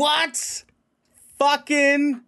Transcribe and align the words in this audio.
What's 0.00 0.64
fucking 1.38 2.22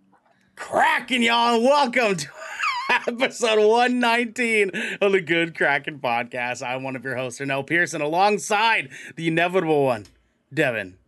cracking, 0.57 1.23
y'all? 1.23 1.59
Welcome 1.63 2.17
to 2.17 2.29
episode 2.91 3.67
119 3.67 4.73
of 5.01 5.13
the 5.13 5.23
Good 5.23 5.57
Kraken 5.57 5.99
podcast. 5.99 6.63
I'm 6.63 6.83
one 6.83 6.97
of 6.97 7.03
your 7.03 7.17
hosts, 7.17 7.41
Ernell 7.41 7.67
Pearson, 7.67 8.03
alongside 8.03 8.91
the 9.17 9.27
inevitable 9.27 9.87
one, 9.87 10.05
Devin 10.53 10.99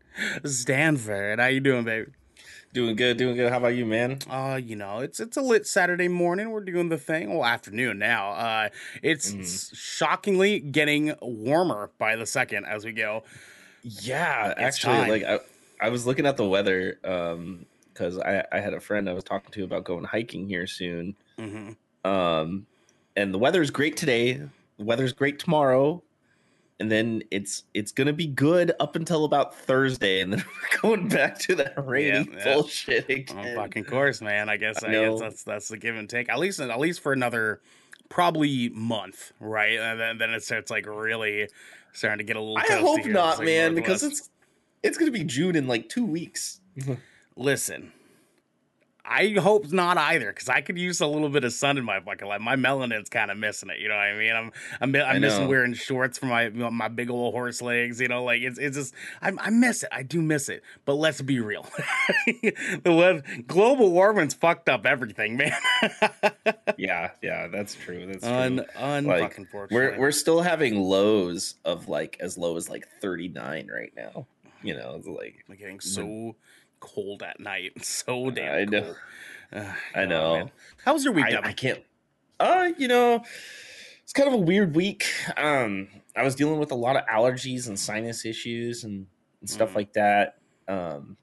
Stanford. 0.46 1.38
How 1.38 1.48
you 1.48 1.60
doing, 1.60 1.84
baby? 1.84 2.12
Doing 2.72 2.96
good, 2.96 3.18
doing 3.18 3.36
good. 3.36 3.52
How 3.52 3.58
about 3.58 3.74
you, 3.74 3.84
man? 3.84 4.20
Uh, 4.30 4.58
you 4.64 4.74
know, 4.74 5.00
it's 5.00 5.20
it's 5.20 5.36
a 5.36 5.42
lit 5.42 5.66
Saturday 5.66 6.08
morning. 6.08 6.48
We're 6.50 6.64
doing 6.64 6.88
the 6.88 6.96
thing. 6.96 7.34
Well, 7.34 7.44
afternoon 7.44 7.98
now. 7.98 8.30
Uh, 8.30 8.68
it's 9.02 9.34
Mm. 9.34 9.76
shockingly 9.76 10.60
getting 10.60 11.12
warmer 11.20 11.90
by 11.98 12.16
the 12.16 12.24
second 12.24 12.64
as 12.64 12.86
we 12.86 12.92
go. 12.92 13.22
Yeah, 13.82 14.52
It's 14.52 14.60
actually, 14.82 14.94
time. 14.94 15.08
like 15.10 15.24
I, 15.24 15.40
I 15.84 15.90
was 15.90 16.06
looking 16.06 16.24
at 16.24 16.38
the 16.38 16.48
weather 16.48 16.98
um 17.04 17.66
because 17.92 18.18
I, 18.18 18.44
I 18.50 18.58
had 18.58 18.74
a 18.74 18.80
friend 18.80 19.08
I 19.08 19.12
was 19.12 19.22
talking 19.22 19.52
to 19.52 19.64
about 19.64 19.84
going 19.84 20.04
hiking 20.04 20.48
here 20.48 20.66
soon. 20.66 21.14
hmm 21.38 21.70
Um, 22.04 22.66
and 23.16 23.32
the 23.32 23.38
weather 23.38 23.62
is 23.62 23.70
great 23.70 23.96
today. 23.96 24.32
The 24.78 24.84
weather's 24.84 25.12
great 25.12 25.38
tomorrow, 25.38 26.02
and 26.80 26.90
then 26.90 27.22
it's 27.30 27.64
it's 27.74 27.92
gonna 27.92 28.12
be 28.14 28.26
good 28.26 28.72
up 28.80 28.96
until 28.96 29.24
about 29.26 29.54
Thursday, 29.54 30.20
and 30.22 30.32
then 30.32 30.44
we're 30.72 30.80
going 30.80 31.08
back 31.08 31.38
to 31.40 31.54
that 31.56 31.74
rainy 31.86 32.08
Yeah, 32.08 32.36
yeah. 32.36 32.54
bullshit 32.54 33.30
Oh, 33.30 33.54
fucking 33.54 33.84
course, 33.84 34.20
man. 34.20 34.48
I 34.48 34.56
guess 34.56 34.82
I 34.82 34.88
I, 34.88 34.90
guess 34.90 35.20
that's 35.20 35.42
that's 35.44 35.68
the 35.68 35.76
give 35.76 35.96
and 35.96 36.08
take. 36.08 36.28
At 36.30 36.38
least 36.38 36.60
at 36.60 36.80
least 36.80 37.00
for 37.00 37.12
another 37.12 37.60
probably 38.08 38.70
month, 38.70 39.32
right? 39.38 39.78
And 39.78 40.00
then, 40.00 40.18
then 40.18 40.30
it 40.30 40.42
starts 40.42 40.70
like 40.70 40.86
really 40.86 41.48
starting 41.92 42.18
to 42.18 42.24
get 42.24 42.36
a 42.36 42.40
little. 42.40 42.58
I 42.58 42.80
hope 42.80 43.06
not, 43.06 43.44
man, 43.44 43.74
because 43.74 44.02
Northwest. 44.02 44.30
It's 44.84 44.90
it's 44.94 44.98
gonna 44.98 45.10
be 45.10 45.24
June 45.24 45.56
in 45.56 45.66
like 45.66 45.88
two 45.88 46.04
weeks. 46.04 46.60
Mm-hmm. 46.78 46.94
listen. 47.36 47.92
I 49.06 49.34
hope 49.38 49.70
not 49.70 49.98
either, 49.98 50.28
because 50.28 50.48
I 50.48 50.62
could 50.62 50.78
use 50.78 51.02
a 51.02 51.06
little 51.06 51.28
bit 51.28 51.44
of 51.44 51.52
sun 51.52 51.76
in 51.76 51.84
my 51.84 52.00
fucking 52.00 52.26
life. 52.26 52.40
My 52.40 52.56
melanin's 52.56 53.10
kind 53.10 53.30
of 53.30 53.36
missing 53.36 53.68
it. 53.68 53.78
You 53.78 53.88
know 53.88 53.96
what 53.96 54.00
I 54.00 54.16
mean? 54.16 54.32
I'm 54.34 54.50
I'm, 54.80 54.96
I'm 54.96 55.20
missing 55.20 55.46
wearing 55.46 55.74
shorts 55.74 56.16
for 56.16 56.24
my 56.24 56.48
my 56.48 56.88
big 56.88 57.10
old 57.10 57.34
horse 57.34 57.60
legs. 57.60 58.00
You 58.00 58.08
know, 58.08 58.24
like 58.24 58.40
it's 58.40 58.58
it's 58.58 58.78
just 58.78 58.94
I, 59.20 59.32
I 59.38 59.50
miss 59.50 59.82
it. 59.82 59.90
I 59.92 60.04
do 60.04 60.22
miss 60.22 60.48
it. 60.48 60.62
But 60.86 60.94
let's 60.94 61.20
be 61.20 61.38
real, 61.38 61.66
the 62.26 62.94
web, 62.96 63.46
global 63.46 63.90
warming's 63.92 64.32
fucked 64.32 64.70
up 64.70 64.86
everything, 64.86 65.36
man. 65.36 65.52
yeah, 66.78 67.10
yeah, 67.20 67.48
that's 67.48 67.74
true. 67.74 68.06
That's 68.06 68.24
true. 68.24 68.32
Un 68.32 68.64
un 68.74 69.04
Like, 69.04 69.38
we're 69.70 69.98
we're 69.98 70.12
still 70.12 70.40
having 70.40 70.80
lows 70.80 71.56
of 71.66 71.88
like 71.88 72.16
as 72.20 72.38
low 72.38 72.56
as 72.56 72.70
like 72.70 72.88
39 73.02 73.68
right 73.70 73.92
now 73.94 74.26
you 74.64 74.74
know 74.74 74.96
it's 74.96 75.06
like 75.06 75.44
Like 75.48 75.58
getting 75.58 75.80
so 75.80 76.36
cold 76.80 77.22
at 77.22 77.40
night, 77.40 77.84
so 77.84 78.30
damn 78.30 78.60
I 78.60 78.64
know. 78.64 78.84
cold. 78.84 78.98
Ugh, 79.52 79.76
I 79.94 80.06
know. 80.06 80.32
man. 80.32 80.52
How 80.84 80.92
was 80.94 81.04
your 81.04 81.12
week, 81.14 81.32
I, 81.32 81.40
I 81.42 81.52
can't 81.52 81.84
uh 82.40 82.72
you 82.78 82.88
know 82.88 83.24
it's 84.02 84.12
kind 84.12 84.28
of 84.28 84.34
a 84.34 84.38
weird 84.42 84.74
week 84.76 85.06
um 85.38 85.88
i 86.16 86.22
was 86.24 86.34
dealing 86.34 86.58
with 86.58 86.72
a 86.72 86.74
lot 86.76 86.96
of 86.96 87.06
allergies 87.06 87.68
and 87.68 87.78
sinus 87.78 88.24
issues 88.24 88.84
and, 88.84 89.06
and 89.40 89.48
stuff 89.50 89.74
Mm. 89.74 89.76
like 89.76 89.92
that 89.94 90.40
um 90.68 91.16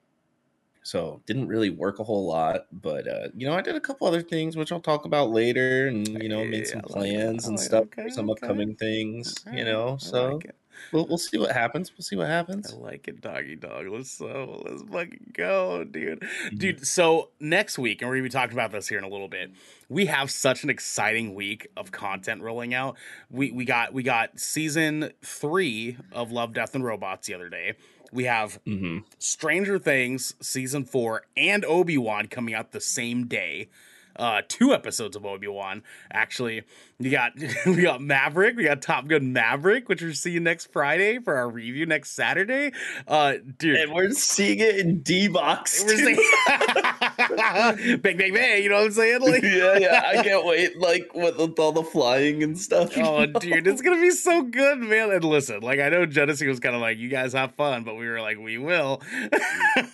so 0.84 1.22
didn't 1.28 1.48
really 1.48 1.70
work 1.70 2.00
a 2.00 2.04
whole 2.04 2.28
lot 2.28 2.62
but 2.72 3.08
uh 3.08 3.30
you 3.36 3.48
know 3.48 3.54
i 3.56 3.62
did 3.62 3.76
a 3.76 3.82
couple 3.82 4.08
other 4.08 4.22
things 4.22 4.58
which 4.58 4.72
i'll 4.72 4.82
talk 4.82 5.06
about 5.06 5.32
later 5.32 5.88
and 5.88 6.22
you 6.22 6.30
know 6.30 6.46
made 6.46 6.68
some 6.68 6.82
I 6.82 6.90
like 6.90 7.20
plans 7.22 7.48
and 7.48 7.60
stuff 7.60 7.86
Okay, 7.86 8.04
for 8.04 8.10
some 8.10 8.30
okay. 8.30 8.32
upcoming 8.32 8.76
things 8.76 9.46
you 9.50 9.64
Alright, 9.64 9.66
know 9.66 9.98
so 10.00 10.44
like. 10.44 10.52
We'll, 10.92 11.08
we'll 11.08 11.18
see 11.18 11.38
what 11.38 11.52
happens 11.52 11.92
we'll 11.92 12.04
see 12.04 12.16
what 12.16 12.28
happens 12.28 12.74
I 12.74 12.78
like 12.78 13.08
it, 13.08 13.22
doggy 13.22 13.56
dog. 13.56 13.88
Let's 13.88 14.12
so 14.12 14.64
let's 14.66 14.84
fucking 14.84 15.32
go, 15.34 15.84
dude. 15.84 16.22
Mm-hmm. 16.22 16.58
Dude, 16.58 16.88
so 16.88 17.30
next 17.40 17.78
week, 17.78 18.02
and 18.02 18.10
we're 18.10 18.16
gonna 18.16 18.24
be 18.24 18.30
talking 18.30 18.54
about 18.54 18.72
this 18.72 18.88
here 18.88 18.98
in 18.98 19.04
a 19.04 19.10
little 19.10 19.28
bit. 19.28 19.52
We 19.90 20.06
have 20.08 20.32
such 20.32 20.64
an 20.64 20.70
exciting 20.70 21.36
week 21.36 21.68
of 21.76 21.92
content 21.92 22.42
rolling 22.42 22.74
out. 22.74 22.98
We 23.30 23.52
we 23.52 23.66
got 23.66 23.94
we 23.94 24.04
got 24.04 24.40
season 24.40 25.12
three 25.24 25.98
of 26.12 26.32
Love, 26.32 26.54
Death, 26.54 26.76
and 26.76 26.84
Robots 26.84 27.28
the 27.28 27.34
other 27.34 27.50
day. 27.50 27.76
We 28.12 28.26
have 28.26 28.60
hmm 28.66 29.00
Stranger 29.20 29.80
Things 29.80 30.36
season 30.42 30.86
four 30.86 31.24
and 31.38 31.66
Obi 31.66 31.98
Wan 31.98 32.28
coming 32.28 32.54
out 32.54 32.72
the 32.72 32.82
same 32.82 33.28
day. 33.28 33.70
Uh, 34.16 34.42
two 34.48 34.74
episodes 34.74 35.16
of 35.16 35.26
Obi 35.26 35.48
Wan. 35.48 35.84
Actually, 36.12 36.64
you 37.04 37.12
got 37.12 37.34
we 37.66 37.82
got 37.82 38.02
Maverick, 38.02 38.56
we 38.56 38.64
got 38.64 38.82
Top 38.82 39.08
Gun 39.08 39.34
Maverick, 39.34 39.90
which 39.90 40.02
we're 40.02 40.14
seeing 40.14 40.44
next 40.44 40.72
Friday 40.72 41.20
for 41.20 41.36
our 41.36 41.50
review 41.50 41.86
next 41.86 42.12
Saturday. 42.12 42.72
Uh, 43.08 43.36
dude, 43.58 43.78
and 43.78 43.94
we're 43.94 44.12
seeing 44.12 44.60
it 44.60 44.78
in 44.78 45.02
D 45.02 45.28
box. 45.28 45.84
we're 45.88 45.98
seeing 45.98 46.16
bang 48.02 48.18
bang 48.18 48.34
bang. 48.34 48.64
You 48.64 48.70
know 48.70 48.78
what 48.78 48.86
I'm 48.86 48.92
saying? 48.92 49.22
Like, 49.22 49.44
yeah, 49.44 49.78
yeah. 49.78 50.04
I 50.06 50.24
can't 50.24 50.46
wait. 50.46 50.78
Like 50.78 51.14
with, 51.14 51.38
with 51.38 51.60
all 51.60 51.72
the 51.72 51.84
flying 51.84 52.44
and 52.44 52.58
stuff. 52.58 52.98
Oh, 52.98 53.26
dude, 53.26 53.68
it's 53.68 53.82
gonna 53.82 54.02
be 54.02 54.12
so 54.12 54.44
good, 54.44 54.80
man. 54.80 55.12
And 55.12 55.24
listen, 55.24 55.62
like 55.62 55.80
I 55.80 55.90
know 55.90 56.06
Genesee 56.06 56.48
was 56.48 56.60
kind 56.60 56.76
of 56.76 56.82
like, 56.82 56.98
"You 56.98 57.10
guys 57.10 57.34
have 57.34 57.54
fun," 57.56 57.84
but 57.84 57.96
we 57.96 58.08
were 58.08 58.22
like, 58.22 58.38
"We 58.40 58.58
will." 58.58 59.02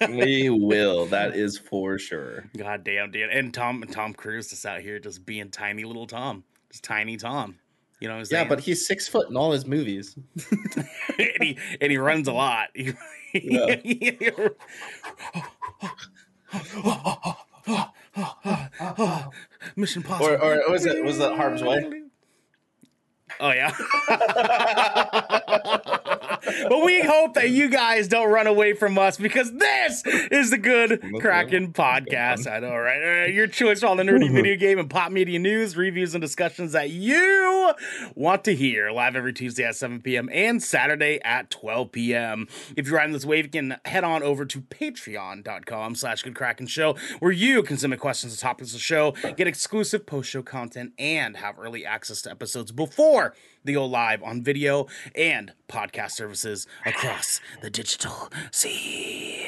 we 0.09 0.49
will. 0.49 1.05
That 1.07 1.35
is 1.35 1.57
for 1.57 1.97
sure. 1.97 2.45
God 2.57 2.83
damn, 2.83 3.11
dude. 3.11 3.29
And 3.29 3.53
Tom 3.53 3.83
Tom 3.91 4.13
Cruise 4.13 4.51
is 4.51 4.65
out 4.65 4.81
here 4.81 4.99
just 4.99 5.25
being 5.25 5.49
tiny 5.49 5.83
little 5.83 6.07
Tom. 6.07 6.43
Just 6.71 6.83
tiny 6.83 7.17
Tom. 7.17 7.57
You 7.99 8.07
know 8.07 8.15
what 8.15 8.19
I'm 8.19 8.25
Yeah, 8.31 8.37
saying? 8.39 8.49
but 8.49 8.59
he's 8.59 8.85
six 8.85 9.07
foot 9.07 9.29
in 9.29 9.37
all 9.37 9.51
his 9.51 9.65
movies. 9.65 10.15
and 11.17 11.29
he 11.41 11.57
and 11.81 11.91
he 11.91 11.97
runs 11.97 12.27
a 12.27 12.33
lot. 12.33 12.69
Mission 19.75 20.03
Possible. 20.03 20.35
Or, 20.35 20.63
or 20.63 20.71
was 20.71 20.85
it 20.85 21.03
was 21.03 21.17
that 21.19 21.35
Harm's 21.35 21.63
Way? 21.63 22.03
Oh 23.39 23.51
yeah. 23.51 23.71
but 26.69 26.83
we 26.83 27.01
hope 27.01 27.33
that 27.35 27.49
you 27.49 27.69
guys 27.69 28.07
don't 28.07 28.31
run 28.31 28.47
away 28.47 28.73
from 28.73 28.97
us 28.97 29.17
because 29.17 29.51
this 29.53 30.03
is 30.31 30.49
the 30.49 30.57
good 30.57 31.01
Kraken 31.19 31.73
podcast. 31.73 32.51
I 32.51 32.59
know, 32.59 32.75
right? 32.75 33.01
All 33.01 33.19
right, 33.21 33.33
Your 33.33 33.47
choice 33.47 33.81
for 33.81 33.87
all 33.87 33.95
the 33.95 34.03
nerdy 34.03 34.31
video 34.31 34.55
game 34.59 34.79
and 34.79 34.89
pop 34.89 35.11
media 35.11 35.39
news, 35.39 35.75
reviews, 35.77 36.15
and 36.15 36.21
discussions 36.21 36.71
that 36.71 36.89
you 36.89 37.73
want 38.15 38.43
to 38.45 38.55
hear. 38.55 38.91
Live 38.91 39.15
every 39.15 39.33
Tuesday 39.33 39.63
at 39.65 39.75
7 39.75 40.01
p.m. 40.01 40.29
and 40.31 40.61
Saturday 40.61 41.19
at 41.23 41.49
12 41.49 41.91
p.m. 41.91 42.47
If 42.75 42.87
you're 42.87 42.97
riding 42.97 43.13
this 43.13 43.25
wave, 43.25 43.45
you 43.45 43.51
can 43.51 43.77
head 43.85 44.03
on 44.03 44.23
over 44.23 44.45
to 44.45 44.61
patreon.com 44.61 45.95
slash 45.95 46.23
good 46.23 46.35
Kraken 46.35 46.67
show, 46.67 46.95
where 47.19 47.31
you 47.31 47.63
can 47.63 47.77
submit 47.77 47.99
questions 47.99 48.33
and 48.33 48.39
topics 48.39 48.69
of 48.69 48.73
the 48.73 48.79
show, 48.79 49.11
get 49.35 49.47
exclusive 49.47 50.05
post-show 50.05 50.41
content, 50.43 50.93
and 50.97 51.37
have 51.37 51.59
early 51.59 51.85
access 51.85 52.21
to 52.23 52.31
episodes 52.31 52.71
before 52.71 53.26
they 53.63 53.73
go 53.73 53.85
live 53.85 54.23
on 54.23 54.41
video 54.41 54.87
and 55.15 55.53
podcast 55.67 56.11
services 56.11 56.67
across 56.85 57.41
the 57.61 57.69
digital 57.69 58.29
sea. 58.51 59.47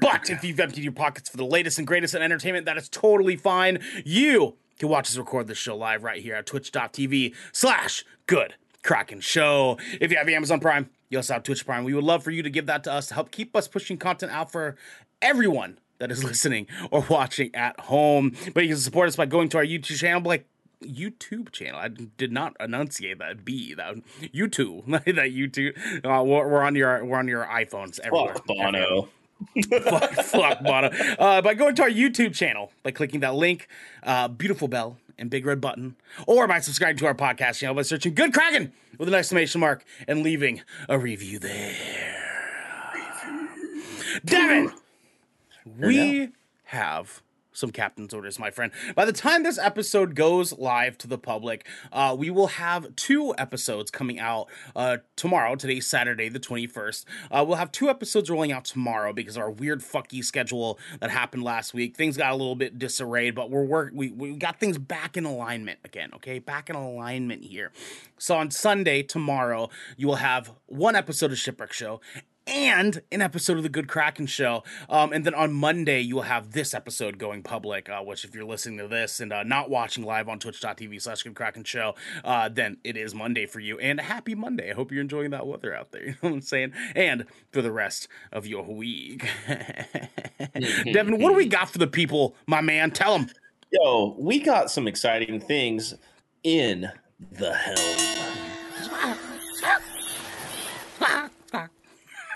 But 0.00 0.30
if 0.30 0.42
you've 0.44 0.60
emptied 0.60 0.82
your 0.84 0.92
pockets 0.92 1.28
for 1.28 1.36
the 1.36 1.44
latest 1.44 1.78
and 1.78 1.86
greatest 1.86 2.14
in 2.14 2.22
entertainment, 2.22 2.66
that 2.66 2.76
is 2.76 2.88
totally 2.88 3.36
fine. 3.36 3.78
You 4.04 4.56
can 4.78 4.88
watch 4.88 5.08
us 5.08 5.16
record 5.16 5.46
this 5.46 5.58
show 5.58 5.76
live 5.76 6.04
right 6.04 6.22
here 6.22 6.34
at 6.34 6.46
twitch.tv 6.46 7.34
slash 7.52 8.04
good 8.26 8.54
Kraken 8.82 9.20
Show. 9.20 9.78
If 10.00 10.10
you 10.10 10.16
have 10.16 10.28
Amazon 10.28 10.60
Prime, 10.60 10.90
you 11.08 11.18
also 11.18 11.34
have 11.34 11.42
Twitch 11.42 11.66
Prime. 11.66 11.84
We 11.84 11.94
would 11.94 12.04
love 12.04 12.22
for 12.22 12.30
you 12.30 12.42
to 12.42 12.50
give 12.50 12.66
that 12.66 12.84
to 12.84 12.92
us 12.92 13.08
to 13.08 13.14
help 13.14 13.30
keep 13.30 13.54
us 13.56 13.68
pushing 13.68 13.96
content 13.96 14.32
out 14.32 14.50
for 14.50 14.76
everyone 15.20 15.78
that 15.98 16.10
is 16.10 16.22
listening 16.30 16.66
or 16.90 17.04
watching 17.08 17.54
at 17.54 17.78
home. 17.80 18.34
But 18.54 18.64
you 18.64 18.70
can 18.70 18.78
support 18.78 19.08
us 19.08 19.16
by 19.16 19.26
going 19.26 19.48
to 19.50 19.58
our 19.58 19.64
YouTube 19.64 19.96
channel, 19.96 20.22
like 20.22 20.46
YouTube 20.82 21.52
channel. 21.52 21.78
I 21.78 21.88
did 21.88 22.32
not 22.32 22.56
enunciate 22.60 23.18
that 23.18 23.44
B. 23.44 23.74
That 23.74 23.96
YouTube. 24.34 24.86
that 24.90 25.04
YouTube. 25.04 25.76
Uh, 26.04 26.22
we're, 26.22 26.48
we're 26.48 26.62
on 26.62 26.74
your 26.74 27.04
we're 27.04 27.18
on 27.18 27.28
your 27.28 27.44
iPhones 27.44 28.00
everywhere. 28.00 28.34
Fuck 28.34 28.46
Bono. 28.46 29.08
fuck, 29.68 30.12
fuck 30.12 30.62
Bono. 30.62 30.88
Uh, 30.88 31.42
by 31.42 31.54
going 31.54 31.74
to 31.76 31.82
our 31.82 31.90
YouTube 31.90 32.34
channel, 32.34 32.72
by 32.82 32.90
clicking 32.90 33.20
that 33.20 33.34
link, 33.34 33.68
uh, 34.02 34.28
beautiful 34.28 34.68
bell 34.68 34.98
and 35.18 35.30
big 35.30 35.46
red 35.46 35.60
button, 35.60 35.96
or 36.26 36.46
by 36.46 36.60
subscribing 36.60 36.98
to 36.98 37.06
our 37.06 37.14
podcast 37.14 37.58
channel 37.58 37.74
by 37.74 37.82
searching 37.82 38.14
Good 38.14 38.32
Kraken 38.32 38.72
with 38.98 39.08
an 39.08 39.14
exclamation 39.14 39.60
mark 39.60 39.84
and 40.06 40.22
leaving 40.22 40.62
a 40.88 40.98
review 40.98 41.38
there. 41.38 41.74
Devin, 44.24 44.72
we 45.78 46.30
have 46.64 47.22
some 47.56 47.70
captain's 47.70 48.12
orders, 48.12 48.38
my 48.38 48.50
friend. 48.50 48.70
By 48.94 49.04
the 49.04 49.12
time 49.12 49.42
this 49.42 49.58
episode 49.58 50.14
goes 50.14 50.52
live 50.58 50.98
to 50.98 51.08
the 51.08 51.18
public, 51.18 51.66
uh, 51.90 52.14
we 52.16 52.28
will 52.30 52.48
have 52.48 52.94
two 52.96 53.34
episodes 53.38 53.90
coming 53.90 54.20
out 54.20 54.48
uh, 54.74 54.98
tomorrow. 55.16 55.56
Today's 55.56 55.86
Saturday, 55.86 56.28
the 56.28 56.38
21st. 56.38 57.04
Uh, 57.30 57.44
we'll 57.46 57.56
have 57.56 57.72
two 57.72 57.88
episodes 57.88 58.30
rolling 58.30 58.52
out 58.52 58.66
tomorrow 58.66 59.12
because 59.12 59.36
of 59.36 59.42
our 59.42 59.50
weird 59.50 59.80
fucky 59.80 60.22
schedule 60.22 60.78
that 61.00 61.10
happened 61.10 61.42
last 61.42 61.72
week. 61.72 61.96
Things 61.96 62.16
got 62.16 62.32
a 62.32 62.36
little 62.36 62.56
bit 62.56 62.78
disarrayed, 62.78 63.34
but 63.34 63.50
we're 63.50 63.64
work 63.64 63.92
we, 63.94 64.10
we 64.10 64.36
got 64.36 64.60
things 64.60 64.76
back 64.76 65.16
in 65.16 65.24
alignment 65.24 65.78
again, 65.84 66.10
okay? 66.16 66.38
Back 66.38 66.68
in 66.68 66.76
alignment 66.76 67.44
here. 67.44 67.72
So 68.18 68.36
on 68.36 68.50
Sunday, 68.50 69.02
tomorrow, 69.02 69.70
you 69.96 70.06
will 70.06 70.16
have 70.16 70.52
one 70.66 70.94
episode 70.94 71.32
of 71.32 71.38
Shipwreck 71.38 71.72
Show 71.72 72.00
and 72.46 73.00
an 73.10 73.20
episode 73.20 73.56
of 73.56 73.62
the 73.62 73.68
Good 73.68 73.88
Kraken 73.88 74.26
Show. 74.26 74.62
Um, 74.88 75.12
and 75.12 75.24
then 75.24 75.34
on 75.34 75.52
Monday, 75.52 76.00
you 76.00 76.16
will 76.16 76.22
have 76.22 76.52
this 76.52 76.74
episode 76.74 77.18
going 77.18 77.42
public, 77.42 77.88
uh, 77.88 78.00
which 78.02 78.24
if 78.24 78.34
you're 78.34 78.44
listening 78.44 78.78
to 78.78 78.88
this 78.88 79.20
and 79.20 79.32
uh, 79.32 79.42
not 79.42 79.68
watching 79.68 80.04
live 80.04 80.28
on 80.28 80.38
twitch.tv 80.38 81.02
slash 81.02 81.22
Good 81.22 81.34
Kraken 81.34 81.64
Show, 81.64 81.94
uh, 82.24 82.48
then 82.48 82.78
it 82.84 82.96
is 82.96 83.14
Monday 83.14 83.46
for 83.46 83.60
you. 83.60 83.78
And 83.78 84.00
happy 84.00 84.34
Monday. 84.34 84.70
I 84.70 84.74
hope 84.74 84.92
you're 84.92 85.00
enjoying 85.00 85.30
that 85.30 85.46
weather 85.46 85.74
out 85.74 85.92
there. 85.92 85.96
You 86.06 86.12
know 86.22 86.28
what 86.30 86.32
I'm 86.34 86.40
saying? 86.40 86.72
And 86.94 87.24
for 87.52 87.62
the 87.62 87.72
rest 87.72 88.08
of 88.32 88.46
your 88.46 88.62
week. 88.62 89.28
Devin, 90.92 91.20
what 91.20 91.30
do 91.30 91.34
we 91.34 91.46
got 91.46 91.68
for 91.68 91.78
the 91.78 91.86
people, 91.86 92.36
my 92.46 92.60
man? 92.60 92.90
Tell 92.90 93.18
them. 93.18 93.28
Yo, 93.70 94.14
we 94.18 94.38
got 94.38 94.70
some 94.70 94.86
exciting 94.86 95.40
things 95.40 95.94
in 96.44 96.90
the 97.32 97.54
helm. 97.54 98.35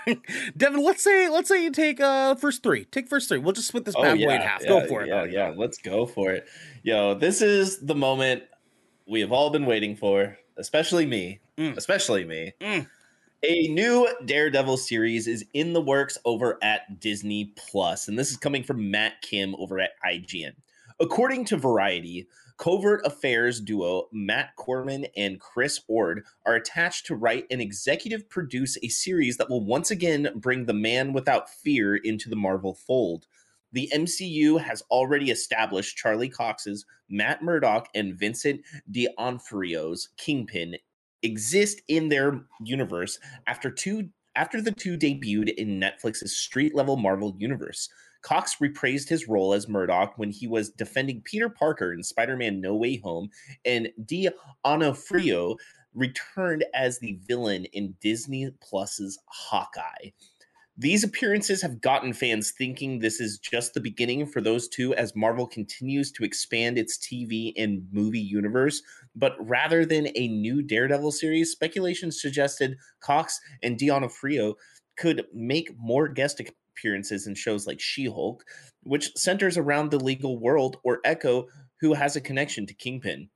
Devin, 0.57 0.83
let's 0.83 1.03
say 1.03 1.29
let's 1.29 1.47
say 1.47 1.63
you 1.63 1.71
take 1.71 1.99
uh 1.99 2.35
first 2.35 2.63
three. 2.63 2.85
Take 2.85 3.07
first 3.07 3.29
three. 3.29 3.37
We'll 3.37 3.53
just 3.53 3.67
split 3.67 3.85
this 3.85 3.95
bad 3.95 4.11
oh, 4.11 4.13
yeah, 4.13 4.27
boy 4.27 4.33
in 4.35 4.41
half. 4.41 4.61
Yeah, 4.61 4.67
go 4.67 4.87
for 4.87 5.03
it. 5.03 5.07
Yeah, 5.07 5.23
yeah, 5.25 5.53
let's 5.55 5.77
go 5.77 6.05
for 6.05 6.31
it. 6.31 6.47
Yo, 6.83 7.13
this 7.15 7.41
is 7.41 7.79
the 7.79 7.95
moment 7.95 8.43
we 9.07 9.21
have 9.21 9.31
all 9.31 9.49
been 9.49 9.65
waiting 9.65 9.95
for, 9.95 10.37
especially 10.57 11.05
me. 11.05 11.39
Mm. 11.57 11.77
Especially 11.77 12.23
me. 12.23 12.53
Mm. 12.61 12.87
A 13.43 13.67
new 13.69 14.07
Daredevil 14.25 14.77
series 14.77 15.27
is 15.27 15.43
in 15.53 15.73
the 15.73 15.81
works 15.81 16.17
over 16.25 16.59
at 16.61 16.99
Disney 16.99 17.53
Plus, 17.55 18.07
and 18.07 18.17
this 18.17 18.29
is 18.29 18.37
coming 18.37 18.63
from 18.63 18.91
Matt 18.91 19.21
Kim 19.21 19.55
over 19.55 19.79
at 19.79 19.91
IGN. 20.05 20.53
According 20.99 21.45
to 21.45 21.57
Variety, 21.57 22.27
Covert 22.61 23.01
Affairs 23.07 23.59
duo 23.59 24.07
Matt 24.11 24.55
Corman 24.55 25.07
and 25.17 25.39
Chris 25.39 25.81
Ord 25.87 26.23
are 26.45 26.53
attached 26.53 27.07
to 27.07 27.15
write 27.15 27.47
and 27.49 27.59
executive 27.59 28.29
produce 28.29 28.77
a 28.83 28.87
series 28.87 29.37
that 29.37 29.49
will 29.49 29.65
once 29.65 29.89
again 29.89 30.29
bring 30.35 30.67
the 30.67 30.73
man 30.73 31.11
without 31.11 31.49
fear 31.49 31.95
into 31.95 32.29
the 32.29 32.35
Marvel 32.35 32.75
fold. 32.75 33.25
The 33.71 33.91
MCU 33.91 34.61
has 34.61 34.83
already 34.91 35.31
established 35.31 35.97
Charlie 35.97 36.29
Cox's 36.29 36.85
Matt 37.09 37.41
Murdock 37.41 37.87
and 37.95 38.13
Vincent 38.13 38.61
D'Onofrio's 38.91 40.09
Kingpin 40.17 40.75
exist 41.23 41.81
in 41.87 42.09
their 42.09 42.45
universe 42.63 43.17
after 43.47 43.71
two 43.71 44.09
after 44.35 44.61
the 44.61 44.71
two 44.71 44.97
debuted 44.97 45.51
in 45.55 45.79
Netflix's 45.79 46.37
street 46.37 46.75
level 46.75 46.95
Marvel 46.95 47.35
universe. 47.39 47.89
Cox 48.21 48.57
repraised 48.61 49.09
his 49.09 49.27
role 49.27 49.53
as 49.53 49.67
Murdock 49.67 50.17
when 50.17 50.31
he 50.31 50.47
was 50.47 50.69
defending 50.69 51.21
Peter 51.21 51.49
Parker 51.49 51.93
in 51.93 52.03
Spider 52.03 52.37
Man 52.37 52.61
No 52.61 52.75
Way 52.75 52.97
Home, 52.97 53.29
and 53.65 53.89
D'Onofrio 54.05 55.57
returned 55.93 56.65
as 56.73 56.99
the 56.99 57.19
villain 57.27 57.65
in 57.65 57.95
Disney 58.01 58.49
Plus's 58.61 59.19
Hawkeye. 59.25 60.11
These 60.77 61.03
appearances 61.03 61.61
have 61.61 61.81
gotten 61.81 62.13
fans 62.13 62.51
thinking 62.51 62.99
this 62.99 63.19
is 63.19 63.37
just 63.37 63.73
the 63.73 63.81
beginning 63.81 64.25
for 64.25 64.41
those 64.41 64.67
two 64.67 64.95
as 64.95 65.15
Marvel 65.15 65.45
continues 65.45 66.11
to 66.13 66.23
expand 66.23 66.77
its 66.77 66.97
TV 66.97 67.53
and 67.57 67.85
movie 67.91 68.19
universe. 68.19 68.81
But 69.15 69.35
rather 69.39 69.85
than 69.85 70.07
a 70.15 70.27
new 70.29 70.63
Daredevil 70.63 71.11
series, 71.11 71.51
speculation 71.51 72.11
suggested 72.11 72.77
Cox 73.01 73.39
and 73.61 73.77
D'Onofrio 73.77 74.55
could 74.97 75.25
make 75.33 75.69
more 75.77 76.07
guest 76.07 76.39
appearances 76.71 77.27
in 77.27 77.35
shows 77.35 77.67
like 77.67 77.79
She 77.79 78.05
Hulk, 78.05 78.43
which 78.83 79.15
centers 79.15 79.57
around 79.57 79.91
the 79.91 79.99
legal 79.99 80.37
world, 80.37 80.77
or 80.83 80.99
Echo, 81.03 81.47
who 81.79 81.93
has 81.93 82.15
a 82.15 82.21
connection 82.21 82.65
to 82.65 82.73
Kingpin. 82.73 83.29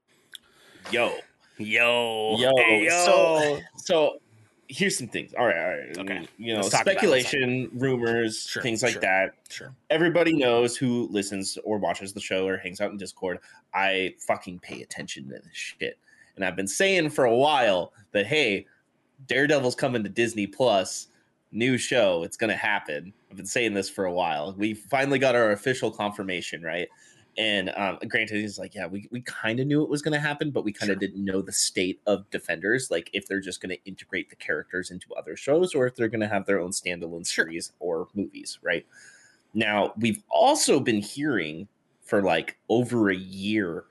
Yo. 0.91 1.13
Yo. 1.57 2.37
Yo. 2.37 2.51
Hey, 2.57 2.85
yo. 2.85 3.05
So, 3.05 3.59
so 3.77 4.19
here's 4.67 4.97
some 4.97 5.07
things. 5.07 5.33
All 5.37 5.45
right, 5.45 5.57
all 5.57 5.69
right. 5.69 5.97
Okay. 5.97 6.27
You 6.37 6.53
know, 6.53 6.61
Let's 6.61 6.71
talk 6.71 6.81
about 6.81 7.03
it, 7.03 7.07
let's 7.09 7.27
speculation, 7.27 7.69
rumors, 7.73 8.45
Sure, 8.47 8.63
things 8.63 8.83
like 8.83 8.93
sure. 8.93 9.01
that. 9.01 9.35
Sure. 9.49 9.73
Everybody 9.89 10.33
knows 10.33 10.75
who 10.75 11.07
listens 11.11 11.57
or 11.63 11.77
watches 11.77 12.13
the 12.13 12.19
show 12.19 12.47
or 12.47 12.57
hangs 12.57 12.81
out 12.81 12.91
in 12.91 12.97
Discord. 12.97 13.39
I 13.73 14.15
fucking 14.19 14.59
pay 14.59 14.81
attention 14.81 15.25
to 15.29 15.35
this 15.35 15.43
shit. 15.53 15.97
And 16.35 16.43
I've 16.43 16.55
been 16.55 16.67
saying 16.67 17.11
for 17.11 17.25
a 17.25 17.35
while 17.35 17.93
that 18.11 18.25
hey, 18.25 18.65
Daredevil's 19.27 19.75
coming 19.75 20.03
to 20.03 20.09
Disney 20.09 20.47
Plus, 20.47 21.07
new 21.56 21.78
show. 21.78 22.24
It's 22.24 22.38
gonna 22.38 22.56
happen. 22.56 23.13
I've 23.31 23.38
been 23.38 23.46
saying 23.46 23.74
this 23.74 23.90
for 23.90 24.06
a 24.06 24.13
while. 24.13 24.54
We 24.57 24.74
finally 24.75 25.19
got 25.19 25.36
our 25.36 25.52
official 25.52 25.92
confirmation, 25.92 26.62
right? 26.62 26.88
And 27.38 27.69
um, 27.75 28.00
granted, 28.07 28.40
he's 28.40 28.57
like, 28.57 28.74
yeah, 28.75 28.88
we, 28.88 29.10
we 29.12 29.19
kind 29.22 29.60
of 29.60 29.68
knew 29.68 29.84
it 29.84 29.90
was 29.90 30.02
going 30.02 30.13
to 30.13 30.19
happen, 30.22 30.52
but 30.52 30.63
we 30.63 30.72
kind 30.72 30.90
of 30.90 30.96
Sure. 30.96 31.00
didn't 31.02 31.25
know 31.25 31.42
the 31.42 31.52
state 31.52 32.00
of 32.07 32.30
Defenders, 32.30 32.90
like 32.90 33.10
if 33.12 33.28
they're 33.28 33.42
just 33.42 33.62
going 33.62 33.75
to 33.75 33.84
integrate 33.84 34.30
the 34.30 34.38
characters 34.38 34.90
into 34.90 35.13
other 35.16 35.36
shows 35.36 35.75
or 35.75 35.86
if 35.86 35.96
they're 35.96 36.07
going 36.07 36.22
to 36.22 36.30
have 36.30 36.46
their 36.46 36.62
own 36.62 36.72
standalone 36.72 37.28
Sure. 37.28 37.44
series 37.46 37.74
or 37.80 38.07
movies, 38.13 38.57
right? 38.62 38.86
Now, 39.54 39.94
we've 39.98 40.24
also 40.30 40.80
been 40.80 41.02
hearing 41.02 41.68
for 42.02 42.22
like 42.22 42.57
over 42.69 43.10
a 43.10 43.16
year 43.18 43.84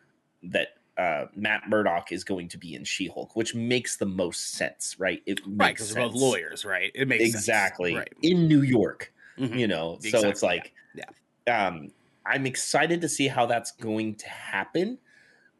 that 0.45 0.69
uh, 0.96 1.26
Matt 1.35 1.69
Murdock 1.69 2.12
is 2.12 2.23
going 2.25 2.49
to 2.49 2.58
be 2.58 2.75
in 2.75 2.85
She 2.85 3.08
Hulk, 3.08 3.35
which 3.37 3.55
makes 3.55 3.96
the 3.96 4.06
most 4.06 4.52
sense, 4.52 4.96
right? 4.99 5.23
It 5.26 5.41
Right, 5.46 5.75
because 5.75 5.93
we're 5.94 6.02
both 6.02 6.12
sense. 6.12 6.23
lawyers, 6.23 6.64
right? 6.64 6.93
It 6.94 7.08
makes 7.08 7.25
sense. 7.25 7.35
exactly 7.35 7.94
Right. 7.96 8.12
in 8.23 8.46
New 8.46 8.62
York, 8.62 9.12
Mhm. 9.38 9.58
you 9.58 9.67
know. 9.67 9.99
So 10.00 10.29
it's 10.29 10.43
like, 10.43 10.73
yeah. 10.94 11.67
um, 11.67 11.91
I'm 12.26 12.46
excited 12.46 13.00
to 13.00 13.08
see 13.08 13.26
how 13.29 13.46
that's 13.46 13.73
going 13.73 14.14
to 14.17 14.29
happen. 14.29 14.99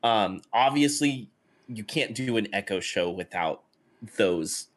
Um, 0.03 0.41
obviously, 0.53 1.29
you 1.69 1.83
can't 1.85 2.15
do 2.15 2.37
an 2.37 2.47
Echo 2.55 2.79
show 2.81 3.11
without 3.11 3.65
those 4.17 4.69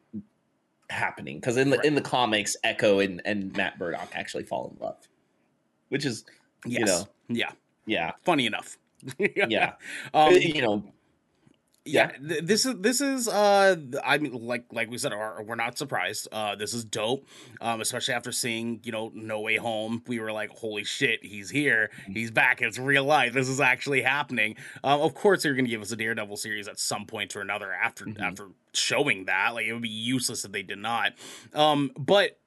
happening 0.90 1.38
because 1.38 1.56
in 1.58 1.70
the 1.70 1.76
Right. 1.76 1.86
in 1.86 1.94
the 1.94 2.00
comics, 2.00 2.56
Echo 2.64 2.98
and 3.00 3.20
and 3.26 3.54
Matt 3.56 3.78
Murdock 3.78 4.08
actually 4.14 4.44
fall 4.44 4.70
in 4.74 4.82
love, 4.82 4.96
which 5.90 6.04
is 6.06 6.24
Yes. 6.66 6.80
you 6.80 6.86
know, 6.86 7.08
Yeah. 7.28 7.52
yeah, 7.86 8.12
Funny 8.24 8.46
enough. 8.46 8.78
yeah, 9.48 9.72
Um, 10.14 10.32
you 10.34 10.62
know, 10.62 10.84
yeah 11.84 12.08
th- 12.18 12.42
this 12.44 12.66
is 12.66 12.74
this 12.80 13.00
is 13.00 13.28
uh 13.28 13.74
i 14.04 14.18
mean 14.18 14.32
like 14.46 14.64
like 14.72 14.90
we 14.90 14.98
said 14.98 15.10
our- 15.12 15.42
we're 15.42 15.54
not 15.54 15.78
surprised. 15.78 16.28
Uh 16.32 16.54
this 16.54 16.74
is 16.74 16.84
dope 16.84 17.26
um 17.62 17.80
especially 17.80 18.12
after 18.12 18.30
seeing 18.30 18.80
you 18.82 18.92
know 18.92 19.10
no 19.14 19.40
way 19.40 19.56
home. 19.56 20.02
We 20.06 20.20
were 20.20 20.30
like 20.32 20.50
holy 20.50 20.84
shit 20.84 21.24
he's 21.24 21.48
here. 21.48 21.90
He's 22.06 22.30
back. 22.30 22.60
It's 22.60 22.78
real 22.78 23.04
life. 23.04 23.32
This 23.32 23.48
is 23.48 23.60
actually 23.60 24.02
happening. 24.02 24.56
Um 24.84 25.00
of 25.00 25.14
course 25.14 25.42
they're 25.42 25.54
gonna 25.54 25.68
give 25.68 25.80
us 25.80 25.90
a 25.92 25.96
daredevil 25.96 26.36
series 26.36 26.68
at 26.68 26.78
some 26.78 27.06
point 27.06 27.34
or 27.34 27.40
another 27.40 27.72
after 27.72 28.04
Mhm. 28.04 28.20
after 28.20 28.48
showing 28.74 29.24
that. 29.24 29.54
Like 29.54 29.64
it 29.66 29.72
would 29.72 29.80
be 29.82 29.88
useless 29.88 30.44
if 30.44 30.52
they 30.52 30.62
did 30.62 30.78
not. 30.78 31.12
Um 31.54 31.90
but 31.96 32.38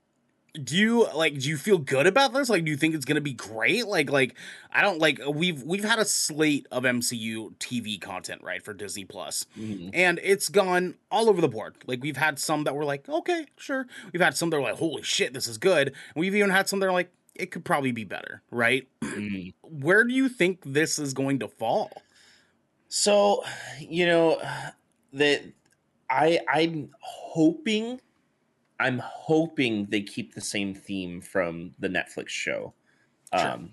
do 0.54 0.76
you 0.78 1.08
like 1.14 1.38
do 1.40 1.48
you 1.48 1.58
feel 1.58 1.78
good 1.78 2.08
about 2.08 2.34
this 2.34 2.50
like 2.50 2.66
do 2.66 2.72
you 2.72 2.78
think 2.78 2.94
it's 2.94 3.06
gonna 3.06 3.22
be 3.22 3.34
great 3.34 3.88
like 3.88 4.10
like 4.10 4.36
i 4.74 4.82
don't 4.82 5.00
like 5.00 5.20
we've 5.34 5.64
we've 5.64 5.86
had 5.86 5.98
a 5.98 6.04
slate 6.04 6.68
of 6.72 6.84
mcu 6.84 7.54
tv 7.56 8.00
content 8.02 8.44
right 8.44 8.62
for 8.62 8.74
disney 8.74 9.06
plus 9.06 9.46
mhm. 9.58 9.90
and 9.94 10.20
it's 10.24 10.50
gone 10.50 10.96
all 11.12 11.30
over 11.30 11.42
the 11.42 11.48
board. 11.48 11.76
Like 11.86 12.02
we've 12.02 12.18
had 12.18 12.40
some 12.40 12.64
that 12.64 12.76
were 12.76 12.86
like, 12.86 13.08
okay, 13.08 13.46
sure. 13.58 13.86
We've 14.12 14.22
had 14.22 14.36
some 14.36 14.50
that 14.50 14.58
were 14.58 14.64
like, 14.64 14.78
holy 14.78 15.04
shit, 15.04 15.34
this 15.34 15.48
is 15.48 15.58
good. 15.58 15.90
And 15.90 16.16
we've 16.16 16.36
even 16.36 16.50
had 16.50 16.68
some 16.68 16.80
that 16.80 16.88
are 16.88 16.94
like, 16.94 17.12
it 17.36 17.52
could 17.52 17.66
probably 17.66 17.92
be 17.92 18.04
better, 18.04 18.42
right? 18.50 18.88
Mhm. 19.02 19.54
Where 19.62 20.04
do 20.04 20.14
you 20.14 20.30
think 20.30 20.62
this 20.66 20.98
is 20.98 21.14
going 21.14 21.40
to 21.40 21.48
fall? 21.48 21.92
So, 22.88 23.44
you 23.80 24.06
know, 24.06 24.42
that 25.14 25.44
I 26.10 26.40
I'm 26.48 26.90
hoping 27.00 28.02
I'm 28.82 29.00
hoping 29.00 29.86
they 29.86 30.02
keep 30.02 30.34
the 30.34 30.42
same 30.42 30.74
theme 30.74 31.22
from 31.22 31.76
the 31.80 31.88
Netflix 31.88 32.30
show. 32.30 32.74
Sure. 33.36 33.52
Um 33.52 33.72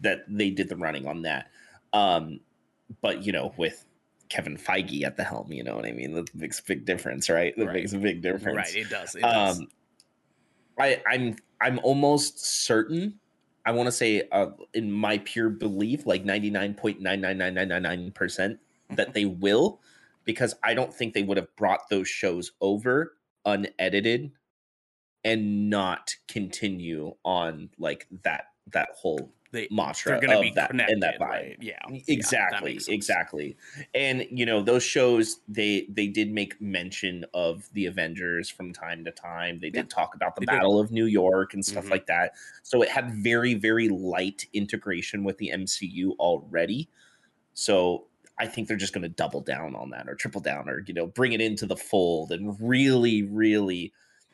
that 0.00 0.24
they 0.28 0.50
did 0.50 0.68
the 0.68 0.76
running 0.76 1.06
on 1.06 1.22
that. 1.22 1.50
Um 1.92 2.40
but 3.00 3.24
you 3.24 3.32
know, 3.32 3.54
with 3.56 3.84
Kevin 4.28 4.56
Feige 4.56 5.02
at 5.04 5.16
the 5.16 5.24
helm, 5.24 5.52
you 5.52 5.64
know 5.64 5.74
what 5.74 5.86
I 5.86 5.92
mean? 5.92 6.12
That 6.12 6.34
makes 6.34 6.60
a 6.60 6.64
big 6.64 6.84
difference, 6.84 7.30
right? 7.30 7.54
That 7.56 7.66
Right. 7.66 7.74
makes 7.74 7.92
a 7.92 7.98
big 7.98 8.22
difference. 8.22 8.56
Right, 8.56 8.76
it 8.76 8.90
does. 8.90 9.14
It 9.14 9.22
does. 9.22 9.58
Um 9.58 9.68
I 10.78 11.02
I'm 11.06 11.36
I'm 11.60 11.78
almost 11.80 12.44
certain 12.44 13.18
I 13.64 13.70
want 13.72 13.86
to 13.86 13.92
say 13.92 14.28
uh, 14.32 14.50
in 14.74 14.90
my 14.90 15.18
pure 15.18 15.48
belief 15.48 16.04
like 16.04 16.24
99.99999% 16.24 18.58
that 18.96 19.14
they 19.14 19.24
will 19.24 19.80
because 20.24 20.56
I 20.64 20.74
don't 20.74 20.92
think 20.92 21.14
they 21.14 21.22
would 21.22 21.36
have 21.36 21.54
brought 21.56 21.88
those 21.88 22.08
shows 22.08 22.50
over 22.60 23.14
unedited 23.44 24.32
and 25.24 25.70
not 25.70 26.16
continue 26.28 27.14
on 27.24 27.70
like 27.78 28.06
that 28.24 28.46
that 28.68 28.88
whole 28.94 29.32
they, 29.52 29.68
mantra 29.70 30.18
they're 30.20 30.36
of 30.36 30.42
be 30.42 30.50
that 30.54 30.70
and 30.88 31.02
that 31.02 31.18
vibe. 31.20 31.28
right? 31.28 31.56
Yeah, 31.60 31.78
yeah, 31.88 32.00
exactly 32.08 32.74
sense. 32.74 32.88
exactly 32.88 33.56
and 33.94 34.26
you 34.30 34.46
know 34.46 34.62
those 34.62 34.82
shows 34.82 35.40
they 35.46 35.86
they 35.90 36.06
did 36.06 36.30
make 36.32 36.58
mention 36.60 37.24
of 37.34 37.68
the 37.74 37.84
avengers 37.86 38.48
from 38.48 38.72
time 38.72 39.04
to 39.04 39.10
time 39.12 39.60
they 39.60 39.68
did 39.70 39.74
Yeah, 39.74 39.82
talk 39.90 40.14
about 40.14 40.36
the 40.36 40.40
they 40.40 40.46
did. 40.46 40.56
battle 40.56 40.80
of 40.80 40.90
new 40.90 41.04
york 41.06 41.52
and 41.52 41.64
stuff 41.64 41.84
Mhm. 41.86 41.90
like 41.90 42.06
that 42.06 42.32
so 42.62 42.82
it 42.82 42.88
had 42.88 43.12
very 43.12 43.54
very 43.54 43.88
light 43.88 44.46
integration 44.54 45.22
with 45.22 45.36
the 45.38 45.50
mcu 45.54 46.12
already 46.18 46.88
so 47.54 48.06
i 48.38 48.46
think 48.46 48.68
they're 48.68 48.76
just 48.76 48.92
going 48.94 49.02
to 49.02 49.08
double 49.08 49.40
down 49.40 49.74
on 49.76 49.90
that 49.90 50.08
or 50.08 50.14
triple 50.14 50.40
down 50.40 50.68
or 50.68 50.82
you 50.86 50.94
know 50.94 51.06
bring 51.06 51.32
it 51.32 51.40
into 51.40 51.66
the 51.66 51.76
fold 51.76 52.32
and 52.32 52.56
really 52.60 53.22
really 53.22 53.92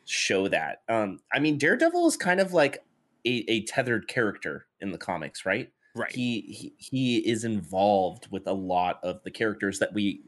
show 0.09 0.47
that. 0.47 0.81
Um, 0.89 1.19
I 1.31 1.39
mean, 1.39 1.57
Daredevil 1.57 2.07
is 2.07 2.17
kind 2.17 2.39
of 2.39 2.53
like 2.53 2.83
a, 3.25 3.45
a 3.47 3.63
tethered 3.63 4.07
character 4.07 4.65
in 4.81 4.91
the 4.91 4.97
comics, 4.97 5.45
right? 5.45 5.71
Right. 5.95 6.11
He, 6.11 6.41
he 6.41 6.73
he 6.77 7.17
is 7.17 7.43
involved 7.43 8.27
with 8.31 8.47
a 8.47 8.53
lot 8.53 8.99
of 9.03 9.23
the 9.23 9.31
characters 9.31 9.79
that 9.79 9.93
we 9.93 10.21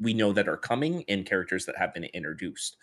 we 0.00 0.14
know 0.14 0.32
that 0.32 0.48
are 0.48 0.56
coming 0.56 1.04
and 1.08 1.26
characters 1.26 1.66
that 1.66 1.76
have 1.76 1.92
been 1.92 2.04
introduced. 2.04 2.76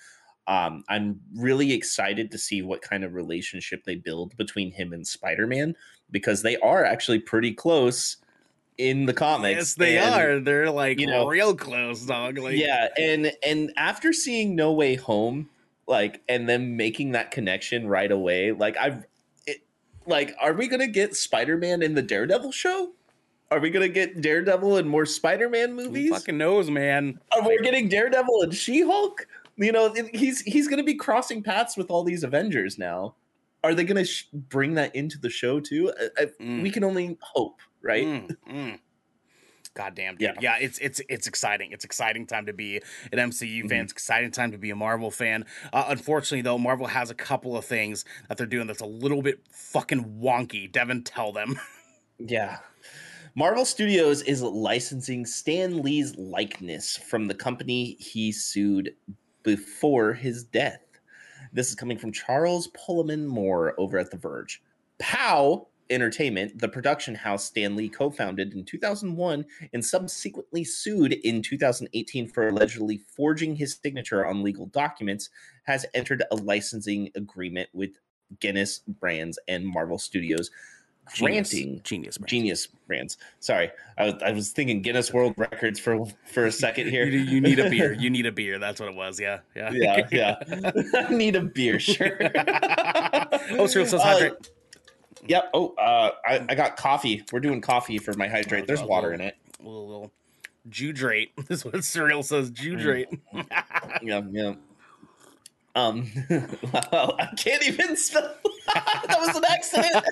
Um, 0.47 0.83
I'm 0.89 1.21
really 1.33 1.73
excited 1.73 2.31
to 2.31 2.37
see 2.37 2.61
what 2.61 2.81
kind 2.81 3.03
of 3.03 3.13
relationship 3.13 3.83
they 3.83 3.95
build 3.95 4.37
between 4.37 4.71
him 4.71 4.93
and 4.93 5.07
Spider 5.07 5.47
Man 5.47 5.75
because 6.11 6.43
they 6.43 6.57
are 6.57 6.85
actually 6.85 7.19
pretty 7.19 7.53
close 7.53 8.17
in 8.77 9.05
the 9.05 9.13
comics. 9.13 9.57
Yes, 9.57 9.73
they 9.75 9.97
and, 9.97 10.15
are. 10.15 10.39
They're 10.39 10.69
like 10.69 10.99
you 10.99 11.07
know, 11.07 11.27
real 11.27 11.55
close, 11.55 12.05
dog. 12.05 12.37
Like, 12.37 12.57
yeah, 12.57 12.89
and 12.97 13.31
and 13.45 13.71
after 13.77 14.13
seeing 14.13 14.55
No 14.55 14.73
Way 14.73 14.95
Home, 14.95 15.49
like, 15.87 16.21
and 16.27 16.47
then 16.47 16.75
making 16.77 17.11
that 17.11 17.31
connection 17.31 17.87
right 17.87 18.11
away, 18.11 18.51
like 18.51 18.77
I've, 18.77 19.05
it, 19.45 19.63
like, 20.05 20.35
are 20.41 20.53
we 20.53 20.67
gonna 20.67 20.87
get 20.87 21.15
Spider 21.15 21.57
Man 21.57 21.81
in 21.81 21.93
the 21.93 22.01
Daredevil 22.01 22.51
show? 22.51 22.91
Are 23.51 23.59
we 23.59 23.69
gonna 23.69 23.87
get 23.87 24.21
Daredevil 24.21 24.77
in 24.77 24.87
more 24.87 25.05
Spider 25.05 25.49
Man 25.49 25.73
movies? 25.75 26.09
Who 26.09 26.15
fucking 26.15 26.37
knows, 26.37 26.69
man. 26.69 27.19
Are 27.31 27.47
we 27.47 27.57
getting 27.59 27.87
Daredevil 27.87 28.41
and 28.41 28.53
She 28.53 28.81
Hulk? 28.81 29.27
You 29.57 29.71
know, 29.71 29.93
he's 30.13 30.41
he's 30.41 30.67
gonna 30.67 30.83
be 30.83 30.95
crossing 30.95 31.41
paths 31.43 31.77
with 31.77 31.89
all 31.89 32.03
these 32.03 32.23
Avengers 32.23 32.77
now. 32.77 33.15
Are 33.63 33.73
they 33.73 33.83
gonna 33.83 34.05
sh- 34.05 34.25
bring 34.33 34.73
that 34.75 34.95
into 34.95 35.17
the 35.17 35.29
show 35.29 35.59
too? 35.59 35.93
I, 35.99 36.23
I, 36.23 36.25
Mm. 36.41 36.61
We 36.61 36.69
can 36.69 36.83
only 36.83 37.17
hope, 37.21 37.59
right? 37.81 38.05
Mm, 38.05 38.37
mm. 38.49 38.79
God 39.75 39.93
damn, 39.93 40.15
dude. 40.15 40.21
Yeah. 40.21 40.33
Yeah. 40.41 40.57
it's 40.59 40.79
it's 40.79 41.01
it's 41.09 41.27
exciting. 41.27 41.71
It's 41.73 41.83
exciting 41.85 42.25
time 42.25 42.45
to 42.47 42.53
be 42.53 42.77
an 43.11 43.19
MCU 43.19 43.67
fan. 43.67 43.81
Mhm. 43.81 43.83
It's 43.83 43.91
exciting 43.91 44.31
time 44.31 44.51
to 44.53 44.57
be 44.57 44.69
a 44.71 44.75
Marvel 44.75 45.11
fan. 45.11 45.45
Uh, 45.73 45.85
unfortunately, 45.89 46.41
though, 46.41 46.57
Marvel 46.57 46.87
has 46.87 47.09
a 47.11 47.13
couple 47.15 47.57
of 47.57 47.65
things 47.65 48.05
that 48.29 48.37
they're 48.37 48.47
doing 48.47 48.67
that's 48.67 48.81
a 48.81 48.85
little 48.85 49.21
bit 49.21 49.41
fucking 49.51 50.19
wonky. 50.21 50.71
Devin, 50.71 51.03
tell 51.03 51.31
them. 51.31 51.59
Yeah. 52.17 52.59
Marvel 53.35 53.65
Studios 53.65 54.21
is 54.21 54.41
licensing 54.41 55.25
Stan 55.25 55.81
Lee's 55.81 56.15
likeness 56.15 56.95
from 56.95 57.27
the 57.27 57.33
company 57.35 57.95
he 57.99 58.31
sued 58.31 58.95
before 59.43 60.13
his 60.13 60.45
death. 60.45 60.79
This 61.51 61.67
is 61.67 61.75
coming 61.75 61.97
from 61.97 62.13
Charles 62.13 62.67
Pulliam-Moore 62.67 63.75
over 63.77 63.97
at 63.97 64.11
The 64.11 64.17
Verge. 64.17 64.61
POW 64.99 65.67
Entertainment, 65.89 66.59
the 66.59 66.67
production 66.67 67.15
house 67.15 67.45
Stan 67.45 67.75
Lee 67.75 67.89
co 67.89 68.09
founded 68.09 68.53
in 68.53 68.65
2001 68.65 69.45
and 69.73 69.85
subsequently 69.85 70.63
sued 70.63 71.13
in 71.13 71.41
2018 71.41 72.27
for 72.27 72.47
allegedly 72.47 73.01
forging 73.15 73.55
his 73.55 73.77
signature 73.81 74.25
on 74.25 74.41
legal 74.43 74.65
documents, 74.65 75.29
has 75.65 75.85
entered 75.93 76.23
a 76.31 76.35
licensing 76.35 77.11
agreement 77.15 77.69
with 77.73 77.91
Guinness 78.39 78.79
Brands 78.87 79.37
and 79.47 79.65
Marvel 79.65 79.99
Studios 79.99 80.49
granting 81.19 81.81
genius, 81.83 82.19
man. 82.19 82.27
genius 82.27 82.67
brands. 82.87 83.17
Sorry, 83.39 83.71
I 83.97 84.05
was, 84.05 84.13
I 84.23 84.31
was 84.31 84.51
thinking 84.51 84.81
Guinness 84.81 85.13
World 85.13 85.33
Records 85.37 85.79
for 85.79 86.05
for 86.25 86.45
a 86.45 86.51
second 86.51 86.89
here. 86.89 87.05
You, 87.15 87.19
you 87.19 87.41
need 87.41 87.59
a 87.59 87.69
beer. 87.69 87.93
You 87.99 88.09
need 88.09 88.25
a 88.25 88.31
beer. 88.31 88.59
That's 88.59 88.79
what 88.79 88.89
it 88.89 88.95
was. 88.95 89.19
Yeah, 89.19 89.39
yeah, 89.55 89.69
yeah, 89.71 90.07
yeah. 90.11 90.71
I 91.07 91.13
need 91.13 91.35
a 91.35 91.41
beer, 91.41 91.79
sure. 91.79 92.17
oh, 93.51 93.65
Uh, 93.65 93.99
hydrate. 93.99 94.49
Yep. 95.27 95.49
Oh, 95.53 95.73
uh, 95.75 96.11
I, 96.25 96.45
I 96.49 96.55
got 96.55 96.77
coffee. 96.77 97.23
We're 97.31 97.39
doing 97.39 97.61
coffee 97.61 97.97
for 97.97 98.13
my 98.13 98.27
hydrate. 98.27 98.67
There's 98.67 98.83
water 98.83 99.13
in 99.13 99.21
it. 99.21 99.35
A 99.59 99.63
little, 99.63 99.87
little 99.87 100.11
Judrate. 100.69 101.31
This 101.47 101.59
is 101.59 101.65
what 101.65 101.83
Cyril 101.83 102.23
says. 102.23 102.49
Judrate. 102.51 103.07
Yeah, 104.01 104.21
yeah. 104.31 104.53
Um, 105.75 106.09
wow, 106.29 107.15
I 107.19 107.33
can't 107.37 107.63
even 107.67 107.97
spell. 107.97 108.33
that 108.73 109.17
was 109.19 109.35
an 109.35 109.43
accident. 109.45 110.05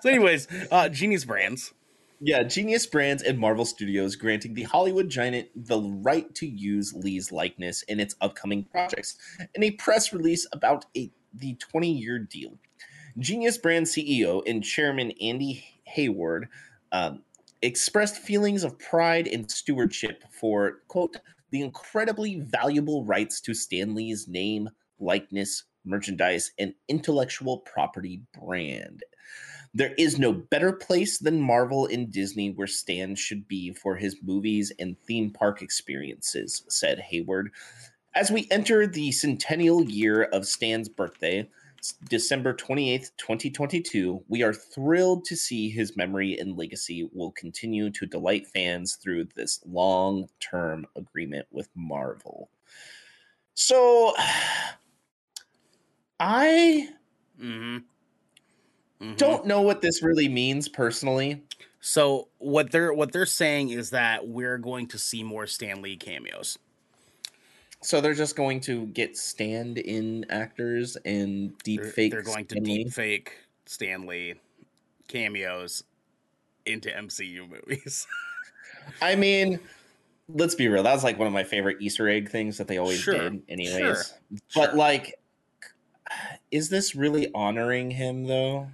so, 0.00 0.08
anyways, 0.08 0.48
uh, 0.70 0.88
Genius 0.88 1.24
Brands. 1.24 1.74
Yeah, 2.20 2.42
Genius 2.44 2.86
Brands 2.86 3.22
and 3.22 3.38
Marvel 3.38 3.66
Studios 3.66 4.16
granting 4.16 4.54
the 4.54 4.62
Hollywood 4.62 5.10
giant 5.10 5.48
the 5.54 5.78
right 5.78 6.34
to 6.36 6.46
use 6.46 6.94
Lee's 6.94 7.30
likeness 7.30 7.82
in 7.82 8.00
its 8.00 8.16
upcoming 8.22 8.64
projects 8.64 9.18
in 9.54 9.62
a 9.62 9.72
press 9.72 10.14
release 10.14 10.46
about 10.52 10.86
a, 10.96 11.10
the 11.34 11.54
20 11.54 11.90
year 11.90 12.18
deal. 12.18 12.58
Genius 13.18 13.56
Brand 13.56 13.86
CEO 13.86 14.42
and 14.46 14.62
chairman 14.62 15.12
Andy 15.22 15.64
Hayward 15.84 16.48
um, 16.92 17.22
expressed 17.62 18.18
feelings 18.18 18.62
of 18.62 18.78
pride 18.78 19.26
and 19.26 19.50
stewardship 19.50 20.24
for, 20.30 20.82
quote, 20.88 21.16
the 21.50 21.62
incredibly 21.62 22.40
valuable 22.40 23.04
rights 23.04 23.40
to 23.40 23.54
Stan 23.54 23.94
Lee's 23.94 24.28
name, 24.28 24.68
likeness, 24.98 25.64
merchandise, 25.84 26.52
and 26.58 26.74
intellectual 26.88 27.58
property 27.58 28.20
brand. 28.38 29.02
There 29.72 29.94
is 29.96 30.18
no 30.18 30.32
better 30.32 30.72
place 30.72 31.18
than 31.18 31.40
Marvel 31.40 31.86
and 31.86 32.10
Disney 32.10 32.50
where 32.50 32.66
Stan 32.66 33.14
should 33.14 33.46
be 33.48 33.72
for 33.72 33.96
his 33.96 34.16
movies 34.22 34.72
and 34.78 34.98
theme 34.98 35.30
park 35.30 35.62
experiences, 35.62 36.64
said 36.68 36.98
Hayward. 36.98 37.50
As 38.14 38.30
we 38.30 38.48
enter 38.50 38.86
the 38.86 39.12
centennial 39.12 39.84
year 39.84 40.24
of 40.24 40.46
Stan's 40.46 40.88
birthday, 40.88 41.48
December 42.08 42.54
28th, 42.54 43.10
2022, 43.18 44.24
we 44.28 44.42
are 44.42 44.54
thrilled 44.54 45.24
to 45.26 45.36
see 45.36 45.68
his 45.70 45.96
memory 45.96 46.38
and 46.38 46.56
legacy 46.56 47.08
will 47.12 47.32
continue 47.32 47.90
to 47.90 48.06
delight 48.06 48.46
fans 48.46 48.96
through 49.02 49.24
this 49.36 49.60
long 49.66 50.28
term 50.40 50.86
agreement 50.96 51.46
with 51.50 51.68
Marvel. 51.74 52.48
So, 53.54 54.14
I 56.20 56.88
Mm-hmm. 57.38 59.14
don't 59.16 59.46
know 59.46 59.62
what 59.62 59.82
this 59.82 60.02
really 60.02 60.28
means 60.28 60.68
personally. 60.68 61.42
So 61.80 62.28
what 62.38 62.72
they're 62.72 62.92
what 62.92 63.12
they're 63.12 63.26
saying 63.26 63.70
is 63.70 63.90
that 63.90 64.26
we're 64.26 64.58
going 64.58 64.88
to 64.88 64.98
see 64.98 65.22
more 65.22 65.46
Stan 65.46 65.82
Lee 65.82 65.96
cameos. 65.96 66.58
So 67.86 68.00
they're 68.00 68.14
just 68.14 68.34
going 68.34 68.58
to 68.62 68.86
get 68.86 69.16
stand-in 69.16 70.26
actors 70.28 70.96
and 71.04 71.56
deep 71.58 71.82
They're, 71.82 71.90
fake. 71.92 72.10
they're 72.10 72.22
going 72.22 72.44
to 72.46 72.58
deep 72.58 72.90
fake 72.90 73.34
Stan 73.64 74.08
Lee 74.08 74.34
cameos 75.06 75.84
into 76.64 76.88
MCU 76.88 77.48
movies. 77.48 78.04
I 79.00 79.14
mean, 79.14 79.60
let's 80.28 80.56
be 80.56 80.66
real. 80.66 80.82
That 80.82 80.94
was 80.94 81.04
like 81.04 81.16
one 81.16 81.28
of 81.28 81.32
my 81.32 81.44
favorite 81.44 81.76
Easter 81.80 82.08
egg 82.08 82.28
things 82.28 82.58
that 82.58 82.66
they 82.66 82.78
always 82.78 82.98
Sure, 82.98 83.30
did, 83.30 83.44
anyways. 83.48 83.78
sure, 83.78 84.02
But 84.56 84.70
Sure. 84.70 84.74
like, 84.74 85.20
is 86.50 86.68
this 86.70 86.96
really 86.96 87.30
honoring 87.34 87.92
him 87.92 88.24
though? 88.26 88.66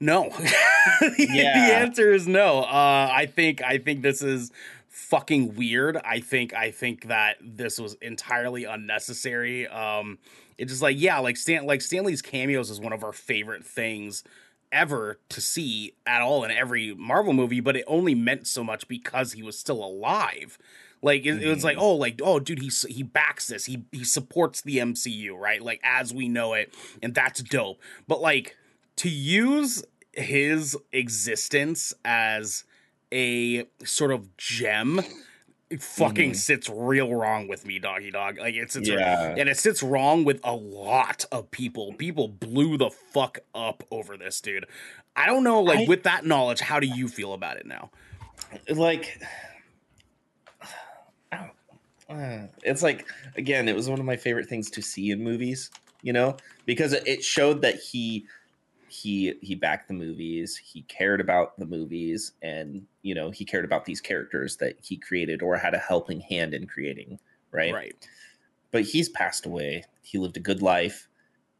No. 0.00 0.30
the, 1.00 1.14
the 1.28 1.46
answer 1.46 2.10
is 2.10 2.26
no. 2.26 2.60
Uh, 2.62 3.10
I 3.12 3.26
think 3.26 3.62
I 3.62 3.76
think 3.76 4.00
this 4.02 4.22
is 4.22 4.50
fucking 4.92 5.56
weird. 5.56 5.96
I 6.04 6.20
think 6.20 6.54
I 6.54 6.70
think 6.70 7.08
that 7.08 7.38
this 7.40 7.80
was 7.80 7.94
entirely 7.94 8.64
unnecessary. 8.64 9.66
Um, 9.66 10.18
it's 10.58 10.70
just 10.70 10.82
like 10.82 11.00
yeah, 11.00 11.18
like 11.18 11.36
Stan 11.36 11.66
like 11.66 11.80
Stan 11.80 12.04
Lee's 12.04 12.22
cameos 12.22 12.70
is 12.70 12.78
one 12.78 12.92
of 12.92 13.02
our 13.02 13.12
favorite 13.12 13.64
things 13.64 14.22
ever 14.70 15.18
to 15.30 15.40
see 15.40 15.94
at 16.06 16.22
all 16.22 16.44
in 16.44 16.50
every 16.50 16.94
Marvel 16.94 17.32
movie, 17.32 17.60
but 17.60 17.76
it 17.76 17.84
only 17.86 18.14
meant 18.14 18.46
so 18.46 18.62
much 18.62 18.86
because 18.86 19.32
he 19.32 19.42
was 19.42 19.58
still 19.58 19.82
alive. 19.82 20.58
Like 21.00 21.26
it, 21.26 21.42
it 21.42 21.48
was 21.48 21.64
like, 21.64 21.78
oh, 21.78 21.94
like 21.96 22.20
oh, 22.22 22.38
dude, 22.38 22.60
he 22.60 22.70
he 22.88 23.02
backs 23.02 23.48
this. 23.48 23.64
He 23.64 23.84
he 23.92 24.04
supports 24.04 24.60
the 24.60 24.76
MCU, 24.76 25.36
right? 25.36 25.60
Like 25.60 25.80
as 25.82 26.12
we 26.12 26.28
know 26.28 26.52
it, 26.52 26.72
and 27.02 27.14
that's 27.14 27.42
dope. 27.42 27.80
But 28.06 28.20
like 28.20 28.56
to 28.96 29.08
use 29.08 29.82
his 30.12 30.76
existence 30.92 31.94
as 32.04 32.64
a 33.12 33.66
sort 33.84 34.10
of 34.10 34.36
gem 34.36 35.00
fucking 35.78 36.32
Mhm. 36.32 36.36
sits 36.36 36.68
real 36.68 37.14
wrong 37.14 37.48
with 37.48 37.64
me 37.64 37.78
doggy 37.78 38.10
dog 38.10 38.38
like 38.38 38.54
it 38.54 38.70
sits 38.70 38.88
Yeah. 38.88 39.34
and 39.38 39.48
it 39.48 39.56
sits 39.56 39.82
wrong 39.82 40.22
with 40.24 40.38
a 40.44 40.54
lot 40.54 41.24
of 41.32 41.50
people 41.50 41.94
people 41.94 42.28
blew 42.28 42.76
the 42.76 42.90
fuck 42.90 43.38
up 43.54 43.82
over 43.90 44.18
this 44.18 44.40
dude 44.42 44.66
i 45.16 45.24
don't 45.24 45.44
know 45.44 45.62
like 45.62 45.78
I- 45.78 45.84
with 45.88 46.02
that 46.02 46.26
knowledge 46.26 46.60
how 46.60 46.78
do 46.78 46.86
you 46.86 47.08
feel 47.08 47.32
about 47.32 47.56
it 47.56 47.64
now 47.64 47.90
Like, 48.68 49.18
uh, 51.32 52.46
it's 52.62 52.82
like 52.82 53.06
again, 53.36 53.68
it 53.68 53.74
was 53.74 53.88
one 53.88 53.98
of 53.98 54.04
my 54.04 54.16
favorite 54.16 54.48
things 54.48 54.70
to 54.72 54.82
see 54.82 55.10
in 55.10 55.22
movies. 55.24 55.70
You 56.02 56.12
know, 56.12 56.36
because 56.66 56.92
it 56.92 57.22
showed 57.24 57.62
that 57.62 57.76
he 57.76 58.26
he 58.92 59.34
he 59.40 59.54
backed 59.54 59.88
the 59.88 59.94
movies 59.94 60.56
he 60.56 60.82
cared 60.82 61.20
about 61.20 61.58
the 61.58 61.64
movies 61.64 62.32
and 62.42 62.86
you 63.00 63.14
know 63.14 63.30
he 63.30 63.44
cared 63.44 63.64
about 63.64 63.86
these 63.86 64.00
characters 64.00 64.56
that 64.58 64.76
he 64.82 64.96
created 64.96 65.42
or 65.42 65.56
had 65.56 65.72
a 65.72 65.78
helping 65.78 66.20
hand 66.20 66.52
in 66.52 66.66
creating 66.66 67.18
right? 67.52 67.72
Right. 67.72 68.08
But 68.72 68.82
he's 68.82 69.10
passed 69.10 69.46
away. 69.46 69.84
He 70.02 70.18
lived 70.18 70.36
a 70.36 70.40
good 70.40 70.62
life. 70.62 71.08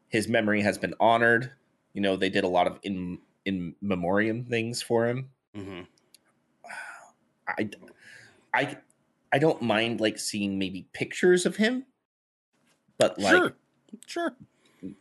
His 0.09 0.27
memory 0.27 0.61
has 0.61 0.77
been 0.77 0.95
honored. 0.99 1.51
You 1.93 2.01
know 2.01 2.17
they 2.17 2.29
did 2.29 2.43
a 2.43 2.47
lot 2.47 2.67
of 2.67 2.79
in 2.83 3.19
in 3.45 3.75
memoriam 3.81 4.43
things 4.43 4.81
for 4.81 5.07
him. 5.07 5.29
Mm-hmm. 5.55 5.81
i 7.47 7.69
i 8.55 8.77
i 9.31 9.37
don't 9.37 9.61
mind 9.61 10.01
like 10.01 10.17
seeing 10.17 10.57
maybe 10.57 10.87
pictures 10.93 11.45
of 11.45 11.57
him 11.57 11.85
but 12.97 13.19
like 13.19 13.35
sure, 13.35 13.55
sure. 14.07 14.35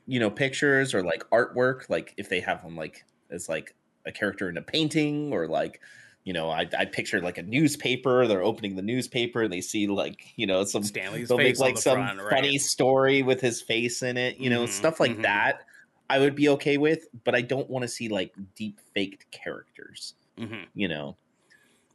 You 0.07 0.21
know 0.21 0.31
pictures 0.31 0.95
or 0.95 1.03
like 1.03 1.25
artwork 1.31 1.89
like 1.91 2.15
if 2.17 2.29
they 2.29 2.41
have 2.41 2.63
them 2.63 2.77
like 2.77 3.05
as 3.31 3.49
like 3.49 3.75
a 4.07 4.13
character 4.13 4.49
in 4.49 4.57
a 4.57 4.63
painting 4.63 5.33
or 5.33 5.49
like 5.49 5.81
you 6.25 6.33
know 6.33 6.51
I, 6.51 6.69
I 6.79 6.85
picture 6.85 7.21
like 7.21 7.39
a 7.39 7.43
newspaper 7.43 8.27
they're 8.29 8.43
opening 8.43 8.77
the 8.77 8.83
newspaper 8.83 9.43
and 9.43 9.53
they 9.53 9.61
see 9.61 9.89
like 9.89 10.33
you 10.37 10.47
know 10.47 10.65
some 10.65 10.85
Stan 10.85 11.13
Lee's 11.13 11.29
they'll 11.29 11.39
make 11.39 11.59
like 11.59 11.75
the 11.75 11.81
some 11.83 11.99
front, 11.99 12.21
right? 12.21 12.31
funny 12.31 12.59
story 12.59 13.23
with 13.23 13.41
his 13.41 13.61
face 13.61 14.03
in 14.03 14.17
it 14.17 14.37
you 14.39 14.51
know 14.51 14.65
Mhm, 14.65 14.69
stuff 14.69 15.01
like 15.01 15.13
mhm. 15.13 15.23
that 15.23 15.65
i 16.11 16.19
would 16.19 16.35
be 16.37 16.49
okay 16.49 16.79
with 16.79 17.07
but 17.25 17.35
i 17.35 17.41
don't 17.41 17.69
want 17.71 17.83
to 17.83 17.89
see 17.89 18.09
like 18.09 18.33
deep 18.55 18.79
faked 18.95 19.31
characters 19.33 20.15
Mhm. 20.39 20.67
you 20.75 20.89
know 20.89 21.17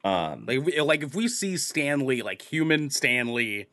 um 0.03 0.45
Like, 0.45 0.59
like 0.77 1.03
if 1.03 1.15
we 1.15 1.27
see 1.27 1.57
Stan 1.57 2.05
Lee, 2.05 2.21
like 2.21 2.41
human 2.41 2.89
Stan 2.89 3.33
Lee, 3.33 3.67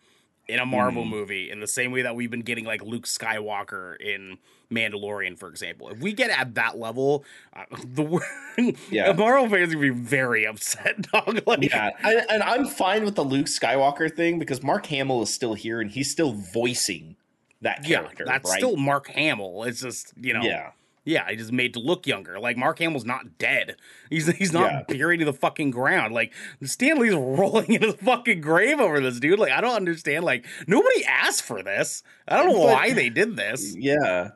in 0.47 0.59
a 0.59 0.67
Marvel 0.67 1.05
Mhm. 1.05 1.09
movie, 1.11 1.51
in 1.51 1.61
the 1.61 1.67
same 1.67 1.91
way 1.93 2.03
that 2.03 2.15
we've 2.15 2.31
been 2.31 2.43
getting 2.43 2.65
like 2.65 2.83
Luke 2.83 3.07
Skywalker 3.07 3.97
in 4.01 4.39
Mandalorian, 4.71 5.39
for 5.39 5.49
example, 5.49 5.89
if 5.91 5.99
we 6.01 6.13
get 6.13 6.31
at 6.31 6.55
that 6.55 6.79
level, 6.79 7.25
uh, 7.55 7.65
the 7.85 8.75
Yeah. 8.91 9.13
Marvel 9.17 9.49
fans 9.49 9.75
would 9.75 9.81
be 9.81 9.91
very 9.91 10.47
upset. 10.47 11.03
Dog, 11.13 11.41
like, 11.47 11.63
yeah 11.71 11.91
I, 12.03 12.15
and 12.31 12.43
i'm 12.43 12.67
fine 12.67 13.05
with 13.05 13.15
the 13.15 13.25
luke 13.25 13.47
skywalker 13.47 14.15
thing 14.15 14.39
because 14.39 14.63
mark 14.63 14.87
hamill 14.87 15.23
is 15.23 15.33
still 15.33 15.55
here 15.55 15.81
and 15.81 15.91
he's 15.91 16.11
still 16.11 16.33
voicing 16.33 17.17
that 17.63 17.87
yeah, 17.89 18.01
character 18.01 18.25
that's 18.27 18.51
right? 18.51 18.59
still 18.59 18.77
Mark 18.77 19.09
Hamill. 19.09 19.65
It's 19.65 19.81
just 19.81 20.13
you 20.21 20.35
know, 20.35 20.43
yeah 20.43 20.71
Yeah, 21.07 21.29
he 21.29 21.37
just 21.37 21.53
made 21.53 21.75
to 21.75 21.81
look 21.81 22.07
younger. 22.07 22.41
Like 22.41 22.57
Mark 22.57 22.79
Hamill's 22.79 23.05
not 23.05 23.37
dead. 23.39 23.77
He's 24.09 24.27
he's 24.37 24.53
not 24.53 24.71
Yeah. 24.73 24.83
buried 24.97 25.21
in 25.21 25.27
the 25.27 25.33
fucking 25.35 25.71
ground. 25.71 26.15
Like 26.15 26.33
Stan 26.63 26.99
Lee's 26.99 27.15
rolling 27.15 27.73
in 27.75 27.83
his 27.83 27.95
fucking 27.97 28.41
grave 28.41 28.81
over 28.81 29.01
this 29.01 29.21
dude. 29.21 29.39
Like 29.39 29.53
I 29.53 29.61
don't 29.61 29.77
understand. 29.77 30.25
Like 30.25 30.47
nobody 30.67 31.05
asked 31.05 31.43
for 31.43 31.63
this. 31.63 32.03
I 32.27 32.37
don't 32.37 32.49
know 32.55 32.65
But- 32.65 32.73
why 32.73 32.93
they 32.95 33.11
did 33.11 33.37
this. 33.37 33.77
yeah 33.77 34.31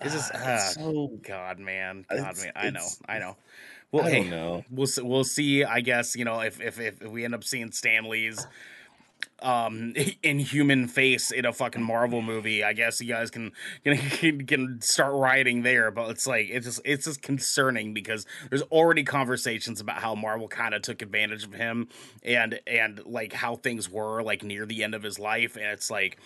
It's 0.00 0.14
just 0.14 0.30
Ah, 0.34 0.38
uh, 0.38 0.58
so 0.58 1.10
God, 1.22 1.58
man, 1.58 2.04
God, 2.08 2.36
man. 2.38 2.52
I 2.56 2.70
know, 2.70 2.86
I 3.08 3.18
know. 3.18 3.36
Well, 3.90 4.06
I 4.06 4.10
hey, 4.10 4.28
know. 4.30 4.64
we'll 4.70 4.86
see, 4.86 5.02
we'll 5.02 5.22
see. 5.24 5.64
I 5.64 5.80
guess 5.80 6.16
you 6.16 6.24
know 6.24 6.40
if 6.40 6.60
if 6.60 6.80
if 6.80 7.02
we 7.02 7.24
end 7.24 7.34
up 7.34 7.44
seeing 7.44 7.70
Stan 7.72 8.08
Lee's 8.08 8.46
um 9.42 9.94
inhuman 10.22 10.88
face 10.88 11.30
in 11.30 11.44
a 11.44 11.52
fucking 11.52 11.82
Marvel 11.82 12.22
movie, 12.22 12.64
I 12.64 12.72
guess 12.72 13.00
you 13.00 13.08
guys 13.08 13.30
can 13.32 13.52
can 13.84 14.46
can 14.46 14.80
start 14.80 15.14
rioting 15.14 15.62
there. 15.62 15.90
But 15.90 16.10
it's 16.10 16.26
like 16.26 16.48
it's 16.50 16.66
just 16.66 16.80
it's 16.84 17.04
just 17.04 17.22
concerning 17.22 17.92
because 17.94 18.26
there's 18.50 18.62
already 18.62 19.04
conversations 19.04 19.80
about 19.80 19.98
how 19.98 20.14
Marvel 20.14 20.48
kind 20.48 20.74
of 20.74 20.82
took 20.82 21.02
advantage 21.02 21.44
of 21.44 21.54
him 21.54 21.88
and 22.22 22.60
and 22.66 23.04
like 23.04 23.32
how 23.32 23.56
things 23.56 23.90
were 23.90 24.22
like 24.22 24.42
near 24.42 24.66
the 24.66 24.84
end 24.84 24.94
of 24.94 25.02
his 25.02 25.18
life, 25.18 25.56
and 25.56 25.66
it's 25.66 25.90
like 25.90 26.18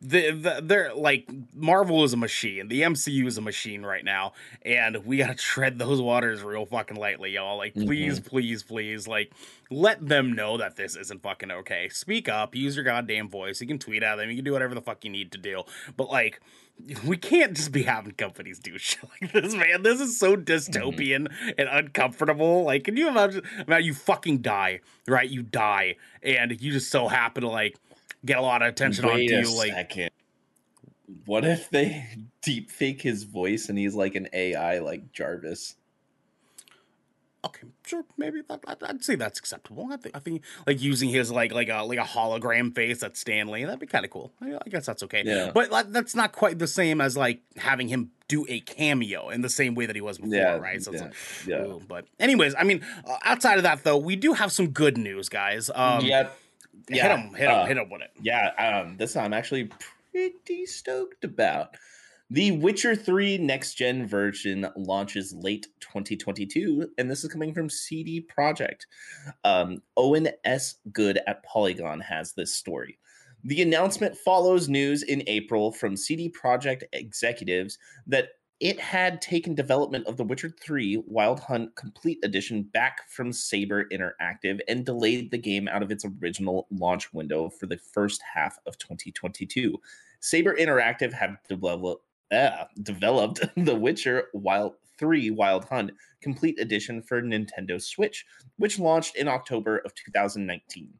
the, 0.00 0.30
the 0.30 0.60
they're 0.62 0.94
like 0.94 1.30
Marvel 1.54 2.04
is 2.04 2.12
a 2.12 2.18
machine. 2.18 2.68
The 2.68 2.82
MCU 2.82 3.26
is 3.26 3.38
a 3.38 3.40
machine 3.40 3.82
right 3.82 4.04
now, 4.04 4.34
and 4.62 5.04
we 5.06 5.16
gotta 5.16 5.34
tread 5.34 5.78
those 5.78 6.02
waters 6.02 6.42
real 6.42 6.66
fucking 6.66 6.98
lightly, 6.98 7.32
y'all. 7.32 7.56
Like, 7.56 7.74
please, 7.74 8.20
mm-hmm. 8.20 8.28
please, 8.28 8.62
please, 8.62 9.08
like, 9.08 9.32
let 9.70 10.06
them 10.06 10.34
know 10.34 10.58
that 10.58 10.76
this 10.76 10.96
isn't 10.96 11.22
fucking 11.22 11.50
okay. 11.50 11.88
Speak 11.88 12.28
up, 12.28 12.54
use 12.54 12.76
your 12.76 12.84
goddamn 12.84 13.30
voice. 13.30 13.60
You 13.60 13.66
can 13.66 13.78
tweet 13.78 14.02
at 14.02 14.16
them, 14.16 14.28
you 14.28 14.36
can 14.36 14.44
do 14.44 14.52
whatever 14.52 14.74
the 14.74 14.82
fuck 14.82 15.02
you 15.02 15.10
need 15.10 15.32
to 15.32 15.38
do, 15.38 15.62
but 15.96 16.08
like. 16.10 16.40
We 17.06 17.16
can't 17.16 17.54
just 17.54 17.72
be 17.72 17.84
having 17.84 18.12
companies 18.12 18.58
do 18.58 18.76
shit 18.78 19.00
like 19.22 19.32
this, 19.32 19.54
man. 19.54 19.82
This 19.82 19.98
is 19.98 20.20
so 20.20 20.36
dystopian 20.36 21.26
mm-hmm. 21.26 21.48
and 21.56 21.70
uncomfortable. 21.70 22.64
Like, 22.64 22.84
can 22.84 22.98
you 22.98 23.08
imagine? 23.08 23.44
Now 23.66 23.78
you 23.78 23.94
fucking 23.94 24.42
die, 24.42 24.80
right? 25.08 25.26
You 25.26 25.42
die, 25.42 25.96
and 26.22 26.60
you 26.60 26.72
just 26.72 26.90
so 26.90 27.08
happen 27.08 27.44
to 27.44 27.48
like 27.48 27.78
get 28.24 28.38
a 28.38 28.42
lot 28.42 28.62
of 28.62 28.68
attention 28.68 29.06
Wait 29.06 29.32
on 29.32 29.38
a 29.38 29.42
you, 29.42 29.56
like 29.56 29.72
second. 29.72 30.10
What 31.24 31.44
if 31.44 31.70
they 31.70 32.06
deep 32.42 32.70
fake 32.70 33.02
his 33.02 33.24
voice 33.24 33.68
and 33.68 33.78
he's 33.78 33.94
like 33.94 34.14
an 34.14 34.28
AI 34.32 34.78
like 34.80 35.12
Jarvis? 35.12 35.76
Okay, 37.44 37.68
sure, 37.84 38.04
maybe 38.16 38.40
that, 38.48 38.60
I'd, 38.66 38.82
I'd 38.82 39.04
say 39.04 39.14
that's 39.14 39.38
acceptable. 39.38 39.88
I 39.92 39.98
think 39.98 40.16
I 40.16 40.18
think 40.18 40.42
like 40.66 40.82
using 40.82 41.10
his 41.10 41.30
like 41.30 41.52
like 41.52 41.68
a 41.68 41.84
like 41.84 41.98
a 41.98 42.02
hologram 42.02 42.74
face 42.74 42.98
that's 42.98 43.20
Stan 43.20 43.46
Lee, 43.46 43.64
that'd 43.64 43.78
be 43.78 43.86
kind 43.86 44.04
of 44.04 44.10
cool. 44.10 44.32
I, 44.40 44.54
I 44.54 44.68
guess 44.68 44.84
that's 44.86 45.04
okay. 45.04 45.22
Yeah. 45.24 45.52
But 45.54 45.70
like, 45.70 45.92
that's 45.92 46.16
not 46.16 46.32
quite 46.32 46.58
the 46.58 46.66
same 46.66 47.00
as 47.00 47.16
like 47.16 47.42
having 47.56 47.86
him 47.86 48.10
do 48.26 48.46
a 48.48 48.58
cameo 48.60 49.28
in 49.28 49.42
the 49.42 49.48
same 49.48 49.76
way 49.76 49.86
that 49.86 49.94
he 49.94 50.02
was 50.02 50.18
before, 50.18 50.34
Yeah, 50.34 50.56
right? 50.56 50.82
So 50.82 50.90
it's 50.90 51.00
yeah, 51.00 51.06
like, 51.06 51.14
yeah. 51.46 51.72
ooh, 51.74 51.82
but 51.86 52.06
anyways, 52.18 52.56
I 52.58 52.64
mean, 52.64 52.84
uh, 53.06 53.16
outside 53.22 53.58
of 53.58 53.62
that 53.62 53.84
though, 53.84 53.98
we 53.98 54.16
do 54.16 54.32
have 54.32 54.50
some 54.50 54.70
good 54.70 54.98
news, 54.98 55.28
guys. 55.28 55.70
Um, 55.72 56.04
yep. 56.04 56.36
Hit 56.88 56.96
Yeah. 56.98 57.16
him, 57.16 57.34
hit 57.34 57.48
him, 57.48 57.54
uh, 57.54 57.66
hit 57.66 57.76
him 57.76 57.90
with 57.90 58.02
it. 58.02 58.10
Yeah, 58.20 58.48
um, 58.58 58.96
this 58.96 59.16
I'm 59.16 59.32
actually 59.32 59.70
pretty 60.12 60.66
stoked 60.66 61.24
about. 61.24 61.76
The 62.28 62.50
Witcher 62.50 62.96
3 62.96 63.38
next 63.38 63.74
gen 63.74 64.04
version 64.06 64.66
launches 64.74 65.32
late 65.32 65.68
2022, 65.78 66.90
and 66.98 67.08
this 67.08 67.22
is 67.22 67.30
coming 67.30 67.54
from 67.54 67.70
CD 67.70 68.20
Projekt. 68.20 68.86
Um, 69.44 69.80
Owen 69.96 70.30
S. 70.44 70.76
Good 70.92 71.20
at 71.28 71.44
Polygon 71.44 72.00
has 72.00 72.32
this 72.32 72.52
story. 72.52 72.98
The 73.44 73.62
announcement 73.62 74.16
follows 74.16 74.68
news 74.68 75.04
in 75.04 75.22
April 75.28 75.70
from 75.70 75.96
CD 75.96 76.28
Projekt 76.28 76.82
executives 76.92 77.78
that 78.08 78.30
it 78.60 78.80
had 78.80 79.20
taken 79.20 79.54
development 79.54 80.06
of 80.06 80.16
The 80.16 80.24
Witcher 80.24 80.48
3 80.48 81.04
Wild 81.06 81.40
Hunt 81.40 81.74
Complete 81.76 82.18
Edition 82.22 82.62
back 82.62 83.08
from 83.10 83.32
Saber 83.32 83.86
Interactive 83.92 84.60
and 84.66 84.84
delayed 84.84 85.30
the 85.30 85.38
game 85.38 85.68
out 85.68 85.82
of 85.82 85.90
its 85.90 86.06
original 86.22 86.66
launch 86.70 87.12
window 87.12 87.50
for 87.50 87.66
the 87.66 87.76
first 87.76 88.22
half 88.22 88.58
of 88.66 88.78
2022. 88.78 89.78
Saber 90.20 90.56
Interactive 90.56 91.12
have 91.12 91.36
developed 91.48 92.02
uh, 92.32 92.64
developed 92.82 93.40
The 93.56 93.74
Witcher 93.74 94.28
Wild 94.32 94.74
3 94.98 95.30
Wild 95.30 95.66
Hunt 95.66 95.92
Complete 96.22 96.58
Edition 96.58 97.02
for 97.02 97.20
Nintendo 97.20 97.80
Switch, 97.80 98.24
which 98.56 98.78
launched 98.78 99.16
in 99.16 99.28
October 99.28 99.78
of 99.78 99.94
2019. 99.94 100.94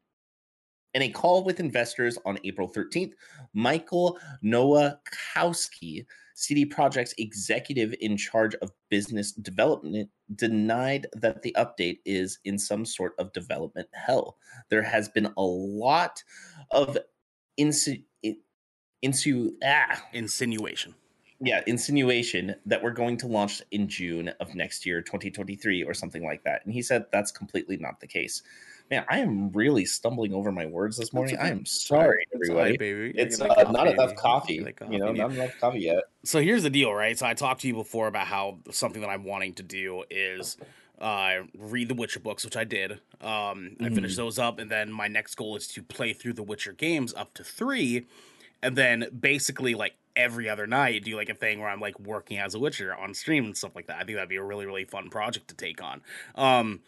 In 0.95 1.03
a 1.03 1.09
call 1.11 1.43
with 1.43 1.61
investors 1.61 2.19
on 2.25 2.39
April 2.45 2.69
13th, 2.69 3.13
Michael 3.55 4.19
Nowakowski, 4.45 6.07
CD 6.39 6.67
Projekt's 6.67 7.15
executive 7.17 7.95
in 8.01 8.15
charge 8.15 8.55
of 8.57 8.71
business 8.91 9.33
development, 9.33 10.11
denied 10.35 11.07
that 11.15 11.41
the 11.41 11.57
update 11.57 12.01
is 12.05 12.39
in 12.45 12.59
some 12.59 12.85
sort 12.85 13.15
of 13.19 13.33
development 13.33 13.89
hell. 13.93 14.37
There 14.69 14.83
has 14.83 15.09
been 15.09 15.33
a 15.39 15.43
lot 15.43 16.23
of 16.73 16.99
insu- 17.59 18.05
insu- 19.03 19.53
ah, 19.65 20.03
Insinuation. 20.13 20.95
yeah, 21.41 21.63
insinuation 21.67 22.55
that 22.67 22.83
we're 22.83 22.91
going 22.91 23.17
to 23.17 23.27
launch 23.27 23.63
in 23.71 23.89
June 23.89 24.29
of 24.39 24.55
next 24.55 24.85
year, 24.85 25.01
2023, 25.01 25.85
or 25.85 25.95
something 25.95 26.23
like 26.23 26.45
that. 26.45 26.61
And 26.67 26.75
he 26.75 26.83
said 26.83 27.07
that's 27.13 27.31
completely 27.31 27.79
not 27.79 27.99
the 27.99 28.07
case. 28.07 28.43
Man, 28.91 29.05
I 29.09 29.19
am 29.19 29.51
really 29.51 29.85
stumbling 29.85 30.33
over 30.33 30.53
my 30.53 30.67
words 30.67 30.97
this 30.97 31.13
morning. 31.13 31.37
I 31.39 31.49
am 31.49 31.67
sorry, 31.67 32.25
It's 32.31 32.49
right, 32.51 32.59
everybody. 32.73 32.77
baby. 32.77 33.19
It's 33.19 33.41
uh, 33.41 33.49
get 33.49 33.73
not 33.73 33.89
enough 33.89 34.15
coffee. 34.15 34.55
You're 34.55 34.93
You 34.93 34.99
know, 35.01 35.13
not 35.13 35.33
enough 35.33 35.59
coffee 35.61 35.81
yet. 35.81 36.05
so 36.25 36.41
here's 36.41 36.63
the 36.63 36.71
deal, 36.71 36.95
right? 36.95 37.19
So 37.19 37.27
I 37.27 37.35
talked 37.35 37.63
to 37.63 37.67
you 37.69 37.75
before 37.75 38.07
about 38.07 38.29
how 38.29 38.59
something 38.71 39.01
that 39.03 39.09
I'm 39.11 39.25
wanting 39.25 39.55
to 39.55 39.65
do 39.65 40.05
is 40.09 40.57
uh, 41.01 41.39
read 41.59 41.89
the 41.89 41.95
Witcher 41.95 42.21
books, 42.21 42.45
which 42.45 42.57
I 42.57 42.63
did. 42.63 42.93
Um, 43.21 43.77
I 43.81 43.89
finished 43.91 44.17
those 44.17 44.39
up, 44.39 44.61
and 44.61 44.71
then 44.71 44.93
my 44.93 45.09
next 45.09 45.35
goal 45.35 45.57
is 45.57 45.67
to 45.69 45.83
play 45.83 46.13
through 46.13 46.35
the 46.35 46.45
Witcher 46.45 46.73
games 46.73 47.13
up 47.15 47.35
to 47.35 47.43
three, 47.45 48.07
and 48.63 48.77
then 48.77 49.07
basically 49.19 49.75
like 49.75 49.95
every 50.15 50.49
other 50.49 50.67
night 50.69 51.03
do 51.05 51.17
like 51.17 51.29
a 51.29 51.35
thing 51.35 51.59
where 51.59 51.69
I'm 51.69 51.81
like 51.81 51.99
working 51.99 52.39
as 52.39 52.55
a 52.55 52.61
Witcher 52.61 52.95
on 52.95 53.15
stream 53.15 53.47
and 53.47 53.57
stuff 53.57 53.75
like 53.75 53.89
that. 53.89 53.97
I 53.97 54.05
think 54.05 54.17
that'd 54.17 54.29
be 54.29 54.37
a 54.37 54.45
really 54.45 54.65
really 54.65 54.85
fun 54.85 55.11
project 55.11 55.49
to 55.49 55.57
take 55.57 55.83
on. 55.83 56.03
Um, 56.37 56.81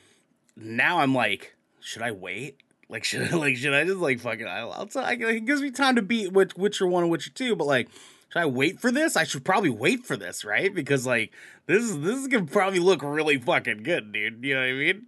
now 0.56 1.00
I'm 1.00 1.12
like, 1.14 1.54
should 1.80 2.02
I 2.02 2.12
wait? 2.12 2.56
Like 2.88 3.04
should 3.04 3.32
I, 3.32 3.36
like 3.36 3.56
should 3.56 3.74
I 3.74 3.84
just 3.84 3.98
like 3.98 4.20
fucking 4.20 4.46
I'll, 4.46 4.88
I, 4.96 5.12
it 5.12 5.44
gives 5.44 5.60
me 5.62 5.70
time 5.70 5.96
to 5.96 6.02
beat 6.02 6.32
Witch, 6.32 6.56
Witcher 6.56 6.86
one 6.86 7.02
and 7.04 7.10
Witcher 7.12 7.30
two, 7.30 7.54
but 7.56 7.66
like 7.66 7.88
should 8.30 8.40
I 8.40 8.46
wait 8.46 8.80
for 8.80 8.90
this? 8.90 9.16
I 9.16 9.24
should 9.24 9.44
probably 9.44 9.70
wait 9.70 10.04
for 10.04 10.16
this, 10.16 10.44
right? 10.44 10.74
Because 10.74 11.06
like 11.06 11.32
this 11.66 11.82
is 11.82 12.00
this 12.00 12.16
is 12.18 12.28
gonna 12.28 12.46
probably 12.46 12.78
look 12.78 13.02
really 13.02 13.38
fucking 13.38 13.82
good, 13.82 14.12
dude. 14.12 14.44
You 14.44 14.54
know 14.54 14.60
what 14.60 14.68
I 14.68 14.72
mean? 14.72 15.06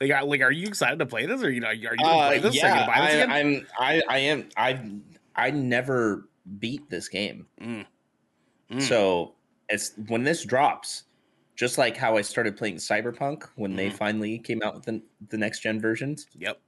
Like, 0.00 0.10
I- 0.12 0.20
like, 0.22 0.42
are 0.42 0.52
you 0.52 0.68
excited 0.68 1.00
to 1.00 1.06
play 1.06 1.26
this, 1.26 1.42
or 1.42 1.50
you 1.50 1.60
know, 1.60 1.68
are 1.68 1.74
you 1.74 1.88
gonna 1.88 2.02
Uh, 2.08 2.26
play 2.28 2.38
this? 2.38 2.54
Yeah, 2.54 2.86
buy 2.86 3.00
this 3.00 3.14
I, 3.14 3.16
again? 3.16 3.30
I'm. 3.30 3.66
I, 3.78 4.02
I 4.08 4.18
am. 4.18 4.48
I. 4.56 4.80
I 5.34 5.50
never 5.50 6.28
beat 6.58 6.88
this 6.88 7.08
game. 7.08 7.46
Mm. 7.60 7.86
Mm. 8.70 8.82
So 8.82 9.34
it's 9.68 9.92
when 10.06 10.22
this 10.24 10.44
drops, 10.44 11.04
just 11.58 11.76
like 11.76 11.96
how 11.96 12.16
I 12.16 12.22
started 12.22 12.56
playing 12.56 12.76
Cyberpunk 12.76 13.42
when 13.56 13.74
they 13.74 13.90
Mhm. 13.90 13.94
finally 13.94 14.38
came 14.38 14.62
out 14.62 14.76
with 14.76 14.84
the, 14.84 15.02
the 15.28 15.36
next 15.36 15.58
gen 15.60 15.80
versions, 15.80 16.28
Yep. 16.38 16.58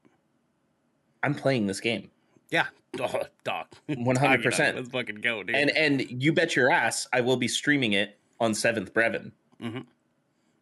I'm 1.23 1.35
playing 1.35 1.67
this 1.67 1.81
game. 1.81 2.11
Yeah. 2.51 2.67
Oh, 2.99 3.23
dog. 3.45 3.67
100%. 3.89 4.75
Let's 4.75 4.89
fucking 4.89 5.17
go, 5.21 5.45
dude. 5.45 5.55
And 5.55 5.71
and 5.77 6.01
you 6.23 6.33
bet 6.33 6.57
your 6.57 6.73
ass 6.73 7.07
I 7.13 7.21
will 7.21 7.37
be 7.37 7.47
streaming 7.47 7.93
it 7.93 8.19
on 8.41 8.53
Seventh 8.53 8.93
Brevin. 8.93 9.31
Mm-hmm. 9.63 9.81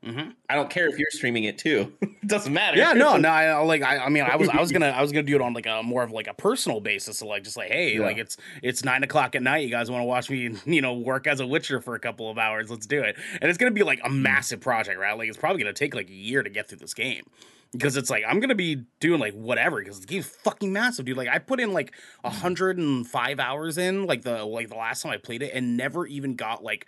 I 0.05 0.55
don't 0.55 0.71
care 0.71 0.89
if 0.89 0.99
you're 0.99 1.11
streaming 1.11 1.45
it 1.45 1.59
too. 1.59 1.93
it 2.01 2.27
doesn't 2.27 2.53
matter. 2.53 2.79
Yeah, 2.79 2.93
no, 2.93 3.17
no. 3.17 3.29
I, 3.29 3.59
like, 3.59 3.83
I, 3.83 3.99
I, 3.99 4.09
mean, 4.09 4.23
I 4.23 4.37
was, 4.37 4.49
I 4.49 4.61
was 4.61 4.71
gonna, 4.71 4.87
I 4.89 5.03
was 5.03 5.11
gonna 5.11 5.25
do 5.25 5.35
it 5.35 5.41
on 5.41 5.53
like 5.55 5.67
a 5.67 5.83
more 5.83 6.03
of 6.03 6.13
like 6.13 6.29
a 6.29 6.35
personal 6.35 6.81
basis. 6.81 7.19
So 7.19 7.27
like, 7.27 7.43
just 7.43 7.57
like, 7.57 7.71
hey, 7.71 7.97
yeah. 7.97 8.03
like 8.03 8.17
it's, 8.17 8.37
it's 8.63 8.85
nine 8.85 9.03
o'clock 9.03 9.35
at 9.35 9.43
night. 9.43 9.65
You 9.65 9.71
guys 9.71 9.91
want 9.91 10.03
to 10.03 10.07
watch 10.07 10.31
me, 10.31 10.55
you 10.67 10.81
know, 10.81 10.95
work 10.95 11.27
as 11.27 11.41
a 11.41 11.47
Witcher 11.47 11.81
for 11.81 11.95
a 11.95 12.01
couple 12.01 12.31
of 12.31 12.39
hours? 12.39 12.71
Let's 12.71 12.87
do 12.87 13.03
it. 13.03 13.17
And 13.41 13.51
it's 13.51 13.59
gonna 13.59 13.73
be 13.73 13.83
like 13.83 13.99
a 14.01 14.09
mm. 14.09 14.21
massive 14.21 14.61
project, 14.61 14.99
right? 15.01 15.17
Like, 15.19 15.29
it's 15.29 15.39
probably 15.39 15.63
gonna 15.63 15.73
take 15.73 15.95
like 15.95 16.09
a 16.09 16.15
year 16.15 16.43
to 16.43 16.51
get 16.51 16.69
through 16.69 16.79
this 16.79 16.95
game 16.95 17.25
because 17.73 17.97
it's 17.97 18.09
like 18.09 18.25
I'm 18.27 18.41
gonna 18.41 18.55
be 18.55 18.85
doing 19.01 19.21
like 19.21 19.35
whatever 19.35 19.79
because 19.79 20.01
the 20.01 20.07
game's 20.07 20.27
fucking 20.27 20.73
massive, 20.73 21.07
dude. 21.07 21.17
Like 21.17 21.29
I 21.29 21.39
put 21.39 21.61
in 21.61 21.73
like 21.73 21.93
mm. 22.25 22.31
hundred 22.31 22.79
and 22.79 23.07
five 23.07 23.41
hours 23.41 23.79
in 23.79 24.07
like 24.07 24.23
the 24.23 24.45
like 24.45 24.69
the 24.69 24.77
last 24.77 25.03
time 25.03 25.13
I 25.13 25.17
played 25.17 25.43
it 25.43 25.53
and 25.55 25.77
never 25.77 26.07
even 26.07 26.37
got 26.37 26.63
like 26.63 26.87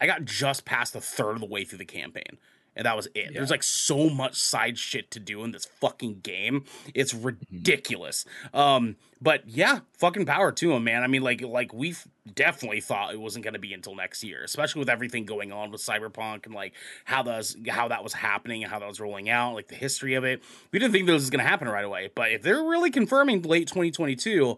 I 0.00 0.06
got 0.06 0.24
just 0.24 0.64
past 0.64 0.92
the 0.92 1.00
third 1.00 1.32
of 1.32 1.40
the 1.40 1.46
way 1.46 1.64
through 1.64 1.78
the 1.78 1.84
campaign. 1.84 2.38
And 2.76 2.86
that 2.86 2.94
was 2.94 3.06
it. 3.06 3.16
Yeah. 3.16 3.30
There's 3.34 3.50
like 3.50 3.64
so 3.64 4.08
much 4.08 4.36
side 4.36 4.78
shit 4.78 5.10
to 5.10 5.18
do 5.18 5.42
in 5.42 5.50
this 5.50 5.66
fucking 5.80 6.20
game. 6.20 6.64
It's 6.94 7.12
mm-hmm. 7.12 7.26
ridiculous. 7.50 8.24
Mm-hmm. 8.54 8.56
Um, 8.56 8.96
but 9.20 9.48
yeah, 9.48 9.80
fucking 9.94 10.26
power 10.26 10.52
to 10.52 10.72
him, 10.72 10.84
man. 10.84 11.02
I 11.02 11.08
mean, 11.08 11.22
like, 11.22 11.42
like 11.42 11.74
we 11.74 11.96
definitely 12.32 12.80
thought 12.80 13.12
it 13.12 13.20
wasn't 13.20 13.42
going 13.42 13.54
to 13.54 13.58
be 13.58 13.74
until 13.74 13.96
next 13.96 14.22
year, 14.22 14.44
especially 14.44 14.78
with 14.78 14.88
everything 14.88 15.24
going 15.24 15.50
on 15.50 15.72
with 15.72 15.80
Cyberpunk 15.80 16.46
and 16.46 16.54
like 16.54 16.72
how 17.04 17.24
those 17.24 17.56
how 17.68 17.88
that 17.88 18.04
was 18.04 18.12
happening 18.12 18.62
and 18.62 18.70
how 18.70 18.78
that 18.78 18.88
was 18.88 19.00
rolling 19.00 19.28
out, 19.28 19.54
like 19.54 19.66
the 19.66 19.74
history 19.74 20.14
of 20.14 20.22
it. 20.22 20.40
We 20.70 20.78
didn't 20.78 20.92
think 20.92 21.06
this 21.08 21.14
was 21.14 21.30
going 21.30 21.44
to 21.44 21.50
happen 21.50 21.68
right 21.68 21.84
away. 21.84 22.10
But 22.14 22.30
if 22.30 22.42
they're 22.42 22.62
really 22.62 22.92
confirming 22.92 23.42
late 23.42 23.66
2022, 23.66 24.56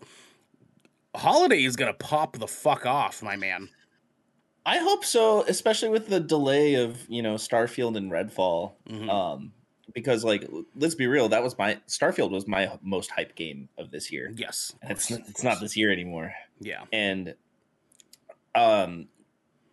Holiday 1.14 1.64
is 1.64 1.76
going 1.76 1.90
to 1.90 1.98
pop 1.98 2.36
the 2.36 2.46
fuck 2.46 2.84
off, 2.84 3.22
my 3.22 3.36
man. 3.36 3.70
I 4.66 4.78
hope 4.78 5.04
so, 5.04 5.42
especially 5.44 5.88
with 5.88 6.08
the 6.08 6.20
delay 6.20 6.74
of 6.74 7.08
you 7.08 7.22
know 7.22 7.34
Starfield 7.34 7.96
and 7.96 8.10
Redfall. 8.10 8.72
Mm-hmm. 8.88 9.08
Um, 9.08 9.52
because 9.94 10.24
like 10.24 10.48
let's 10.76 10.94
be 10.94 11.06
real, 11.06 11.28
that 11.30 11.42
was 11.42 11.56
my 11.58 11.78
Starfield 11.88 12.30
was 12.30 12.46
my 12.46 12.78
most 12.82 13.10
hype 13.10 13.34
game 13.34 13.68
of 13.78 13.90
this 13.90 14.12
year. 14.12 14.32
Yes, 14.36 14.74
it's 14.82 15.10
it's 15.10 15.42
not 15.42 15.60
this 15.60 15.76
year 15.76 15.92
anymore. 15.92 16.32
Yeah, 16.60 16.84
and 16.92 17.34
um, 18.54 19.08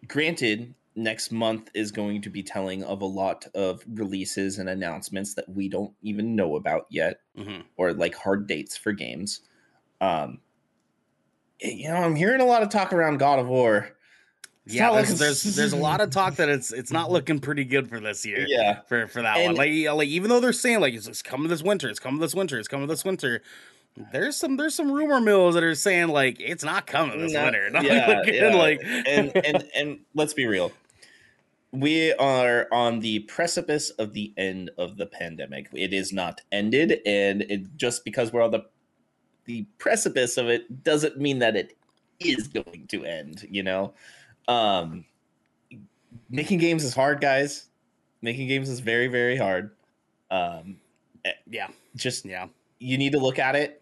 granted, 0.08 0.74
next 0.96 1.32
month 1.32 1.70
is 1.74 1.92
going 1.92 2.22
to 2.22 2.30
be 2.30 2.42
telling 2.42 2.84
of 2.84 3.02
a 3.02 3.06
lot 3.06 3.46
of 3.54 3.84
releases 3.94 4.58
and 4.58 4.70
announcements 4.70 5.34
that 5.36 5.50
we 5.50 5.70
don't 5.70 5.94
even 6.02 6.36
know 6.36 6.56
about 6.56 6.88
yet, 6.90 7.20
mm-hmm. 7.38 7.62
or 7.76 7.94
like 7.94 8.16
hard 8.16 8.48
dates 8.48 8.78
for 8.78 8.94
games. 8.94 9.42
Um, 10.00 10.40
you 11.60 11.90
know, 11.90 11.96
I'm 11.96 12.16
hearing 12.16 12.42
a 12.42 12.46
lot 12.46 12.64
of 12.64 12.70
talk 12.70 12.94
around 12.94 13.18
God 13.18 13.40
of 13.40 13.48
War 13.48 13.97
yeah, 14.70 14.92
there's, 14.92 15.18
there's, 15.18 15.44
there's 15.56 15.74
a 15.74 15.78
lot 15.78 16.02
of 16.02 16.10
talk 16.10 16.36
that 16.36 16.50
it's 16.50 16.72
it's 16.72 16.92
not 16.92 17.12
looking 17.12 17.40
pretty 17.40 17.64
good 17.64 17.90
for 17.90 18.00
this 18.00 18.26
year. 18.26 18.46
Yeah, 18.48 18.82
for 18.82 19.08
for 19.08 19.22
that 19.22 19.38
and, 19.38 19.48
one. 19.48 19.56
Like 19.56 19.96
like 19.96 20.08
even 20.10 20.30
though 20.30 20.40
they're 20.40 20.54
saying 20.54 20.80
like 20.82 20.94
it's, 20.94 21.08
it's 21.08 21.22
coming 21.22 21.48
this 21.48 21.64
winter, 21.64 21.90
it's 21.90 22.00
coming 22.00 22.20
this 22.20 22.36
winter, 22.36 22.60
it's 22.60 22.68
coming 22.68 22.88
this 22.88 23.06
winter. 23.06 23.42
There's 24.12 24.38
some 24.38 24.58
there's 24.58 24.76
some 24.76 24.92
rumor 24.92 25.20
mills 25.20 25.56
that 25.56 25.64
are 25.64 25.76
saying 25.76 26.10
like 26.10 26.38
it's 26.40 26.64
not 26.64 26.86
coming 26.86 27.20
this 27.20 27.34
not, 27.34 27.46
winter. 27.46 27.70
Not 27.72 27.84
yeah, 27.84 28.22
yeah. 28.26 28.56
like 28.56 28.82
and 28.84 29.32
and 29.36 29.64
and 29.76 30.00
let's 30.14 30.34
be 30.34 30.46
real. 30.46 30.72
We 31.72 32.14
are 32.14 32.68
on 32.72 33.00
the 33.00 33.20
precipice 33.20 33.90
of 33.92 34.14
the 34.14 34.34
end 34.38 34.72
of 34.78 34.98
the 34.98 35.06
pandemic. 35.06 35.68
It 35.74 35.94
is 35.94 36.14
not 36.14 36.42
ended, 36.52 37.00
and 37.06 37.42
it 37.44 37.76
just 37.76 38.06
because 38.06 38.32
we're 38.32 38.44
on 38.44 38.52
the 38.52 38.66
the 39.46 39.66
precipice 39.78 40.38
of 40.38 40.48
it 40.48 40.84
doesn't 40.84 41.18
mean 41.18 41.40
that 41.40 41.56
it 41.56 41.76
is 42.20 42.48
going 42.48 42.88
to 42.90 43.04
end. 43.04 43.48
You 43.50 43.64
know, 43.64 43.94
um, 44.48 45.06
making 46.30 46.60
games 46.60 46.84
is 46.84 46.94
hard, 46.94 47.22
guys. 47.22 47.68
Making 48.22 48.48
games 48.48 48.70
is 48.70 48.80
very, 48.80 49.08
very 49.08 49.38
hard. 49.38 49.72
Um, 50.32 50.78
eh, 51.26 51.32
yeah, 51.50 51.68
just 51.96 52.26
yeah, 52.26 52.48
you 52.80 52.98
need 52.98 53.12
to 53.14 53.20
look 53.20 53.40
at 53.40 53.56
it. 53.56 53.82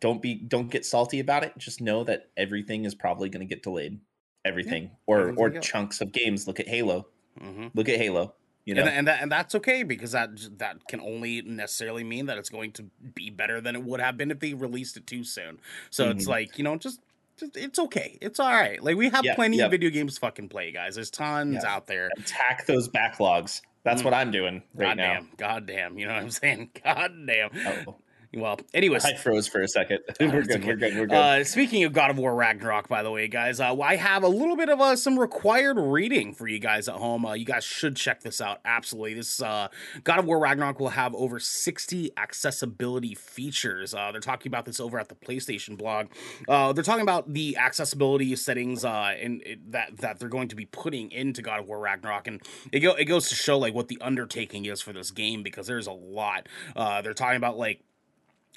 Don't 0.00 0.20
be, 0.20 0.34
don't 0.34 0.70
get 0.70 0.84
salty 0.84 1.20
about 1.20 1.42
it. 1.42 1.52
Just 1.58 1.80
know 1.80 2.04
that 2.04 2.28
everything 2.36 2.84
is 2.84 2.94
probably 2.94 3.28
going 3.28 3.46
to 3.46 3.52
get 3.52 3.62
delayed. 3.62 3.98
Everything, 4.44 4.84
yeah, 4.84 4.90
or 5.06 5.34
or 5.36 5.50
chunks 5.50 6.00
of 6.00 6.12
games. 6.12 6.46
Look 6.46 6.60
at 6.60 6.68
Halo. 6.68 7.08
Mm-hmm. 7.40 7.68
Look 7.74 7.88
at 7.88 7.98
Halo. 7.98 8.34
You 8.66 8.74
know? 8.74 8.82
and, 8.82 8.90
and 8.90 9.08
that 9.08 9.22
and 9.22 9.30
that's 9.30 9.54
okay 9.54 9.84
because 9.84 10.12
that 10.12 10.30
that 10.58 10.86
can 10.88 11.00
only 11.00 11.40
necessarily 11.42 12.02
mean 12.02 12.26
that 12.26 12.36
it's 12.36 12.48
going 12.48 12.72
to 12.72 12.84
be 13.14 13.30
better 13.30 13.60
than 13.60 13.76
it 13.76 13.82
would 13.84 14.00
have 14.00 14.16
been 14.16 14.32
if 14.32 14.40
they 14.40 14.54
released 14.54 14.96
it 14.96 15.06
too 15.06 15.22
soon. 15.22 15.60
So 15.90 16.04
mm-hmm. 16.04 16.18
it's 16.18 16.26
like 16.26 16.58
you 16.58 16.64
know 16.64 16.76
just 16.76 17.00
it's 17.42 17.78
okay. 17.78 18.18
It's 18.20 18.40
all 18.40 18.50
right. 18.50 18.82
Like 18.82 18.96
we 18.96 19.08
have 19.10 19.24
yeah, 19.24 19.34
plenty 19.34 19.60
of 19.60 19.70
video 19.70 19.90
games 19.90 20.14
to 20.14 20.20
fucking 20.20 20.48
play, 20.48 20.72
guys. 20.72 20.94
There's 20.94 21.10
tons 21.10 21.60
yeah. 21.62 21.74
out 21.74 21.86
there. 21.86 22.10
Attack 22.18 22.66
those 22.66 22.88
backlogs. 22.88 23.60
That's 23.84 24.02
mm. 24.02 24.06
what 24.06 24.14
I'm 24.14 24.30
doing 24.30 24.62
right 24.74 24.88
God 24.88 24.96
now. 24.96 25.14
Damn. 25.14 25.28
God 25.36 25.66
damn. 25.66 25.98
You 25.98 26.06
know 26.06 26.14
what 26.14 26.22
I'm 26.22 26.30
saying? 26.30 26.70
God 26.84 27.12
damn. 27.26 27.50
Oh. 27.86 27.96
Well, 28.36 28.60
anyways, 28.74 29.04
I 29.04 29.14
froze 29.14 29.48
for 29.48 29.62
a 29.62 29.68
second. 29.68 30.00
we're, 30.20 30.42
good, 30.42 30.50
okay. 30.56 30.66
we're 30.66 30.76
good. 30.76 30.94
We're 30.94 31.06
good. 31.06 31.14
Uh, 31.14 31.44
speaking 31.44 31.84
of 31.84 31.94
God 31.94 32.10
of 32.10 32.18
War 32.18 32.34
Ragnarok, 32.34 32.86
by 32.86 33.02
the 33.02 33.10
way, 33.10 33.28
guys, 33.28 33.60
uh, 33.60 33.74
I 33.80 33.96
have 33.96 34.22
a 34.22 34.28
little 34.28 34.56
bit 34.56 34.68
of 34.68 34.78
uh, 34.78 34.94
some 34.94 35.18
required 35.18 35.78
reading 35.78 36.34
for 36.34 36.46
you 36.46 36.58
guys 36.58 36.86
at 36.86 36.96
home. 36.96 37.24
Uh, 37.24 37.32
you 37.32 37.46
guys 37.46 37.64
should 37.64 37.96
check 37.96 38.20
this 38.20 38.42
out. 38.42 38.60
Absolutely, 38.66 39.14
this 39.14 39.40
uh, 39.40 39.68
God 40.04 40.18
of 40.18 40.26
War 40.26 40.38
Ragnarok 40.38 40.78
will 40.78 40.90
have 40.90 41.14
over 41.14 41.38
sixty 41.38 42.10
accessibility 42.18 43.14
features. 43.14 43.94
Uh, 43.94 44.12
they're 44.12 44.20
talking 44.20 44.50
about 44.50 44.66
this 44.66 44.80
over 44.80 44.98
at 44.98 45.08
the 45.08 45.14
PlayStation 45.14 45.78
blog. 45.78 46.08
they're 46.46 46.84
talking 46.84 47.02
about 47.02 47.32
the 47.32 47.56
accessibility 47.56 48.36
settings 48.36 48.84
and 48.84 49.42
that 49.68 49.96
that 49.96 50.18
they're 50.18 50.28
going 50.28 50.48
to 50.48 50.56
be 50.56 50.66
putting 50.66 51.10
into 51.10 51.40
God 51.40 51.60
of 51.60 51.68
War 51.68 51.78
Ragnarok, 51.78 52.26
and 52.26 52.42
it 52.70 52.80
go 52.80 52.92
it 52.92 53.06
goes 53.06 53.30
to 53.30 53.34
show 53.34 53.56
like 53.56 53.72
what 53.72 53.88
the 53.88 53.98
undertaking 54.02 54.66
is 54.66 54.82
for 54.82 54.92
this 54.92 55.10
game 55.10 55.42
because 55.42 55.66
there's 55.66 55.86
a 55.86 55.92
lot. 55.92 56.48
they're 56.74 57.14
talking 57.14 57.38
about 57.38 57.56
like 57.56 57.80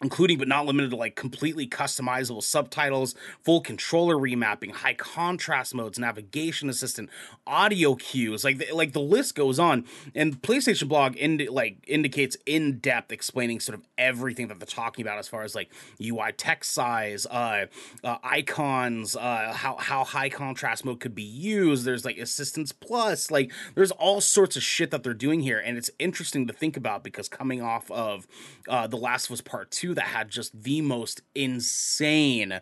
including 0.01 0.37
but 0.37 0.47
not 0.47 0.65
limited 0.65 0.91
to 0.91 0.95
like 0.95 1.15
completely 1.15 1.67
customizable 1.67 2.43
subtitles, 2.43 3.15
full 3.43 3.61
controller 3.61 4.15
remapping, 4.15 4.71
high 4.71 4.93
contrast 4.93 5.75
modes, 5.75 5.99
navigation 5.99 6.69
assistant, 6.69 7.09
audio 7.45 7.95
cues, 7.95 8.43
like 8.43 8.57
the, 8.57 8.71
like 8.73 8.93
the 8.93 8.99
list 8.99 9.35
goes 9.35 9.59
on. 9.59 9.85
And 10.15 10.41
PlayStation 10.41 10.87
Blog 10.87 11.17
indi- 11.17 11.49
like 11.49 11.77
indicates 11.87 12.37
in 12.45 12.79
depth 12.79 13.11
explaining 13.11 13.59
sort 13.59 13.77
of 13.77 13.85
everything 13.97 14.47
that 14.47 14.59
they're 14.59 14.65
talking 14.65 15.03
about 15.03 15.19
as 15.19 15.27
far 15.27 15.43
as 15.43 15.55
like 15.55 15.69
UI 16.01 16.31
text 16.31 16.73
size, 16.73 17.25
uh, 17.25 17.65
uh, 18.03 18.17
icons, 18.23 19.15
uh, 19.15 19.53
how 19.53 19.75
how 19.77 20.03
high 20.03 20.29
contrast 20.29 20.85
mode 20.85 20.99
could 20.99 21.15
be 21.15 21.23
used. 21.23 21.85
There's 21.85 22.05
like 22.05 22.17
assistance 22.17 22.71
plus, 22.71 23.31
like 23.31 23.51
there's 23.75 23.91
all 23.91 24.21
sorts 24.21 24.55
of 24.55 24.63
shit 24.63 24.91
that 24.91 25.03
they're 25.03 25.13
doing 25.13 25.41
here, 25.41 25.59
and 25.59 25.77
it's 25.77 25.91
interesting 25.99 26.47
to 26.47 26.53
think 26.53 26.77
about 26.77 27.03
because 27.03 27.27
coming 27.27 27.61
off 27.61 27.89
of 27.91 28.27
uh, 28.67 28.87
the 28.87 28.97
Last 28.97 29.27
of 29.27 29.33
Us 29.33 29.41
Part 29.41 29.71
Two 29.71 29.88
2 29.89 29.95
that 29.95 30.05
had 30.05 30.29
just 30.29 30.63
the 30.63 30.81
most 30.81 31.21
insane 31.33 32.61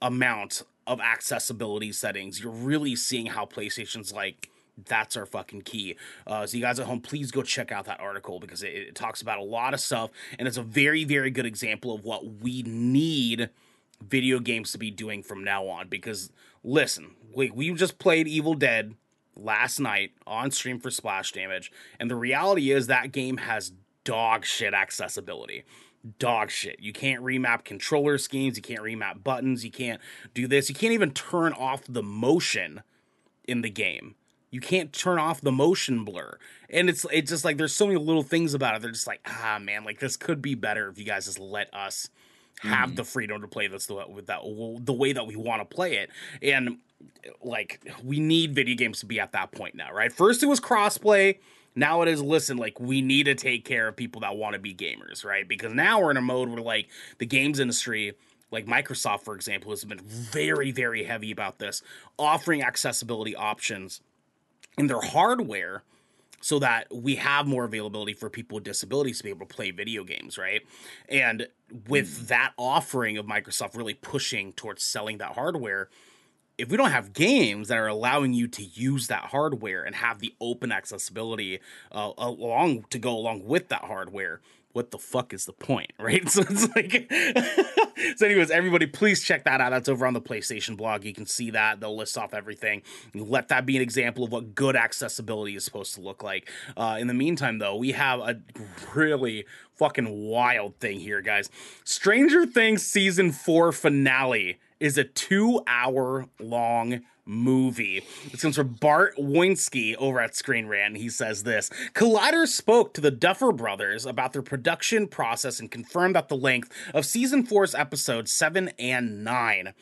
amount 0.00 0.62
of 0.86 1.00
accessibility 1.00 1.92
settings. 1.92 2.42
You're 2.42 2.52
really 2.52 2.96
seeing 2.96 3.26
how 3.26 3.44
PlayStation's 3.44 4.12
like, 4.12 4.48
that's 4.86 5.16
our 5.16 5.26
fucking 5.26 5.62
key. 5.62 5.96
Uh, 6.26 6.46
so 6.46 6.56
you 6.56 6.62
guys 6.62 6.80
at 6.80 6.86
home, 6.86 7.00
please 7.00 7.30
go 7.30 7.42
check 7.42 7.70
out 7.70 7.84
that 7.84 8.00
article 8.00 8.40
because 8.40 8.62
it, 8.62 8.72
it, 8.74 8.94
talks 8.94 9.20
about 9.20 9.38
a 9.38 9.42
lot 9.42 9.74
of 9.74 9.80
stuff, 9.80 10.10
and 10.38 10.48
it's 10.48 10.56
a 10.56 10.62
very, 10.62 11.04
very 11.04 11.30
good 11.30 11.44
example 11.44 11.94
of 11.94 12.04
what 12.04 12.40
we 12.40 12.62
need 12.62 13.50
video 14.02 14.40
games 14.40 14.72
to 14.72 14.78
be 14.78 14.90
doing 14.90 15.22
from 15.22 15.44
now 15.44 15.66
on. 15.68 15.88
Because 15.88 16.32
listen, 16.64 17.10
we 17.34 17.50
we 17.50 17.70
just 17.74 17.98
played 17.98 18.26
Evil 18.26 18.54
Dead 18.54 18.94
last 19.36 19.78
night 19.78 20.12
on 20.26 20.50
stream 20.50 20.80
for 20.80 20.90
Splash 20.90 21.32
Damage, 21.32 21.70
and 22.00 22.10
the 22.10 22.16
reality 22.16 22.72
is 22.72 22.86
that 22.86 23.12
game 23.12 23.36
has 23.36 23.72
dog 24.04 24.46
shit 24.46 24.72
accessibility 24.72 25.64
dog 26.18 26.50
shit. 26.50 26.80
You 26.80 26.92
can't 26.92 27.22
remap 27.22 27.64
controller 27.64 28.18
schemes, 28.18 28.56
you 28.56 28.62
can't 28.62 28.82
remap 28.82 29.22
buttons, 29.22 29.64
you 29.64 29.70
can't 29.70 30.00
do 30.34 30.46
this. 30.46 30.68
You 30.68 30.74
can't 30.74 30.92
even 30.92 31.12
turn 31.12 31.52
off 31.52 31.82
the 31.88 32.02
motion 32.02 32.82
in 33.44 33.62
the 33.62 33.70
game. 33.70 34.14
You 34.50 34.60
can't 34.60 34.92
turn 34.92 35.18
off 35.18 35.40
the 35.40 35.52
motion 35.52 36.04
blur. 36.04 36.38
And 36.68 36.90
it's 36.90 37.06
it's 37.10 37.30
just 37.30 37.44
like 37.44 37.56
there's 37.56 37.74
so 37.74 37.86
many 37.86 37.98
little 37.98 38.22
things 38.22 38.52
about 38.52 38.76
it. 38.76 38.82
They're 38.82 38.90
just 38.90 39.06
like, 39.06 39.20
ah 39.26 39.58
man, 39.60 39.84
like 39.84 39.98
this 39.98 40.16
could 40.16 40.42
be 40.42 40.54
better 40.54 40.88
if 40.88 40.98
you 40.98 41.04
guys 41.04 41.24
just 41.26 41.38
let 41.38 41.72
us 41.74 42.10
have 42.60 42.90
mm. 42.90 42.96
the 42.96 43.04
freedom 43.04 43.40
to 43.40 43.48
play 43.48 43.66
this 43.66 43.88
with 43.88 44.26
that 44.26 44.40
the 44.84 44.92
way 44.92 45.12
that 45.12 45.26
we 45.26 45.36
want 45.36 45.60
to 45.68 45.74
play 45.74 45.96
it. 45.96 46.10
And 46.42 46.78
like 47.42 47.80
we 48.04 48.20
need 48.20 48.54
video 48.54 48.76
games 48.76 49.00
to 49.00 49.06
be 49.06 49.18
at 49.18 49.32
that 49.32 49.52
point 49.52 49.74
now, 49.74 49.92
right? 49.92 50.12
First 50.12 50.42
it 50.42 50.46
was 50.46 50.60
crossplay 50.60 51.38
now 51.74 52.02
it 52.02 52.08
is 52.08 52.22
listen 52.22 52.56
like 52.56 52.78
we 52.80 53.00
need 53.00 53.24
to 53.24 53.34
take 53.34 53.64
care 53.64 53.88
of 53.88 53.96
people 53.96 54.20
that 54.20 54.36
want 54.36 54.54
to 54.54 54.58
be 54.58 54.74
gamers 54.74 55.24
right 55.24 55.48
because 55.48 55.72
now 55.72 56.00
we're 56.00 56.10
in 56.10 56.16
a 56.16 56.22
mode 56.22 56.48
where 56.48 56.62
like 56.62 56.88
the 57.18 57.26
games 57.26 57.58
industry 57.58 58.12
like 58.50 58.66
microsoft 58.66 59.20
for 59.20 59.34
example 59.34 59.70
has 59.70 59.84
been 59.84 60.00
very 60.00 60.70
very 60.70 61.04
heavy 61.04 61.30
about 61.30 61.58
this 61.58 61.82
offering 62.18 62.62
accessibility 62.62 63.34
options 63.34 64.00
in 64.78 64.86
their 64.86 65.00
hardware 65.00 65.82
so 66.42 66.58
that 66.58 66.88
we 66.92 67.14
have 67.14 67.46
more 67.46 67.64
availability 67.64 68.12
for 68.12 68.28
people 68.28 68.56
with 68.56 68.64
disabilities 68.64 69.18
to 69.18 69.24
be 69.24 69.30
able 69.30 69.46
to 69.46 69.54
play 69.54 69.70
video 69.70 70.02
games, 70.02 70.36
right? 70.36 70.62
And 71.08 71.46
with 71.88 72.08
mm. 72.08 72.26
that 72.26 72.52
offering 72.58 73.16
of 73.16 73.26
Microsoft 73.26 73.76
really 73.76 73.94
pushing 73.94 74.52
towards 74.52 74.82
selling 74.82 75.18
that 75.18 75.34
hardware, 75.34 75.88
if 76.62 76.70
we 76.70 76.76
don't 76.76 76.92
have 76.92 77.12
games 77.12 77.68
that 77.68 77.76
are 77.76 77.88
allowing 77.88 78.32
you 78.32 78.46
to 78.46 78.62
use 78.62 79.08
that 79.08 79.24
hardware 79.24 79.82
and 79.82 79.96
have 79.96 80.20
the 80.20 80.32
open 80.40 80.70
accessibility 80.70 81.58
uh, 81.90 82.12
along 82.16 82.84
to 82.90 83.00
go 83.00 83.16
along 83.16 83.44
with 83.44 83.68
that 83.68 83.82
hardware, 83.82 84.40
what 84.72 84.92
the 84.92 84.98
fuck 84.98 85.34
is 85.34 85.44
the 85.44 85.52
point, 85.52 85.92
right? 85.98 86.26
So 86.30 86.44
it's 86.48 86.68
like, 86.76 87.12
so 88.16 88.26
anyways, 88.26 88.52
everybody, 88.52 88.86
please 88.86 89.24
check 89.24 89.42
that 89.42 89.60
out. 89.60 89.70
That's 89.70 89.88
over 89.88 90.06
on 90.06 90.14
the 90.14 90.20
PlayStation 90.20 90.76
blog. 90.76 91.04
You 91.04 91.12
can 91.12 91.26
see 91.26 91.50
that 91.50 91.80
they'll 91.80 91.96
list 91.96 92.16
off 92.16 92.32
everything. 92.32 92.82
Let 93.12 93.48
that 93.48 93.66
be 93.66 93.74
an 93.74 93.82
example 93.82 94.22
of 94.22 94.30
what 94.30 94.54
good 94.54 94.76
accessibility 94.76 95.56
is 95.56 95.64
supposed 95.64 95.96
to 95.96 96.00
look 96.00 96.22
like. 96.22 96.48
Uh, 96.76 96.96
in 97.00 97.08
the 97.08 97.14
meantime, 97.14 97.58
though, 97.58 97.74
we 97.74 97.90
have 97.90 98.20
a 98.20 98.40
really 98.94 99.46
fucking 99.74 100.28
wild 100.28 100.76
thing 100.76 101.00
here, 101.00 101.20
guys. 101.22 101.50
Stranger 101.82 102.46
Things 102.46 102.86
season 102.86 103.32
four 103.32 103.72
finale 103.72 104.60
is 104.82 104.98
a 104.98 105.04
two 105.04 105.62
hour 105.68 106.26
long 106.40 107.02
movie. 107.24 108.02
This 108.32 108.42
comes 108.42 108.56
from 108.56 108.76
Bart 108.80 109.14
Winsky 109.16 109.94
over 109.96 110.20
at 110.20 110.34
Screen 110.34 110.66
Rant. 110.66 110.96
He 110.96 111.08
says 111.08 111.44
this 111.44 111.70
Collider 111.94 112.48
spoke 112.48 112.92
to 112.94 113.00
the 113.00 113.12
Duffer 113.12 113.52
brothers 113.52 114.04
about 114.04 114.32
their 114.32 114.42
production 114.42 115.06
process 115.06 115.60
and 115.60 115.70
confirmed 115.70 116.16
that 116.16 116.28
the 116.28 116.36
length 116.36 116.70
of 116.92 117.06
season 117.06 117.44
four's 117.44 117.76
episodes 117.76 118.32
seven 118.32 118.70
and 118.76 119.22
nine 119.22 119.72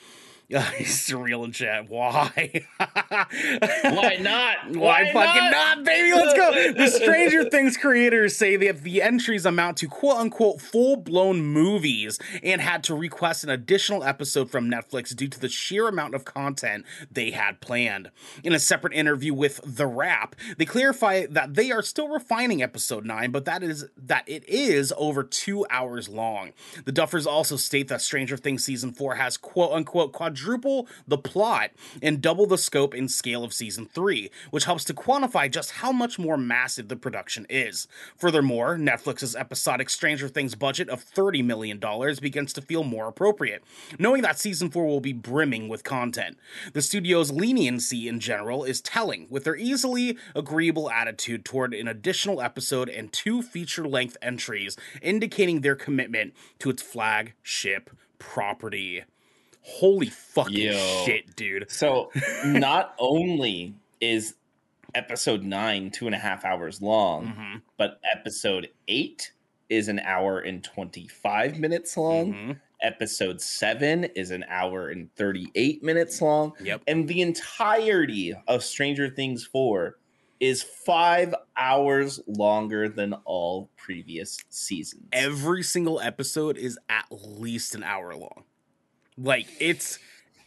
he's 0.77 1.07
surreal 1.07 1.45
in 1.45 1.53
chat. 1.53 1.89
Why? 1.89 2.65
Why 2.79 4.19
not? 4.21 4.71
Why, 4.71 5.05
Why 5.05 5.13
fucking 5.13 5.45
not? 5.45 5.79
not? 5.79 5.85
baby? 5.85 6.13
Let's 6.13 6.35
go. 6.35 6.73
The 6.73 6.89
Stranger 6.91 7.49
Things 7.49 7.77
creators 7.77 8.35
say 8.37 8.57
that 8.57 8.83
the 8.83 9.01
entries 9.01 9.47
amount 9.47 9.77
to 9.79 9.87
quote 9.87 10.17
unquote 10.17 10.61
full 10.61 10.97
blown 10.97 11.41
movies 11.41 12.19
and 12.43 12.61
had 12.61 12.83
to 12.85 12.97
request 12.97 13.45
an 13.45 13.51
additional 13.51 14.03
episode 14.03 14.51
from 14.51 14.69
Netflix 14.69 15.15
due 15.15 15.29
to 15.29 15.39
the 15.39 15.49
sheer 15.49 15.87
amount 15.87 16.17
of 16.17 16.25
content 16.25 16.85
they 17.13 17.31
had 17.31 17.61
planned. 17.61 18.11
In 18.43 18.53
a 18.53 18.59
separate 18.59 18.93
interview 18.93 19.33
with 19.33 19.61
The 19.65 19.87
Wrap, 19.87 20.35
they 20.59 20.65
clarify 20.65 21.27
that 21.31 21.55
they 21.55 21.71
are 21.71 21.83
still 21.83 22.09
refining 22.09 22.61
episode 22.61 23.05
9, 23.05 23.31
but 23.31 23.45
that 23.45 23.63
is 23.63 23.87
that 23.97 24.29
it 24.29 24.49
is 24.49 24.93
over 24.97 25.23
two 25.23 25.65
hours 25.71 26.09
long. 26.09 26.51
The 26.85 26.93
Duffers 26.93 27.27
also 27.27 27.55
state 27.55 27.87
that 27.87 28.03
Stranger 28.03 28.37
Things 28.37 28.65
season 28.65 28.91
4 28.93 29.15
has 29.15 29.37
quote 29.37 29.71
unquote 29.71 30.13
quadruple 30.13 30.40
quadruple 30.41 30.89
the 31.07 31.19
plot 31.19 31.71
and 32.03 32.21
double 32.21 32.47
the 32.47 32.59
scope 32.59 32.95
and 32.95 33.11
scale 33.11 33.45
of 33.45 33.53
season 33.53 33.87
3, 33.87 34.31
which 34.51 34.65
helps 34.65 34.85
to 34.85 34.95
quantify 34.95 35.51
just 35.51 35.73
how 35.73 35.93
much 35.93 36.19
more 36.19 36.37
massive 36.37 36.89
the 36.89 36.97
production 36.97 37.47
is. 37.49 37.87
Furthermore, 38.17 38.77
Netflix's 38.77 39.37
episodic 39.37 39.91
Stranger 39.91 40.29
Things 40.29 40.55
budget 40.55 40.89
of 40.89 41.05
$30 41.05 41.45
million 41.45 41.81
begins 42.21 42.53
to 42.53 42.63
feel 42.63 42.85
more 42.85 43.09
appropriate, 43.09 43.63
knowing 43.99 44.23
that 44.23 44.39
season 44.39 44.71
4 44.71 44.87
will 44.87 45.01
be 45.01 45.13
brimming 45.13 45.69
with 45.69 45.85
content. 45.85 46.39
The 46.73 46.83
studio's 46.83 47.31
leniency 47.31 48.09
in 48.09 48.21
general 48.21 48.65
is 48.65 48.81
telling, 48.81 49.27
with 49.31 49.45
their 49.45 49.57
easily 49.57 50.17
agreeable 50.35 50.91
attitude 50.91 51.45
toward 51.45 51.75
an 51.75 51.89
additional 51.89 52.41
episode 52.41 52.89
and 52.89 53.13
two 53.13 53.43
feature 53.43 53.87
length 53.87 54.17
entries, 54.23 54.77
indicating 55.03 55.61
their 55.61 55.77
commitment 55.77 56.35
to 56.59 56.71
its 56.71 56.83
flagship 56.83 57.91
property. 58.19 59.05
Holy 59.63 60.09
fucking 60.09 60.55
Yo. 60.55 61.05
shit, 61.05 61.37
dude. 61.37 61.71
So 61.71 62.11
not 62.45 62.95
only 62.99 63.75
is 64.01 64.35
episode 64.95 65.43
nine 65.43 65.91
two 65.91 66.07
and 66.07 66.15
a 66.15 66.19
half 66.19 66.45
hours 66.45 66.81
long, 66.83 67.27
mm-hmm. 67.27 67.59
but 67.77 68.01
episode 68.13 68.69
eight 68.89 69.33
is 69.69 69.89
an 69.89 70.01
hour 70.01 70.41
and 70.41 70.65
25 70.65 71.59
minutes 71.59 71.97
long. 71.97 72.33
Mm-hmm. 72.33 72.53
Episode 72.83 73.41
seven 73.41 74.05
is 74.05 74.31
an 74.31 74.45
hour 74.49 74.89
and 74.89 75.15
38 75.15 75.83
minutes 75.83 76.21
long. 76.21 76.53
Yep. 76.61 76.83
And 76.87 77.07
the 77.07 77.21
entirety 77.21 78.35
of 78.49 78.65
Stranger 78.65 79.09
Things 79.09 79.45
4 79.45 79.97
is 80.41 80.63
five 80.63 81.35
hours 81.57 82.19
longer 82.27 82.89
than 82.89 83.13
all 83.25 83.71
previous 83.77 84.39
seasons. 84.49 85.05
Every 85.13 85.63
single 85.63 86.01
episode 86.01 86.57
is 86.57 86.79
at 86.89 87.05
least 87.11 87.75
an 87.75 87.83
hour 87.83 88.17
long. 88.17 88.45
Like 89.17 89.47
it's 89.59 89.99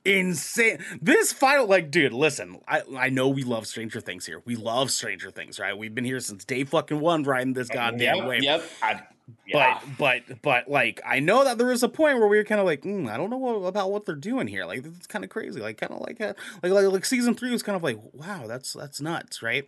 insane. 0.06 0.80
This 1.02 1.32
final, 1.34 1.68
like, 1.68 1.92
dude, 1.92 2.14
listen. 2.14 2.60
I 2.68 2.82
I 2.98 3.10
know 3.10 3.30
we 3.30 3.44
love 3.44 3.68
Stranger 3.68 4.02
Things 4.02 4.26
here. 4.26 4.42
We 4.46 4.56
love 4.56 4.92
Stranger 4.92 5.32
Things, 5.32 5.60
right? 5.60 5.78
We've 5.78 5.94
been 5.94 6.06
here 6.06 6.20
since 6.20 6.46
day 6.46 6.64
fucking 6.64 7.00
one, 7.00 7.24
riding 7.24 7.54
this 7.54 7.70
goddamn 7.70 8.18
yep, 8.18 8.28
wave. 8.28 8.44
Yep. 8.44 8.64
I, 8.82 9.02
yeah. 9.46 9.80
But 9.98 9.98
but 10.28 10.42
but 10.42 10.70
like 10.70 11.02
I 11.06 11.20
know 11.20 11.44
that 11.44 11.58
there 11.58 11.68
was 11.68 11.84
a 11.84 11.90
point 11.90 12.18
where 12.20 12.28
we 12.28 12.38
were 12.38 12.44
kind 12.44 12.60
of 12.60 12.66
like 12.66 12.82
mm, 12.82 13.10
I 13.10 13.18
don't 13.18 13.30
know 13.30 13.38
what, 13.38 13.54
about 13.68 13.92
what 13.92 14.06
they're 14.06 14.16
doing 14.16 14.48
here 14.48 14.66
like 14.66 14.86
it's 14.86 15.08
kind 15.08 15.24
of 15.24 15.30
crazy 15.30 15.62
like 15.62 15.78
kind 15.78 15.94
of 15.94 16.02
like, 16.02 16.20
uh, 16.20 16.34
like 16.62 16.72
like 16.72 16.86
like 16.88 17.06
season 17.06 17.34
three 17.34 17.52
was 17.52 17.64
kind 17.64 17.76
of 17.76 17.84
like 17.84 17.98
wow 18.12 18.46
that's 18.48 18.74
that's 18.74 19.00
nuts 19.00 19.42
right 19.42 19.68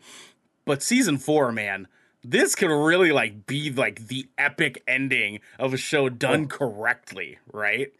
but 0.65 0.83
season 0.83 1.17
four 1.17 1.51
man 1.51 1.87
this 2.23 2.55
could 2.55 2.69
really 2.69 3.11
like 3.11 3.45
be 3.45 3.71
like 3.71 4.07
the 4.07 4.27
epic 4.37 4.83
ending 4.87 5.39
of 5.57 5.73
a 5.73 5.77
show 5.77 6.09
done 6.09 6.45
oh. 6.45 6.47
correctly 6.47 7.37
right 7.51 7.93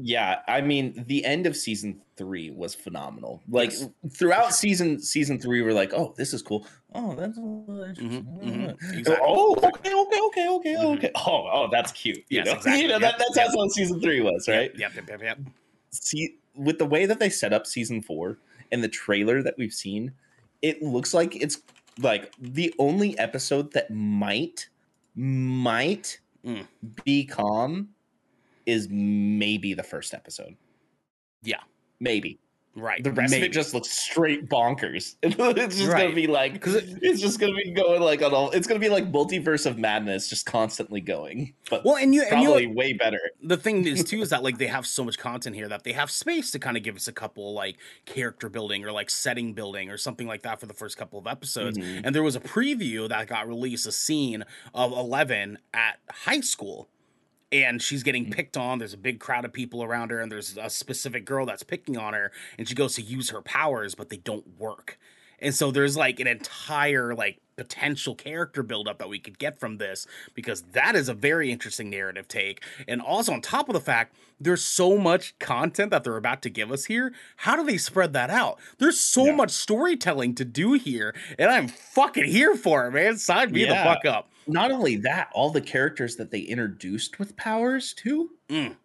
yeah, 0.00 0.42
I 0.46 0.60
mean, 0.60 1.04
the 1.08 1.24
end 1.24 1.46
of 1.46 1.56
season 1.56 2.00
three 2.16 2.50
was 2.50 2.72
phenomenal. 2.72 3.42
Like 3.48 3.72
yes. 3.72 3.88
throughout 4.12 4.54
season 4.54 5.00
season 5.00 5.40
three, 5.40 5.60
we're 5.60 5.72
like, 5.72 5.92
oh, 5.92 6.14
this 6.16 6.32
is 6.32 6.40
cool. 6.40 6.66
Oh, 6.94 7.14
that's 7.14 7.36
mm-hmm, 7.36 8.04
mm-hmm. 8.08 8.96
Exactly. 8.96 9.16
oh, 9.26 9.56
okay, 9.56 9.92
okay, 9.92 10.20
okay, 10.26 10.48
okay, 10.48 10.74
mm-hmm. 10.74 10.86
okay. 10.86 11.10
Oh, 11.16 11.48
oh, 11.52 11.68
that's 11.72 11.90
cute. 11.90 12.18
You 12.28 12.38
yes, 12.38 12.46
know, 12.46 12.52
exactly. 12.56 12.82
you 12.82 12.88
know 12.88 12.98
yep, 12.98 13.18
that, 13.18 13.18
that's 13.18 13.36
yep. 13.36 13.48
how 13.56 13.68
season 13.68 14.00
three 14.00 14.20
was, 14.20 14.46
right? 14.48 14.70
Yep, 14.76 14.94
yep, 14.94 15.08
yep, 15.08 15.22
yep. 15.22 15.38
See, 15.90 16.36
with 16.54 16.78
the 16.78 16.86
way 16.86 17.04
that 17.06 17.18
they 17.18 17.28
set 17.28 17.52
up 17.52 17.66
season 17.66 18.00
four 18.00 18.38
and 18.70 18.84
the 18.84 18.88
trailer 18.88 19.42
that 19.42 19.54
we've 19.58 19.74
seen, 19.74 20.12
it 20.62 20.80
looks 20.80 21.12
like 21.12 21.34
it's 21.34 21.60
like 22.00 22.32
the 22.38 22.72
only 22.78 23.18
episode 23.18 23.72
that 23.72 23.90
might 23.90 24.68
might 25.16 26.20
mm. 26.46 26.64
be 27.02 27.24
calm 27.24 27.88
is 28.68 28.86
maybe 28.90 29.72
the 29.72 29.82
first 29.82 30.12
episode. 30.12 30.54
Yeah. 31.42 31.60
Maybe. 32.00 32.38
Right. 32.76 33.02
The 33.02 33.10
rest 33.10 33.32
maybe. 33.32 33.46
of 33.46 33.50
it 33.50 33.52
just 33.52 33.74
looks 33.74 33.90
straight 33.90 34.48
bonkers. 34.48 35.16
it's 35.22 35.76
just 35.76 35.90
right. 35.90 36.02
gonna 36.02 36.14
be 36.14 36.26
like 36.26 36.52
because 36.52 36.76
it's 36.76 37.20
just 37.20 37.40
gonna 37.40 37.54
be 37.54 37.72
going 37.72 38.00
like 38.00 38.22
on 38.22 38.32
all. 38.32 38.50
It's 38.50 38.66
gonna 38.68 38.78
be 38.78 38.88
like 38.88 39.10
multiverse 39.10 39.66
of 39.66 39.78
madness, 39.78 40.28
just 40.28 40.46
constantly 40.46 41.00
going. 41.00 41.54
But 41.70 41.84
well, 41.84 41.96
and 41.96 42.14
you 42.14 42.24
probably 42.28 42.64
and 42.64 42.72
you, 42.72 42.76
way 42.76 42.92
better. 42.92 43.18
The 43.42 43.56
thing 43.56 43.84
is 43.84 44.04
too 44.04 44.20
is 44.20 44.30
that 44.30 44.44
like 44.44 44.58
they 44.58 44.68
have 44.68 44.86
so 44.86 45.02
much 45.02 45.18
content 45.18 45.56
here 45.56 45.68
that 45.68 45.82
they 45.82 45.92
have 45.92 46.10
space 46.10 46.50
to 46.52 46.58
kind 46.58 46.76
of 46.76 46.82
give 46.82 46.94
us 46.94 47.08
a 47.08 47.12
couple 47.12 47.52
like 47.52 47.78
character 48.04 48.48
building 48.48 48.84
or 48.84 48.92
like 48.92 49.10
setting 49.10 49.54
building 49.54 49.90
or 49.90 49.96
something 49.96 50.28
like 50.28 50.42
that 50.42 50.60
for 50.60 50.66
the 50.66 50.74
first 50.74 50.96
couple 50.96 51.18
of 51.18 51.26
episodes. 51.26 51.78
Mm-hmm. 51.78 52.02
And 52.04 52.14
there 52.14 52.22
was 52.22 52.36
a 52.36 52.40
preview 52.40 53.08
that 53.08 53.26
got 53.26 53.48
released, 53.48 53.86
a 53.86 53.92
scene 53.92 54.44
of 54.72 54.92
Eleven 54.92 55.58
at 55.74 55.98
high 56.10 56.40
school 56.40 56.88
and 57.50 57.80
she's 57.82 58.02
getting 58.02 58.26
mm. 58.26 58.32
picked 58.32 58.56
on. 58.56 58.78
There's 58.78 58.94
a 58.94 58.98
big 58.98 59.20
crowd 59.20 59.44
of 59.44 59.52
people 59.52 59.82
around 59.82 60.10
her, 60.10 60.20
and 60.20 60.30
there's 60.30 60.56
a 60.56 60.70
specific 60.70 61.24
girl 61.24 61.46
that's 61.46 61.62
picking 61.62 61.96
on 61.96 62.14
her, 62.14 62.32
and 62.58 62.68
she 62.68 62.74
goes 62.74 62.94
to 62.96 63.02
use 63.02 63.30
her 63.30 63.42
powers, 63.42 63.94
but 63.94 64.08
they 64.08 64.18
don't 64.18 64.58
work. 64.58 64.98
And 65.40 65.54
so 65.54 65.70
there's 65.70 65.96
like 65.96 66.20
an 66.20 66.26
entire 66.26 67.14
like 67.14 67.40
potential 67.56 68.14
character 68.14 68.62
buildup 68.62 68.98
that 68.98 69.08
we 69.08 69.18
could 69.18 69.38
get 69.38 69.58
from 69.58 69.78
this 69.78 70.06
because 70.34 70.62
that 70.72 70.94
is 70.94 71.08
a 71.08 71.14
very 71.14 71.50
interesting 71.50 71.90
narrative 71.90 72.28
take. 72.28 72.62
And 72.86 73.00
also 73.00 73.32
on 73.32 73.40
top 73.40 73.68
of 73.68 73.72
the 73.72 73.80
fact 73.80 74.16
there's 74.40 74.64
so 74.64 74.96
much 74.96 75.36
content 75.40 75.90
that 75.90 76.04
they're 76.04 76.16
about 76.16 76.42
to 76.42 76.50
give 76.50 76.70
us 76.70 76.84
here. 76.84 77.12
How 77.38 77.56
do 77.56 77.64
they 77.64 77.76
spread 77.76 78.12
that 78.12 78.30
out? 78.30 78.58
There's 78.78 79.00
so 79.00 79.26
yeah. 79.26 79.34
much 79.34 79.50
storytelling 79.50 80.36
to 80.36 80.44
do 80.44 80.74
here, 80.74 81.12
and 81.38 81.50
I'm 81.50 81.66
fucking 81.66 82.26
here 82.26 82.54
for 82.54 82.86
it, 82.86 82.92
man. 82.92 83.16
Sign 83.16 83.50
me 83.50 83.64
yeah. 83.64 83.82
the 83.82 83.90
fuck 83.90 84.04
up 84.04 84.30
not 84.48 84.70
only 84.70 84.96
that, 84.96 85.28
all 85.32 85.50
the 85.50 85.60
characters 85.60 86.16
that 86.16 86.30
they 86.30 86.40
introduced 86.40 87.18
with 87.18 87.36
powers 87.36 87.92
too. 87.92 88.30
Mm. 88.48 88.76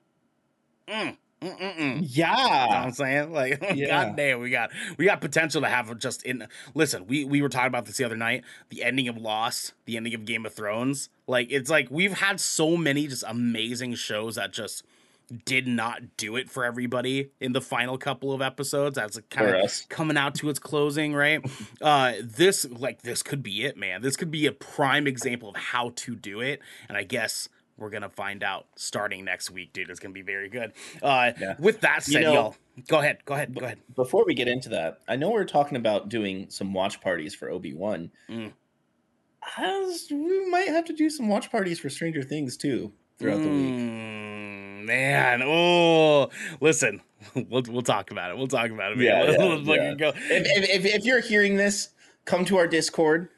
Mm. 0.87 1.17
Mm-mm-mm. 1.43 1.99
Yeah, 2.01 2.37
you 2.37 2.71
know 2.71 2.77
I'm 2.77 2.91
saying 2.93 3.33
like, 3.33 3.61
yeah. 3.75 4.05
god 4.05 4.15
damn, 4.15 4.39
we 4.39 4.49
got 4.49 4.71
we 4.97 5.05
got 5.05 5.19
potential 5.19 5.61
to 5.61 5.67
have 5.67 5.97
just 5.97 6.23
in. 6.23 6.47
Listen, 6.73 7.05
we 7.05 7.25
we 7.25 7.41
were 7.41 7.49
talking 7.49 7.67
about 7.67 7.85
this 7.85 7.97
the 7.97 8.05
other 8.05 8.15
night. 8.15 8.43
The 8.69 8.83
ending 8.83 9.09
of 9.09 9.17
Lost, 9.17 9.73
the 9.85 9.97
ending 9.97 10.13
of 10.13 10.25
Game 10.25 10.45
of 10.45 10.53
Thrones. 10.53 11.09
Like 11.27 11.51
it's 11.51 11.69
like 11.69 11.89
we've 11.91 12.13
had 12.13 12.39
so 12.39 12.77
many 12.77 13.07
just 13.07 13.25
amazing 13.27 13.95
shows 13.95 14.35
that 14.35 14.53
just 14.53 14.83
did 15.45 15.67
not 15.67 16.17
do 16.17 16.35
it 16.35 16.49
for 16.49 16.63
everybody 16.63 17.31
in 17.39 17.53
the 17.53 17.61
final 17.61 17.97
couple 17.97 18.33
of 18.33 18.41
episodes 18.41 18.97
as 18.97 19.17
it 19.17 19.29
kind 19.29 19.55
of 19.55 19.71
coming 19.89 20.17
out 20.17 20.35
to 20.35 20.49
its 20.49 20.59
closing 20.59 21.13
right? 21.13 21.43
Uh 21.81 22.13
this 22.21 22.65
like 22.65 23.01
this 23.01 23.23
could 23.23 23.43
be 23.43 23.65
it 23.65 23.77
man. 23.77 24.01
This 24.01 24.15
could 24.15 24.31
be 24.31 24.45
a 24.45 24.51
prime 24.51 25.07
example 25.07 25.49
of 25.49 25.55
how 25.55 25.91
to 25.95 26.15
do 26.15 26.39
it 26.39 26.61
and 26.87 26.97
i 26.97 27.03
guess 27.03 27.49
we're 27.77 27.89
gonna 27.89 28.09
find 28.09 28.43
out 28.43 28.67
starting 28.75 29.25
next 29.25 29.49
week 29.51 29.73
dude. 29.73 29.89
It's 29.89 29.99
gonna 29.99 30.13
be 30.13 30.21
very 30.21 30.49
good. 30.49 30.73
Uh 31.01 31.31
yeah. 31.39 31.55
with 31.59 31.81
that 31.81 32.03
said 32.03 32.13
you 32.13 32.21
know, 32.21 32.33
y'all 32.33 32.55
go 32.87 32.99
ahead 32.99 33.19
go 33.25 33.33
ahead 33.33 33.53
go 33.53 33.65
ahead. 33.65 33.79
before 33.95 34.23
we 34.25 34.33
get 34.33 34.47
into 34.47 34.69
that 34.69 34.99
i 35.07 35.15
know 35.15 35.29
we 35.29 35.39
are 35.39 35.45
talking 35.45 35.77
about 35.77 36.09
doing 36.09 36.49
some 36.49 36.73
watch 36.73 37.01
parties 37.01 37.33
for 37.35 37.49
obi-wan. 37.49 38.11
Mm. 38.29 38.53
As 39.57 40.07
we 40.09 40.49
might 40.49 40.69
have 40.69 40.85
to 40.85 40.93
do 40.93 41.09
some 41.09 41.27
watch 41.27 41.51
parties 41.51 41.79
for 41.79 41.89
stranger 41.89 42.23
things 42.23 42.55
too 42.55 42.93
throughout 43.17 43.39
mm. 43.39 43.43
the 43.43 43.49
week. 43.49 43.73
Mm 43.75 44.32
man. 44.85 45.41
Oh, 45.43 46.29
listen, 46.59 47.01
we'll 47.35 47.63
we'll 47.67 47.81
talk 47.81 48.11
about 48.11 48.31
it. 48.31 48.37
We'll 48.37 48.47
talk 48.47 48.69
about 48.69 48.93
it. 48.93 48.97
Man. 48.97 49.05
Yeah, 49.05 49.31
yeah, 49.55 49.75
yeah. 49.75 49.93
go. 49.95 50.09
if, 50.15 50.69
if, 50.69 50.85
if, 50.85 51.05
you're 51.05 51.21
hearing 51.21 51.57
this, 51.57 51.89
come 52.25 52.45
to 52.45 52.57
our 52.57 52.67
Discord, 52.67 53.29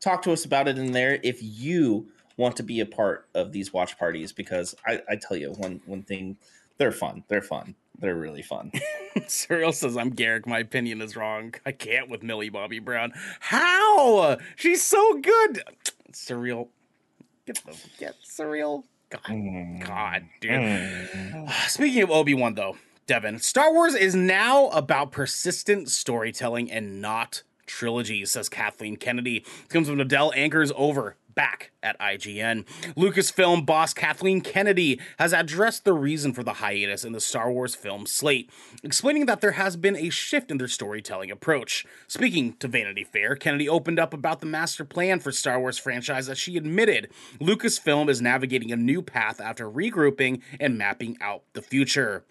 talk 0.00 0.22
to 0.22 0.32
us 0.32 0.44
about 0.44 0.68
it 0.68 0.78
in 0.78 0.92
there. 0.92 1.18
If 1.22 1.38
you 1.42 2.08
want 2.36 2.56
to 2.56 2.62
be 2.62 2.80
a 2.80 2.86
part 2.86 3.28
of 3.34 3.52
these 3.52 3.72
watch 3.72 3.98
parties, 3.98 4.32
because 4.32 4.74
I, 4.86 5.00
I 5.08 5.16
tell 5.16 5.36
you 5.36 5.52
one 5.52 5.80
one 5.86 6.02
thing, 6.02 6.36
they're 6.78 6.92
fun. 6.92 7.24
They're 7.28 7.42
fun. 7.42 7.74
They're 7.98 8.16
really 8.16 8.42
fun. 8.42 8.72
Serial 9.28 9.72
says 9.72 9.96
I'm 9.96 10.10
Garrick. 10.10 10.46
My 10.46 10.58
opinion 10.58 11.00
is 11.00 11.14
wrong. 11.14 11.54
I 11.64 11.72
can't 11.72 12.08
with 12.08 12.22
Millie 12.22 12.48
Bobby 12.48 12.80
Brown. 12.80 13.12
How? 13.40 14.38
She's 14.56 14.82
so 14.82 15.20
good. 15.20 15.62
Surreal. 16.12 16.68
Get 17.46 17.60
the 17.64 17.76
get 17.98 18.14
surreal. 18.24 18.84
God, 19.12 19.86
God, 19.86 20.24
dude. 20.40 20.50
Mm. 20.50 21.50
Speaking 21.68 22.02
of 22.02 22.10
Obi 22.10 22.34
Wan, 22.34 22.54
though, 22.54 22.76
Devin, 23.06 23.38
Star 23.38 23.72
Wars 23.72 23.94
is 23.94 24.14
now 24.14 24.68
about 24.68 25.12
persistent 25.12 25.90
storytelling 25.90 26.70
and 26.70 27.00
not 27.00 27.42
trilogies, 27.66 28.30
says 28.30 28.48
Kathleen 28.48 28.96
Kennedy. 28.96 29.38
It 29.38 29.68
comes 29.68 29.88
from 29.88 30.00
Adele 30.00 30.32
Ankers 30.32 30.72
over 30.76 31.16
back 31.34 31.72
at 31.82 31.98
IGN. 31.98 32.64
Lucasfilm 32.94 33.66
boss 33.66 33.92
Kathleen 33.94 34.40
Kennedy 34.40 35.00
has 35.18 35.32
addressed 35.32 35.84
the 35.84 35.92
reason 35.92 36.32
for 36.32 36.42
the 36.42 36.54
hiatus 36.54 37.04
in 37.04 37.12
the 37.12 37.20
Star 37.20 37.50
Wars 37.50 37.74
film 37.74 38.06
slate, 38.06 38.50
explaining 38.82 39.26
that 39.26 39.40
there 39.40 39.52
has 39.52 39.76
been 39.76 39.96
a 39.96 40.10
shift 40.10 40.50
in 40.50 40.58
their 40.58 40.68
storytelling 40.68 41.30
approach. 41.30 41.84
Speaking 42.06 42.54
to 42.58 42.68
Vanity 42.68 43.04
Fair, 43.04 43.36
Kennedy 43.36 43.68
opened 43.68 43.98
up 43.98 44.14
about 44.14 44.40
the 44.40 44.46
master 44.46 44.84
plan 44.84 45.20
for 45.20 45.32
Star 45.32 45.58
Wars 45.58 45.78
franchise 45.78 46.28
as 46.28 46.38
she 46.38 46.56
admitted 46.56 47.08
Lucasfilm 47.40 48.08
is 48.08 48.22
navigating 48.22 48.72
a 48.72 48.76
new 48.76 49.02
path 49.02 49.40
after 49.40 49.70
regrouping 49.70 50.42
and 50.60 50.78
mapping 50.78 51.16
out 51.20 51.42
the 51.52 51.62
future. 51.62 52.24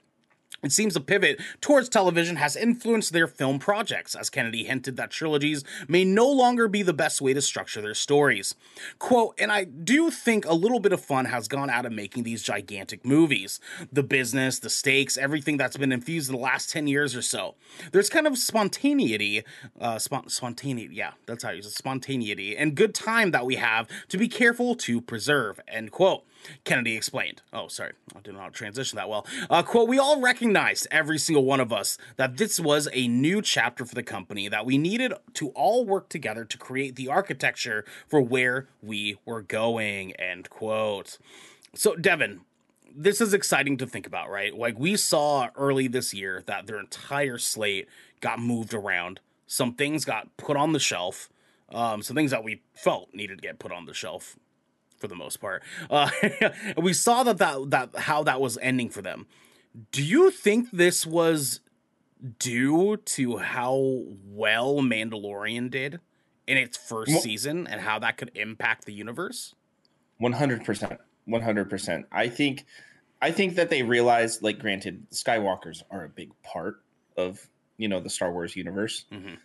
It 0.64 0.72
seems 0.72 0.96
a 0.96 1.02
pivot 1.02 1.42
towards 1.60 1.90
television 1.90 2.36
has 2.36 2.56
influenced 2.56 3.14
their 3.14 3.28
film 3.28 3.58
projects, 3.58 4.14
as 4.14 4.30
Kennedy 4.30 4.64
hinted 4.64 4.96
that 4.98 5.10
trilogies 5.10 5.64
may 5.88 6.06
no 6.06 6.30
longer 6.30 6.68
be 6.68 6.84
the 6.84 6.94
best 6.94 7.20
way 7.20 7.34
to 7.34 7.42
structure 7.42 7.82
their 7.82 7.96
stories. 7.96 8.54
Quote, 9.00 9.34
and 9.40 9.52
I 9.52 9.64
do 9.64 10.12
think 10.12 10.46
a 10.46 10.54
little 10.54 10.80
bit 10.80 10.94
of 10.94 11.04
fun 11.04 11.26
has 11.26 11.48
gone 11.48 11.72
out 11.72 11.88
of 11.88 11.92
making 11.92 12.24
these 12.24 12.44
gigantic 12.44 13.04
movies. 13.04 13.60
The 13.92 14.04
business, 14.04 14.60
the 14.60 14.70
stakes, 14.70 15.18
everything 15.18 15.58
that's 15.58 15.78
been 15.78 15.92
infused 15.92 16.30
in 16.30 16.36
the 16.36 16.42
last 16.42 16.70
10 16.70 16.86
years 16.86 17.16
or 17.16 17.24
so. 17.24 17.56
There's 17.92 18.10
kind 18.10 18.28
of 18.28 18.38
spontaneity, 18.38 19.44
uh, 19.80 19.98
spon- 19.98 20.30
spontaneity, 20.30 20.94
yeah, 20.94 21.14
that's 21.26 21.44
how 21.44 21.50
you 21.50 21.58
use 21.58 21.66
it, 21.66 21.72
spontaneity, 21.72 22.56
and 22.56 22.76
good 22.76 22.94
time 22.94 23.32
that 23.32 23.48
we 23.48 23.56
have 23.56 23.88
to 24.10 24.18
be 24.18 24.28
careful 24.28 24.76
to 24.76 25.02
preserve, 25.02 25.60
end 25.68 25.92
quote. 25.92 26.24
Kennedy 26.64 26.96
explained. 26.96 27.42
Oh, 27.54 27.68
sorry, 27.68 27.94
I 28.16 28.20
how 28.32 28.46
to 28.46 28.52
transition 28.52 28.98
that 28.98 29.10
well. 29.10 29.26
Uh, 29.50 29.64
quote, 29.64 29.88
we 29.88 30.00
all 30.00 30.22
recognized, 30.22 30.88
every 30.92 31.18
single 31.18 31.46
one 31.46 31.60
of 31.60 31.72
us, 31.72 31.98
that 32.18 32.38
this 32.38 32.60
was 32.60 32.88
a 32.94 33.08
new 33.08 33.42
chapter 33.42 33.86
for 33.86 33.96
the 33.96 34.04
company, 34.04 34.48
that 34.48 34.66
we 34.66 34.78
needed 34.78 35.14
to 35.34 35.50
all 35.50 35.86
work 35.86 36.10
together 36.10 36.46
to 36.46 36.58
create 36.58 36.96
the 36.96 37.08
architecture 37.08 37.86
for 38.08 38.22
where 38.22 38.68
we 38.82 39.18
were 39.26 39.42
going, 39.42 40.14
end 40.14 40.50
quote. 40.50 41.18
So, 41.74 41.96
Devin, 41.96 42.42
this 42.94 43.22
is 43.22 43.34
exciting 43.34 43.78
to 43.78 43.88
think 43.88 44.06
about, 44.06 44.30
right? 44.30 44.56
Like, 44.56 44.78
we 44.78 44.96
saw 44.98 45.50
early 45.56 45.88
this 45.88 46.14
year 46.14 46.44
that 46.48 46.68
their 46.68 46.80
entire 46.80 47.38
slate 47.38 47.88
got 48.20 48.40
moved 48.40 48.74
around. 48.74 49.20
Some 49.48 49.74
things 49.76 50.06
got 50.06 50.36
put 50.38 50.58
on 50.58 50.74
the 50.74 50.80
shelf. 50.80 51.30
Um, 51.70 52.02
some 52.02 52.16
things 52.16 52.32
that 52.32 52.44
we 52.44 52.62
felt 52.74 53.14
needed 53.14 53.38
to 53.38 53.42
get 53.42 53.60
put 53.60 53.72
on 53.72 53.86
the 53.86 53.94
shelf 53.94 54.36
for 55.02 55.08
the 55.08 55.16
most 55.16 55.42
part. 55.42 55.64
Uh, 55.90 56.10
we 56.78 56.94
saw 56.94 57.24
that, 57.24 57.40
that 57.40 57.70
that 57.72 57.96
how 57.98 58.24
that 58.24 58.40
was 58.40 58.58
ending 58.62 58.90
for 58.90 59.02
them. 59.02 59.26
Do 59.92 60.04
you 60.04 60.32
think 60.32 60.70
this 60.72 61.06
was 61.06 61.60
due 62.40 62.98
to 62.98 63.38
how 63.38 64.04
well 64.26 64.76
Mandalorian 64.76 65.70
did 65.72 66.00
in 66.48 66.58
its 66.58 66.78
first 66.78 67.12
Well- 67.12 67.22
season 67.22 67.68
and 67.68 67.82
how 67.82 68.00
that 68.00 68.18
could 68.18 68.32
impact 68.36 68.86
the 68.86 68.94
universe? 68.94 69.56
One 70.18 70.34
hundred 70.34 70.64
percent. 70.64 71.00
One 71.26 71.42
hundred 71.42 71.70
percent. 71.70 72.06
I 72.12 72.30
think 72.30 72.66
I 73.22 73.32
think 73.32 73.56
that 73.56 73.70
they 73.70 73.84
realized, 73.84 74.42
like 74.44 74.60
granted, 74.60 75.08
Skywalkers 75.12 75.84
are 75.92 76.04
a 76.06 76.10
big 76.10 76.32
part 76.44 76.82
of, 77.18 77.48
you 77.78 77.88
know, 77.88 78.00
the 78.00 78.10
Star 78.10 78.32
Wars 78.32 78.56
universe. 78.56 79.06
Mhm. 79.12 79.38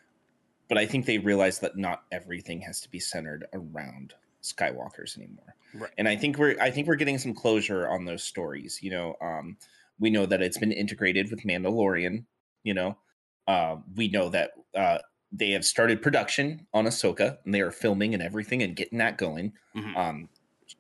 But 0.69 0.79
I 0.79 0.87
think 0.87 1.07
they 1.07 1.19
realized 1.19 1.61
that 1.61 1.77
not 1.77 2.03
everything 2.11 2.62
has 2.62 2.81
to 2.81 2.90
be 2.90 2.99
centered 2.99 3.47
around 3.53 4.14
Skywalkers 4.53 5.17
anymore. 5.17 5.55
Right. 5.75 5.91
And 5.99 6.09
I 6.09 6.17
think 6.17 6.39
we're 6.39 6.57
I 6.61 6.71
think 6.71 6.87
we're 6.87 6.97
getting 6.97 7.19
some 7.19 7.35
closure 7.35 7.89
on 7.89 8.05
those 8.05 8.23
stories. 8.23 8.79
You 8.83 8.91
know, 8.91 9.15
um, 9.21 9.57
we 9.99 10.11
know 10.11 10.27
that 10.27 10.43
it's 10.43 10.59
been 10.59 10.73
integrated 10.73 11.31
with 11.31 11.43
Mandalorian, 11.45 12.25
you 12.63 12.75
know. 12.75 12.99
Uh, 13.47 13.77
we 13.95 14.09
know 14.09 14.29
that 14.29 14.51
uh, 14.75 14.99
they 15.33 15.51
have 15.51 15.65
started 15.65 16.03
production 16.03 16.67
on 16.75 16.87
Ahsoka 16.87 17.39
and 17.45 17.55
they 17.55 17.61
are 17.61 17.71
filming 17.71 18.13
and 18.15 18.23
everything 18.23 18.63
and 18.63 18.75
getting 18.75 18.99
that 18.99 19.19
going. 19.19 19.53
Mhm. 19.77 19.97
Um, 19.97 20.29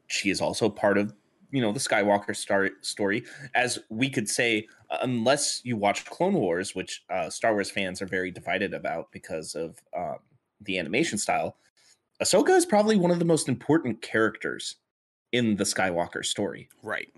she 0.08 0.30
is 0.30 0.40
also 0.40 0.68
part 0.68 0.98
of 0.98 1.14
you 1.52 1.60
know 1.60 1.72
the 1.72 1.78
Skywalker 1.78 2.34
star- 2.34 2.70
story, 2.82 3.24
as 3.54 3.78
we 3.88 4.10
could 4.10 4.28
say, 4.28 4.66
uh, 4.90 4.98
unless 5.02 5.60
you 5.64 5.76
watch 5.76 6.04
Clone 6.06 6.34
Wars, 6.34 6.74
which 6.74 7.04
uh, 7.08 7.30
Star 7.30 7.52
Wars 7.52 7.70
fans 7.70 8.02
are 8.02 8.06
very 8.06 8.30
divided 8.30 8.74
about 8.74 9.12
because 9.12 9.54
of 9.54 9.78
um, 9.96 10.16
the 10.60 10.78
animation 10.78 11.18
style. 11.18 11.56
Ahsoka 12.22 12.50
is 12.56 12.64
probably 12.66 12.96
one 12.96 13.10
of 13.10 13.18
the 13.18 13.24
most 13.24 13.48
important 13.48 14.00
characters 14.02 14.76
in 15.32 15.56
the 15.56 15.64
Skywalker 15.64 16.24
story. 16.24 16.68
Right. 16.82 17.08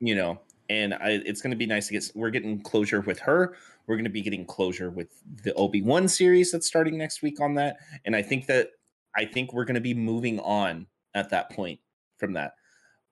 you 0.00 0.14
know 0.14 0.38
and 0.70 0.92
I, 0.92 1.22
it's 1.24 1.40
going 1.40 1.50
to 1.52 1.56
be 1.56 1.64
nice 1.64 1.86
to 1.88 1.94
get 1.94 2.10
we're 2.14 2.28
getting 2.30 2.60
closure 2.60 3.00
with 3.00 3.18
her. 3.20 3.56
We're 3.86 3.96
going 3.96 4.04
to 4.04 4.10
be 4.10 4.20
getting 4.20 4.44
closure 4.44 4.90
with 4.90 5.08
the 5.42 5.54
obi-wan 5.54 6.08
series 6.08 6.52
that's 6.52 6.66
starting 6.66 6.98
next 6.98 7.22
week 7.22 7.40
on 7.40 7.54
that. 7.54 7.78
And 8.04 8.14
i 8.14 8.20
think 8.22 8.46
that 8.46 8.72
i 9.16 9.24
think 9.24 9.52
we're 9.54 9.64
going 9.64 9.76
to 9.76 9.80
be 9.80 9.94
moving 9.94 10.38
on 10.40 10.86
at 11.14 11.30
that 11.30 11.50
point 11.50 11.80
from 12.18 12.34
that. 12.34 12.52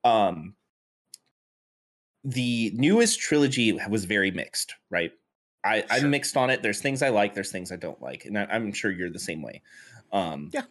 Um 0.05 0.55
the 2.25 2.73
newest 2.75 3.21
trilogy 3.21 3.73
was 3.89 4.05
very 4.05 4.31
mixed 4.31 4.75
right? 4.91 5.13
I 5.65 5.81
Sure. 5.81 5.87
i'm 5.93 6.11
mixed 6.11 6.37
on 6.37 6.51
it. 6.51 6.63
There's 6.63 6.81
things 6.83 7.03
i 7.03 7.09
like 7.09 7.35
there's 7.35 7.51
things 7.51 7.73
i 7.73 7.77
don't 7.77 8.01
like 8.03 8.27
and 8.27 8.39
I, 8.39 8.45
i'm 8.51 8.73
sure 8.73 8.91
you're 8.91 9.11
the 9.11 9.19
same 9.19 9.41
way. 9.43 9.63
Um 10.13 10.51
Yeah. 10.53 10.63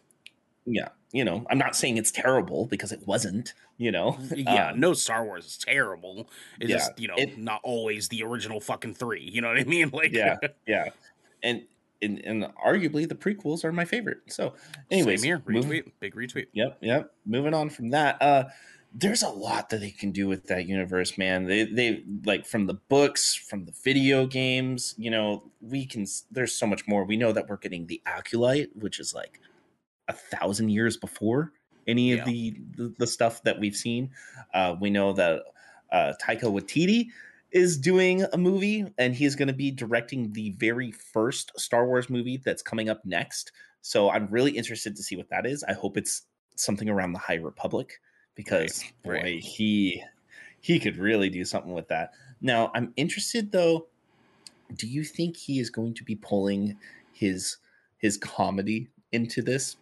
Yeah 0.66 0.88
you 1.12 1.24
know 1.24 1.46
i'm 1.48 1.58
not 1.58 1.76
saying 1.76 1.96
it's 1.96 2.10
terrible 2.10 2.66
because 2.66 2.90
it 2.92 3.00
wasn't 3.06 3.54
you 3.78 3.90
know 3.92 4.18
Yeah, 4.36 4.70
Um, 4.70 4.80
no 4.80 4.92
Star 4.94 5.24
Wars 5.24 5.46
is 5.46 5.56
terrible. 5.58 6.28
It's 6.60 6.70
yeah, 6.70 6.76
just, 6.78 6.98
you 6.98 7.08
know, 7.08 7.14
it- 7.16 7.38
not 7.38 7.60
always 7.62 8.08
the 8.08 8.22
original 8.22 8.60
fucking 8.60 8.94
three. 8.94 9.22
You 9.22 9.40
know 9.42 9.48
what 9.48 9.58
I 9.60 9.64
mean? 9.76 9.90
Like 9.92 10.12
Yeah. 10.12 10.36
yeah 10.66 10.88
and, 11.42 11.62
and 12.02 12.18
and 12.24 12.44
arguably 12.64 13.08
the 13.08 13.14
prequels 13.14 13.64
are 13.64 13.72
my 13.72 13.84
favorite 13.84 14.18
so 14.28 14.54
anyways 14.90 15.20
Same 15.22 15.28
here. 15.28 15.38
Retweet. 15.46 15.92
Big 16.00 16.14
retweet. 16.14 16.46
yep 16.52 16.78
yep 16.80 17.12
moving 17.24 17.54
on 17.54 17.70
from 17.70 17.90
that 17.90 18.20
uh 18.20 18.44
there's 18.98 19.22
a 19.22 19.28
lot 19.28 19.68
that 19.68 19.80
they 19.80 19.90
can 19.90 20.10
do 20.10 20.26
with 20.26 20.46
that 20.46 20.66
universe 20.66 21.18
man 21.18 21.44
they 21.44 21.64
they 21.64 22.02
like 22.24 22.46
from 22.46 22.66
the 22.66 22.74
books 22.88 23.34
from 23.34 23.66
the 23.66 23.72
video 23.84 24.26
games 24.26 24.94
you 24.96 25.10
know 25.10 25.42
we 25.60 25.84
can 25.84 26.06
there's 26.30 26.54
so 26.54 26.66
much 26.66 26.86
more 26.88 27.04
we 27.04 27.16
know 27.16 27.30
that 27.32 27.46
we're 27.48 27.58
getting 27.58 27.86
the 27.86 28.00
acolyte 28.06 28.70
which 28.74 28.98
is 28.98 29.12
like 29.14 29.38
a 30.08 30.12
thousand 30.12 30.68
years 30.68 30.96
before 30.96 31.52
any 31.88 32.12
of 32.12 32.24
the, 32.24 32.56
the 32.76 32.94
the 32.98 33.06
stuff 33.06 33.42
that 33.44 33.60
we've 33.60 33.76
seen 33.76 34.10
uh 34.54 34.74
we 34.80 34.90
know 34.90 35.12
that 35.12 35.42
uh 35.92 36.12
taika 36.20 36.42
waititi 36.44 37.08
is 37.52 37.78
doing 37.78 38.24
a 38.32 38.36
movie 38.36 38.84
and 38.98 39.14
he's 39.14 39.34
going 39.34 39.48
to 39.48 39.54
be 39.54 39.70
directing 39.70 40.32
the 40.32 40.50
very 40.58 40.90
first 40.90 41.58
Star 41.58 41.86
Wars 41.86 42.10
movie 42.10 42.36
that's 42.44 42.62
coming 42.62 42.88
up 42.88 43.04
next. 43.04 43.52
So 43.82 44.10
I'm 44.10 44.26
really 44.30 44.50
interested 44.50 44.96
to 44.96 45.02
see 45.02 45.16
what 45.16 45.30
that 45.30 45.46
is. 45.46 45.64
I 45.64 45.72
hope 45.72 45.96
it's 45.96 46.22
something 46.56 46.88
around 46.88 47.12
the 47.12 47.18
High 47.18 47.36
Republic 47.36 48.00
because 48.34 48.82
Right, 49.04 49.20
boy, 49.20 49.22
right. 49.22 49.40
he 49.42 50.02
he 50.60 50.78
could 50.78 50.96
really 50.96 51.30
do 51.30 51.44
something 51.44 51.72
with 51.72 51.88
that. 51.88 52.10
Now, 52.40 52.70
I'm 52.74 52.92
interested 52.96 53.52
though, 53.52 53.86
do 54.74 54.86
you 54.86 55.04
think 55.04 55.36
he 55.36 55.60
is 55.60 55.70
going 55.70 55.94
to 55.94 56.04
be 56.04 56.16
pulling 56.16 56.76
his 57.12 57.58
his 57.98 58.18
comedy 58.18 58.88
into 59.12 59.40
this 59.40 59.76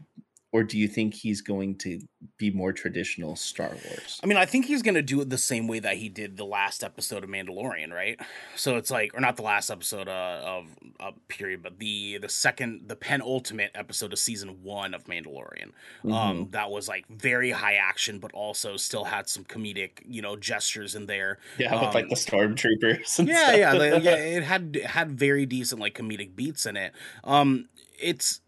or 0.54 0.62
do 0.62 0.78
you 0.78 0.86
think 0.86 1.14
he's 1.14 1.40
going 1.40 1.74
to 1.74 1.98
be 2.38 2.48
more 2.52 2.72
traditional 2.72 3.34
Star 3.34 3.70
Wars? 3.70 4.20
I 4.22 4.28
mean, 4.28 4.38
I 4.38 4.46
think 4.46 4.66
he's 4.66 4.82
going 4.82 4.94
to 4.94 5.02
do 5.02 5.20
it 5.20 5.28
the 5.28 5.36
same 5.36 5.66
way 5.66 5.80
that 5.80 5.96
he 5.96 6.08
did 6.08 6.36
the 6.36 6.44
last 6.44 6.84
episode 6.84 7.24
of 7.24 7.28
Mandalorian, 7.28 7.92
right? 7.92 8.20
So 8.54 8.76
it's 8.76 8.88
like, 8.88 9.16
or 9.16 9.20
not 9.20 9.34
the 9.34 9.42
last 9.42 9.68
episode 9.68 10.06
uh, 10.06 10.40
of 10.44 10.66
uh, 11.00 11.10
period, 11.26 11.60
but 11.60 11.80
the 11.80 12.18
the 12.18 12.28
second, 12.28 12.84
the 12.86 12.94
penultimate 12.94 13.72
episode 13.74 14.12
of 14.12 14.18
season 14.20 14.62
one 14.62 14.94
of 14.94 15.06
Mandalorian. 15.06 15.72
Mm-hmm. 16.04 16.12
Um, 16.12 16.48
that 16.52 16.70
was 16.70 16.86
like 16.86 17.04
very 17.08 17.50
high 17.50 17.74
action, 17.74 18.20
but 18.20 18.30
also 18.32 18.76
still 18.76 19.02
had 19.02 19.28
some 19.28 19.42
comedic, 19.42 20.02
you 20.06 20.22
know, 20.22 20.36
gestures 20.36 20.94
in 20.94 21.06
there. 21.06 21.40
Yeah, 21.58 21.84
with 21.84 21.96
like 21.96 22.04
um, 22.04 22.10
the 22.10 22.14
stormtroopers. 22.14 23.18
and 23.18 23.26
yeah, 23.26 23.46
stuff. 23.48 23.56
yeah, 23.56 23.74
the- 23.74 24.00
yeah. 24.00 24.14
It 24.34 24.44
had 24.44 24.76
it 24.76 24.86
had 24.86 25.10
very 25.10 25.46
decent 25.46 25.80
like 25.80 25.98
comedic 25.98 26.36
beats 26.36 26.64
in 26.64 26.76
it. 26.76 26.92
Um, 27.24 27.68
it's 27.98 28.40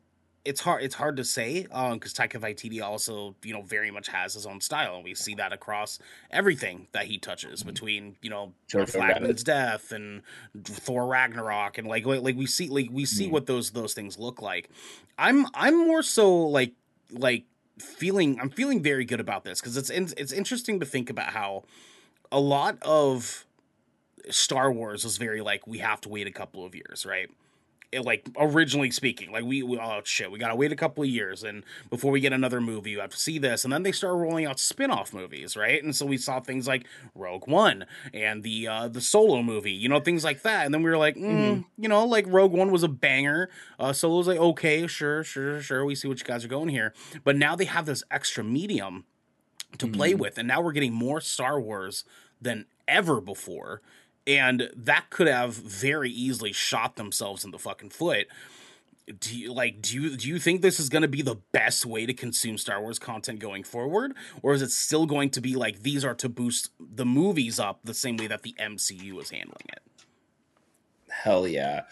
it's 0.46 0.60
hard 0.60 0.82
it's 0.82 0.94
hard 0.94 1.16
to 1.16 1.24
say 1.24 1.66
um 1.72 1.94
because 1.94 2.14
Taika 2.14 2.40
Waititi 2.40 2.80
also 2.82 3.34
you 3.42 3.52
know 3.52 3.62
very 3.62 3.90
much 3.90 4.08
has 4.08 4.34
his 4.34 4.46
own 4.46 4.60
style 4.60 4.94
and 4.96 5.04
we 5.04 5.14
see 5.14 5.34
that 5.34 5.52
across 5.52 5.98
everything 6.30 6.86
that 6.92 7.06
he 7.06 7.18
touches 7.18 7.62
Mhm. 7.62 7.66
between 7.66 8.16
you 8.22 8.30
know 8.30 8.52
Jojo 8.68 8.88
Flag 8.88 9.22
Means 9.22 9.42
Death 9.44 9.92
and 9.92 10.22
Thor 10.64 11.06
Ragnarok 11.06 11.78
and 11.78 11.86
like 11.88 12.06
like, 12.06 12.22
like 12.22 12.36
we 12.36 12.46
see 12.46 12.68
like 12.68 12.88
we 12.90 13.04
see 13.04 13.26
Mhm. 13.26 13.32
what 13.32 13.46
those 13.46 13.72
those 13.72 13.92
things 13.92 14.18
look 14.18 14.40
like. 14.40 14.70
I'm 15.18 15.46
I'm 15.54 15.76
more 15.86 16.02
so 16.02 16.34
like 16.46 16.72
like 17.10 17.44
feeling 17.78 18.40
I'm 18.40 18.50
feeling 18.50 18.82
very 18.82 19.04
good 19.04 19.20
about 19.20 19.44
this 19.44 19.60
because 19.60 19.76
it's 19.76 19.90
in- 19.90 20.14
it's 20.16 20.32
interesting 20.32 20.80
to 20.80 20.86
think 20.86 21.10
about 21.10 21.32
how 21.32 21.64
a 22.32 22.40
lot 22.40 22.78
of 22.82 23.44
Star 24.30 24.72
Wars 24.72 25.04
was 25.04 25.18
very 25.18 25.40
like 25.40 25.66
we 25.66 25.78
have 25.78 26.00
to 26.02 26.08
wait 26.08 26.26
a 26.26 26.32
couple 26.32 26.64
of 26.64 26.74
years, 26.74 27.04
right? 27.06 27.28
It, 27.92 28.04
like 28.04 28.28
originally 28.36 28.90
speaking, 28.90 29.30
like 29.30 29.44
we, 29.44 29.62
we 29.62 29.78
oh 29.78 30.00
shit, 30.04 30.30
we 30.30 30.38
gotta 30.40 30.56
wait 30.56 30.72
a 30.72 30.76
couple 30.76 31.04
of 31.04 31.08
years 31.08 31.44
and 31.44 31.62
before 31.88 32.10
we 32.10 32.20
get 32.20 32.32
another 32.32 32.60
movie, 32.60 32.90
you 32.90 32.98
have 33.00 33.10
to 33.10 33.16
see 33.16 33.38
this, 33.38 33.62
and 33.64 33.72
then 33.72 33.84
they 33.84 33.92
start 33.92 34.14
rolling 34.16 34.44
out 34.44 34.58
spin-off 34.58 35.14
movies, 35.14 35.56
right? 35.56 35.82
And 35.82 35.94
so 35.94 36.04
we 36.04 36.16
saw 36.16 36.40
things 36.40 36.66
like 36.66 36.84
Rogue 37.14 37.46
One 37.46 37.86
and 38.12 38.42
the 38.42 38.66
uh, 38.66 38.88
the 38.88 39.00
Solo 39.00 39.40
movie, 39.40 39.70
you 39.72 39.88
know, 39.88 40.00
things 40.00 40.24
like 40.24 40.42
that, 40.42 40.64
and 40.66 40.74
then 40.74 40.82
we 40.82 40.90
were 40.90 40.98
like, 40.98 41.14
mm, 41.14 41.22
Mhm. 41.30 41.64
you 41.78 41.88
know, 41.88 42.04
like 42.04 42.26
Rogue 42.26 42.52
One 42.52 42.72
was 42.72 42.82
a 42.82 42.88
banger, 42.88 43.50
uh, 43.78 43.92
Solo 43.92 44.18
was 44.18 44.26
like 44.26 44.38
okay, 44.40 44.86
sure, 44.88 45.22
sure, 45.22 45.60
sure, 45.62 45.84
we 45.84 45.94
see 45.94 46.08
what 46.08 46.18
you 46.18 46.24
guys 46.26 46.44
are 46.44 46.48
going 46.48 46.68
here, 46.68 46.92
but 47.22 47.36
now 47.36 47.54
they 47.54 47.66
have 47.66 47.86
this 47.86 48.02
extra 48.10 48.42
medium 48.42 49.04
to 49.78 49.86
play 49.86 50.12
Mhm. 50.12 50.18
with, 50.18 50.38
and 50.38 50.48
now 50.48 50.60
we're 50.60 50.72
getting 50.72 50.92
more 50.92 51.20
Star 51.20 51.60
Wars 51.60 52.04
than 52.42 52.66
ever 52.88 53.20
before 53.20 53.80
and 54.26 54.70
that 54.74 55.10
could 55.10 55.26
have 55.26 55.54
very 55.54 56.10
easily 56.10 56.52
shot 56.52 56.96
themselves 56.96 57.44
in 57.44 57.50
the 57.50 57.58
fucking 57.58 57.90
foot. 57.90 58.26
Do 59.20 59.38
you 59.38 59.52
like 59.52 59.80
do 59.80 59.94
you 59.94 60.16
do 60.16 60.28
you 60.28 60.40
think 60.40 60.62
this 60.62 60.80
is 60.80 60.88
going 60.88 61.02
to 61.02 61.08
be 61.08 61.22
the 61.22 61.36
best 61.52 61.86
way 61.86 62.06
to 62.06 62.12
consume 62.12 62.58
Star 62.58 62.80
Wars 62.80 62.98
content 62.98 63.38
going 63.38 63.62
forward 63.62 64.14
or 64.42 64.52
is 64.52 64.62
it 64.62 64.72
still 64.72 65.06
going 65.06 65.30
to 65.30 65.40
be 65.40 65.54
like 65.54 65.82
these 65.82 66.04
are 66.04 66.14
to 66.14 66.28
boost 66.28 66.70
the 66.80 67.06
movies 67.06 67.60
up 67.60 67.78
the 67.84 67.94
same 67.94 68.16
way 68.16 68.26
that 68.26 68.42
the 68.42 68.54
MCU 68.58 69.22
is 69.22 69.30
handling 69.30 69.66
it? 69.68 69.82
Hell 71.08 71.46
yeah. 71.46 71.82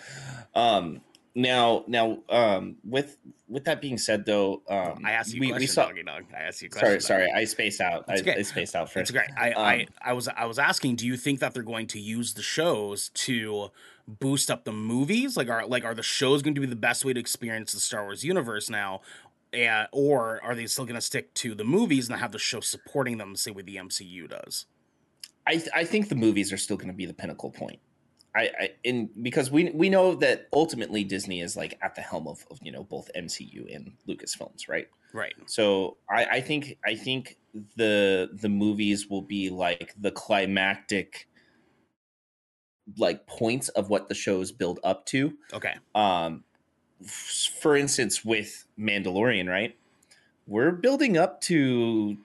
Um 0.56 1.02
now 1.34 1.84
now 1.86 2.18
um 2.28 2.76
with 2.84 3.16
with 3.48 3.64
that 3.64 3.80
being 3.80 3.98
said 3.98 4.24
though, 4.24 4.62
um 4.68 5.04
I 5.04 5.12
asked 5.12 5.34
you 5.34 5.40
we, 5.40 5.48
question, 5.48 5.60
we 5.60 5.66
saw 5.66 5.86
doggy 5.86 6.02
dog. 6.02 6.24
I 6.36 6.42
asked 6.42 6.62
you 6.62 6.66
a 6.66 6.70
question. 6.70 7.00
sorry, 7.00 7.26
sorry, 7.26 7.32
I 7.32 7.44
spaced 7.44 7.80
out. 7.80 8.04
I. 8.08 8.14
I 8.14 8.42
spaced 8.42 8.74
out 8.76 8.90
first 8.90 9.10
It's 9.10 9.10
great. 9.10 9.30
I, 9.36 9.52
I 9.52 9.80
Um, 9.80 9.86
I 10.02 10.12
was 10.12 10.28
I 10.28 10.44
was 10.46 10.58
asking, 10.58 10.96
do 10.96 11.06
you 11.06 11.16
think 11.16 11.40
that 11.40 11.54
they're 11.54 11.62
going 11.62 11.86
to 11.88 12.00
use 12.00 12.34
the 12.34 12.42
shows 12.42 13.10
to 13.10 13.70
boost 14.06 14.50
up 14.50 14.64
the 14.64 14.72
movies? 14.72 15.36
Like 15.36 15.48
are 15.48 15.66
like 15.66 15.84
are 15.84 15.94
the 15.94 16.02
shows 16.02 16.42
going 16.42 16.54
to 16.54 16.60
be 16.60 16.66
the 16.66 16.76
best 16.76 17.04
way 17.04 17.12
to 17.12 17.20
experience 17.20 17.72
the 17.72 17.80
Star 17.80 18.04
Wars 18.04 18.24
universe 18.24 18.70
now? 18.70 19.00
And, 19.52 19.86
or 19.92 20.42
are 20.42 20.54
they 20.56 20.66
still 20.66 20.84
going 20.84 20.96
to 20.96 21.00
stick 21.00 21.32
to 21.34 21.54
the 21.54 21.62
movies 21.62 22.08
and 22.08 22.18
have 22.18 22.32
the 22.32 22.40
show 22.40 22.58
supporting 22.60 23.18
them 23.18 23.32
the 23.32 23.38
same 23.38 23.54
way 23.54 23.62
the 23.62 23.76
MCU 23.76 24.28
does? 24.28 24.66
I 25.46 25.52
th- 25.52 25.68
I 25.74 25.84
think 25.84 26.08
the 26.08 26.16
movies 26.16 26.52
are 26.52 26.56
still 26.56 26.76
going 26.76 26.88
to 26.88 26.94
be 26.94 27.06
the 27.06 27.14
pinnacle 27.14 27.50
point. 27.50 27.78
I, 28.36 28.50
I 28.58 28.70
in 28.82 29.10
because 29.22 29.50
we 29.50 29.70
we 29.70 29.88
know 29.88 30.14
that 30.16 30.48
ultimately 30.52 31.04
Disney 31.04 31.40
is 31.40 31.56
like 31.56 31.78
at 31.80 31.94
the 31.94 32.00
helm 32.00 32.26
of, 32.26 32.44
of 32.50 32.58
you 32.62 32.72
know 32.72 32.82
both 32.84 33.10
MCU 33.16 33.74
and 33.74 33.92
Lucasfilms, 34.08 34.68
right? 34.68 34.88
Right. 35.12 35.34
So 35.46 35.96
I, 36.10 36.24
I 36.24 36.40
think 36.40 36.78
I 36.84 36.96
think 36.96 37.38
the 37.76 38.28
the 38.32 38.48
movies 38.48 39.08
will 39.08 39.22
be 39.22 39.50
like 39.50 39.94
the 39.98 40.10
climactic 40.10 41.28
like 42.98 43.26
points 43.26 43.68
of 43.70 43.88
what 43.88 44.08
the 44.08 44.14
shows 44.14 44.50
build 44.50 44.80
up 44.82 45.06
to. 45.06 45.34
Okay. 45.52 45.74
Um 45.94 46.42
f- 47.02 47.52
for 47.60 47.76
instance 47.76 48.24
with 48.24 48.66
Mandalorian, 48.78 49.48
right? 49.48 49.76
We're 50.46 50.72
building 50.72 51.16
up 51.16 51.40
to 51.42 52.18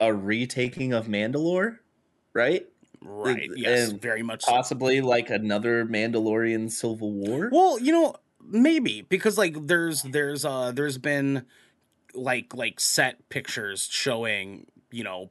a 0.00 0.12
retaking 0.12 0.92
of 0.92 1.06
Mandalore, 1.06 1.78
right? 2.32 2.66
Right. 3.08 3.48
Yes. 3.54 3.90
and 3.90 4.00
very 4.00 4.22
much. 4.22 4.42
so. 4.44 4.50
Possibly 4.52 5.00
like 5.00 5.30
another 5.30 5.86
Mandalorian 5.86 6.70
Civil 6.70 7.12
War. 7.12 7.48
Well, 7.52 7.78
you 7.78 7.92
know, 7.92 8.16
maybe 8.44 9.02
because 9.02 9.38
like 9.38 9.66
there's 9.66 10.02
there's 10.02 10.44
uh 10.44 10.72
there's 10.72 10.98
been 10.98 11.46
like 12.14 12.54
like 12.54 12.80
set 12.80 13.28
pictures 13.28 13.88
showing 13.90 14.66
you 14.90 15.04
know 15.04 15.30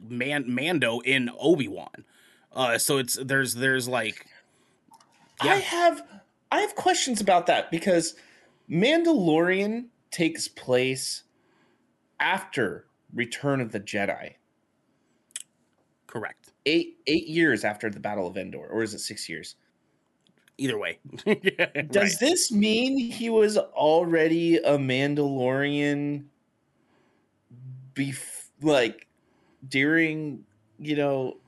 Man 0.00 0.44
Mando 0.52 1.00
in 1.00 1.30
Obi 1.38 1.68
Wan. 1.68 2.04
Uh, 2.52 2.78
so 2.78 2.98
it's 2.98 3.14
there's 3.14 3.54
there's 3.54 3.88
like 3.88 4.26
I 5.40 5.56
have 5.56 6.02
I 6.50 6.60
have 6.60 6.74
questions 6.74 7.20
about 7.20 7.46
that 7.46 7.70
because 7.70 8.14
Mandalorian 8.68 9.86
takes 10.10 10.48
place 10.48 11.22
after 12.18 12.86
Return 13.14 13.60
of 13.60 13.72
the 13.72 13.80
Jedi. 13.80 14.34
correct. 16.06 16.39
Eight 16.66 16.98
eight 17.06 17.26
years 17.26 17.64
after 17.64 17.88
the 17.90 18.00
Battle 18.00 18.26
of 18.26 18.36
Endor, 18.36 18.66
or 18.66 18.82
is 18.82 18.92
it 18.94 19.00
six 19.00 19.28
years? 19.28 19.56
Either 20.58 20.78
way, 20.78 20.98
Does 21.24 21.94
right. 21.94 22.16
this 22.20 22.52
mean 22.52 22.98
he 22.98 23.30
was 23.30 23.56
already 23.56 24.58
a 24.58 24.76
Mandalorian 24.76 26.24
bef- 27.94 28.48
like 28.60 29.06
during, 29.66 30.44
you 30.78 30.96
know, 30.96 31.38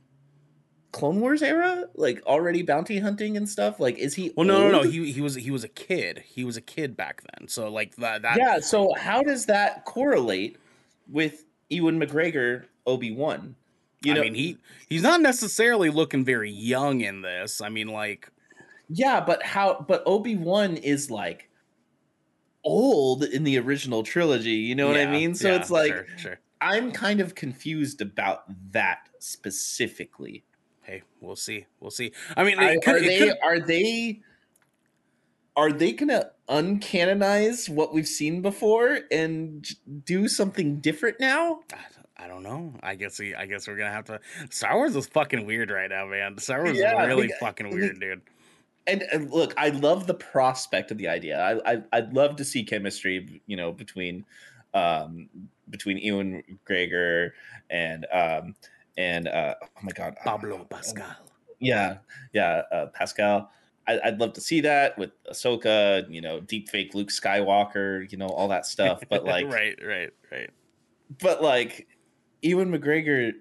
Clone 0.93 1.21
Wars 1.21 1.43
era? 1.43 1.85
Like 1.95 2.23
already 2.27 2.63
bounty 2.63 2.99
hunting 2.99 3.37
and 3.37 3.49
stuff? 3.49 3.81
Like 3.81 3.99
is 3.99 4.15
he 4.15 4.33
Well, 4.37 4.47
no, 4.47 4.69
no, 4.69 4.83
no. 4.83 4.89
He 4.89 5.13
he 5.13 5.21
was 5.21 5.35
he 5.35 5.51
was 5.51 5.65
a 5.65 5.69
kid. 5.69 6.23
He 6.27 6.45
was 6.45 6.57
a 6.57 6.63
kid 6.63 6.97
back 6.97 7.23
then. 7.35 7.49
So 7.49 7.71
like 7.71 7.97
that 7.97 8.23
that 8.23 8.39
yeah, 8.39 8.61
so 8.61 8.95
how 8.99 9.23
does 9.23 9.47
that 9.47 9.85
correlate 9.85 10.57
with 11.09 11.45
Ewan 11.69 12.01
McGregor 12.01 12.65
Obi-Wan? 12.87 13.57
You 14.05 14.15
know, 14.15 14.21
I 14.21 14.25
mean 14.25 14.35
he 14.35 14.59
he's 14.89 15.03
not 15.03 15.21
necessarily 15.21 15.91
looking 15.91 16.25
very 16.25 16.51
young 16.51 17.01
in 17.01 17.23
this. 17.23 17.61
I 17.61 17.69
mean 17.69 17.89
like 17.89 18.29
yeah, 18.89 19.21
but 19.21 19.43
how 19.43 19.85
but 19.89 20.03
Obi-Wan 20.07 20.77
is 20.77 21.11
like 21.11 21.49
old 22.65 23.25
in 23.25 23.45
the 23.45 23.59
original 23.59 24.03
trilogy, 24.03 24.51
you 24.51 24.75
know 24.75 24.89
what 24.89 24.97
I 24.99 25.07
mean? 25.07 25.35
So 25.35 25.49
yeah, 25.49 25.57
it's 25.57 25.71
like 25.71 25.93
sure, 25.93 26.07
sure. 26.17 26.41
I'm 26.61 26.93
kind 26.93 27.21
of 27.21 27.35
confused 27.35 28.01
about 28.01 28.45
that 28.73 29.09
specifically. 29.19 30.45
Hey, 30.83 31.03
we'll 31.21 31.37
see. 31.37 31.67
We'll 31.81 31.91
see. 31.91 32.13
I 32.37 32.45
mean, 32.45 32.59
I- 32.59 32.77
could, 32.79 32.97
are 32.97 33.01
they 33.01 33.19
could- 33.19 33.39
are 33.43 33.61
they 33.61 34.21
are 35.57 35.73
they 35.73 35.93
gonna 35.93 36.31
uncanonize 36.49 37.69
what 37.69 37.93
we've 37.93 38.09
seen 38.09 38.43
before 38.43 39.01
and 39.11 39.67
do 40.05 40.29
something 40.29 40.81
different 40.81 41.21
now? 41.21 41.61
I 42.23 42.29
don't 42.29 42.43
know. 42.43 42.73
I 42.83 42.95
guess 42.95 43.18
we, 43.18 43.35
I 43.35 43.47
guess 43.47 43.66
we're 43.66 43.77
gonna 43.77 43.91
have 43.91 44.05
to. 44.07 44.20
Star 44.51 44.77
Wars 44.77 44.95
is 44.95 45.07
fucking 45.09 45.45
weird 45.45 45.70
right 45.70 45.91
now, 45.91 46.07
man. 46.07 46.39
Star 46.39 46.62
Wars 46.62 46.79
Yeah, 46.79 47.01
is 47.03 47.09
really 47.09 47.23
because- 47.29 47.39
fucking 47.41 47.70
weird, 47.70 47.99
dude. 48.01 48.23
And, 48.87 49.03
and 49.12 49.31
look, 49.31 49.55
I 49.57 49.68
love 49.68 50.07
the 50.09 50.14
prospect 50.14 50.91
of 50.91 50.99
the 50.99 51.07
idea. 51.09 51.41
I, 51.41 51.73
I 51.75 51.83
I'd 51.93 52.12
love 52.12 52.37
to 52.37 52.45
see 52.45 52.64
chemistry, 52.64 53.41
you 53.47 53.57
know, 53.57 53.73
between 53.73 54.25
um 54.75 55.29
between 55.70 55.99
Ewan 55.99 56.43
Gregor 56.64 57.35
and 57.70 58.07
um 58.12 58.55
and 58.99 59.29
uh 59.29 59.55
oh 59.62 59.66
my 59.83 59.93
god 59.93 60.16
Pablo 60.25 60.64
Pascal. 60.68 61.07
yeah 61.61 61.99
yeah 62.33 62.62
uh, 62.73 62.87
Pascal. 62.87 63.51
I, 63.87 64.01
I'd 64.05 64.20
love 64.20 64.33
to 64.35 64.41
see 64.41 64.61
that 64.62 64.97
with 64.99 65.11
Ahsoka, 65.31 66.09
you 66.09 66.20
know, 66.20 66.41
deep 66.41 66.68
fake 66.68 66.95
Luke 66.95 67.09
Skywalker, 67.11 68.11
you 68.12 68.16
know, 68.18 68.29
all 68.29 68.49
that 68.49 68.64
stuff. 68.66 69.03
But 69.11 69.25
like, 69.35 69.47
right, 69.47 69.77
right, 69.85 70.11
right. 70.31 70.51
but 71.20 71.43
like, 71.43 71.89
Ewan 72.43 72.70
McGregor 72.72 73.32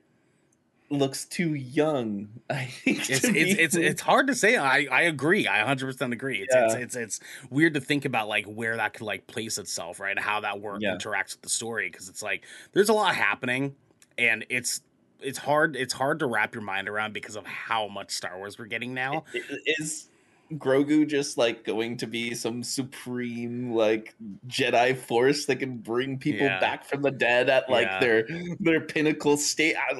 looks 0.90 1.26
too 1.26 1.54
young. 1.54 2.28
I 2.50 2.66
think 2.66 3.10
It's 3.10 3.24
it's 3.24 3.60
it's 3.60 3.76
it's 3.76 4.02
hard 4.02 4.28
to 4.28 4.36
say. 4.36 4.58
I 4.58 4.88
I 4.92 5.02
agree. 5.04 5.48
I 5.48 5.60
100 5.60 5.86
percent 5.86 6.14
agree. 6.14 6.40
It's, 6.42 6.54
it's 6.56 6.74
Yeah. 6.76 6.80
it's 6.80 6.96
it's 6.96 7.20
weird 7.50 7.74
to 7.76 7.82
think 7.82 8.06
about 8.06 8.28
like 8.28 8.46
where 8.46 8.76
that 8.78 8.94
could 8.94 9.04
like 9.06 9.28
place 9.28 9.58
itself, 9.58 10.00
right? 10.00 10.18
How 10.20 10.42
that 10.42 10.60
work 10.60 10.82
Yeah. 10.82 10.96
interacts 10.96 11.34
with 11.34 11.42
the 11.44 11.50
story 11.50 11.90
because 11.90 12.10
it's 12.10 12.22
like 12.22 12.44
there's 12.74 12.90
a 12.90 12.94
lot 12.94 13.16
happening, 13.16 13.76
and 14.18 14.46
it's 14.50 14.82
it's 15.22 15.38
hard 15.38 15.76
it's 15.76 15.94
hard 15.94 16.20
to 16.20 16.26
wrap 16.26 16.54
your 16.56 16.64
mind 16.64 16.90
around 16.90 17.14
because 17.14 17.36
of 17.36 17.46
how 17.46 17.88
much 17.88 18.12
Star 18.12 18.38
Wars 18.38 18.60
we're 18.60 18.66
getting 18.66 18.94
now. 18.94 19.24
is 19.66 20.10
Grogu 20.58 21.08
just 21.08 21.38
like 21.38 21.64
going 21.64 21.98
to 21.98 22.08
be 22.08 22.34
some 22.34 22.64
supreme 22.64 23.74
like 23.74 24.16
Jedi 24.48 24.98
force 24.98 25.46
that 25.46 25.58
can 25.58 25.78
bring 25.78 26.18
people 26.18 26.46
Yeah. 26.46 26.60
back 26.60 26.86
from 26.86 27.02
the 27.02 27.12
dead 27.12 27.50
at 27.50 27.70
like 27.70 27.88
Yeah. 27.88 28.00
their 28.00 28.28
their 28.60 28.82
pinnacle 28.82 29.38
state? 29.38 29.76
I, 29.76 29.94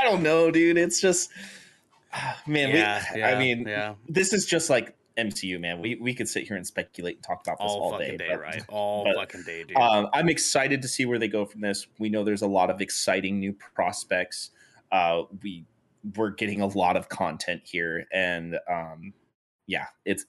I 0.00 0.04
don't 0.04 0.22
know, 0.22 0.50
dude. 0.50 0.76
It's 0.78 1.00
just 1.00 1.30
man. 2.46 2.70
yeah, 2.70 3.04
we, 3.14 3.22
I 3.22 3.38
mean, 3.38 3.66
yeah. 3.66 3.94
this 4.08 4.32
is 4.32 4.46
just 4.46 4.70
like 4.70 4.94
MCU, 5.16 5.60
man. 5.60 5.80
We 5.80 5.94
we 5.96 6.12
could 6.14 6.28
sit 6.28 6.46
here 6.46 6.56
and 6.56 6.66
speculate 6.66 7.16
and 7.16 7.24
talk 7.24 7.42
about 7.46 7.58
this 7.58 7.70
all, 7.70 7.92
all, 7.92 7.98
day, 7.98 8.16
day, 8.16 8.26
but- 8.30 8.40
right? 8.40 8.62
All 8.68 9.04
but, 9.04 9.14
fucking 9.16 9.42
day, 9.44 9.64
dude. 9.64 9.76
um, 9.76 10.08
I'm 10.12 10.28
excited 10.28 10.82
to 10.82 10.88
see 10.88 11.06
where 11.06 11.18
they 11.18 11.28
go 11.28 11.44
from 11.44 11.60
this. 11.60 11.86
We 11.98 12.08
know 12.08 12.24
there's 12.24 12.42
a 12.42 12.48
lot 12.48 12.70
of 12.70 12.80
exciting 12.80 13.38
new 13.38 13.52
prospects. 13.52 14.50
Uh, 14.90 15.22
we 15.42 15.64
we're 16.16 16.30
getting 16.30 16.60
a 16.60 16.66
lot 16.66 16.96
of 16.96 17.08
content 17.08 17.62
here, 17.64 18.06
and 18.12 18.58
um, 18.70 19.12
yeah, 19.66 19.86
it's 20.04 20.24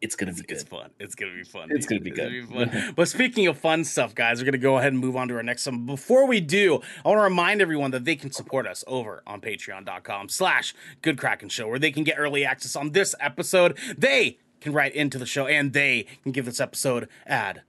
it's 0.00 0.16
gonna 0.16 0.32
be 0.32 0.40
good. 0.42 0.50
it's 0.52 0.62
fun. 0.62 0.90
It's 0.98 1.14
gonna 1.14 1.34
be 1.34 1.44
fun. 1.44 1.68
It's 1.70 1.86
dude. 1.86 1.98
gonna 1.98 2.10
be 2.10 2.10
good. 2.10 2.32
It's 2.32 2.46
gonna 2.48 2.66
be 2.66 2.80
fun. 2.80 2.92
but 2.96 3.08
speaking 3.08 3.46
of 3.46 3.58
fun 3.58 3.84
stuff, 3.84 4.14
guys, 4.14 4.40
we're 4.40 4.46
gonna 4.46 4.58
go 4.58 4.78
ahead 4.78 4.92
and 4.92 5.00
move 5.00 5.16
on 5.16 5.28
to 5.28 5.34
our 5.34 5.42
next 5.42 5.66
one. 5.66 5.84
Before 5.84 6.26
we 6.26 6.40
do, 6.40 6.80
I 7.04 7.08
want 7.08 7.18
to 7.18 7.22
remind 7.22 7.60
everyone 7.60 7.90
that 7.90 8.04
they 8.04 8.16
can 8.16 8.30
support 8.30 8.66
us 8.66 8.82
over 8.86 9.22
on 9.26 9.40
patreon.com 9.40 10.28
slash 10.30 10.74
good 11.02 11.18
Kraken 11.18 11.50
show, 11.50 11.68
where 11.68 11.78
they 11.78 11.90
can 11.90 12.04
get 12.04 12.16
early 12.18 12.44
access 12.44 12.76
on 12.76 12.92
this 12.92 13.14
episode. 13.20 13.76
They 13.96 14.38
can 14.60 14.72
write 14.72 14.94
into 14.94 15.18
the 15.18 15.26
show 15.26 15.46
and 15.46 15.72
they 15.72 16.06
can 16.22 16.32
give 16.32 16.46
this 16.46 16.60
episode 16.60 17.08
ad 17.26 17.62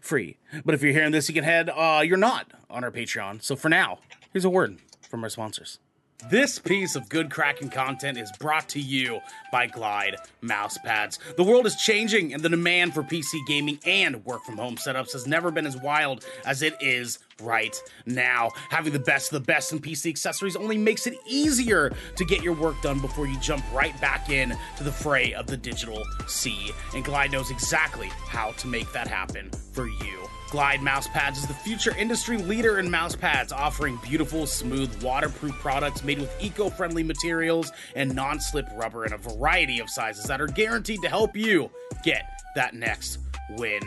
free. 0.00 0.38
But 0.64 0.74
if 0.74 0.82
you're 0.82 0.92
hearing 0.92 1.12
this, 1.12 1.28
you 1.28 1.34
can 1.34 1.44
head 1.44 1.70
uh 1.70 2.02
you're 2.04 2.16
not 2.16 2.50
on 2.68 2.82
our 2.82 2.90
Patreon. 2.90 3.42
So 3.42 3.54
for 3.54 3.68
now, 3.68 4.00
here's 4.32 4.44
a 4.44 4.50
word 4.50 4.78
from 5.08 5.22
our 5.22 5.30
sponsors. 5.30 5.78
This 6.24 6.58
piece 6.58 6.96
of 6.96 7.08
Good 7.08 7.30
Kraken 7.30 7.68
content 7.68 8.18
is 8.18 8.32
brought 8.40 8.68
to 8.70 8.80
you 8.80 9.20
by 9.52 9.66
Glide 9.66 10.16
mouse 10.40 10.76
pads. 10.78 11.18
The 11.36 11.44
world 11.44 11.66
is 11.66 11.76
changing, 11.76 12.32
and 12.32 12.42
the 12.42 12.48
demand 12.48 12.94
for 12.94 13.02
PC 13.02 13.38
gaming 13.46 13.78
and 13.86 14.24
work 14.24 14.42
from 14.42 14.56
home 14.56 14.76
setups 14.76 15.12
has 15.12 15.26
never 15.26 15.50
been 15.50 15.66
as 15.66 15.76
wild 15.76 16.24
as 16.44 16.62
it 16.62 16.74
is 16.80 17.20
right 17.40 17.76
now. 18.06 18.50
Having 18.70 18.94
the 18.94 18.98
best 18.98 19.32
of 19.32 19.40
the 19.40 19.46
best 19.46 19.72
in 19.72 19.78
PC 19.78 20.08
accessories 20.10 20.56
only 20.56 20.78
makes 20.78 21.06
it 21.06 21.14
easier 21.28 21.94
to 22.16 22.24
get 22.24 22.42
your 22.42 22.54
work 22.54 22.80
done 22.82 22.98
before 22.98 23.26
you 23.26 23.38
jump 23.38 23.62
right 23.72 23.98
back 24.00 24.30
in 24.30 24.56
to 24.78 24.84
the 24.84 24.92
fray 24.92 25.34
of 25.34 25.46
the 25.46 25.56
digital 25.56 26.02
sea. 26.26 26.72
And 26.94 27.04
Glide 27.04 27.30
knows 27.30 27.50
exactly 27.50 28.08
how 28.08 28.52
to 28.52 28.66
make 28.66 28.90
that 28.92 29.06
happen 29.06 29.50
for 29.72 29.86
you. 29.86 30.26
Glide 30.50 30.80
Mouse 30.80 31.08
Pads 31.08 31.38
is 31.38 31.46
the 31.46 31.54
future 31.54 31.94
industry 31.96 32.36
leader 32.38 32.78
in 32.78 32.90
mouse 32.90 33.16
pads, 33.16 33.52
offering 33.52 33.98
beautiful, 34.02 34.46
smooth, 34.46 35.02
waterproof 35.02 35.52
products 35.54 36.04
made 36.04 36.20
with 36.20 36.34
eco 36.40 36.70
friendly 36.70 37.02
materials 37.02 37.72
and 37.96 38.14
non 38.14 38.40
slip 38.40 38.68
rubber 38.74 39.04
in 39.04 39.12
a 39.12 39.18
variety 39.18 39.80
of 39.80 39.90
sizes 39.90 40.26
that 40.26 40.40
are 40.40 40.46
guaranteed 40.46 41.02
to 41.02 41.08
help 41.08 41.36
you 41.36 41.68
get 42.04 42.40
that 42.54 42.74
next 42.74 43.18
win. 43.50 43.82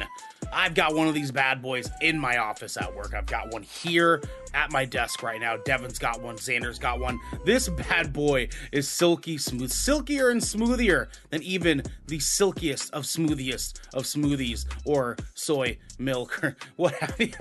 I've 0.51 0.73
got 0.73 0.95
one 0.95 1.07
of 1.07 1.13
these 1.13 1.31
bad 1.31 1.61
boys 1.61 1.89
in 2.01 2.17
my 2.17 2.37
office 2.37 2.77
at 2.77 2.93
work. 2.95 3.13
I've 3.13 3.25
got 3.25 3.51
one 3.51 3.63
here 3.63 4.21
at 4.53 4.71
my 4.71 4.85
desk 4.85 5.23
right 5.23 5.39
now. 5.39 5.57
Devin's 5.57 5.99
got 5.99 6.21
one. 6.21 6.35
Xander's 6.35 6.79
got 6.79 6.99
one. 6.99 7.19
This 7.45 7.69
bad 7.69 8.13
boy 8.13 8.49
is 8.71 8.87
silky 8.87 9.37
smooth, 9.37 9.71
silkier 9.71 10.31
and 10.31 10.41
smoothier 10.41 11.07
than 11.29 11.43
even 11.43 11.83
the 12.07 12.19
silkiest 12.19 12.93
of 12.93 13.03
smoothiest 13.03 13.79
of 13.93 14.03
smoothies 14.03 14.65
or 14.85 15.17
soy 15.33 15.77
milk 15.97 16.43
or 16.43 16.55
what 16.75 16.93
have 16.95 17.19
you. 17.19 17.33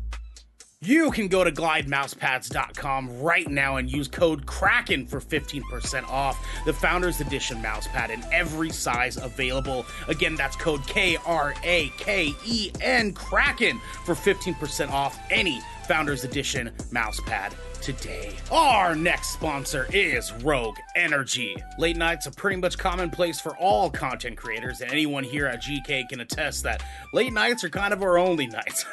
You 0.82 1.10
can 1.10 1.28
go 1.28 1.44
to 1.44 1.52
glidemousepads.com 1.52 3.20
right 3.20 3.46
now 3.46 3.76
and 3.76 3.92
use 3.92 4.08
code 4.08 4.46
KRAKEN 4.46 5.10
for 5.10 5.20
15% 5.20 6.08
off 6.08 6.42
the 6.64 6.72
Founders 6.72 7.20
Edition 7.20 7.58
mousepad 7.62 8.08
in 8.08 8.24
every 8.32 8.70
size 8.70 9.18
available. 9.18 9.84
Again, 10.08 10.36
that's 10.36 10.56
code 10.56 10.80
K 10.86 11.18
R 11.26 11.52
A 11.64 11.90
K 11.98 12.32
E 12.46 12.72
N 12.80 13.12
KRAKEN 13.12 13.78
for 14.06 14.14
15% 14.14 14.90
off 14.90 15.18
any 15.30 15.60
Founders 15.90 16.22
Edition 16.22 16.70
mousepad 16.92 17.52
today. 17.80 18.32
Our 18.52 18.94
next 18.94 19.32
sponsor 19.32 19.88
is 19.92 20.32
Rogue 20.44 20.76
Energy. 20.94 21.56
Late 21.78 21.96
nights 21.96 22.26
are 22.26 22.32
pretty 22.32 22.60
much 22.60 22.78
commonplace 22.78 23.40
for 23.40 23.56
all 23.56 23.90
content 23.90 24.36
creators, 24.36 24.80
and 24.80 24.90
anyone 24.90 25.24
here 25.24 25.46
at 25.46 25.62
GK 25.62 26.08
can 26.08 26.20
attest 26.20 26.62
that 26.62 26.82
late 27.12 27.32
nights 27.32 27.64
are 27.64 27.70
kind 27.70 27.92
of 27.92 28.02
our 28.02 28.18
only 28.18 28.46
nights. 28.46 28.84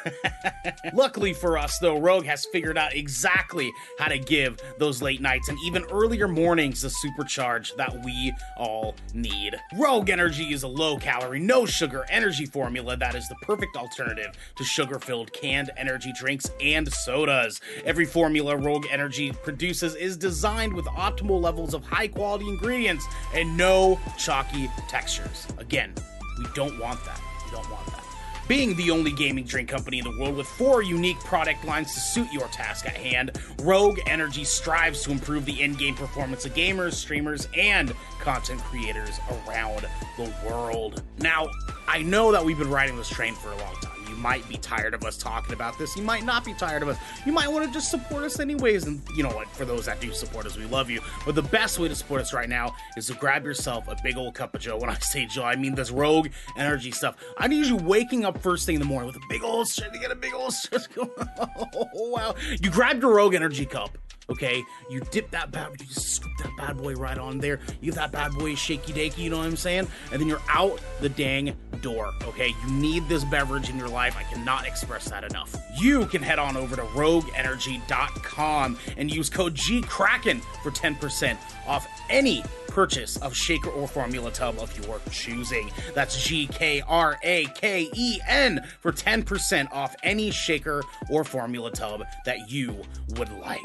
Luckily 0.92 1.32
for 1.32 1.58
us, 1.58 1.78
though, 1.78 2.00
Rogue 2.00 2.24
has 2.24 2.46
figured 2.46 2.78
out 2.78 2.94
exactly 2.94 3.70
how 3.98 4.08
to 4.08 4.18
give 4.18 4.58
those 4.78 5.02
late 5.02 5.20
nights 5.20 5.48
and 5.48 5.58
even 5.64 5.84
earlier 5.92 6.26
mornings 6.26 6.82
the 6.82 6.88
supercharge 6.88 7.76
that 7.76 8.04
we 8.04 8.32
all 8.56 8.94
need. 9.14 9.54
Rogue 9.74 10.10
Energy 10.10 10.52
is 10.52 10.62
a 10.62 10.68
low 10.68 10.96
calorie, 10.96 11.40
no 11.40 11.66
sugar 11.66 12.06
energy 12.08 12.46
formula 12.46 12.96
that 12.96 13.14
is 13.14 13.28
the 13.28 13.36
perfect 13.42 13.76
alternative 13.76 14.34
to 14.56 14.64
sugar 14.64 14.98
filled 14.98 15.32
canned 15.32 15.70
energy 15.76 16.12
drinks 16.18 16.50
and 16.60 16.87
sodas. 16.94 17.60
Every 17.84 18.04
formula 18.04 18.56
Rogue 18.56 18.86
Energy 18.90 19.32
produces 19.32 19.94
is 19.94 20.16
designed 20.16 20.72
with 20.72 20.86
optimal 20.86 21.40
levels 21.40 21.74
of 21.74 21.84
high 21.84 22.08
quality 22.08 22.48
ingredients 22.48 23.06
and 23.34 23.56
no 23.56 23.98
chalky 24.18 24.70
textures. 24.88 25.46
Again, 25.58 25.92
we 26.38 26.46
don't 26.54 26.78
want 26.78 27.04
that. 27.04 27.20
We 27.46 27.52
don't 27.52 27.70
want 27.70 27.86
that. 27.86 28.04
Being 28.48 28.74
the 28.76 28.90
only 28.90 29.12
gaming 29.12 29.44
drink 29.44 29.68
company 29.68 29.98
in 29.98 30.04
the 30.04 30.18
world 30.18 30.34
with 30.34 30.46
four 30.46 30.82
unique 30.82 31.18
product 31.20 31.66
lines 31.66 31.92
to 31.92 32.00
suit 32.00 32.32
your 32.32 32.48
task 32.48 32.86
at 32.86 32.96
hand, 32.96 33.38
Rogue 33.60 33.98
Energy 34.06 34.42
strives 34.44 35.02
to 35.02 35.10
improve 35.10 35.44
the 35.44 35.60
in 35.62 35.74
game 35.74 35.94
performance 35.94 36.46
of 36.46 36.54
gamers, 36.54 36.94
streamers, 36.94 37.46
and 37.54 37.94
content 38.20 38.60
creators 38.62 39.20
around 39.46 39.86
the 40.16 40.32
world. 40.46 41.02
Now, 41.18 41.48
I 41.86 42.00
know 42.00 42.32
that 42.32 42.42
we've 42.42 42.58
been 42.58 42.70
riding 42.70 42.96
this 42.96 43.10
train 43.10 43.34
for 43.34 43.52
a 43.52 43.56
long 43.58 43.74
time. 43.82 43.97
You 44.18 44.24
might 44.24 44.48
be 44.48 44.56
tired 44.56 44.94
of 44.94 45.04
us 45.04 45.16
talking 45.16 45.52
about 45.52 45.78
this. 45.78 45.96
You 45.96 46.02
might 46.02 46.24
not 46.24 46.44
be 46.44 46.52
tired 46.52 46.82
of 46.82 46.88
us. 46.88 46.98
You 47.24 47.30
might 47.30 47.46
want 47.46 47.64
to 47.66 47.72
just 47.72 47.88
support 47.88 48.24
us 48.24 48.40
anyways. 48.40 48.84
And 48.84 49.00
you 49.14 49.22
know 49.22 49.28
what? 49.28 49.46
For 49.50 49.64
those 49.64 49.86
that 49.86 50.00
do 50.00 50.12
support 50.12 50.44
us, 50.44 50.56
we 50.56 50.64
love 50.64 50.90
you. 50.90 51.00
But 51.24 51.36
the 51.36 51.42
best 51.42 51.78
way 51.78 51.86
to 51.86 51.94
support 51.94 52.20
us 52.20 52.32
right 52.32 52.48
now 52.48 52.74
is 52.96 53.06
to 53.06 53.14
grab 53.14 53.44
yourself 53.44 53.86
a 53.86 53.96
big 54.02 54.16
old 54.16 54.34
cup 54.34 54.56
of 54.56 54.60
Joe. 54.60 54.76
When 54.76 54.90
I 54.90 54.94
say 54.94 55.26
Joe, 55.26 55.44
I 55.44 55.54
mean 55.54 55.76
this 55.76 55.92
Rogue 55.92 56.30
Energy 56.56 56.90
stuff. 56.90 57.16
I'm 57.38 57.52
usually 57.52 57.80
waking 57.80 58.24
up 58.24 58.42
first 58.42 58.66
thing 58.66 58.74
in 58.74 58.80
the 58.80 58.88
morning 58.88 59.06
with 59.06 59.14
a 59.14 59.26
big 59.28 59.44
old 59.44 59.68
shit 59.68 59.92
to 59.92 59.98
get 60.00 60.10
a 60.10 60.16
big 60.16 60.34
old 60.34 60.52
shit. 60.52 60.88
Oh, 60.98 61.86
wow. 61.94 62.34
You 62.60 62.70
grab 62.72 63.00
your 63.00 63.14
Rogue 63.14 63.34
Energy 63.34 63.66
cup. 63.66 63.96
Okay, 64.30 64.62
you 64.90 65.00
dip 65.10 65.30
that 65.30 65.50
bad, 65.50 65.70
you 65.80 65.86
scoop 65.86 66.30
that 66.42 66.54
bad 66.58 66.76
boy 66.76 66.94
right 66.94 67.16
on 67.16 67.38
there. 67.38 67.60
You 67.80 67.92
get 67.92 67.94
that 67.94 68.12
bad 68.12 68.32
boy 68.32 68.54
shaky 68.54 68.92
dakey, 68.92 69.18
you 69.18 69.30
know 69.30 69.38
what 69.38 69.46
I'm 69.46 69.56
saying? 69.56 69.88
And 70.12 70.20
then 70.20 70.28
you're 70.28 70.42
out 70.50 70.80
the 71.00 71.08
dang 71.08 71.56
door. 71.80 72.12
Okay, 72.24 72.48
you 72.48 72.70
need 72.70 73.08
this 73.08 73.24
beverage 73.24 73.70
in 73.70 73.78
your 73.78 73.88
life. 73.88 74.16
I 74.18 74.24
cannot 74.24 74.66
express 74.66 75.08
that 75.08 75.24
enough. 75.24 75.56
You 75.78 76.04
can 76.06 76.22
head 76.22 76.38
on 76.38 76.58
over 76.58 76.76
to 76.76 76.82
RogueEnergy.com 76.82 78.78
and 78.98 79.14
use 79.14 79.30
code 79.30 79.54
GKRAKEN 79.54 80.42
for 80.62 80.70
10% 80.72 81.38
off 81.66 81.88
any 82.10 82.44
purchase 82.68 83.16
of 83.18 83.34
shaker 83.34 83.70
or 83.70 83.88
formula 83.88 84.30
tub 84.30 84.58
of 84.58 84.86
your 84.86 85.00
choosing. 85.10 85.70
That's 85.94 86.22
G 86.22 86.46
K 86.48 86.82
R 86.86 87.18
A 87.22 87.46
K 87.46 87.90
E 87.94 88.20
N 88.28 88.62
for 88.80 88.92
10% 88.92 89.72
off 89.72 89.96
any 90.02 90.30
shaker 90.30 90.82
or 91.10 91.24
formula 91.24 91.70
tub 91.70 92.04
that 92.24 92.50
you 92.50 92.76
would 93.16 93.32
like. 93.38 93.58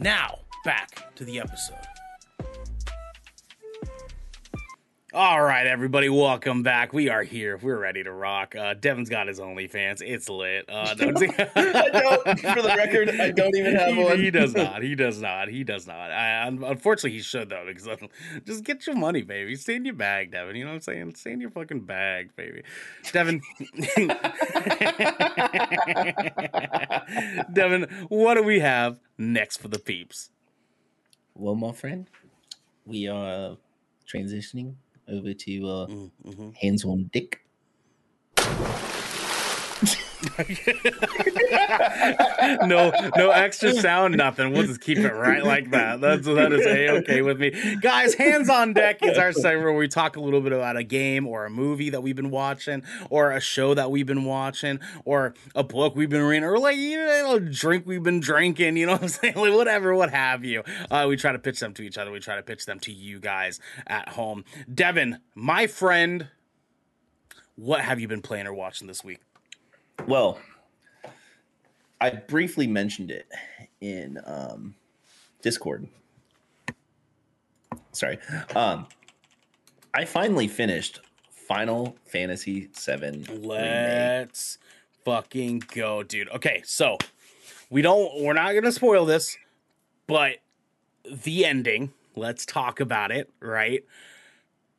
Now, 0.00 0.38
back 0.64 1.14
to 1.16 1.24
the 1.24 1.40
episode. 1.40 1.97
All 5.18 5.42
right, 5.42 5.66
everybody, 5.66 6.08
welcome 6.08 6.62
back. 6.62 6.92
We 6.92 7.08
are 7.08 7.24
here. 7.24 7.58
We're 7.60 7.76
ready 7.76 8.04
to 8.04 8.12
rock. 8.12 8.54
Uh, 8.54 8.74
Devin's 8.74 9.08
got 9.08 9.26
his 9.26 9.40
OnlyFans. 9.40 10.00
It's 10.00 10.28
lit. 10.28 10.66
Uh, 10.68 10.72
I 10.90 10.94
don't, 10.94 11.18
for 11.18 12.62
the 12.62 12.72
record, 12.76 13.08
I 13.20 13.32
don't 13.32 13.56
even 13.56 13.74
have 13.74 13.96
he, 13.96 14.04
one. 14.04 14.16
he 14.16 14.30
does 14.30 14.54
not. 14.54 14.80
He 14.80 14.94
does 14.94 15.20
not. 15.20 15.48
He 15.48 15.64
does 15.64 15.88
not. 15.88 16.12
I, 16.12 16.46
unfortunately, 16.46 17.10
he 17.10 17.18
should 17.18 17.48
though, 17.48 17.64
because 17.66 17.88
um, 17.88 18.08
just 18.46 18.62
get 18.62 18.86
your 18.86 18.94
money, 18.94 19.22
baby. 19.22 19.56
Stay 19.56 19.74
in 19.74 19.84
your 19.84 19.94
bag, 19.94 20.30
Devin. 20.30 20.54
You 20.54 20.66
know 20.66 20.70
what 20.70 20.76
I'm 20.76 20.82
saying? 20.82 21.16
Stay 21.16 21.32
in 21.32 21.40
your 21.40 21.50
fucking 21.50 21.80
bag, 21.80 22.36
baby. 22.36 22.62
Devin. 23.10 23.42
Devin, 27.52 28.06
what 28.08 28.34
do 28.34 28.44
we 28.44 28.60
have 28.60 29.00
next 29.18 29.56
for 29.56 29.66
the 29.66 29.80
peeps? 29.80 30.30
Well, 31.34 31.56
my 31.56 31.72
friend, 31.72 32.06
we 32.86 33.08
are 33.08 33.56
transitioning 34.08 34.74
over 35.10 35.32
to 35.34 35.68
uh, 35.68 35.86
Mm-hmm. 35.86 36.50
hands 36.60 36.84
on 36.84 37.10
dick. 37.12 37.40
no, 42.66 42.92
no 43.16 43.30
extra 43.30 43.72
sound, 43.72 44.16
nothing. 44.16 44.52
We'll 44.52 44.66
just 44.66 44.80
keep 44.80 44.98
it 44.98 45.12
right 45.12 45.44
like 45.44 45.70
that. 45.70 46.00
That's 46.00 46.26
that 46.26 46.52
is 46.52 46.66
a 46.66 46.90
okay 46.98 47.22
with 47.22 47.40
me, 47.40 47.76
guys. 47.80 48.14
Hands 48.14 48.48
on 48.48 48.72
deck 48.72 48.98
is 49.02 49.16
our 49.16 49.32
segment 49.32 49.64
where 49.64 49.74
we 49.74 49.86
talk 49.86 50.16
a 50.16 50.20
little 50.20 50.40
bit 50.40 50.52
about 50.52 50.76
a 50.76 50.82
game 50.82 51.26
or 51.26 51.44
a 51.44 51.50
movie 51.50 51.90
that 51.90 52.02
we've 52.02 52.16
been 52.16 52.30
watching, 52.30 52.82
or 53.10 53.30
a 53.30 53.40
show 53.40 53.74
that 53.74 53.90
we've 53.90 54.06
been 54.06 54.24
watching, 54.24 54.80
or 55.04 55.34
a 55.54 55.62
book 55.62 55.94
we've 55.94 56.10
been 56.10 56.22
reading, 56.22 56.44
or 56.44 56.58
like 56.58 56.76
you 56.76 56.98
know, 56.98 57.34
a 57.34 57.40
drink 57.40 57.86
we've 57.86 58.02
been 58.02 58.20
drinking. 58.20 58.76
You 58.76 58.86
know 58.86 58.92
what 58.92 59.02
I'm 59.02 59.08
saying? 59.08 59.36
Like 59.36 59.54
whatever, 59.54 59.94
what 59.94 60.10
have 60.10 60.44
you. 60.44 60.64
Uh, 60.90 61.06
we 61.08 61.16
try 61.16 61.32
to 61.32 61.38
pitch 61.38 61.60
them 61.60 61.74
to 61.74 61.82
each 61.82 61.96
other. 61.96 62.10
We 62.10 62.20
try 62.20 62.36
to 62.36 62.42
pitch 62.42 62.66
them 62.66 62.80
to 62.80 62.92
you 62.92 63.20
guys 63.20 63.60
at 63.86 64.10
home. 64.10 64.44
Devin, 64.72 65.18
my 65.34 65.66
friend, 65.68 66.28
what 67.54 67.80
have 67.80 68.00
you 68.00 68.08
been 68.08 68.22
playing 68.22 68.46
or 68.46 68.54
watching 68.54 68.86
this 68.86 69.04
week? 69.04 69.20
Well, 70.06 70.38
I 72.00 72.10
briefly 72.10 72.66
mentioned 72.66 73.10
it 73.10 73.26
in 73.80 74.18
um, 74.24 74.74
Discord. 75.42 75.88
Sorry. 77.92 78.18
Um, 78.54 78.86
I 79.94 80.04
finally 80.04 80.48
finished 80.48 81.00
Final 81.30 81.96
Fantasy 82.04 82.68
VII 82.76 83.24
Let's 83.40 84.58
fucking 85.04 85.62
go, 85.74 86.02
dude. 86.02 86.28
Okay, 86.28 86.62
so 86.64 86.98
we 87.70 87.82
don't 87.82 88.22
we're 88.22 88.34
not 88.34 88.52
gonna 88.52 88.72
spoil 88.72 89.04
this, 89.04 89.36
but 90.06 90.36
the 91.24 91.44
ending, 91.44 91.92
let's 92.14 92.44
talk 92.44 92.80
about 92.80 93.10
it, 93.10 93.30
right? 93.40 93.84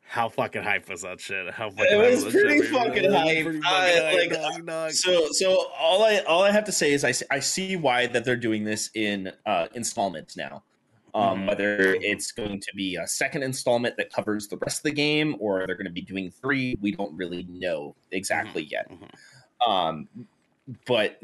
How 0.09 0.27
fucking 0.27 0.63
hype 0.63 0.89
was 0.89 1.03
that 1.03 1.19
shit? 1.21 1.53
How 1.53 1.69
fucking 1.69 1.85
It 1.85 1.95
hype 2.15 2.23
was 2.25 2.33
pretty 2.33 2.61
shit, 2.63 2.71
fucking 2.73 3.03
It 3.03 3.11
was 3.11 3.15
hype. 3.15 3.43
pretty 3.43 3.59
Uh, 3.59 3.61
fucking 3.61 4.01
hype, 4.03 4.13
like, 4.15 4.31
dog, 4.41 4.65
dog. 4.65 4.91
So 4.91 5.27
so 5.31 5.67
all 5.77 6.03
I 6.03 6.17
all 6.21 6.41
I 6.41 6.49
have 6.51 6.63
to 6.65 6.71
say 6.71 6.93
is 6.93 7.03
I 7.05 7.39
see 7.39 7.75
why 7.75 8.07
that 8.07 8.25
they're 8.25 8.35
doing 8.35 8.63
this 8.63 8.89
in 8.95 9.31
uh 9.45 9.67
installments 9.75 10.35
now. 10.35 10.63
Um, 11.13 11.41
Mhm. 11.43 11.47
whether 11.47 11.93
it's 12.01 12.31
going 12.31 12.59
to 12.59 12.71
be 12.75 12.95
a 12.95 13.05
second 13.07 13.43
installment 13.43 13.97
that 13.97 14.11
covers 14.11 14.47
the 14.47 14.57
rest 14.57 14.79
of 14.79 14.83
the 14.83 14.91
game 14.91 15.35
or 15.39 15.65
they're 15.67 15.75
going 15.75 15.85
to 15.85 15.91
be 15.91 16.01
doing 16.01 16.31
three, 16.31 16.75
we 16.81 16.91
don't 16.91 17.15
really 17.15 17.43
know 17.49 17.95
exactly 18.11 18.63
yet. 18.63 18.87
Mhm. 18.89 19.67
Um, 19.67 20.09
but 20.87 21.19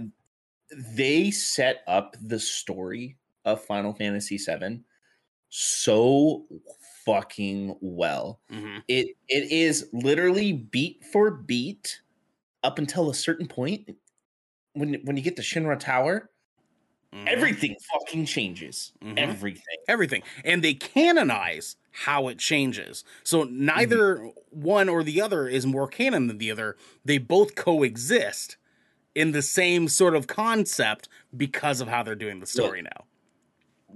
they 0.71 1.31
set 1.31 1.83
up 1.88 2.15
the 2.21 2.39
story 2.39 3.17
of 3.45 3.63
Final 3.65 3.93
Fantasy 3.93 4.38
VII 4.38 4.83
so 5.49 6.45
fucking 7.05 7.77
well. 7.81 8.41
Mhm. 8.49 8.85
It 8.87 9.07
it 9.29 9.51
is 9.51 9.89
literally 9.93 10.53
beat 10.53 11.03
for 11.05 11.31
beat 11.31 12.01
up 12.63 12.79
until 12.79 13.09
a 13.09 13.15
certain 13.15 13.47
point. 13.47 13.89
When 14.73 14.95
when 15.05 15.17
you 15.17 15.23
get 15.23 15.35
to 15.37 15.43
Shinra 15.43 15.79
Tower, 15.79 16.31
Mhm. 17.13 17.27
everything 17.27 17.75
fucking 17.93 18.25
changes. 18.27 18.93
Mhm. 19.03 19.17
Everything. 19.17 19.77
everything 19.87 20.23
and 20.43 20.63
they 20.63 20.73
canonize 20.73 21.75
how 21.91 22.27
it 22.27 22.39
changes 22.39 23.03
so 23.23 23.43
neither 23.45 24.17
one 24.49 24.89
or 24.89 25.03
the 25.03 25.21
other 25.21 25.47
is 25.47 25.65
more 25.65 25.87
canon 25.87 26.27
than 26.27 26.37
the 26.39 26.51
other 26.51 26.75
they 27.05 27.17
both 27.19 27.55
coexist 27.55 28.57
in 29.15 29.31
the 29.31 29.41
same 29.41 29.87
sort 29.87 30.15
of 30.15 30.27
concept 30.27 31.09
because 31.37 31.81
of 31.81 31.87
how 31.89 32.03
they're 32.03 32.15
doing 32.15 32.39
the 32.39 32.47
story 32.47 32.81
now 32.81 33.05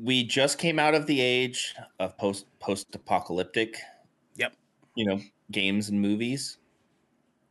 We 0.01 0.23
just 0.23 0.57
came 0.57 0.79
out 0.79 0.95
of 0.95 1.05
the 1.07 1.19
age 1.21 1.75
of 1.99 2.17
post 2.17 2.45
post 2.59 2.93
apocalyptic. 2.95 3.77
Yep. 4.35 4.53
You 4.95 5.05
know, 5.05 5.19
games 5.51 5.89
and 5.89 6.01
movies. 6.01 6.57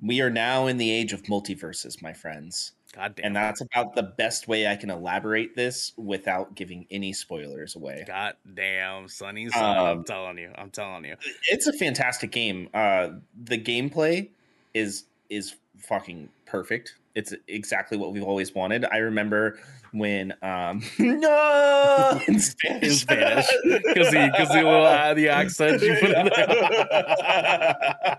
We 0.01 0.20
are 0.20 0.30
now 0.30 0.66
in 0.68 0.76
the 0.76 0.90
age 0.90 1.12
of 1.12 1.22
multiverses, 1.24 2.01
my 2.01 2.12
friends. 2.12 2.72
god 2.94 3.16
damn 3.16 3.26
And 3.26 3.36
that's 3.36 3.61
about 3.61 3.94
the 3.96 4.05
best 4.05 4.46
way 4.49 4.66
I 4.68 4.76
can 4.76 4.90
elaborate 4.90 5.57
this 5.57 5.92
without 5.96 6.55
giving 6.55 6.86
any 6.90 7.12
spoilers 7.12 7.74
away. 7.74 8.05
god 8.07 8.36
damn 8.55 9.09
sonny 9.09 9.49
son, 9.51 9.62
i'm 9.76 9.99
Um, 9.99 10.05
telling 10.05 10.38
you 10.38 10.53
i'm 10.57 10.70
telling 10.70 11.05
you 11.05 11.16
It's 11.49 11.66
a 11.66 11.72
fantastic 11.72 12.30
game. 12.30 12.68
Uh 12.72 13.09
the 13.44 13.59
gameplay 13.59 14.28
is 14.72 15.05
is 15.30 15.57
fucking 15.78 16.28
perfect. 16.46 16.94
It's 17.19 17.35
exactly 17.49 17.99
what 17.99 18.12
we've 18.12 18.23
always 18.23 18.55
wanted. 18.55 18.85
I 18.85 18.99
remember 18.99 19.59
when 19.93 20.33
um 20.43 20.83
no 20.99 22.21
in 22.29 22.39
Spanish. 22.39 23.05
because 23.05 24.11
the 24.12 24.29
because 24.31 24.49
the 24.51 24.62
little 24.62 24.85
uh, 24.85 25.14
the 25.14 25.29
accent 25.29 25.83
you 25.83 25.95
put 25.99 26.11
in 26.11 26.27
there 26.27 26.31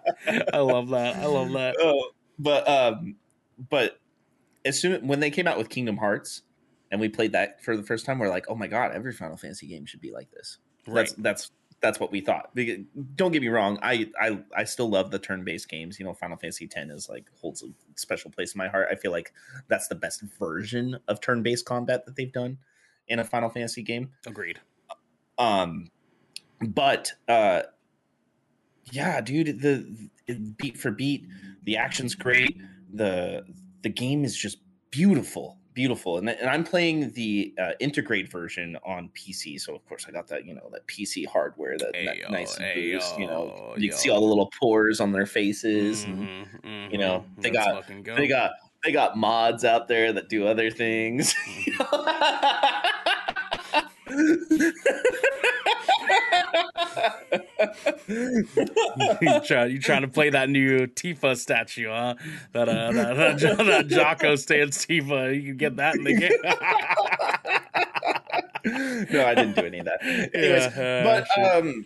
i 0.54 0.58
love 0.58 0.89
that 0.89 1.16
i 1.18 1.26
love 1.28 1.52
that 1.52 1.76
Oh, 1.80 2.10
but 2.39 2.68
um 2.68 3.16
but 3.70 4.00
as 4.66 4.82
soon 4.82 5.06
when 5.08 5.20
they 5.20 5.30
came 5.30 5.47
out 5.47 5.58
with 5.58 5.70
Kingdom 5.70 5.97
Hearts 5.97 6.41
and 6.91 7.00
we 7.00 7.08
played 7.08 7.32
that 7.34 7.64
for 7.64 7.78
the 7.78 7.84
first 7.84 8.06
time, 8.06 8.18
we're 8.20 8.30
like, 8.30 8.45
oh 8.50 8.56
my 8.56 8.68
god, 8.68 8.91
every 8.91 9.14
Final 9.14 9.38
Fantasy 9.38 9.68
game 9.68 9.86
should 9.86 10.02
be 10.02 10.12
like 10.12 10.32
this. 10.32 10.58
right 10.88 10.95
That's 11.08 11.14
that's 11.14 11.52
that's 11.82 11.99
what 11.99 12.11
we 12.11 12.21
thought. 12.21 12.55
Don't 13.15 13.32
get 13.32 13.41
me 13.41 13.47
wrong, 13.47 13.80
I 13.82 14.09
I 14.19 14.39
I 14.55 14.63
still 14.63 14.89
love 14.89 15.11
the 15.11 15.19
turn-based 15.19 15.69
games. 15.69 15.99
You 15.99 16.05
know, 16.05 16.13
Final 16.13 16.38
Fantasy 16.38 16.65
X 16.65 16.89
is 16.91 17.09
like 17.09 17.25
holds 17.41 17.63
a 17.63 17.67
special 17.95 18.32
place 18.32 18.53
in 18.53 18.57
my 18.57 18.67
heart. 18.67 18.88
I 18.91 18.95
feel 18.95 19.11
like 19.11 19.34
that's 19.67 19.88
the 19.88 19.95
best 19.95 20.21
version 20.39 20.99
of 21.07 21.21
turn-based 21.21 21.65
combat 21.65 22.05
that 22.05 22.15
they've 22.15 22.32
done 22.32 22.57
in 23.07 23.19
a 23.19 23.23
Final 23.23 23.49
Fantasy 23.49 23.82
game. 23.82 24.11
agreed 24.25 24.59
Um, 25.38 25.89
but 26.61 27.13
uh, 27.27 27.63
yeah, 28.91 29.21
dude, 29.21 29.61
the, 29.61 30.09
the 30.27 30.36
beat 30.36 30.77
for 30.77 30.91
beat, 30.91 31.25
the 31.63 31.77
action's 31.77 32.15
great. 32.15 32.57
the 32.91 33.45
The 33.82 33.89
game 33.89 34.25
is 34.25 34.36
just 34.36 34.57
beautiful, 34.91 35.59
beautiful. 35.74 36.17
And, 36.17 36.30
and 36.30 36.49
I'm 36.49 36.63
playing 36.63 37.11
the 37.11 37.53
uh, 37.59 37.72
Intergrade 37.82 38.30
version 38.32 38.78
on 38.86 39.09
PC, 39.15 39.59
so 39.59 39.76
of 39.76 39.86
course 39.88 40.05
I 40.07 40.11
got 40.11 40.28
that 40.28 40.45
you 40.45 40.53
know 40.55 40.70
that 40.72 40.86
PC 40.88 41.26
hardware 41.28 41.78
that, 41.78 41.93
that 41.93 42.32
nice 42.32 42.57
and 42.57 42.74
boost. 42.76 43.17
You 43.20 43.28
know, 43.28 43.74
ayo, 43.76 43.80
you 43.82 43.89
can 43.89 43.97
see 43.97 44.09
all 44.09 44.20
the 44.22 44.28
little 44.28 44.51
pores 44.59 44.99
on 44.99 45.11
their 45.11 45.26
faces. 45.26 46.03
and 46.03 46.28
Mhm, 46.63 46.91
you 46.91 46.97
know, 46.97 47.26
mhm. 47.38 47.41
they 47.41 47.49
got- 47.49 47.88
go. 48.03 48.15
They 48.15 48.28
got 48.28 48.51
they 48.84 48.91
got 48.91 49.17
mods 49.17 49.65
out 49.65 49.88
there 49.88 50.13
that 50.13 50.30
do 50.30 50.47
other 50.47 50.72
things. 50.72 51.36
you 58.08 59.39
trying 59.45 59.72
you 59.72 59.80
trying 59.80 60.02
to 60.02 60.08
play 60.08 60.30
that 60.30 60.50
new 60.50 60.88
Tifa 60.88 61.38
statue, 61.38 61.89
huh? 61.89 62.16
That 62.54 62.70
uh 62.70 62.91
that, 62.91 63.39
that, 63.39 63.58
that 63.66 63.88
Jocko 63.88 64.36
stands 64.36 64.86
Tifa. 64.86 65.36
You 65.36 65.41
can 65.50 65.58
get 65.58 65.76
that 65.78 65.95
in 65.95 66.04
the 66.04 66.14
game. 66.14 66.32
no, 69.14 69.26
I 69.26 69.36
didn't 69.36 69.56
do 69.56 69.66
any 69.66 69.80
of 69.80 69.86
that. 69.86 70.04
Anyways, 70.04 70.66
Yeah, 70.76 70.82
uh, 70.82 71.04
but 71.04 71.28
shit. 71.28 71.45
um, 71.45 71.86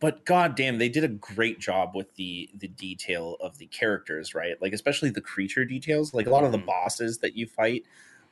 but 0.00 0.24
goddamn, 0.24 0.78
they 0.78 0.88
did 0.88 1.04
a 1.04 1.08
great 1.08 1.58
job 1.60 1.94
with 1.94 2.14
the 2.16 2.50
the 2.56 2.68
detail 2.68 3.36
of 3.40 3.58
the 3.58 3.66
characters, 3.66 4.34
right? 4.34 4.60
Like 4.60 4.72
especially 4.72 5.10
the 5.10 5.20
creature 5.20 5.64
details. 5.64 6.14
Like 6.14 6.26
a 6.26 6.30
lot 6.30 6.44
of 6.44 6.52
the 6.52 6.58
Mhm. 6.58 6.66
bosses 6.66 7.18
that 7.18 7.36
you 7.36 7.46
fight, 7.46 7.84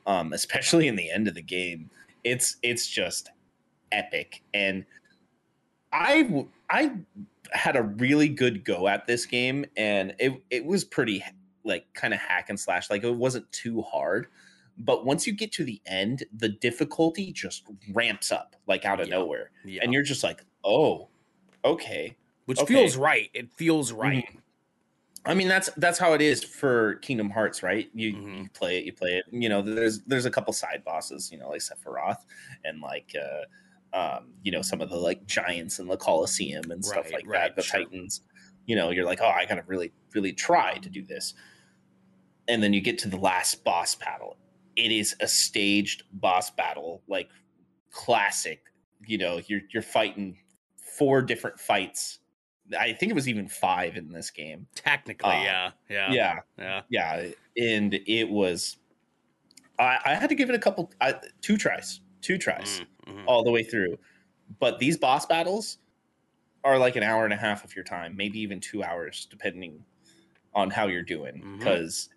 um, 0.06 0.32
especially 0.32 0.88
in 0.88 0.96
the 0.96 1.10
end 1.10 1.28
of 1.28 1.34
the 1.34 1.42
game, 1.42 1.90
it's 2.24 2.56
it's 2.62 2.88
just 2.88 3.30
epic. 3.90 4.42
And 4.54 4.84
I 5.92 6.46
I 6.70 6.92
had 7.52 7.76
a 7.76 7.82
really 7.82 8.28
good 8.28 8.64
go 8.64 8.88
at 8.88 9.06
this 9.06 9.26
game, 9.26 9.64
and 9.76 10.14
it 10.18 10.32
it 10.50 10.64
was 10.64 10.84
pretty 10.84 11.22
like 11.64 11.86
kind 11.94 12.12
of 12.14 12.20
hack 12.20 12.48
and 12.50 12.58
slash. 12.58 12.90
Like 12.90 13.04
it 13.04 13.14
wasn't 13.14 13.50
too 13.52 13.82
hard. 13.82 14.26
But 14.78 15.04
once 15.04 15.26
you 15.26 15.34
get 15.34 15.52
to 15.52 15.64
the 15.64 15.80
end, 15.86 16.24
the 16.34 16.48
difficulty 16.48 17.30
just 17.32 17.64
ramps 17.92 18.32
up 18.32 18.56
like 18.66 18.84
out 18.84 19.00
of 19.00 19.08
Yeah. 19.08 19.16
nowhere. 19.16 19.50
yeah. 19.64 19.82
And 19.82 19.92
you're 19.92 20.02
just 20.02 20.24
like, 20.24 20.42
oh, 20.64 21.08
okay. 21.64 22.16
Which 22.46 22.58
okay. 22.58 22.74
feels 22.74 22.96
right. 22.96 23.28
It 23.34 23.52
feels 23.52 23.92
right. 23.92 24.26
I 25.24 25.34
mean, 25.34 25.46
that's 25.46 25.70
that's 25.76 25.98
how 25.98 26.14
it 26.14 26.22
is 26.22 26.42
for 26.42 26.94
Kingdom 26.96 27.30
Hearts, 27.30 27.62
right? 27.62 27.88
You 27.94 28.14
Mhm. 28.14 28.42
you 28.44 28.48
play 28.54 28.78
it, 28.78 28.84
you 28.86 28.92
play 28.92 29.18
it. 29.18 29.26
You 29.30 29.48
know, 29.48 29.62
there's 29.62 30.00
there's 30.00 30.24
a 30.24 30.30
couple 30.30 30.52
side 30.52 30.82
bosses, 30.84 31.30
you 31.30 31.38
know, 31.38 31.50
like 31.50 31.60
Sephiroth 31.60 32.24
and 32.64 32.80
like 32.80 33.14
uh 33.14 33.42
um, 33.94 34.32
you 34.42 34.50
know, 34.52 34.62
some 34.62 34.80
of 34.80 34.90
the 34.90 34.96
like 34.96 35.26
giants 35.26 35.78
in 35.78 35.86
the 35.86 35.96
Colosseum 35.96 36.70
and 36.70 36.84
stuff 36.84 37.04
Right, 37.04 37.12
like 37.14 37.26
right, 37.26 37.38
that, 37.48 37.56
the 37.56 37.62
sure. 37.62 37.80
Titans. 37.80 38.22
You 38.66 38.76
know, 38.76 38.90
you're 38.90 39.04
like, 39.04 39.20
oh, 39.20 39.28
I 39.28 39.44
gotta 39.44 39.64
really, 39.66 39.92
really 40.14 40.32
try 40.32 40.78
to 40.78 40.88
do 40.88 41.04
this. 41.04 41.34
And 42.48 42.62
then 42.62 42.72
you 42.72 42.80
get 42.80 42.98
to 42.98 43.08
the 43.08 43.16
last 43.16 43.64
boss 43.64 43.94
battle. 43.94 44.36
It 44.76 44.92
is 44.92 45.14
a 45.20 45.26
staged 45.28 46.04
boss 46.12 46.50
battle, 46.50 47.02
like 47.08 47.28
classic. 47.90 48.62
You 49.06 49.18
know, 49.18 49.40
you're 49.46 49.62
you're 49.72 49.82
fighting 49.82 50.38
four 50.96 51.22
different 51.22 51.58
fights. 51.58 52.20
I 52.78 52.92
think 52.92 53.10
it 53.10 53.14
was 53.14 53.28
even 53.28 53.48
five 53.48 53.96
in 53.96 54.12
this 54.12 54.30
game. 54.30 54.66
Technically, 54.74 55.30
Uh, 55.30 55.42
yeah. 55.42 55.70
Yeah. 55.90 56.12
yeah 56.12 56.40
Yeah. 56.58 56.82
yeah 56.88 57.30
and 57.56 57.94
it 58.06 58.30
was 58.30 58.78
i, 59.78 59.98
I 60.06 60.14
had 60.14 60.30
to 60.30 60.34
give 60.34 60.48
it 60.48 60.54
a 60.54 60.58
couple 60.58 60.90
I, 61.02 61.14
two 61.42 61.58
tries 61.58 62.00
two 62.22 62.38
tries 62.38 62.82
Mm, 63.06 63.14
mhm. 63.14 63.24
all 63.26 63.44
the 63.44 63.50
way 63.50 63.62
through. 63.64 63.98
But 64.60 64.78
these 64.78 64.98
boss 64.98 65.26
battles 65.26 65.78
are 66.64 66.78
like 66.78 66.96
an 66.96 67.02
hour 67.02 67.24
and 67.24 67.32
a 67.34 67.36
half 67.36 67.64
of 67.64 67.74
your 67.76 67.84
time 67.84 68.16
maybe 68.16 68.38
even 68.40 68.60
two 68.60 68.82
hours 68.84 69.26
depending 69.30 69.84
on 70.54 70.70
how 70.70 70.86
you're 70.88 71.02
doing. 71.02 71.46
Because 71.58 72.08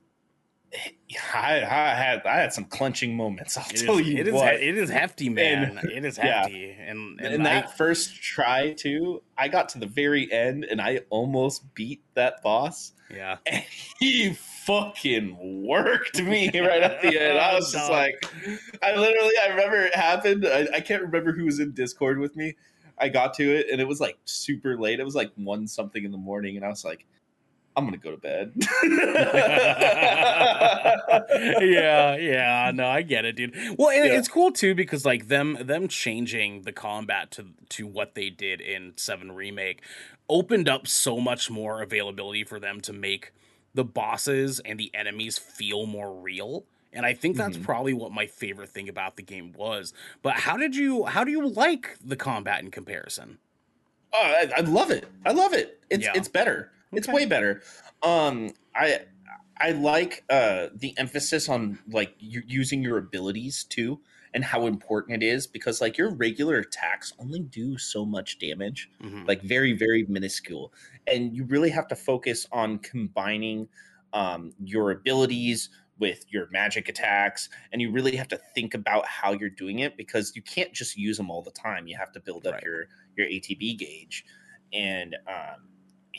I, 1.34 1.58
I 1.64 1.94
had 1.96 2.26
i 2.26 2.38
had 2.38 2.52
some 2.52 2.66
clenching 2.66 3.16
moments 3.16 3.58
i'll 3.58 3.66
It 3.70 3.76
is, 3.76 3.84
tell 3.84 4.00
you 4.00 4.18
it 4.18 4.28
is 4.28 4.36
it 4.36 4.78
is 4.78 4.90
hefty, 4.90 5.30
man. 5.30 5.78
And- 5.78 5.92
it 5.92 6.04
is 6.04 6.18
yeah. 6.18 6.42
hefty. 6.42 6.72
And 6.72 7.20
and 7.22 7.34
in 7.36 7.42
I- 7.42 7.62
that 7.62 7.78
first 7.78 8.22
try 8.22 8.74
too 8.74 9.22
i 9.38 9.48
got 9.48 9.70
to 9.70 9.80
the 9.80 9.88
very 9.88 10.32
end 10.32 10.66
and 10.66 10.82
i 10.82 11.02
almost 11.10 11.74
beat 11.76 12.04
that 12.16 12.42
boss 12.44 12.94
yeah. 13.14 13.38
and 13.46 13.64
he 14.00 14.34
fucking 14.34 15.38
worked 15.66 16.22
me 16.22 16.48
right 16.60 16.82
at 16.82 17.02
the 17.02 17.22
end. 17.22 17.38
I 17.38 17.54
was 17.56 17.72
just 17.72 17.90
like, 17.92 18.26
I 18.82 18.96
literally, 18.96 19.34
I 19.44 19.50
remember 19.50 19.82
it 19.84 19.96
happened. 19.96 20.46
I, 20.48 20.68
I 20.74 20.82
can't 20.82 21.04
remember 21.04 21.32
who 21.32 21.46
was 21.46 21.60
in 21.60 21.72
Discord 21.74 22.18
with 22.20 22.36
me. 22.36 22.56
I 22.98 23.10
got 23.10 23.34
to 23.36 23.44
it 23.44 23.68
and 23.72 23.80
it 23.82 23.88
was 23.88 24.00
like 24.00 24.18
super 24.26 24.78
late. 24.80 25.00
It 25.00 25.04
was 25.04 25.16
like 25.16 25.32
one 25.36 25.68
something 25.68 26.04
in 26.04 26.12
the 26.12 26.18
morning, 26.18 26.56
and 26.56 26.66
I 26.66 26.70
was 26.70 26.84
like, 26.86 27.06
I'm 27.78 27.84
gonna 27.86 27.98
go 27.98 28.12
to 28.12 28.18
bed. 28.18 28.54
yeah, 31.62 32.16
yeah, 32.16 32.72
no, 32.74 32.88
I 32.88 33.02
get 33.02 33.26
it, 33.26 33.36
dude. 33.36 33.54
Well, 33.78 33.94
Yeah. 33.94 34.18
it's 34.18 34.28
cool 34.28 34.52
too 34.52 34.76
because 34.76 35.06
like 35.06 35.28
them 35.28 35.58
them 35.62 35.88
changing 35.88 36.62
the 36.64 36.72
combat 36.72 37.32
to 37.32 37.48
to 37.70 37.88
what 37.88 38.16
they 38.16 38.30
did 38.30 38.62
in 38.62 38.94
Seven 38.96 39.32
Remake 39.34 39.82
opened 40.30 40.70
up 40.70 40.88
so 40.88 41.20
much 41.20 41.50
more 41.52 41.82
availability 41.82 42.44
for 42.44 42.60
them 42.60 42.82
to 42.82 42.94
make 42.94 43.32
the 43.74 43.84
bosses 43.84 44.60
and 44.62 44.80
the 44.80 44.90
enemies 44.94 45.38
feel 45.38 45.86
more 45.86 46.14
real. 46.14 46.64
And 46.94 47.06
I 47.06 47.14
think 47.14 47.36
that's 47.36 47.58
Mhm. 47.58 47.64
probably 47.64 47.94
what 47.94 48.12
my 48.14 48.26
favorite 48.26 48.70
thing 48.70 48.88
about 48.88 49.18
the 49.18 49.22
game 49.22 49.52
was. 49.52 49.94
But 50.22 50.36
how 50.36 50.56
did 50.58 50.76
you 50.76 51.06
how 51.06 51.24
do 51.26 51.32
you 51.32 51.46
like 51.48 51.98
the 52.04 52.16
combat 52.16 52.64
in 52.64 52.72
comparison? 52.72 53.38
Oh, 54.14 54.22
I, 54.22 54.50
I 54.58 54.62
love 54.62 54.92
it. 54.92 55.06
I 55.26 55.32
love 55.34 55.54
it. 55.54 55.82
It's 55.90 56.06
Yeah. 56.06 56.14
it's 56.16 56.30
better. 56.30 56.72
It's 56.94 57.08
Okay. 57.08 57.12
way 57.12 57.26
better. 57.26 57.62
Um, 58.04 58.52
I 58.76 59.06
I 59.58 59.72
like 59.72 60.24
uh 60.30 60.68
the 60.74 60.98
emphasis 60.98 61.50
on 61.50 61.80
like 61.88 62.16
using 62.20 62.82
your 62.84 62.98
abilities 62.98 63.64
too, 63.64 64.02
and 64.34 64.44
how 64.44 64.66
important 64.68 65.24
it 65.24 65.26
is 65.26 65.48
because 65.48 65.82
like 65.82 65.98
your 65.98 66.14
regular 66.14 66.58
attacks 66.58 67.14
only 67.20 67.40
do 67.40 67.78
so 67.78 68.06
much 68.06 68.40
damage, 68.40 68.90
Mhm. 69.00 69.28
like 69.28 69.42
very 69.42 69.74
very 69.74 70.06
minuscule, 70.08 70.74
and 71.08 71.36
you 71.36 71.46
really 71.46 71.70
have 71.70 71.88
to 71.90 71.96
focus 71.96 72.46
on 72.52 72.80
combining 72.80 73.70
um 74.14 74.54
your 74.60 74.92
abilities 74.92 75.70
with 75.98 76.26
your 76.32 76.50
magic 76.52 76.90
attacks 76.90 77.48
and 77.72 77.82
you 77.82 77.90
really 77.90 78.16
have 78.18 78.28
to 78.28 78.38
think 78.54 78.74
about 78.74 79.06
how 79.08 79.32
you're 79.32 79.50
doing 79.50 79.80
it 79.80 79.96
because 79.96 80.36
you 80.36 80.42
can't 80.42 80.74
just 80.74 80.98
use 80.98 81.16
them 81.16 81.32
all 81.32 81.42
the 81.42 81.52
time 81.52 81.88
you 81.88 81.96
have 81.98 82.12
to 82.12 82.20
build 82.20 82.46
up 82.46 82.56
Right. 82.56 82.64
your 82.64 82.88
your 83.16 83.26
atb 83.28 83.78
gauge 83.78 84.26
and 84.74 85.16
um, 85.28 85.70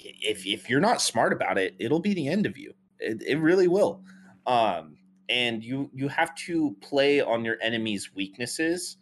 if, 0.05 0.47
if 0.47 0.68
you're 0.68 0.80
not 0.80 1.01
smart 1.01 1.32
about 1.32 1.59
it 1.59 1.74
it'll 1.78 2.01
be 2.01 2.14
the 2.14 2.28
end 2.28 2.47
of 2.47 2.57
you 2.57 2.72
it, 2.99 3.22
it 3.26 3.36
really 3.36 3.68
will 3.68 4.03
um, 4.47 4.97
and 5.28 5.64
you 5.64 5.90
you 5.92 6.09
have 6.09 6.34
to 6.34 6.76
play 6.80 7.20
on 7.20 7.44
your 7.44 7.57
enemy's 7.62 8.14
weaknesses 8.14 8.99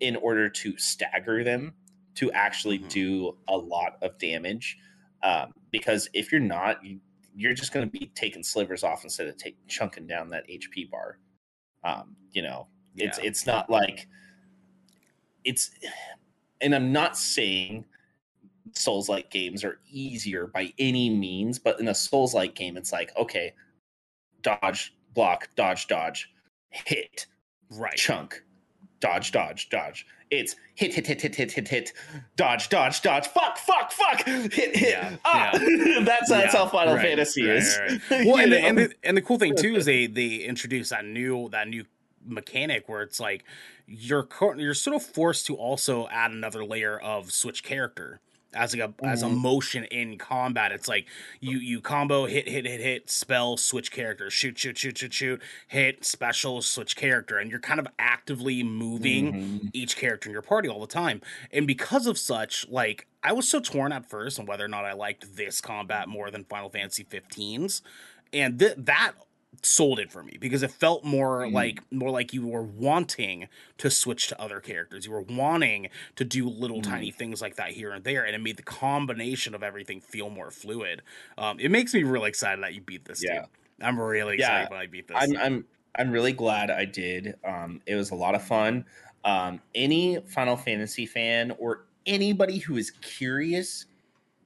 in 0.00 0.14
order 0.16 0.48
to 0.48 0.76
stagger 0.76 1.42
them 1.42 1.74
to 2.14 2.30
actually 2.32 2.78
Mhm. 2.78 2.88
do 2.88 3.38
a 3.48 3.56
lot 3.56 3.98
of 4.02 4.16
damage 4.18 4.78
um, 5.22 5.52
because 5.70 6.08
if 6.12 6.30
you're 6.30 6.40
not 6.40 6.84
you, 6.84 7.00
you're 7.34 7.54
just 7.54 7.72
going 7.72 7.86
to 7.88 7.98
be 7.98 8.10
taking 8.14 8.42
slivers 8.42 8.82
off 8.84 9.04
instead 9.04 9.26
of 9.26 9.36
take, 9.36 9.56
chunking 9.66 10.06
down 10.06 10.30
that 10.30 10.46
hp 10.48 10.90
bar 10.90 11.18
um, 11.84 12.14
you 12.32 12.42
know 12.42 12.68
it's 12.96 13.18
Yeah. 13.18 13.24
it's 13.24 13.46
not 13.46 13.68
like 13.68 14.06
it's 15.44 15.70
and 16.60 16.74
i'm 16.74 16.92
not 16.92 17.16
saying 17.16 17.84
souls 18.76 19.08
like 19.08 19.30
games 19.30 19.64
are 19.64 19.78
easier 19.90 20.46
by 20.46 20.72
any 20.78 21.10
means 21.10 21.58
but 21.58 21.80
in 21.80 21.88
a 21.88 21.94
souls 21.94 22.34
like 22.34 22.54
game 22.54 22.76
it's 22.76 22.92
like 22.92 23.10
okay 23.16 23.52
dodge 24.42 24.94
block 25.14 25.48
dodge 25.56 25.86
dodge 25.86 26.30
hit 26.70 27.26
right. 27.70 27.96
chunk 27.96 28.42
dodge 29.00 29.32
dodge 29.32 29.68
dodge. 29.68 30.06
It's 30.30 30.56
hit 30.74 30.92
hit 30.94 31.06
hit 31.06 31.22
hit 31.22 31.34
hit 31.34 31.52
hit 31.52 31.68
hit 31.68 31.92
dodge 32.34 32.68
dodge 32.68 33.00
dodge 33.02 33.28
fuck 33.28 33.56
fuck 33.58 33.92
fuck 33.92 34.24
hit 34.24 34.52
hit. 34.76 34.90
Yeah, 34.90 35.16
ah 35.24 35.50
that's 36.02 36.28
that's 36.28 36.52
Yeah, 36.52 36.60
how 36.60 36.66
final 36.66 36.94
right, 36.94 37.02
fantasy 37.02 37.46
right, 37.46 37.56
is. 37.58 37.78
right, 37.78 38.00
Well, 38.26 38.36
You 38.38 38.42
and 38.42 38.52
the, 38.52 38.60
and 38.60 38.78
the 38.78 38.94
and 39.04 39.16
the 39.16 39.22
cool 39.22 39.38
thing 39.38 39.54
too 39.54 39.76
is 39.76 39.84
they 39.86 40.06
they 40.06 40.36
introduce 40.36 40.88
that 40.90 41.04
new 41.04 41.48
that 41.50 41.68
new 41.68 41.84
mechanic 42.24 42.88
where 42.88 43.02
it's 43.02 43.20
like 43.20 43.44
you're 43.86 44.26
you're 44.56 44.74
sort 44.74 44.96
of 44.96 45.02
forced 45.04 45.46
to 45.46 45.54
also 45.54 46.08
add 46.08 46.32
another 46.32 46.64
layer 46.64 46.98
of 46.98 47.30
switch 47.30 47.62
character 47.62 48.20
as 48.56 48.74
like 48.74 48.90
a 49.00 49.04
as 49.06 49.22
a 49.22 49.26
Mhm. 49.26 49.36
motion 49.38 49.84
in 49.84 50.18
combat. 50.18 50.72
It's 50.72 50.88
like 50.88 51.06
you 51.40 51.58
you 51.58 51.80
combo 51.80 52.26
hit 52.26 52.48
hit 52.48 52.64
hit 52.66 52.80
hit 52.80 53.10
spell 53.10 53.56
switch 53.56 53.90
character 53.92 54.30
shoot 54.30 54.58
shoot 54.58 54.78
shoot 54.78 54.98
shoot 54.98 55.12
shoot 55.12 55.42
hit 55.68 56.04
special 56.04 56.62
switch 56.62 56.96
character 56.96 57.38
and 57.38 57.50
you're 57.50 57.60
kind 57.60 57.78
of 57.80 57.86
actively 57.98 58.62
moving 58.62 59.32
Mhm. 59.32 59.70
each 59.72 59.96
character 59.96 60.28
in 60.28 60.32
your 60.32 60.42
party 60.42 60.68
all 60.68 60.80
the 60.80 60.86
time. 60.86 61.20
And 61.52 61.66
because 61.66 62.06
of 62.06 62.18
such, 62.18 62.66
like 62.68 63.06
I 63.22 63.32
was 63.32 63.48
so 63.48 63.60
torn 63.60 63.92
at 63.92 64.08
first 64.08 64.38
on 64.38 64.46
whether 64.46 64.64
or 64.64 64.68
not 64.68 64.84
I 64.84 64.92
liked 64.92 65.36
this 65.36 65.60
combat 65.60 66.08
more 66.08 66.30
than 66.30 66.44
Final 66.44 66.70
Fantasy 66.70 67.04
15's. 67.04 67.82
And 68.32 68.58
th- 68.58 68.74
that 68.78 69.12
sold 69.62 69.98
it 69.98 70.10
for 70.12 70.22
me 70.22 70.36
because 70.40 70.62
it 70.62 70.70
felt 70.70 71.04
more 71.04 71.46
Mhm. 71.46 71.52
like 71.52 71.80
more 71.92 72.10
like 72.10 72.32
you 72.32 72.46
were 72.46 72.62
wanting 72.62 73.48
to 73.78 73.90
switch 73.90 74.28
to 74.28 74.40
other 74.40 74.60
characters. 74.60 75.06
You 75.06 75.12
were 75.12 75.22
wanting 75.22 75.88
to 76.16 76.24
do 76.24 76.48
little 76.48 76.80
Mhm. 76.80 76.82
tiny 76.82 77.10
things 77.10 77.40
like 77.42 77.56
that 77.56 77.72
here 77.72 77.92
and 77.92 78.04
there, 78.04 78.24
and 78.24 78.34
it 78.34 78.38
made 78.40 78.56
the 78.56 78.62
combination 78.62 79.54
of 79.54 79.62
everything 79.62 80.00
feel 80.00 80.30
more 80.30 80.50
fluid. 80.50 81.02
Um, 81.38 81.60
it 81.60 81.70
makes 81.70 81.94
me 81.94 82.02
really 82.04 82.28
excited 82.28 82.62
that 82.64 82.74
you 82.74 82.80
beat 82.80 83.04
this. 83.06 83.24
Yeah. 83.24 83.28
dude. 83.28 83.46
I'm 83.80 83.98
really 84.00 84.34
Yeah. 84.36 84.66
excited 84.66 84.70
when 84.70 84.80
I 84.80 84.86
beat 84.86 85.08
this. 85.08 85.16
I'm 85.22 85.36
I'm 85.36 85.66
I'm 85.98 86.10
really 86.10 86.32
glad 86.32 86.70
I 86.70 86.84
did. 86.84 87.36
Um, 87.44 87.82
it 87.86 87.94
was 87.96 88.10
a 88.10 88.14
lot 88.14 88.34
of 88.34 88.44
fun. 88.46 88.86
Um, 89.24 89.62
any 89.74 90.20
Final 90.20 90.56
Fantasy 90.56 91.06
fan 91.06 91.52
or 91.58 91.86
anybody 92.06 92.58
who 92.58 92.76
is 92.76 92.90
curious 92.90 93.86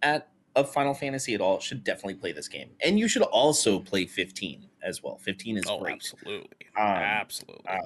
at 0.03 0.33
of 0.57 0.73
Final 0.73 0.95
Fantasy 0.95 1.35
at 1.35 1.43
all 1.43 1.61
should 1.61 1.85
definitely 1.85 2.17
play 2.17 2.33
this 2.33 2.49
game, 2.49 2.77
and 2.85 2.99
you 3.01 3.09
should 3.09 3.23
also 3.23 3.81
play 3.81 4.07
15 4.07 4.70
as 4.83 5.03
well. 5.03 5.18
15 5.18 5.59
is 5.59 5.64
oh, 5.68 5.78
great. 5.81 5.95
absolutely, 5.95 6.66
Um, 6.76 6.85
absolutely. 6.87 7.66
uh, 7.68 7.78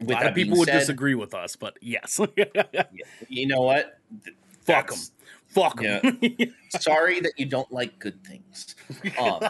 a 0.00 0.04
lot 0.04 0.26
of 0.26 0.34
people 0.34 0.58
would 0.58 0.68
said, 0.68 0.80
disagree 0.80 1.14
with 1.14 1.32
us, 1.34 1.54
but 1.56 1.76
yes, 1.80 2.20
You 3.28 3.46
know 3.46 3.60
what? 3.60 3.98
Fuck 4.64 4.90
them, 4.90 4.98
fuck 5.48 5.80
them. 5.80 6.20
Sorry 6.70 7.20
that 7.20 7.32
you 7.36 7.46
don't 7.46 7.70
like 7.70 7.98
good 7.98 8.24
things. 8.24 8.74
Um, 9.18 9.40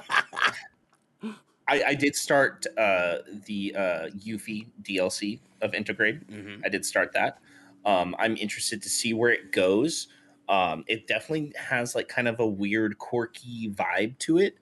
I, 1.68 1.82
I 1.88 1.94
did 1.94 2.14
start 2.16 2.66
uh, 2.76 3.18
the 3.46 3.74
uh, 3.76 4.06
Yuffie 4.18 4.66
DLC 4.82 5.38
of 5.62 5.72
Intergrade. 5.72 6.24
Mhm. 6.26 6.60
I 6.64 6.68
did 6.68 6.84
start 6.84 7.12
that. 7.14 7.38
Um, 7.84 8.14
I'm 8.18 8.36
interested 8.36 8.82
to 8.82 8.88
see 8.88 9.14
where 9.14 9.30
it 9.30 9.52
goes. 9.52 10.08
Um, 10.48 10.84
it 10.86 11.06
definitely 11.06 11.52
has 11.56 11.94
like 11.94 12.08
kind 12.08 12.28
of 12.28 12.40
a 12.40 12.46
weird, 12.46 12.98
quirky 12.98 13.70
vibe 13.70 14.18
to 14.18 14.38
it, 14.38 14.56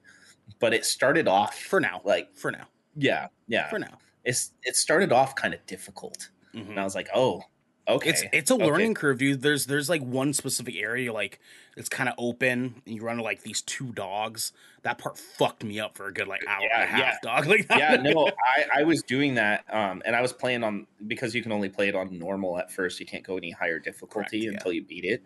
but 0.60 0.72
it 0.74 0.84
started 0.84 1.26
off 1.26 1.58
For 1.58 1.80
now, 1.80 2.00
like 2.04 2.34
for 2.36 2.50
now, 2.52 2.66
yeah, 2.94 3.28
yeah. 3.48 3.68
for 3.68 3.78
now. 3.78 3.98
It's 4.24 4.52
it 4.62 4.76
started 4.76 5.12
off 5.12 5.34
kind 5.34 5.54
of 5.54 5.64
difficult, 5.66 6.28
Mhm. 6.54 6.70
and 6.70 6.80
I 6.80 6.84
was 6.84 6.94
like, 6.94 7.08
oh, 7.14 7.42
okay. 7.88 8.10
It's 8.10 8.22
it's 8.32 8.50
a 8.50 8.54
okay. 8.54 8.66
learning 8.66 8.94
curve, 8.94 9.18
dude. 9.18 9.40
There's 9.40 9.66
there's 9.66 9.88
like 9.88 10.02
one 10.02 10.32
specific 10.34 10.76
area 10.76 11.12
like 11.12 11.40
it's 11.76 11.88
kind 11.88 12.08
of 12.08 12.14
open, 12.18 12.82
and 12.84 12.94
you 12.94 13.00
run 13.02 13.14
into 13.14 13.24
like 13.24 13.42
these 13.42 13.62
two 13.62 13.92
dogs. 13.92 14.52
That 14.82 14.98
part 14.98 15.16
fucked 15.18 15.64
me 15.64 15.80
up 15.80 15.96
for 15.96 16.06
a 16.06 16.12
good 16.12 16.28
like 16.28 16.42
hour 16.46 16.60
Yeah, 16.62 16.74
and 16.74 16.82
a 16.84 16.86
half, 16.86 17.00
yeah. 17.00 17.16
dog. 17.22 17.46
Like 17.48 17.66
yeah, 17.70 17.96
no, 17.96 18.26
I, 18.74 18.80
I 18.80 18.82
was 18.84 19.02
doing 19.02 19.34
that, 19.36 19.64
um, 19.72 20.02
and 20.04 20.14
I 20.14 20.20
was 20.20 20.32
playing 20.34 20.62
on 20.64 20.86
because 21.06 21.34
you 21.34 21.42
can 21.42 21.52
only 21.52 21.70
play 21.70 21.88
it 21.88 21.94
on 21.94 22.18
normal 22.18 22.58
at 22.58 22.70
first. 22.70 23.00
You 23.00 23.06
can't 23.06 23.24
go 23.24 23.36
any 23.38 23.50
higher 23.52 23.78
difficulty 23.78 24.40
Correct, 24.40 24.44
yeah. 24.44 24.50
until 24.50 24.72
you 24.72 24.84
beat 24.84 25.04
it. 25.06 25.22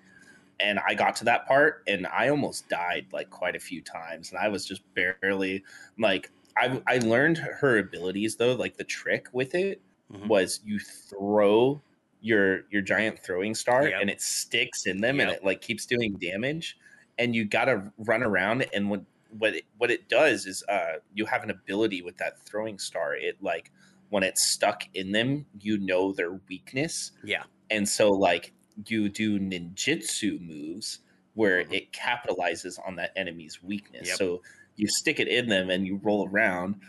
And 0.60 0.78
I 0.86 0.94
got 0.94 1.16
to 1.16 1.24
that 1.24 1.46
part, 1.46 1.82
and 1.86 2.06
I 2.06 2.28
almost 2.28 2.68
died 2.68 3.06
like 3.12 3.30
quite 3.30 3.56
a 3.56 3.60
few 3.60 3.82
times, 3.82 4.30
and 4.30 4.38
I 4.38 4.48
was 4.48 4.64
just 4.66 4.82
barely 4.94 5.64
like 5.98 6.30
I 6.56 6.80
I 6.86 6.98
learned 6.98 7.38
her 7.38 7.78
abilities 7.78 8.36
though. 8.36 8.54
Like 8.54 8.76
the 8.76 8.84
trick 8.84 9.28
with 9.32 9.54
it 9.54 9.82
Mhm. 10.12 10.28
was 10.28 10.60
you 10.64 10.78
throw 10.78 11.82
your 12.20 12.62
your 12.70 12.82
giant 12.82 13.18
throwing 13.20 13.54
star, 13.54 13.88
Yep. 13.88 14.00
and 14.00 14.10
it 14.10 14.20
sticks 14.20 14.86
in 14.86 15.00
them, 15.00 15.20
and 15.20 15.30
it 15.30 15.44
like 15.44 15.60
keeps 15.60 15.86
doing 15.86 16.16
damage, 16.18 16.76
and 17.18 17.34
you 17.34 17.44
got 17.44 17.66
to 17.66 17.92
run 17.98 18.22
around, 18.22 18.66
and 18.72 18.90
when 18.90 19.06
what 19.30 19.54
it, 19.56 19.64
what 19.78 19.90
it 19.90 20.08
does 20.08 20.46
is 20.46 20.62
uh, 20.68 20.98
you 21.12 21.26
have 21.26 21.42
an 21.42 21.50
ability 21.50 22.00
with 22.02 22.16
that 22.18 22.38
throwing 22.46 22.78
star. 22.78 23.16
It 23.16 23.42
like 23.42 23.72
when 24.10 24.22
it's 24.22 24.42
stuck 24.46 24.84
in 24.94 25.10
them, 25.12 25.46
you 25.60 25.78
know 25.78 26.12
their 26.12 26.34
weakness, 26.48 27.10
yeah, 27.24 27.44
and 27.70 27.88
so 27.88 28.10
like 28.10 28.52
you 28.86 29.08
do 29.08 29.38
ninjutsu 29.38 30.40
moves 30.40 31.00
where 31.34 31.64
Mhm. 31.64 31.72
it 31.72 31.92
capitalizes 31.92 32.78
on 32.86 32.96
that 32.96 33.12
enemy's 33.16 33.62
weakness. 33.62 34.08
Yep. 34.08 34.16
So 34.16 34.42
you 34.76 34.86
stick 34.88 35.18
it 35.20 35.28
in 35.28 35.48
them 35.48 35.70
and 35.70 35.86
you 35.86 35.96
roll 36.02 36.28
around, 36.28 36.80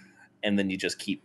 and 0.44 0.58
then 0.58 0.70
you 0.70 0.78
just 0.78 1.00
keep 1.00 1.24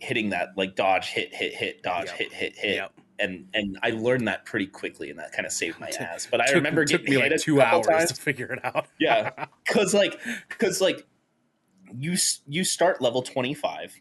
hitting 0.00 0.30
that 0.30 0.50
like 0.56 0.74
dodge, 0.76 1.08
hit, 1.08 1.34
hit, 1.34 1.54
hit, 1.54 1.82
dodge, 1.82 2.06
Yep. 2.08 2.16
hit, 2.18 2.32
hit, 2.32 2.56
hit. 2.58 2.74
yep. 2.76 2.92
And 3.20 3.48
and 3.52 3.78
I 3.82 3.90
learned 3.90 4.28
that 4.28 4.44
pretty 4.44 4.66
quickly, 4.66 5.10
and 5.10 5.18
that 5.18 5.32
kind 5.32 5.44
of 5.44 5.52
saved 5.52 5.80
my 5.80 5.86
Took- 5.90 6.00
ass. 6.02 6.28
But 6.30 6.40
I 6.40 6.46
took, 6.46 6.54
remember 6.56 6.84
took 6.84 7.00
getting 7.02 7.16
me 7.16 7.20
hit 7.22 7.32
like 7.32 7.40
two 7.40 7.60
hours 7.60 7.86
times. 7.86 8.12
to 8.12 8.20
figure 8.20 8.52
it 8.52 8.64
out. 8.64 8.86
Yeah. 9.00 9.46
because 9.66 9.92
like 9.94 10.20
because 10.48 10.80
like 10.80 11.04
you 11.98 12.16
you 12.46 12.64
start 12.64 13.00
level 13.02 13.22
25 13.22 13.98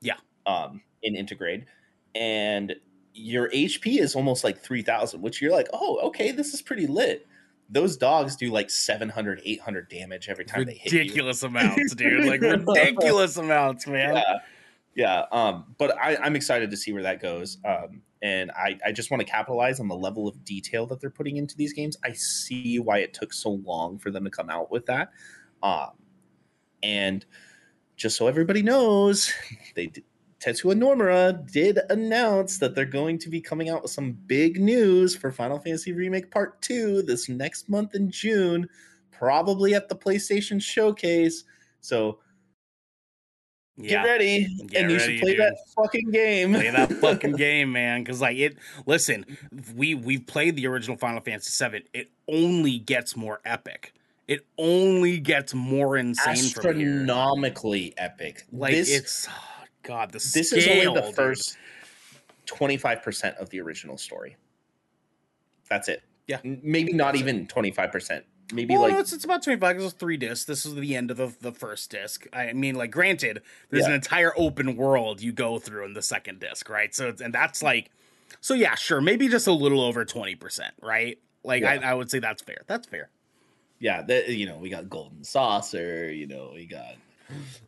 Yeah. 0.00 0.14
um 0.46 0.82
in 1.02 1.14
Intergrade 1.14 1.66
and 2.14 2.74
your 3.14 3.48
hp 3.50 3.98
is 3.98 4.14
almost 4.14 4.44
like 4.44 4.60
3000 4.60 5.22
which 5.22 5.40
you're 5.40 5.52
like 5.52 5.68
oh 5.72 5.98
okay 6.02 6.32
this 6.32 6.52
is 6.52 6.60
pretty 6.60 6.86
lit 6.86 7.26
those 7.70 7.96
dogs 7.96 8.36
do 8.36 8.50
like 8.50 8.68
700 8.68 9.40
800 9.44 9.88
damage 9.88 10.28
every 10.28 10.44
time 10.44 10.64
they 10.64 10.74
hit 10.74 10.92
ridiculous 10.92 11.42
amounts, 11.42 11.94
dude. 11.94 12.26
Like 12.26 12.40
ridiculous 12.66 13.38
amounts, 13.38 13.86
man. 13.86 14.16
yeah 14.16 14.38
yeah 14.94 15.24
um 15.32 15.64
but 15.78 15.96
I, 15.98 16.16
i'm 16.16 16.36
excited 16.36 16.70
to 16.70 16.76
see 16.76 16.92
where 16.92 17.02
that 17.02 17.20
goes 17.20 17.58
um 17.64 18.02
and 18.22 18.50
i 18.52 18.78
i 18.84 18.92
just 18.92 19.10
want 19.10 19.20
to 19.20 19.26
capitalize 19.26 19.80
on 19.80 19.88
the 19.88 19.96
level 19.96 20.28
of 20.28 20.44
detail 20.44 20.86
that 20.86 21.00
they're 21.00 21.10
putting 21.10 21.36
into 21.36 21.56
these 21.56 21.72
games 21.72 21.96
i 22.04 22.12
see 22.12 22.78
why 22.78 22.98
it 22.98 23.12
took 23.12 23.32
so 23.32 23.50
long 23.50 23.98
for 23.98 24.10
them 24.10 24.24
to 24.24 24.30
come 24.30 24.48
out 24.48 24.70
with 24.70 24.86
that 24.86 25.10
um 25.62 25.90
and 26.82 27.26
just 27.96 28.16
so 28.16 28.26
everybody 28.26 28.62
knows 28.62 29.32
they 29.74 29.86
did 29.86 30.04
Tetsuya 30.44 30.74
Nomura 30.76 31.50
did 31.50 31.78
announce 31.88 32.58
that 32.58 32.74
they're 32.74 32.84
going 32.84 33.18
to 33.18 33.30
be 33.30 33.40
coming 33.40 33.70
out 33.70 33.82
with 33.82 33.90
some 33.90 34.12
big 34.26 34.60
news 34.60 35.16
for 35.16 35.32
Final 35.32 35.58
Fantasy 35.58 35.92
Remake 35.92 36.30
Part 36.30 36.60
2 36.60 37.02
this 37.02 37.30
next 37.30 37.70
month 37.70 37.94
in 37.94 38.10
June, 38.10 38.68
probably 39.10 39.74
at 39.74 39.88
the 39.88 39.94
PlayStation 39.94 40.60
Showcase. 40.60 41.44
So 41.80 42.18
get 43.80 44.04
ready, 44.04 44.54
Get 44.66 44.82
and 44.82 44.90
you 44.90 44.98
ready, 44.98 45.16
should 45.16 45.22
play 45.22 45.32
dude. 45.32 45.40
that 45.40 45.56
fucking 45.74 46.10
game. 46.10 46.52
play 46.52 46.70
that 46.70 46.92
fucking 47.00 47.36
game, 47.36 47.72
man. 47.72 48.02
Because 48.02 48.20
like 48.20 48.36
it, 48.36 48.58
listen, 48.84 49.24
we 49.74 49.94
we've 49.94 50.26
played 50.26 50.56
the 50.56 50.66
original 50.66 50.98
Final 50.98 51.22
Fantasy 51.22 51.66
VII. 51.66 51.84
It 51.94 52.10
only 52.28 52.78
gets 52.78 53.16
more 53.16 53.40
epic. 53.46 53.94
It 54.28 54.46
only 54.58 55.18
gets 55.20 55.54
more 55.54 55.96
insane 55.96 56.32
astronomically 56.34 57.94
epic. 57.96 58.44
Like 58.52 58.72
this, 58.72 58.90
it's 58.90 59.28
God. 59.84 60.10
The 60.10 60.18
this 60.18 60.50
scale, 60.50 60.58
is 60.58 60.86
only 60.88 61.00
the 61.00 61.06
dude. 61.06 61.14
first 61.14 61.56
twenty 62.46 62.76
five 62.76 63.02
percent 63.02 63.36
of 63.38 63.50
the 63.50 63.60
original 63.60 63.96
story. 63.96 64.36
That's 65.68 65.88
it. 65.88 66.02
Yeah. 66.26 66.38
Maybe 66.42 66.92
not 66.92 67.16
even 67.16 67.46
twenty 67.46 67.70
five 67.70 67.92
percent. 67.92 68.24
Maybe 68.52 68.74
Well, 68.74 68.82
like 68.82 68.92
no, 68.92 68.98
it's, 69.00 69.14
it's 69.14 69.24
about 69.24 69.42
25 69.42 69.74
because 69.74 69.92
it's 69.92 69.98
three 69.98 70.18
discs. 70.18 70.44
This 70.44 70.66
is 70.66 70.74
the 70.74 70.94
end 70.94 71.10
of 71.10 71.16
the, 71.16 71.34
the 71.40 71.50
first 71.50 71.90
disc. 71.90 72.26
I 72.30 72.52
mean, 72.52 72.74
like, 72.74 72.90
granted, 72.90 73.40
there's 73.70 73.84
Yeah. 73.84 73.88
an 73.88 73.94
entire 73.94 74.34
open 74.36 74.76
world 74.76 75.22
you 75.22 75.32
go 75.32 75.58
through 75.58 75.86
in 75.86 75.94
the 75.94 76.02
second 76.02 76.40
disc, 76.40 76.68
right? 76.68 76.94
So, 76.94 77.14
and 77.24 77.32
that's 77.32 77.62
like, 77.62 77.90
so 78.42 78.52
yeah, 78.52 78.74
sure, 78.74 79.00
maybe 79.00 79.28
just 79.28 79.46
a 79.46 79.52
little 79.52 79.80
over 79.80 80.04
20%, 80.04 80.60
right? 80.82 81.18
Like, 81.42 81.62
Yeah. 81.62 81.70
I, 81.82 81.92
I 81.92 81.94
would 81.94 82.10
say 82.10 82.18
that's 82.18 82.42
fair. 82.42 82.58
That's 82.66 82.86
fair. 82.86 83.08
yeah, 83.80 84.02
the, 84.02 84.30
you 84.30 84.44
know, 84.44 84.58
we 84.58 84.68
got 84.68 84.90
Golden 84.90 85.24
Saucer. 85.24 86.12
You 86.12 86.26
know, 86.26 86.50
we 86.54 86.66
got. 86.66 86.96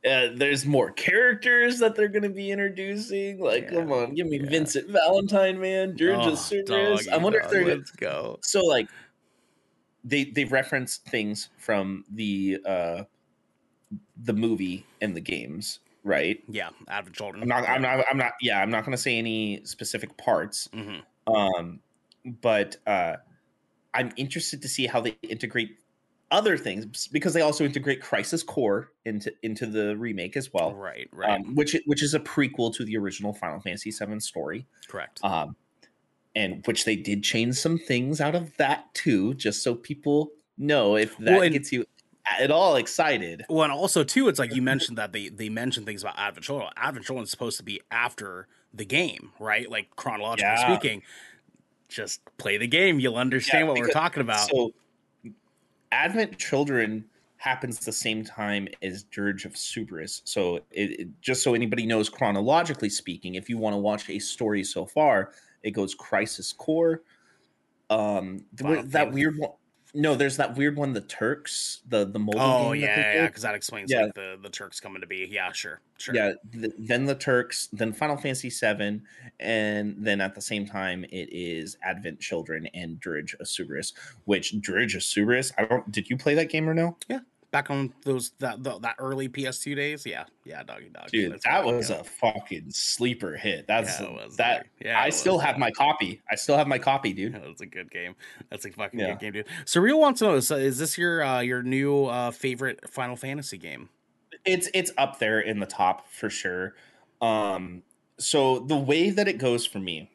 Uh, 0.05 0.29
there's 0.35 0.65
more 0.67 0.91
characters 0.93 1.79
that 1.79 1.95
they're 1.95 2.09
going 2.09 2.23
to 2.23 2.29
be 2.29 2.51
introducing. 2.51 3.41
Like, 3.41 3.65
Yeah, 3.65 3.81
come 3.81 3.93
on, 3.93 4.15
give 4.15 4.27
me 4.27 4.39
yeah. 4.41 4.49
Vincent 4.51 4.91
Valentine, 4.91 5.59
man. 5.61 5.97
George 5.97 6.19
Oh, 6.69 6.99
I 7.13 7.17
wonder 7.17 7.41
if 7.41 7.51
they're 7.51 7.65
Let's 7.65 7.91
go. 7.91 8.39
so 8.43 8.61
like 8.63 8.89
they 10.05 10.25
they 10.25 10.45
reference 10.45 10.99
things 10.99 11.49
from 11.59 12.05
the 12.13 12.59
uh 12.67 13.05
the 14.23 14.33
movie 14.33 14.87
and 15.01 15.17
the 15.17 15.21
games, 15.21 15.81
right? 16.05 16.43
Yeah, 16.49 16.71
Advent 16.89 17.17
Children. 17.17 17.43
I'm 17.43 17.49
not 17.49 17.69
I'm 17.69 17.83
not 17.83 18.05
I'm 18.11 18.19
not 18.19 18.33
yeah, 18.41 18.61
I'm 18.63 18.71
not 18.71 18.85
going 18.85 18.97
to 18.97 19.03
say 19.03 19.19
any 19.19 19.65
specific 19.65 20.17
parts. 20.17 20.69
hmm 20.73 20.99
Um 21.27 21.81
but 22.25 22.77
uh 22.87 23.17
I'm 23.95 24.13
interested 24.17 24.63
to 24.63 24.69
see 24.69 24.87
how 24.87 25.01
they 25.01 25.17
integrate 25.23 25.79
other 26.31 26.57
things 26.57 27.07
because 27.09 27.33
they 27.35 27.41
also 27.41 27.65
integrate 27.65 28.03
Crisis 28.03 28.43
Core 28.43 28.91
into 29.05 29.33
into 29.43 29.67
the 29.67 29.97
remake 29.97 30.37
as 30.37 30.53
well. 30.53 30.75
Right, 30.75 31.09
right. 31.13 31.41
Um, 31.41 31.55
which 31.55 31.77
which 31.87 32.03
is 32.03 32.15
a 32.15 32.21
prequel 32.21 32.75
to 32.77 32.85
the 32.85 32.97
original 32.97 33.33
Final 33.33 33.61
Fantasy 33.61 33.91
VII 33.93 34.19
story 34.21 34.67
Correct. 34.89 35.21
um, 35.23 35.55
and 36.35 36.67
which 36.67 36.85
they 36.85 36.97
did 36.97 37.23
change 37.23 37.55
some 37.57 37.79
things 37.79 38.21
out 38.21 38.35
of 38.35 38.57
that 38.57 38.93
too, 38.95 39.35
just 39.35 39.63
so 39.63 39.75
people 39.75 40.31
know 40.59 40.97
if 40.97 41.17
that 41.19 41.27
Well, 41.33 41.43
and- 41.43 41.53
gets 41.53 41.71
you 41.73 41.87
at 42.41 42.51
all 42.51 42.75
excited. 42.75 43.45
Well, 43.49 43.63
and 43.63 43.73
also 43.73 44.03
too, 44.03 44.27
it's 44.29 44.41
like 44.41 44.53
you 44.53 44.63
mentioned 44.63 44.99
that 44.99 45.13
they 45.13 45.29
they 45.29 45.49
mentioned 45.49 45.87
things 45.87 46.03
about 46.03 46.19
Advent 46.19 46.45
Children. 46.45 46.71
Advent 46.77 47.07
Children 47.07 47.23
is 47.23 47.31
supposed 47.31 47.57
to 47.59 47.63
be 47.63 47.81
after 47.93 48.49
the 48.75 48.85
game, 48.85 49.31
right? 49.39 49.71
Like 49.71 49.95
chronologically 49.95 50.51
Yeah. 50.51 50.77
speaking. 50.77 51.03
Just 51.89 52.21
play 52.37 52.57
the 52.59 52.67
game, 52.67 52.99
you'll 52.99 53.17
understand 53.17 53.67
Yeah, 53.67 53.73
what 53.73 53.81
we're 53.81 53.91
talking 53.91 54.21
about. 54.21 54.49
So, 54.51 54.73
Advent 55.97 56.39
Children 56.39 57.05
happens 57.39 57.79
the 57.79 57.93
same 57.93 58.25
time 58.25 58.69
as 58.83 59.05
Dirge 59.05 59.45
of 59.45 59.57
Cerberus. 59.57 60.23
So, 60.25 60.57
it, 60.71 61.01
it- 61.01 61.09
just 61.21 61.43
so 61.43 61.55
anybody 61.55 61.87
knows, 61.87 62.09
chronologically 62.09 62.91
speaking, 62.91 63.35
if 63.35 63.49
you 63.49 63.57
want 63.59 63.75
to 63.75 63.79
watch 63.79 64.09
a 64.11 64.19
story 64.19 64.63
so 64.63 64.85
far, 64.87 65.33
it 65.63 65.71
goes 65.73 65.95
Crisis 65.95 66.53
Core. 66.53 67.03
Um, 67.91 68.45
the- 68.53 68.65
Final 68.65 68.83
that 68.85 69.13
weird 69.13 69.39
one. 69.39 69.53
No, 69.99 70.15
there's 70.15 70.37
that 70.37 70.57
weird 70.57 70.77
one, 70.77 70.93
the 70.93 71.01
Turks, 71.01 71.81
the 71.89 72.05
the 72.05 72.19
mobile 72.19 72.41
oh 72.41 72.73
game. 72.75 72.83
yeah, 72.83 73.15
yeah, 73.15 73.27
because 73.27 73.43
that 73.43 73.55
explains 73.55 73.91
Yeah. 73.91 74.03
like 74.03 74.15
the 74.15 74.39
the 74.43 74.51
Turks 74.51 74.79
coming 74.79 75.01
to 75.01 75.07
be. 75.07 75.27
Yeah, 75.31 75.53
sure, 75.53 75.81
sure. 75.97 76.15
Yeah, 76.15 76.33
th- 76.53 76.73
then 76.79 77.07
the 77.07 77.15
Turks, 77.15 77.69
then 77.73 77.93
Final 77.93 78.17
Fantasy 78.17 78.51
VII, 78.51 79.01
and 79.41 79.95
then 79.99 80.21
at 80.21 80.35
the 80.35 80.41
same 80.43 80.67
time 80.67 81.05
it 81.05 81.29
is 81.33 81.79
Advent 81.83 82.21
Children 82.21 82.67
and 82.75 83.01
Dirge 83.01 83.35
of 83.41 83.49
Cerberus. 83.49 83.95
Which 84.27 84.61
Dirge 84.61 84.95
of 84.95 85.03
Cerberus, 85.03 85.53
I 85.57 85.65
don't. 85.65 85.91
Did 85.91 86.11
you 86.11 86.17
play 86.19 86.35
that 86.35 86.51
game 86.51 86.69
or 86.69 86.75
no? 86.75 86.97
Back 87.53 87.71
on 87.71 87.95
those 88.05 88.31
that 88.41 88.63
the, 88.63 88.79
that 88.81 88.97
early 88.99 89.29
PS2 89.29 89.75
days. 89.77 90.05
Yeah, 90.05 90.25
yeah, 90.45 90.63
doggy 90.63 90.91
dog. 90.91 91.09
Dude, 91.11 91.41
that 91.45 91.65
was 91.65 91.91
a 91.91 92.03
fucking 92.05 92.71
sleeper 92.71 93.37
hit. 93.37 93.67
That's 93.67 94.01
Yeah, 94.01 94.27
that. 94.37 94.63
dude. 94.79 94.87
Yeah, 94.89 95.01
I 95.01 95.09
still 95.11 95.39
have 95.39 95.57
my 95.57 95.71
copy. 95.71 96.21
I 96.31 96.35
still 96.35 96.57
have 96.57 96.67
my 96.67 96.79
copy, 96.79 97.13
dude. 97.13 97.33
Yeah, 97.33 97.39
That's 97.47 97.61
a 97.61 97.67
good 97.67 97.91
game. 97.91 98.15
That's 98.51 98.65
a 98.67 98.73
fucking 98.73 98.99
Yeah. 98.99 99.11
good 99.13 99.21
game, 99.21 99.33
dude. 99.33 99.47
So, 99.65 99.81
real 99.81 99.99
wants 100.01 100.19
to 100.19 100.27
know: 100.27 100.35
is, 100.35 100.51
is 100.51 100.79
this 100.79 100.99
your 100.99 101.23
uh, 101.25 101.41
your 101.41 101.63
new 101.63 102.07
uh, 102.07 102.31
favorite 102.33 102.81
Final 102.91 103.17
Fantasy 103.17 103.59
game? 103.59 103.89
it's 104.45 104.69
it's 104.75 104.93
up 104.99 105.19
there 105.19 105.41
in 105.41 105.59
the 105.61 105.67
top 105.67 106.09
for 106.13 106.29
sure. 106.29 106.75
Um, 107.23 107.83
so 108.19 108.59
the 108.61 108.77
way 108.77 109.11
that 109.11 109.29
it 109.29 109.39
goes 109.39 109.65
for 109.67 109.79
me, 109.79 110.11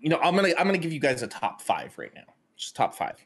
you 0.00 0.08
know, 0.08 0.18
I'm 0.22 0.34
gonna 0.34 0.48
I'm 0.58 0.66
gonna 0.66 0.78
give 0.78 0.92
you 0.92 1.00
guys 1.00 1.22
a 1.22 1.26
top 1.26 1.60
five 1.60 1.96
right 1.98 2.14
now. 2.14 2.24
Just 2.56 2.74
top 2.76 2.94
five. 2.94 3.16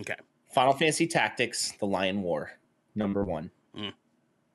Okay, 0.00 0.14
Final 0.50 0.72
Fantasy 0.72 1.06
Tactics: 1.06 1.72
The 1.78 1.86
Lion 1.86 2.22
War, 2.22 2.50
number 2.94 3.24
one. 3.24 3.50
Mm. 3.76 3.92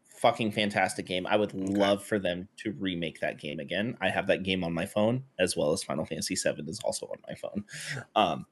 Fucking 0.06 0.52
fantastic 0.54 1.06
game. 1.06 1.28
I 1.28 1.36
would 1.36 1.54
love 1.54 2.04
for 2.04 2.18
them 2.18 2.48
to 2.58 2.72
remake 2.80 3.20
that 3.20 3.40
game 3.40 3.60
again. 3.60 3.98
I 4.00 4.10
have 4.10 4.28
that 4.28 4.44
game 4.44 4.64
on 4.64 4.74
my 4.74 4.86
phone 4.86 5.24
as 5.38 5.58
well 5.58 5.74
as 5.74 5.84
Final 5.84 6.06
Fantasy 6.06 6.36
VII 6.36 6.64
is 6.68 6.80
also 6.84 7.08
on 7.08 7.18
my 7.28 7.36
phone. 7.36 7.66
Um, 8.16 8.46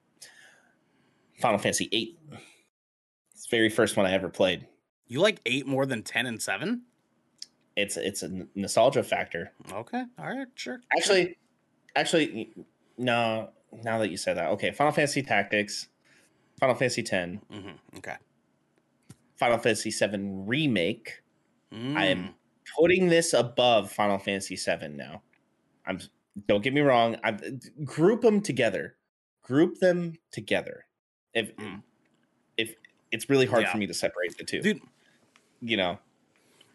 Final 1.40 1.58
Fantasy 1.60 1.88
VIII. 1.88 2.18
It's 3.34 3.48
the 3.48 3.56
very 3.56 3.70
first 3.70 3.96
one 3.98 4.06
I 4.06 4.12
ever 4.14 4.30
played. 4.30 4.68
you 5.08 5.22
like 5.22 5.40
eight 5.46 5.66
more 5.66 5.86
than 5.86 6.04
ten 6.04 6.26
and 6.26 6.42
seven? 6.42 6.84
It's 7.78 7.96
it's 7.96 8.22
a 8.22 8.46
nostalgia 8.54 9.02
factor. 9.02 9.54
Okay, 9.72 10.04
all 10.20 10.26
right, 10.28 10.48
sure. 10.56 10.82
Actually, 10.96 11.38
actually, 11.96 12.54
no. 12.98 13.50
Now 13.84 14.00
that 14.00 14.12
you 14.12 14.18
said 14.18 14.36
that, 14.36 14.50
okay. 14.50 14.72
Final 14.72 14.92
Fantasy 14.92 15.24
Tactics, 15.24 15.88
Final 16.62 16.76
Fantasy 16.76 17.02
X, 17.02 17.12
hmm 17.50 17.72
Okay. 17.98 18.16
Final 19.36 19.58
Fantasy 19.58 19.90
VII 19.92 20.20
remake. 20.46 21.22
I 21.72 21.76
Mm. 21.76 21.98
am 21.98 22.36
putting 22.78 23.08
this 23.08 23.34
above 23.34 23.92
Final 23.92 24.20
Fantasy 24.20 24.56
VII 24.56 24.90
now. 24.90 25.24
I'm. 25.86 26.00
Don't 26.48 26.64
get 26.64 26.74
me 26.74 26.82
wrong. 26.82 27.18
I 27.24 27.32
group 27.84 28.22
them 28.22 28.40
together. 28.42 28.96
Group 29.42 29.80
them 29.80 30.14
together. 30.32 30.86
If 31.34 31.54
Mm. 31.58 31.82
if 32.58 32.76
it's 33.12 33.30
really 33.30 33.46
hard 33.48 33.64
Yeah. 33.64 33.72
for 33.72 33.78
me 33.80 33.88
to 33.88 33.94
separate 33.94 34.38
the 34.38 34.44
two. 34.46 34.62
dude. 34.62 34.82
You 35.62 35.78
know. 35.78 36.00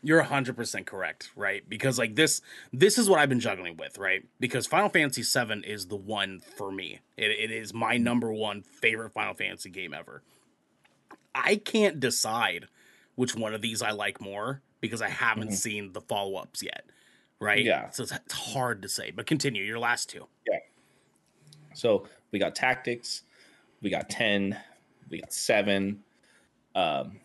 You're 0.06 0.22
100% 0.22 0.86
correct, 0.86 1.32
right? 1.34 1.68
Because 1.68 1.98
like 1.98 2.14
this 2.14 2.40
this 2.72 2.96
is 2.96 3.10
what 3.10 3.18
I've 3.18 3.28
been 3.28 3.40
juggling 3.40 3.76
with, 3.76 3.98
right? 3.98 4.24
Because 4.38 4.64
Final 4.64 4.88
Fantasy 4.88 5.24
7 5.24 5.64
is 5.64 5.88
the 5.88 5.96
one 5.96 6.38
for 6.56 6.70
me. 6.70 7.00
It, 7.16 7.32
it 7.32 7.50
is 7.50 7.74
my 7.74 7.96
number 7.96 8.32
one 8.32 8.62
favorite 8.62 9.12
Final 9.12 9.34
Fantasy 9.34 9.68
game 9.68 9.92
ever. 9.92 10.22
I 11.34 11.56
can't 11.56 11.98
decide 11.98 12.66
which 13.16 13.34
one 13.34 13.52
of 13.52 13.62
these 13.62 13.82
I 13.82 13.90
like 13.90 14.20
more 14.20 14.62
because 14.80 15.02
I 15.02 15.08
haven't 15.08 15.48
Mhm. 15.48 15.54
seen 15.54 15.92
the 15.92 16.00
follow-ups 16.02 16.62
yet. 16.62 16.84
Right? 17.40 17.64
Yeah. 17.64 17.90
So 17.90 18.04
it's, 18.04 18.12
it's 18.12 18.32
hard 18.32 18.82
to 18.82 18.88
say. 18.88 19.10
But 19.10 19.26
continue 19.26 19.64
your 19.64 19.80
last 19.80 20.08
two. 20.08 20.28
Yeah. 20.48 20.58
So 21.74 22.06
we 22.30 22.38
got 22.38 22.54
tactics, 22.54 23.24
we 23.82 23.90
got 23.90 24.08
10, 24.08 24.56
we 25.10 25.20
got 25.20 25.32
seven, 25.32 26.04
um, 26.76 27.18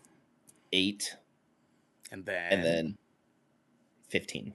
eight, 0.74 1.16
And 2.12 2.26
then 2.26 2.52
and 2.52 2.64
then 2.64 2.98
15. 4.10 4.54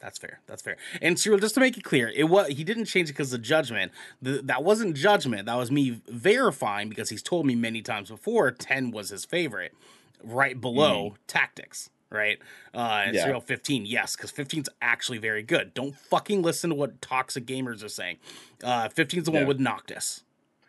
That's 0.00 0.18
fair. 0.18 0.40
That's 0.46 0.62
fair. 0.62 0.76
And 1.00 1.18
Cyril, 1.18 1.38
just 1.38 1.54
to 1.54 1.60
make 1.60 1.76
it 1.76 1.84
clear, 1.84 2.12
it 2.14 2.24
was 2.24 2.48
he 2.48 2.64
didn't 2.64 2.84
change 2.84 3.08
it 3.08 3.12
because 3.12 3.32
of 3.32 3.42
judgment. 3.42 3.92
The, 4.20 4.42
that 4.44 4.62
wasn't 4.62 4.94
judgment. 4.94 5.46
That 5.46 5.56
was 5.56 5.70
me 5.70 6.00
verifying 6.08 6.88
because 6.88 7.08
he's 7.08 7.22
told 7.22 7.46
me 7.46 7.54
many 7.54 7.82
times 7.82 8.10
before 8.10 8.50
ten 8.50 8.90
was 8.90 9.08
his 9.08 9.24
favorite, 9.24 9.72
right 10.22 10.60
below 10.60 11.14
tactics. 11.26 11.90
Right, 12.08 12.38
uh, 12.72 13.02
and 13.06 13.16
Yeah. 13.16 13.24
Cyril 13.24 13.40
15, 13.40 13.84
yes, 13.84 14.14
because 14.14 14.30
15's 14.30 14.68
actually 14.80 15.18
very 15.18 15.42
good. 15.42 15.74
Don't 15.74 15.96
fucking 15.96 16.40
listen 16.40 16.70
to 16.70 16.76
what 16.76 17.02
toxic 17.02 17.46
gamers 17.46 17.82
are 17.82 17.88
saying. 17.88 18.18
Uh, 18.62 18.88
15's 18.88 19.24
the 19.24 19.32
one 19.32 19.44
with 19.44 19.58
Noctis. 19.58 20.22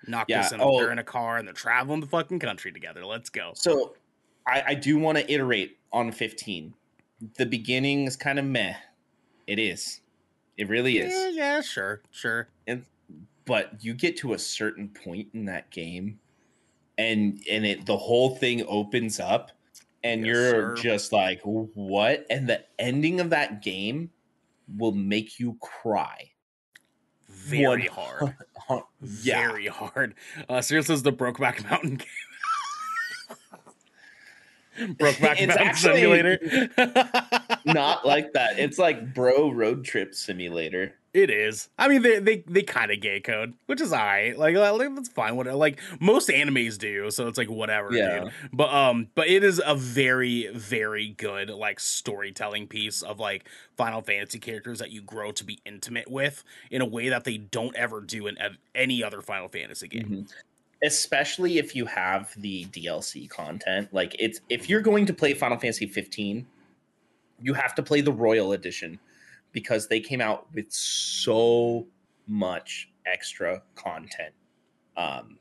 Noctis 0.08 0.34
Yeah, 0.36 0.50
and 0.52 0.64
oh. 0.64 0.80
they're 0.80 0.92
in 0.92 0.98
a 0.98 1.04
car 1.04 1.38
and 1.38 1.48
they're 1.48 1.54
traveling 1.54 2.00
the 2.02 2.08
fucking 2.08 2.40
country 2.40 2.72
together. 2.72 3.06
Let's 3.06 3.30
go. 3.30 3.52
So 3.54 3.94
I, 4.48 4.64
I 4.68 4.74
do 4.76 4.98
want 4.98 5.18
to 5.18 5.32
iterate 5.32 5.78
on 5.92 6.12
15. 6.12 6.74
The 7.38 7.46
beginning 7.46 8.06
is 8.06 8.16
kind 8.16 8.40
of 8.40 8.46
meh. 8.46 8.76
It 9.46 9.60
is. 9.60 10.02
It 10.58 10.70
really 10.70 10.98
is. 11.00 11.14
Yeah, 11.14 11.30
yeah, 11.30 11.62
sure, 11.62 12.02
sure. 12.12 12.48
And 12.66 12.86
But 13.46 13.84
you 13.84 13.94
get 13.94 14.18
to 14.18 14.34
a 14.34 14.40
certain 14.40 14.90
point 14.90 15.28
in 15.34 15.46
that 15.46 15.70
game 15.72 16.20
and 16.98 17.40
and 17.50 17.64
it 17.66 17.86
the 17.86 17.98
whole 17.98 18.36
thing 18.38 18.64
opens 18.68 19.20
up 19.20 19.52
and 20.04 20.22
Yes, 20.26 20.28
you're 20.36 20.76
sir. 20.76 20.82
just 20.82 21.12
like 21.14 21.42
what? 21.44 22.26
And 22.30 22.50
the 22.50 22.64
ending 22.80 23.20
of 23.20 23.30
that 23.32 23.62
game 23.62 24.10
will 24.78 24.94
make 24.94 25.40
you 25.40 25.58
cry. 25.62 26.32
Very 27.30 27.68
One 27.68 27.82
hard. 27.88 28.34
Yeah. 29.22 29.48
very 29.48 29.68
hard. 29.68 30.16
Uh, 30.50 30.62
Cyril 30.62 30.84
says 30.84 31.04
the 31.04 31.14
Brokeback 31.14 31.70
Mountain 31.70 31.96
game. 31.98 32.08
Brokeback 34.78 35.36
It's 35.40 35.56
Mountain 35.56 35.76
Simulator. 35.76 36.40
Not 37.66 38.06
like 38.06 38.34
that. 38.34 38.60
It's 38.60 38.78
like 38.78 39.14
bro 39.14 39.52
road 39.52 39.84
trip 39.84 40.14
simulator. 40.16 40.94
It 41.14 41.32
is. 41.32 41.70
I 41.80 41.88
mean, 41.88 42.04
they 42.04 42.20
they, 42.20 42.44
they 42.48 42.62
kind 42.62 42.92
of 42.92 43.00
gay 43.00 43.20
code, 43.20 43.56
which 43.66 43.82
is 43.82 43.92
alright. 43.92 44.38
Like, 44.38 44.56
like 44.56 44.94
that's 44.96 45.10
fine. 45.10 45.36
What 45.36 45.48
Like 45.48 45.80
most 46.00 46.30
animes 46.30 46.78
do, 46.78 47.10
so 47.10 47.28
it's 47.28 47.40
like 47.40 47.50
whatever. 47.50 47.92
Yeah. 47.92 48.20
Dude. 48.26 48.32
But 48.54 48.72
um, 48.72 49.08
but 49.16 49.28
it 49.28 49.44
is 49.44 49.60
a 49.66 49.74
very 49.74 50.48
very 50.54 51.10
good 51.10 51.50
like 51.50 51.80
storytelling 51.80 52.68
piece 52.68 53.02
of 53.02 53.20
like 53.20 53.48
Final 53.78 54.02
Fantasy 54.02 54.38
characters 54.38 54.78
that 54.80 54.92
you 54.92 55.02
grow 55.02 55.32
to 55.32 55.44
be 55.44 55.60
intimate 55.66 56.12
with 56.12 56.44
in 56.70 56.82
a 56.82 56.86
way 56.86 57.10
that 57.10 57.24
they 57.24 57.38
don't 57.38 57.76
ever 57.76 58.02
do 58.02 58.28
in 58.28 58.38
ev- 58.40 58.58
any 58.76 59.04
other 59.04 59.22
Final 59.22 59.48
Fantasy 59.48 59.88
game. 59.88 60.04
Mhm. 60.28 60.32
Especially 60.84 61.58
if 61.58 61.76
you 61.76 61.86
have 61.86 62.34
the 62.38 62.66
DLC 62.66 63.30
content. 63.30 63.92
Like 63.94 64.16
it's 64.20 64.42
if 64.50 64.70
you're 64.70 64.82
going 64.82 65.06
to 65.08 65.14
play 65.14 65.34
Final 65.34 65.58
Fantasy 65.58 65.88
15, 65.88 66.46
you 67.42 67.54
have 67.54 67.74
to 67.76 67.84
play 67.84 68.02
the 68.02 68.12
Royal 68.12 68.54
Edition 68.54 69.00
because 69.52 69.88
they 69.88 70.00
came 70.00 70.22
out 70.22 70.48
with 70.54 70.72
so 70.72 71.88
much 72.28 72.90
extra 73.06 73.62
content 73.76 74.34
um, 74.98 75.40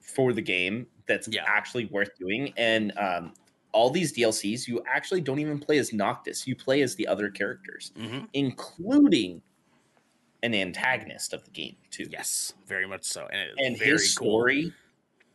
for 0.00 0.32
the 0.32 0.42
game 0.42 0.86
that's 1.08 1.26
Yeah. 1.28 1.44
actually 1.46 1.86
worth 1.86 2.10
doing. 2.18 2.52
And 2.56 2.96
um, 2.98 3.34
all 3.72 3.90
these 3.90 4.12
DLCs, 4.12 4.68
you 4.68 4.82
actually 4.86 5.20
don't 5.20 5.38
even 5.40 5.58
play 5.58 5.78
as 5.78 5.92
Noctis. 5.92 6.46
You 6.46 6.54
play 6.54 6.82
as 6.82 6.94
the 6.94 7.06
other 7.08 7.28
characters, 7.30 7.92
Mhm. 7.96 8.28
including 8.34 9.42
an 10.44 10.54
antagonist 10.54 11.32
of 11.32 11.44
the 11.44 11.50
game 11.50 11.76
too 11.90 12.06
Yes, 12.10 12.52
very 12.66 12.86
much 12.86 13.04
so, 13.04 13.26
and, 13.32 13.40
it's 13.50 13.54
and 13.66 13.78
very 13.78 13.90
his 13.92 14.14
cool. 14.16 14.28
story 14.40 14.72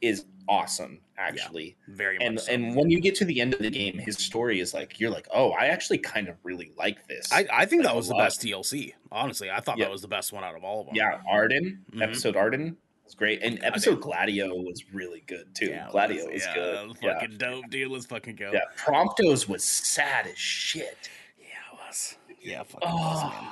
is 0.02 0.24
awesome 0.48 1.00
actually 1.18 1.76
very 1.90 2.18
much 2.18 2.26
and 2.26 2.40
so. 2.40 2.52
and 2.54 2.74
when 2.76 2.90
you 2.90 3.02
get 3.02 3.14
to 3.14 3.26
the 3.26 3.42
end 3.42 3.54
of 3.54 3.60
the 3.60 3.70
game 3.70 3.98
his 3.98 4.16
story 4.18 4.62
is 4.62 4.74
like 4.74 4.98
you're 5.00 5.12
like 5.12 5.28
oh 5.34 5.52
i 5.52 5.66
actually 5.66 5.98
kind 5.98 6.28
of 6.30 6.36
really 6.44 6.72
like 6.78 7.06
this 7.08 7.28
I, 7.34 7.46
I 7.54 7.66
think 7.66 7.84
like 7.84 7.92
that 7.92 7.96
was 7.98 8.08
the 8.08 8.16
best 8.16 8.42
DLC. 8.42 8.94
Honestly, 9.12 9.52
I 9.52 9.60
thought 9.60 9.78
Yeah. 9.78 9.86
that 9.86 9.92
was 9.92 10.02
the 10.02 10.08
best 10.08 10.32
one 10.32 10.44
out 10.46 10.56
of 10.56 10.64
all 10.64 10.80
of 10.80 10.86
them. 10.88 10.96
yeah 10.96 11.20
Ardyn 11.30 11.80
Mhm. 11.92 12.02
episode 12.02 12.36
Ardyn 12.36 12.78
was 13.04 13.14
great 13.14 13.44
and 13.44 13.60
God 13.60 13.68
episode 13.68 13.92
damn. 13.96 14.00
gladio 14.02 14.56
was 14.56 14.86
really 14.94 15.22
good 15.28 15.54
too 15.54 15.66
Yeah, 15.68 15.88
gladio 15.92 16.32
was- 16.32 16.46
yeah, 16.46 16.54
good 16.56 16.88
was 16.88 16.98
yeah. 17.02 17.14
fucking 17.20 17.38
dope, 17.38 17.70
dude. 17.70 17.92
Let's 17.92 18.06
fucking 18.06 18.38
go. 18.38 18.52
yeah 18.54 18.60
Prompto's 18.78 19.50
was 19.50 19.64
sad 19.66 20.26
as 20.28 20.38
shit 20.38 21.10
Yeah, 21.38 21.46
it 21.74 21.80
was. 21.86 22.16
Yeah, 22.42 22.64
fucking 22.64 22.90
was, 22.90 23.44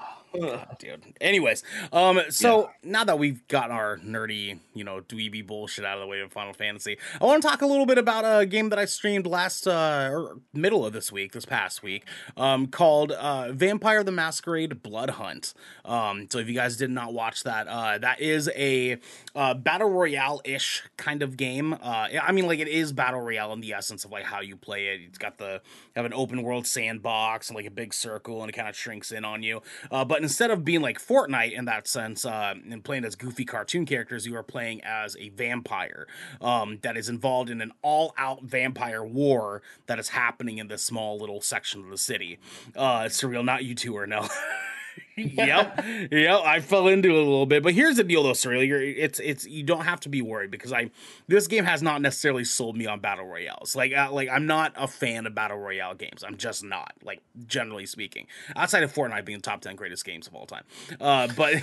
dude. 0.80 1.04
Anyways, 1.22 1.64
um, 1.92 2.22
so 2.30 2.70
now 2.84 3.04
that 3.04 3.20
we've 3.20 3.48
got 3.48 3.72
our 3.72 3.98
nerdy, 3.98 4.60
you 4.74 4.84
know, 4.84 5.02
dweeby 5.02 5.46
bullshit 5.46 5.86
out 5.86 5.98
of 5.98 6.02
the 6.02 6.08
way 6.08 6.22
of 6.22 6.32
Final 6.32 6.54
Fantasy, 6.54 6.98
I 7.20 7.26
want 7.26 7.42
to 7.42 7.48
talk 7.48 7.62
a 7.62 7.66
little 7.66 7.86
bit 7.86 7.98
about 7.98 8.24
a 8.24 8.46
game 8.46 8.70
that 8.70 8.80
I 8.80 8.86
streamed 8.86 9.26
last, 9.26 9.68
uh, 9.68 10.10
or 10.12 10.40
middle 10.54 10.86
of 10.86 10.94
this 10.94 11.12
week, 11.12 11.32
this 11.32 11.46
past 11.46 11.84
week, 11.84 12.06
um, 12.36 12.68
called 12.68 13.12
uh, 13.12 13.52
Vampire 13.52 14.04
the 14.04 14.12
Masquerade 14.12 14.82
Blood 14.84 15.12
Hunt. 15.12 15.54
Um, 15.86 16.28
so 16.30 16.40
if 16.40 16.48
you 16.48 16.54
guys 16.54 16.78
did 16.78 16.90
not 16.90 17.14
watch 17.14 17.44
that, 17.44 17.68
uh, 17.68 17.98
that 17.98 18.20
is 18.22 18.50
a 18.56 18.98
uh, 19.36 19.54
battle 19.54 19.90
royale 19.90 20.42
ish 20.46 20.84
kind 20.98 21.22
of 21.22 21.38
game. 21.38 21.74
Uh, 21.74 22.08
I 22.22 22.32
mean, 22.32 22.48
like 22.48 22.60
it 22.60 22.68
is 22.68 22.92
battle 22.94 23.22
royale 23.22 23.54
in 23.54 23.62
the 23.62 23.74
essence 23.74 24.06
of 24.06 24.12
like 24.12 24.24
how 24.24 24.42
you 24.42 24.56
play 24.56 24.88
it. 24.88 25.02
It's 25.06 25.18
got 25.18 25.38
the 25.38 25.62
have 25.96 26.06
an 26.06 26.14
open 26.14 26.44
world 26.44 26.68
sandbox 26.68 27.50
and 27.50 27.56
like 27.56 27.66
a 27.66 27.72
big 27.72 27.94
circle, 27.94 28.42
and 28.42 28.50
it 28.50 28.54
kind 28.54 28.68
of 28.68 28.76
shrinks 28.76 29.12
in 29.12 29.26
on 29.26 29.44
you. 29.44 29.62
Uh, 29.92 30.06
but 30.06 30.26
instead 30.28 30.51
of 30.51 30.65
being 30.65 30.82
like 30.82 30.99
Fortnite 30.99 31.53
in 31.53 31.63
that 31.65 31.88
sense, 31.88 32.25
uh, 32.25 32.53
and 32.69 32.84
playing 32.84 33.05
as 33.05 33.15
goofy 33.15 33.45
cartoon 33.45 33.86
characters, 33.86 34.28
you 34.28 34.36
are 34.36 34.43
playing 34.43 34.84
as 34.84 35.15
a 35.15 35.30
vampire 35.30 36.05
um, 36.41 36.80
that 36.82 36.97
is 36.97 37.07
involved 37.07 37.49
in 37.49 37.61
an 37.61 37.71
all-out 37.82 38.43
vampire 38.43 39.05
war 39.05 39.61
that 39.86 39.99
is 39.99 40.09
happening 40.09 40.57
in 40.57 40.67
this 40.67 40.84
small 40.84 41.17
little 41.17 41.39
section 41.39 41.82
of 41.82 41.89
the 41.89 41.97
city. 41.97 42.39
Uh, 42.75 43.07
Cyril, 43.07 43.41
not 43.41 43.63
you 43.63 43.73
two 43.73 43.95
are 43.95 44.05
no. 44.05 44.28
yep, 45.18 45.84
yep. 46.11 46.41
I 46.45 46.59
fell 46.59 46.88
into 46.88 47.09
it 47.09 47.15
a 47.15 47.18
little 47.18 47.45
bit, 47.45 47.63
but 47.63 47.74
here's 47.74 47.97
the 47.97 48.03
deal, 48.03 48.24
though, 48.24 48.34
Cyril. 48.34 48.63
You're, 48.63 48.82
it's 48.82 49.20
it's 49.20 49.45
you 49.45 49.63
don't 49.63 49.86
have 49.86 49.99
to 50.01 50.09
be 50.09 50.22
worried 50.22 50.51
because 50.51 50.72
I 50.72 50.91
this 51.28 51.47
game 51.47 51.65
has 51.65 51.82
not 51.82 52.01
necessarily 52.01 52.43
sold 52.45 52.78
me 52.78 52.86
on 52.86 52.99
battle 52.99 53.26
royales. 53.26 53.76
Like 53.76 53.93
uh, 53.93 54.09
like 54.11 54.30
I'm 54.30 54.45
not 54.45 54.74
a 54.76 54.88
fan 54.88 55.26
of 55.26 55.36
battle 55.36 55.57
royale 55.57 55.95
games. 55.95 56.24
I'm 56.24 56.38
just 56.38 56.63
not. 56.63 56.93
Like 57.03 57.22
generally 57.47 57.86
speaking, 57.86 58.28
outside 58.55 58.84
of 58.84 58.93
Fortnite 58.93 59.26
being 59.26 59.39
the 59.39 59.43
top 59.43 59.61
ten 59.61 59.76
greatest 59.76 60.05
games 60.05 60.28
of 60.28 60.36
all 60.36 60.45
time. 60.45 60.63
Uh, 61.01 61.28
but 61.36 61.55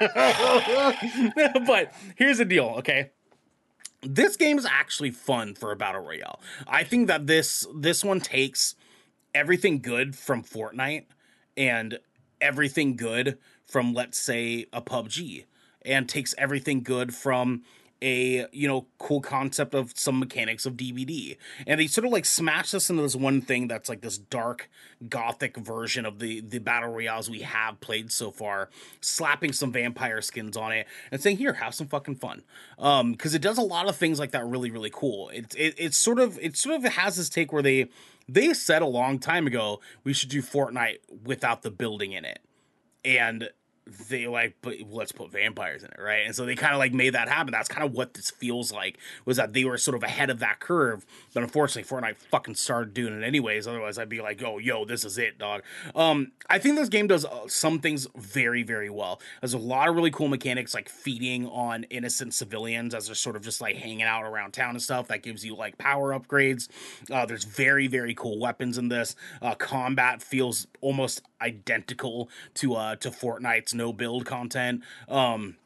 but 1.66 1.92
here's 2.16 2.38
the 2.38 2.44
deal, 2.44 2.74
okay 2.78 3.10
this 4.02 4.34
game 4.36 4.58
is 4.58 4.64
actually 4.64 5.10
fun 5.10 5.54
for 5.54 5.72
a 5.72 5.76
battle 5.76 6.00
royale. 6.00 6.40
I 6.66 6.84
think 6.84 7.06
that 7.08 7.26
this 7.26 7.66
this 7.74 8.02
one 8.02 8.20
takes 8.20 8.74
everything 9.34 9.80
good 9.80 10.16
from 10.16 10.42
Fortnite 10.42 11.04
and 11.56 11.98
everything 12.40 12.96
good 12.96 13.38
from 13.66 13.94
let's 13.94 14.18
say 14.18 14.66
a 14.72 14.82
PUBG 14.82 15.44
and 15.82 16.08
takes 16.08 16.34
everything 16.38 16.82
good 16.82 17.14
from 17.14 17.62
a 18.02 18.46
you 18.52 18.66
know 18.66 18.86
cool 18.98 19.20
concept 19.20 19.74
of 19.74 19.92
some 19.94 20.18
mechanics 20.18 20.64
of 20.64 20.74
DBD 20.74 21.36
and 21.66 21.78
they 21.78 21.86
sort 21.86 22.06
of 22.06 22.12
like 22.12 22.24
smash 22.24 22.70
this 22.70 22.88
into 22.88 23.02
this 23.02 23.14
one 23.14 23.42
thing 23.42 23.68
that's 23.68 23.88
like 23.88 24.00
this 24.00 24.16
dark 24.16 24.70
gothic 25.08 25.56
version 25.56 26.06
of 26.06 26.18
the 26.18 26.40
the 26.40 26.58
battle 26.58 26.90
royales 26.90 27.28
we 27.28 27.40
have 27.40 27.78
played 27.80 28.10
so 28.10 28.30
far 28.30 28.70
slapping 29.00 29.52
some 29.52 29.70
vampire 29.70 30.22
skins 30.22 30.56
on 30.56 30.72
it 30.72 30.86
and 31.10 31.20
saying 31.20 31.36
here 31.36 31.54
have 31.54 31.74
some 31.74 31.88
fucking 31.88 32.16
fun. 32.16 32.42
Um 32.78 33.12
because 33.12 33.34
it 33.34 33.42
does 33.42 33.58
a 33.58 33.62
lot 33.62 33.88
of 33.88 33.96
things 33.96 34.18
like 34.18 34.30
that 34.30 34.46
really 34.46 34.70
really 34.70 34.90
cool. 34.92 35.28
It, 35.28 35.54
it 35.56 35.74
it's 35.76 35.98
sort 35.98 36.18
of 36.18 36.38
it 36.40 36.56
sort 36.56 36.76
of 36.76 36.92
has 36.92 37.16
this 37.16 37.28
take 37.28 37.52
where 37.52 37.62
they 37.62 37.88
they 38.32 38.54
said 38.54 38.82
a 38.82 38.86
long 38.86 39.18
time 39.18 39.46
ago 39.46 39.80
we 40.04 40.12
should 40.12 40.28
do 40.28 40.42
Fortnite 40.42 40.98
without 41.24 41.62
the 41.62 41.70
building 41.70 42.12
in 42.12 42.24
it. 42.24 42.40
And 43.04 43.50
they 44.08 44.26
like 44.26 44.56
but 44.62 44.74
let's 44.90 45.12
put 45.12 45.30
vampires 45.30 45.82
in 45.82 45.90
it 45.90 46.00
right? 46.00 46.24
And 46.26 46.34
so 46.34 46.44
they 46.44 46.54
kind 46.54 46.72
of 46.72 46.78
like 46.78 46.92
made 46.92 47.14
that 47.14 47.28
happen. 47.28 47.52
That's 47.52 47.68
kind 47.68 47.84
of 47.84 47.92
what 47.92 48.14
this 48.14 48.30
feels 48.30 48.72
like 48.72 48.98
was 49.24 49.36
that 49.36 49.52
they 49.52 49.64
were 49.64 49.78
sort 49.78 49.96
of 49.96 50.02
ahead 50.02 50.30
of 50.30 50.38
that 50.40 50.60
curve. 50.60 51.04
But 51.34 51.42
unfortunately 51.42 51.88
fortnite 51.88 52.16
fucking 52.16 52.54
started 52.54 52.94
doing 52.94 53.20
it 53.20 53.24
anyways. 53.24 53.66
Otherwise 53.66 53.98
i'd 53.98 54.08
be 54.08 54.20
like 54.20 54.42
oh 54.42 54.58
yo 54.58 54.84
this 54.84 55.04
is 55.04 55.18
it 55.18 55.38
dog. 55.38 55.62
Um 55.94 56.32
i 56.48 56.58
think 56.58 56.76
this 56.76 56.88
game 56.88 57.06
does 57.06 57.24
uh, 57.24 57.48
some 57.48 57.80
things 57.80 58.06
very 58.16 58.62
very 58.62 58.90
well. 58.90 59.20
There's 59.40 59.54
a 59.54 59.58
lot 59.58 59.88
of 59.88 59.96
really 59.96 60.10
cool 60.10 60.28
mechanics 60.28 60.74
like 60.74 60.88
feeding 60.88 61.46
on 61.46 61.84
innocent 61.84 62.34
civilians 62.34 62.94
as 62.94 63.06
they're 63.06 63.14
sort 63.14 63.36
of 63.36 63.42
just 63.42 63.60
like 63.60 63.76
hanging 63.76 64.02
out 64.02 64.24
around 64.24 64.52
town 64.52 64.70
and 64.70 64.82
stuff. 64.82 65.08
That 65.08 65.22
gives 65.22 65.44
you 65.44 65.54
like 65.56 65.78
power 65.78 66.18
upgrades. 66.18 66.68
Uh, 67.10 67.26
there's 67.26 67.44
very 67.44 67.86
very 67.86 68.14
cool 68.14 68.38
weapons 68.38 68.78
in 68.78 68.88
this. 68.88 69.16
Uh, 69.42 69.54
combat 69.54 70.22
feels 70.22 70.66
almost 70.80 71.22
identical 71.40 72.28
to 72.54 72.74
uh 72.74 72.96
to 72.96 73.10
Fortnite's 73.10 73.74
no 73.74 73.92
build 73.92 74.26
content. 74.26 74.82
Um 75.08 75.56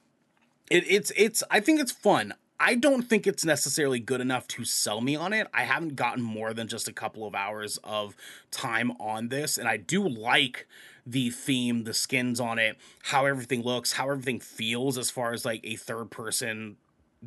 it, 0.71 0.85
it's 0.89 1.13
it's 1.17 1.43
I 1.51 1.61
think 1.61 1.81
it's 1.81 1.93
fun. 1.93 2.35
I 2.61 2.77
don't 2.77 3.03
think 3.03 3.27
it's 3.27 3.45
necessarily 3.45 3.99
good 3.99 4.21
enough 4.21 4.47
to 4.49 4.65
sell 4.65 5.01
me 5.01 5.17
on 5.17 5.33
it. 5.33 5.49
I 5.53 5.65
haven't 5.65 5.97
gotten 5.97 6.23
more 6.23 6.55
than 6.55 6.69
just 6.69 6.89
a 6.89 6.93
couple 6.93 7.27
of 7.27 7.35
hours 7.35 7.79
of 7.83 8.17
time 8.51 8.93
on 9.01 9.29
this, 9.29 9.59
and 9.59 9.69
I 9.69 9.77
do 9.77 10.07
like 10.09 10.67
the 11.07 11.31
theme, 11.31 11.85
the 11.85 11.93
skins 11.93 12.41
on 12.41 12.59
it, 12.59 12.79
how 13.03 13.27
everything 13.27 13.63
looks, 13.63 13.93
how 13.93 14.09
everything 14.09 14.41
feels 14.41 14.97
as 14.97 15.11
far 15.11 15.33
as 15.33 15.45
like 15.45 15.61
a 15.65 15.77
third 15.77 16.11
person 16.11 16.77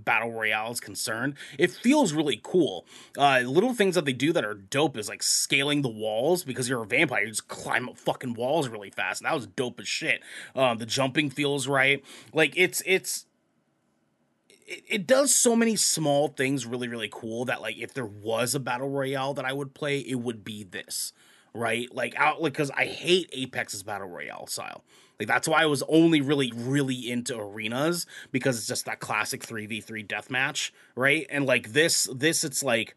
battle 0.06 0.32
royale 0.32 0.72
is 0.72 0.80
concerned 0.80 1.36
it 1.58 1.72
feels 1.72 2.14
really 2.14 2.39
cool. 2.43 2.86
Uh 3.18 3.41
little 3.45 3.74
things 3.74 3.95
that 3.95 4.06
they 4.06 4.14
do 4.14 4.34
that 4.34 4.45
are 4.45 4.54
dope 4.54 4.98
is 4.98 5.10
like 5.10 5.24
scaling 5.24 5.82
the 5.82 5.89
walls 5.89 6.43
because 6.43 6.70
you're 6.70 6.84
a 6.84 6.88
vampire 6.88 7.24
you 7.24 7.30
just 7.30 7.48
climb 7.48 7.89
up 7.89 7.98
fucking 7.98 8.34
walls 8.34 8.68
really 8.68 8.89
fast 8.89 9.22
and 9.22 9.28
that 9.28 9.34
was 9.34 9.48
dope 9.48 9.80
as 9.80 9.88
shit. 9.88 10.22
Um 10.56 10.78
the 10.78 10.86
jumping 10.86 11.30
feels 11.30 11.68
right. 11.68 12.04
Like 12.34 12.54
it's 12.56 12.82
it's 12.86 13.26
it, 14.50 14.84
it 14.88 15.08
does 15.08 15.34
so 15.34 15.56
many 15.56 15.76
small 15.76 16.28
things 16.28 16.66
really 16.66 16.88
really 16.88 17.10
cool 17.12 17.45
that 17.45 17.62
like 17.62 17.78
if 17.78 17.93
there 17.93 18.06
was 18.06 18.56
a 18.56 18.60
battle 18.60 18.89
royale 18.89 19.34
that 19.34 19.45
i 19.45 19.54
would 19.54 19.74
play 19.74 20.00
it 20.00 20.16
would 20.16 20.43
be 20.43 20.64
this 20.64 21.14
right? 21.54 21.93
Like 21.93 22.16
out 22.18 22.41
like 22.41 22.54
because 22.54 22.72
i 22.72 22.86
hate 22.86 23.30
apex's 23.34 23.84
battle 23.84 24.08
royale 24.08 24.48
style 24.48 24.84
like 25.20 25.28
that's 25.28 25.47
why 25.47 25.61
i 25.61 25.65
was 25.65 25.84
only 25.88 26.22
really 26.22 26.51
really 26.55 27.09
into 27.09 27.38
arenas 27.38 28.05
because 28.32 28.57
it's 28.57 28.68
just 28.68 28.86
that 28.86 28.99
classic 28.99 29.41
3v3 29.45 30.05
deathmatch 30.07 30.72
right 30.95 31.28
and 31.30 31.45
like 31.45 31.74
this 31.74 32.09
this 32.13 32.43
it's 32.43 32.63
like 32.63 32.95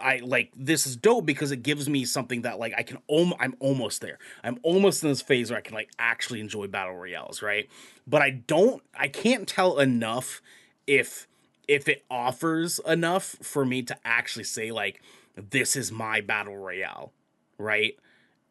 I 0.00 0.20
like 0.24 0.52
this 0.56 0.86
is 0.86 0.96
dope 0.96 1.26
because 1.26 1.52
it 1.52 1.62
gives 1.62 1.88
me 1.88 2.04
something 2.04 2.42
that 2.42 2.58
like 2.58 2.74
I 2.76 2.82
can 2.82 2.98
om- 3.10 3.34
I'm 3.38 3.54
almost 3.60 4.00
there. 4.00 4.18
I'm 4.42 4.58
almost 4.62 5.02
in 5.02 5.10
this 5.10 5.22
phase 5.22 5.50
where 5.50 5.58
I 5.58 5.62
can 5.62 5.74
like 5.74 5.90
actually 5.98 6.40
enjoy 6.40 6.66
battle 6.66 6.94
royales, 6.94 7.42
right? 7.42 7.68
But 8.06 8.22
I 8.22 8.30
don't 8.30 8.82
I 8.94 9.08
can't 9.08 9.46
tell 9.46 9.78
enough 9.78 10.40
if 10.86 11.26
if 11.68 11.88
it 11.88 12.04
offers 12.10 12.80
enough 12.86 13.36
for 13.42 13.64
me 13.64 13.82
to 13.82 13.96
actually 14.04 14.44
say 14.44 14.70
like 14.70 15.02
this 15.36 15.76
is 15.76 15.92
my 15.92 16.20
battle 16.20 16.56
royale, 16.56 17.12
right? 17.58 17.96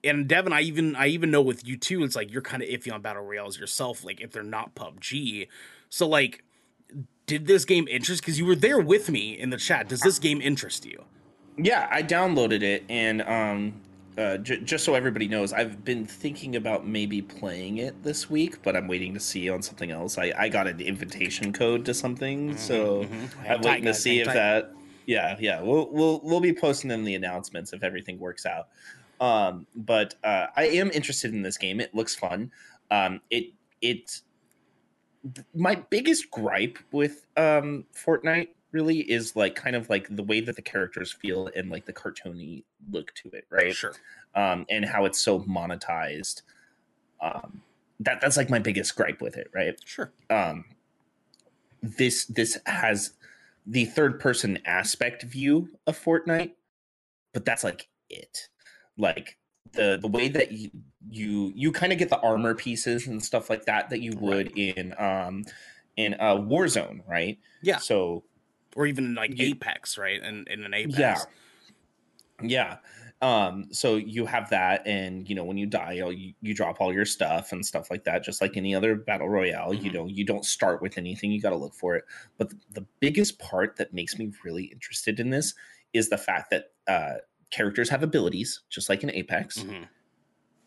And 0.04 0.28
Devin, 0.28 0.52
I 0.54 0.62
even 0.62 0.96
I 0.96 1.08
even 1.08 1.30
know 1.30 1.42
with 1.42 1.68
you 1.68 1.78
too, 1.78 2.04
it's 2.04 2.16
like 2.16 2.32
you're 2.32 2.42
kind 2.42 2.64
of 2.64 2.70
iffy 2.70 2.92
on 2.92 3.02
battle 3.02 3.24
royales 3.24 3.60
yourself, 3.60 4.04
like 4.04 4.20
if 4.20 4.32
they're 4.32 4.44
not 4.44 4.74
PUBG. 4.74 5.48
So 5.90 6.08
like, 6.08 6.44
did 7.28 7.46
this 7.46 7.66
game 7.66 7.88
interest? 7.88 8.22
Because 8.22 8.40
you 8.40 8.46
were 8.46 8.56
there 8.56 8.80
with 8.80 9.10
me 9.10 9.38
in 9.38 9.52
the 9.52 9.58
chat. 9.58 9.88
Does 9.88 10.02
this 10.02 10.20
game 10.20 10.42
interest 10.42 10.86
you? 10.86 11.04
Yeah, 11.58 11.88
I 11.92 12.02
downloaded 12.02 12.64
it, 12.64 12.84
and 12.90 13.22
um, 13.24 13.74
uh, 14.18 14.38
j- 14.38 14.62
just 14.62 14.84
so 14.84 14.96
everybody 14.96 15.28
knows, 15.28 15.54
I've 15.54 15.84
been 15.84 16.06
thinking 16.06 16.56
about 16.56 16.88
maybe 16.88 17.22
playing 17.22 17.78
it 17.78 18.02
this 18.04 18.30
week, 18.30 18.62
but 18.64 18.76
I'm 18.76 18.88
waiting 18.88 19.14
to 19.14 19.20
see 19.20 19.50
on 19.50 19.62
something 19.62 19.92
else. 19.92 20.18
I, 20.18 20.34
I 20.38 20.50
got 20.50 20.68
an 20.68 20.80
invitation 20.82 21.54
code 21.54 21.86
to 21.86 21.94
something, 21.94 22.58
so 22.58 23.04
mhm. 23.04 23.50
I'm 23.50 23.62
waiting 23.62 23.86
to 23.86 23.94
see 23.94 24.20
if 24.20 24.28
that. 24.28 24.74
Yeah, 25.06 25.36
yeah, 25.40 25.62
we'll 25.62 25.90
we'll 25.92 26.22
we'll 26.24 26.40
be 26.40 26.54
posting 26.54 26.90
them 26.90 27.04
the 27.04 27.16
announcements 27.16 27.74
if 27.74 27.84
everything 27.84 28.20
works 28.20 28.46
out. 28.46 28.68
Um, 29.22 29.68
but 29.76 30.16
uh, 30.24 30.48
I 30.56 30.64
am 30.66 30.90
interested 30.92 31.34
in 31.34 31.44
this 31.44 31.58
game. 31.58 31.80
It 31.80 31.94
looks 31.96 32.16
fun. 32.16 32.52
Um, 32.90 33.22
it 33.30 33.54
it 33.82 34.22
my 35.54 35.76
biggest 35.76 36.32
gripe 36.32 36.80
with 36.92 37.28
um 37.38 37.86
Fortnite 37.96 38.50
really 38.72 39.00
is 39.00 39.36
like 39.36 39.56
kind 39.56 39.76
of 39.76 39.90
like 39.90 40.08
the 40.14 40.24
way 40.24 40.42
that 40.42 40.56
the 40.56 40.62
characters 40.62 41.12
feel 41.14 41.50
and 41.56 41.70
like 41.70 41.86
the 41.86 41.94
cartoony 41.94 42.64
look 42.90 43.14
to 43.14 43.30
it, 43.30 43.46
right? 43.50 43.76
Sure. 43.76 43.94
Um, 44.34 44.66
and 44.70 44.86
how 44.86 45.06
it's 45.06 45.20
so 45.20 45.42
monetized. 45.42 46.42
Um, 47.22 47.62
that 48.00 48.22
that's 48.22 48.38
like 48.38 48.50
my 48.50 48.60
biggest 48.60 48.96
gripe 48.96 49.22
with 49.22 49.38
it, 49.38 49.50
right? 49.54 49.80
Sure. 49.86 50.12
um 50.30 50.66
this 51.84 52.26
this 52.26 52.58
has 52.66 53.14
the 53.66 53.86
third 53.86 54.20
person 54.20 54.58
aspect 54.66 55.24
view 55.24 55.70
of 55.86 56.00
Fortnite, 56.00 56.54
but 57.34 57.46
that's 57.46 57.64
like 57.64 57.88
it. 58.10 58.50
Like 58.98 59.38
the 59.74 59.98
the 60.02 60.08
way 60.08 60.28
that 60.28 60.52
you 60.52 60.70
you 61.10 61.52
you 61.56 61.72
kind 61.72 61.94
of 61.94 62.00
get 62.00 62.10
the 62.10 62.20
armor 62.20 62.54
pieces 62.56 63.08
and 63.08 63.24
stuff 63.24 63.50
like 63.50 63.66
that 63.66 63.90
that 63.90 64.02
you 64.02 64.14
would 64.20 64.52
in 64.58 64.94
um 64.98 65.46
in 65.98 66.14
uh 66.16 66.36
Warzone, 66.36 67.02
right? 67.08 67.40
Yeah. 67.62 67.78
So 67.78 68.24
Or 68.76 68.86
even 68.88 69.16
like 69.16 69.38
You- 69.38 69.48
Apex, 69.52 69.98
right? 69.98 70.22
And 70.22 70.48
in 70.48 70.64
an 70.64 70.74
Apex. 70.74 70.98
yeah. 70.98 71.18
Yeah. 72.42 72.78
Um, 73.22 73.68
so 73.72 73.98
you 73.98 74.26
have 74.26 74.50
that, 74.50 74.88
and 74.88 75.30
you 75.30 75.36
know, 75.36 75.44
when 75.44 75.56
you 75.58 75.68
die, 75.68 75.92
you, 75.94 76.10
you, 76.10 76.34
you 76.42 76.56
drop 76.56 76.82
all 76.82 76.92
your 76.92 77.06
stuff 77.06 77.52
and 77.52 77.64
stuff 77.64 77.92
like 77.92 78.04
that, 78.06 78.24
just 78.24 78.42
like 78.42 78.58
any 78.58 78.74
other 78.74 78.96
battle 78.96 79.30
royale. 79.30 79.76
You 79.76 79.92
Mhm. 79.92 79.94
know, 79.94 80.08
you 80.08 80.26
don't 80.26 80.44
start 80.44 80.82
with 80.82 80.98
anything, 80.98 81.32
you 81.32 81.40
got 81.40 81.52
to 81.52 81.56
look 81.56 81.76
for 81.76 81.96
it. 81.96 82.04
But 82.40 82.50
the, 82.50 82.58
the 82.72 82.86
biggest 83.00 83.38
part 83.38 83.76
that 83.76 83.94
makes 83.94 84.18
me 84.18 84.32
really 84.44 84.64
interested 84.66 85.20
in 85.20 85.30
this 85.30 85.54
is 85.94 86.10
the 86.10 86.18
fact 86.18 86.50
that 86.50 86.72
uh, 86.88 87.18
characters 87.52 87.90
have 87.90 88.02
abilities, 88.04 88.62
just 88.70 88.90
like 88.90 89.04
in 89.04 89.12
Apex, 89.12 89.60
Mhm. 89.60 89.88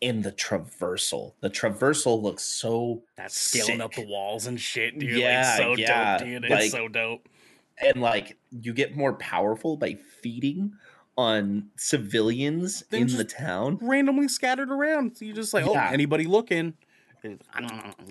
and 0.01 0.23
the 0.23 0.31
traversal. 0.31 1.33
The 1.41 1.49
traversal 1.49 2.21
looks 2.21 2.43
so 2.43 3.03
That's 3.17 3.37
scaling 3.37 3.81
up 3.81 3.93
the 3.93 4.05
walls 4.05 4.47
and 4.47 4.59
shit, 4.59 4.97
dude. 4.99 5.17
Yeah, 5.17 5.49
like, 5.49 5.57
so 5.57 5.75
yeah, 5.75 6.17
dope, 6.17 6.27
dude. 6.27 6.49
like- 6.49 6.63
it's 6.63 6.71
so 6.71 6.87
dope. 6.87 7.27
and 7.77 8.01
like 8.01 8.37
you 8.51 8.71
get 8.73 8.95
more 8.95 9.13
powerful 9.13 9.75
by 9.77 9.95
feeding 10.21 10.73
on 11.17 11.69
civilians 11.77 12.83
in 12.91 13.07
the 13.07 13.23
town. 13.25 13.77
Randomly 13.81 14.27
scattered 14.29 14.69
around. 14.71 15.17
So 15.17 15.25
you 15.25 15.33
just 15.33 15.53
like, 15.53 15.65
oh, 15.65 15.73
anybody 15.73 16.25
looking. 16.25 16.73
You 17.25 17.39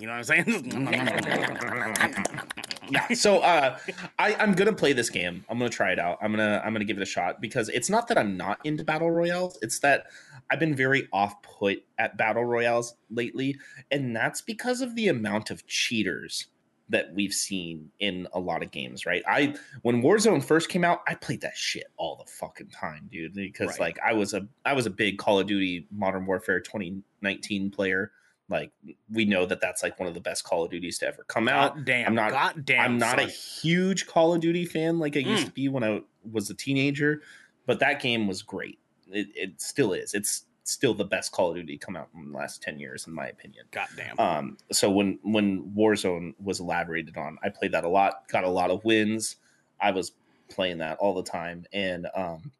know 0.08 0.18
what 0.18 0.18
I'm 0.18 0.24
saying? 0.24 0.44
yeah 2.90 3.08
so 3.14 3.38
uh 3.38 3.78
i 4.18 4.34
i'm 4.36 4.52
gonna 4.52 4.72
play 4.72 4.92
this 4.92 5.10
game. 5.10 5.44
I'm 5.48 5.58
gonna 5.58 5.70
try 5.70 5.92
it 5.92 5.98
out. 5.98 6.18
I'm 6.22 6.30
gonna 6.32 6.62
i'm 6.64 6.72
gonna 6.72 6.84
give 6.84 6.96
it 6.96 7.02
a 7.02 7.06
shot 7.06 7.40
because 7.40 7.68
it's 7.68 7.90
not 7.90 8.08
that 8.08 8.18
i'm 8.18 8.36
not 8.36 8.58
into 8.64 8.84
battle 8.84 9.10
royales. 9.10 9.58
It's 9.62 9.78
that 9.80 10.06
i've 10.50 10.60
been 10.60 10.74
very 10.74 11.08
off 11.12 11.40
put 11.42 11.82
at 11.98 12.16
battle 12.16 12.44
royales 12.44 12.94
lately 13.10 13.56
and 13.90 14.14
that's 14.14 14.42
because 14.42 14.80
of 14.80 14.94
the 14.94 15.08
amount 15.08 15.50
of 15.50 15.66
cheaters 15.66 16.46
that 16.90 17.14
we've 17.14 17.32
seen 17.32 17.90
in 18.00 18.28
a 18.34 18.38
lot 18.38 18.62
of 18.62 18.70
games 18.70 19.06
right? 19.06 19.22
I 19.26 19.54
when 19.82 20.02
warzone 20.02 20.44
first 20.44 20.68
came 20.68 20.84
out 20.84 21.00
i 21.08 21.14
played 21.14 21.40
that 21.40 21.56
shit 21.56 21.86
all 21.96 22.16
the 22.22 22.30
fucking 22.30 22.68
time 22.68 23.08
dude 23.10 23.32
because 23.32 23.68
Right. 23.70 23.80
like 23.80 23.98
i 24.04 24.12
was 24.12 24.34
a 24.34 24.46
i 24.66 24.74
was 24.74 24.84
a 24.84 24.90
big 24.90 25.16
call 25.16 25.40
of 25.40 25.46
duty 25.46 25.86
modern 25.90 26.26
warfare 26.26 26.60
2019 26.60 27.70
player 27.70 28.12
like 28.50 28.70
we 29.10 29.24
know 29.24 29.46
that 29.46 29.60
that's 29.60 29.82
like 29.82 29.98
one 29.98 30.06
of 30.08 30.14
the 30.14 30.20
best 30.20 30.44
call 30.44 30.64
of 30.64 30.70
duties 30.70 30.98
to 30.98 31.06
ever 31.06 31.24
come 31.28 31.48
out 31.48 31.76
God 31.76 31.84
damn. 31.86 32.06
I'm 32.08 32.14
not- 32.14 32.30
God 32.32 32.64
damn. 32.64 32.84
I'm 32.84 32.98
not 32.98 33.18
a 33.18 33.26
huge 33.26 34.06
Call 34.06 34.34
of 34.34 34.40
Duty 34.40 34.66
fan 34.66 34.98
like 34.98 35.16
I 35.16 35.20
used 35.20 35.44
Mm. 35.44 35.46
to 35.46 35.52
be 35.52 35.68
when 35.68 35.82
I 35.84 36.02
was 36.30 36.50
a 36.50 36.54
teenager, 36.54 37.22
but 37.66 37.80
that 37.80 38.00
game 38.00 38.26
was 38.26 38.42
great. 38.42 38.78
It, 39.10 39.28
it 39.34 39.60
still 39.62 39.92
is. 39.92 40.12
It's 40.14 40.44
still 40.64 40.92
the 40.94 41.04
best 41.04 41.32
Call 41.32 41.50
of 41.50 41.56
Duty 41.56 41.78
come 41.78 41.96
out 41.96 42.08
in 42.14 42.32
the 42.32 42.36
last 42.36 42.62
10 42.62 42.78
years, 42.78 43.06
in 43.06 43.14
my 43.14 43.26
opinion. 43.28 43.64
God 43.70 43.88
damn. 43.96 44.18
Um, 44.18 44.58
so 44.72 44.90
when 44.90 45.18
when 45.22 45.62
Warzone 45.76 46.34
was 46.42 46.60
elaborated 46.60 47.16
on, 47.16 47.38
I 47.42 47.48
played 47.48 47.72
that 47.72 47.84
a 47.84 47.88
lot, 47.88 48.28
got 48.28 48.44
a 48.44 48.48
lot 48.48 48.70
of 48.70 48.84
wins. 48.84 49.36
I 49.80 49.90
was 49.90 50.12
playing 50.50 50.78
that 50.78 50.98
all 50.98 51.14
the 51.14 51.22
time, 51.22 51.64
and 51.72 52.06
um, 52.14 52.52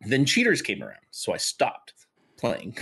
then 0.00 0.24
cheaters 0.24 0.62
came 0.62 0.82
around, 0.82 1.00
so 1.10 1.32
I 1.32 1.36
stopped 1.38 1.92
playing 2.36 2.76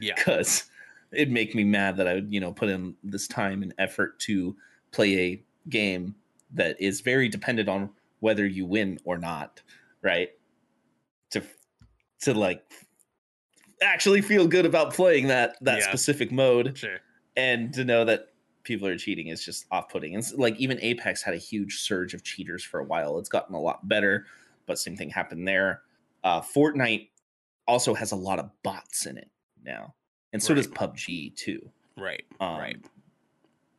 yeah. 0.00 0.14
because 0.16 0.64
it'd 1.12 1.30
make 1.32 1.54
me 1.54 1.64
mad 1.64 1.96
that 1.98 2.08
I 2.08 2.14
would, 2.14 2.32
you 2.32 2.40
know, 2.40 2.52
put 2.52 2.68
in 2.68 2.94
this 3.02 3.26
time 3.28 3.62
and 3.62 3.74
effort 3.78 4.18
to 4.20 4.56
play 4.90 5.18
a 5.18 5.44
game 5.68 6.14
that 6.52 6.80
is 6.80 7.00
very 7.00 7.28
dependent 7.28 7.68
on 7.68 7.90
whether 8.20 8.46
you 8.46 8.66
win 8.66 8.98
or 9.04 9.18
not, 9.18 9.62
right? 10.02 10.30
To 11.30 11.42
to 12.20 12.34
like 12.34 12.62
actually 13.82 14.20
feel 14.22 14.46
good 14.46 14.64
about 14.66 14.94
playing 14.94 15.26
that 15.28 15.56
that 15.62 15.78
Yeah. 15.80 15.88
specific 15.88 16.30
mode 16.30 16.78
Sure. 16.78 16.98
and 17.36 17.72
to 17.74 17.84
know 17.84 18.04
that 18.04 18.28
people 18.62 18.86
are 18.86 18.96
cheating 18.96 19.26
is 19.26 19.44
just 19.44 19.66
off-putting. 19.72 20.14
And 20.14 20.24
like 20.38 20.54
even 20.56 20.78
Apex 20.80 21.20
had 21.22 21.34
a 21.34 21.38
huge 21.38 21.80
surge 21.80 22.14
of 22.14 22.22
cheaters 22.22 22.62
for 22.62 22.78
a 22.78 22.84
while. 22.84 23.18
It's 23.18 23.28
gotten 23.28 23.56
a 23.56 23.60
lot 23.60 23.88
better, 23.88 24.26
but 24.66 24.78
same 24.78 24.96
thing 24.96 25.10
happened 25.10 25.48
there. 25.48 25.82
Uh, 26.22 26.40
Fortnite 26.40 27.08
also 27.66 27.92
has 27.94 28.12
a 28.12 28.16
lot 28.16 28.38
of 28.38 28.50
bots 28.62 29.06
in 29.06 29.18
it 29.18 29.30
now, 29.64 29.94
and 30.32 30.42
so 30.42 30.54
does 30.54 30.68
PUBG 30.68 31.34
too. 31.36 31.70
Right. 31.96 32.24
Um, 32.40 32.58
right. 32.58 32.76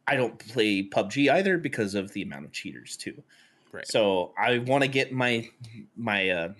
I 0.07 0.15
don't 0.15 0.37
play 0.37 0.83
PUBG 0.83 1.31
either 1.31 1.57
because 1.57 1.95
of 1.95 2.11
the 2.13 2.21
amount 2.21 2.45
of 2.45 2.51
cheaters 2.51 2.97
too. 2.97 3.23
Right. 3.71 3.87
So 3.87 4.33
I 4.37 4.59
want 4.59 4.83
to 4.83 4.89
get 4.89 5.11
my 5.11 5.49
my 5.95 6.29
uh, 6.29 6.53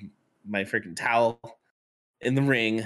my 0.45 0.63
freaking 0.63 0.95
towel 0.95 1.39
in 2.21 2.35
the 2.35 2.41
ring 2.41 2.85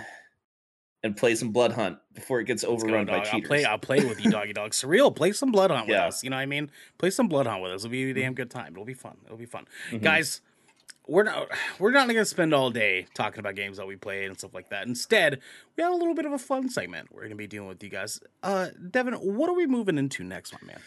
and 1.03 1.15
play 1.15 1.35
some 1.35 1.51
Blood 1.51 1.71
Hunt 1.73 1.99
before 2.13 2.39
it 2.39 2.45
gets 2.45 2.63
Let's 2.63 2.83
go, 2.83 2.89
overrun 2.89 3.05
by 3.05 3.19
dog. 3.19 3.27
I'll 3.31 3.41
play. 3.41 3.65
I'll 3.65 3.77
play 3.77 4.03
with 4.03 4.19
you, 4.23 4.31
doggy 4.31 4.53
dog. 4.53 4.73
Cyril. 4.73 5.11
Play 5.11 5.31
some 5.31 5.51
blood 5.51 5.69
hunt 5.71 5.87
with 5.87 5.95
Yeah. 5.95 6.07
us. 6.07 6.23
You 6.23 6.31
know 6.31 6.35
what 6.37 6.41
I 6.41 6.47
mean? 6.47 6.71
Play 6.97 7.11
some 7.11 7.27
blood 7.27 7.45
hunt 7.45 7.61
with 7.61 7.71
us. 7.71 7.85
It'll 7.85 7.91
be 7.91 8.09
a 8.09 8.13
damn 8.13 8.33
good 8.33 8.49
time. 8.49 8.73
It'll 8.73 8.83
be 8.83 8.95
fun. 8.95 9.17
It'll 9.25 9.37
be 9.37 9.45
fun, 9.45 9.65
Mhm. 9.91 10.01
guys. 10.01 10.41
We're 11.07 11.23
not. 11.23 11.49
We're 11.79 11.91
not 11.91 12.07
going 12.07 12.17
to 12.17 12.25
spend 12.25 12.53
all 12.53 12.69
day 12.69 13.07
talking 13.13 13.39
about 13.39 13.55
games 13.55 13.77
that 13.77 13.87
we 13.87 13.95
played 13.95 14.27
and 14.27 14.37
stuff 14.37 14.53
like 14.53 14.69
that. 14.69 14.87
Instead, 14.87 15.39
we 15.75 15.83
have 15.83 15.93
a 15.93 15.95
little 15.95 16.13
bit 16.13 16.25
of 16.25 16.33
a 16.33 16.37
fun 16.37 16.69
segment. 16.69 17.09
We're 17.11 17.21
going 17.21 17.31
to 17.31 17.37
be 17.37 17.47
dealing 17.47 17.69
with 17.69 17.81
you 17.81 17.89
guys. 17.89 18.19
Uh, 18.43 18.67
Devin, 18.91 19.13
what 19.13 19.49
are 19.49 19.55
we 19.55 19.65
moving 19.67 19.97
into 19.97 20.23
next, 20.23 20.53
my 20.53 20.59
man? 20.65 20.79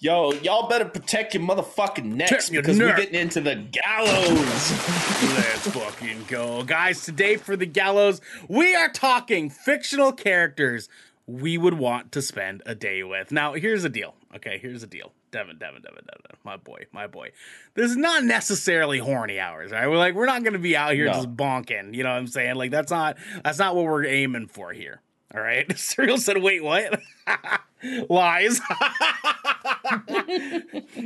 Yo, 0.00 0.32
y'all 0.32 0.68
better 0.68 0.84
protect 0.84 1.34
your 1.34 1.42
motherfucking 1.42 2.04
necks 2.04 2.52
your 2.52 2.62
because 2.62 2.78
we're 2.78 2.94
getting 2.94 3.16
into 3.16 3.40
the 3.40 3.56
gallows. 3.56 4.30
Let's 4.30 5.68
fucking 5.70 6.24
go. 6.28 6.62
Guys, 6.62 7.04
today 7.04 7.36
for 7.36 7.56
the 7.56 7.66
gallows, 7.66 8.20
we 8.48 8.76
are 8.76 8.88
talking 8.88 9.50
fictional 9.50 10.12
characters 10.12 10.88
we 11.26 11.58
would 11.58 11.74
want 11.74 12.12
to 12.12 12.22
spend 12.22 12.62
a 12.64 12.76
day 12.76 13.02
with. 13.02 13.32
Now, 13.32 13.54
here's 13.54 13.82
the 13.82 13.88
deal. 13.88 14.14
Okay, 14.36 14.58
here's 14.58 14.82
the 14.82 14.86
deal. 14.86 15.12
Devin, 15.30 15.58
Devin, 15.58 15.82
Devin, 15.82 16.04
Devin, 16.04 16.38
my 16.44 16.56
boy, 16.56 16.86
my 16.92 17.06
boy. 17.06 17.30
This 17.74 17.90
is 17.90 17.96
not 17.96 18.24
necessarily 18.24 18.98
horny 18.98 19.38
hours, 19.38 19.70
right? 19.72 19.86
We're 19.88 19.96
like, 19.98 20.14
we're 20.14 20.26
not 20.26 20.42
gonna 20.44 20.58
be 20.58 20.76
out 20.76 20.94
here 20.94 21.06
No. 21.06 21.12
just 21.12 21.36
bonking. 21.36 21.94
You 21.94 22.02
know 22.04 22.10
what 22.10 22.16
I'm 22.16 22.26
saying? 22.26 22.54
Like, 22.56 22.70
that's 22.70 22.90
not 22.90 23.16
that's 23.44 23.58
not 23.58 23.74
what 23.76 23.84
we're 23.84 24.04
aiming 24.06 24.46
for 24.48 24.72
here. 24.72 25.00
All 25.34 25.40
right. 25.42 25.66
Cyril 25.78 26.18
said, 26.18 26.42
wait, 26.42 26.64
what? 26.64 27.00
Lies. 28.08 28.60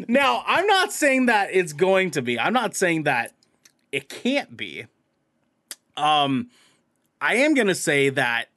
now, 0.08 0.42
I'm 0.46 0.66
not 0.66 0.92
saying 0.92 1.26
that 1.26 1.48
it's 1.52 1.72
going 1.72 2.12
to 2.12 2.22
be. 2.22 2.38
I'm 2.38 2.52
not 2.52 2.74
saying 2.76 3.02
that 3.04 3.32
it 3.90 4.08
can't 4.08 4.56
be. 4.56 4.86
Um, 5.96 6.50
I 7.20 7.36
am 7.36 7.54
gonna 7.54 7.74
say 7.74 8.08
that 8.10 8.48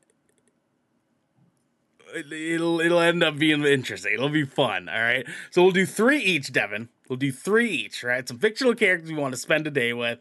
it'll 2.16 2.80
it'll 2.80 3.00
end 3.00 3.24
up 3.24 3.38
being 3.38 3.64
interesting. 3.64 4.14
It'll 4.14 4.30
be 4.30 4.46
fun. 4.46 4.90
All 4.90 5.02
right. 5.02 5.26
So 5.52 5.64
we'll 5.64 5.72
do 5.72 5.86
three 5.86 6.20
each, 6.20 6.52
Devin. 6.52 6.90
We'll 7.10 7.18
do 7.18 7.32
three 7.32 7.70
each. 7.70 8.04
Right. 8.04 8.28
Some 8.28 8.40
fictional 8.40 8.76
characters 8.76 9.12
we 9.12 9.18
want 9.18 9.34
to 9.34 9.40
spend 9.40 9.68
a 9.68 9.72
day 9.72 9.94
with, 9.94 10.20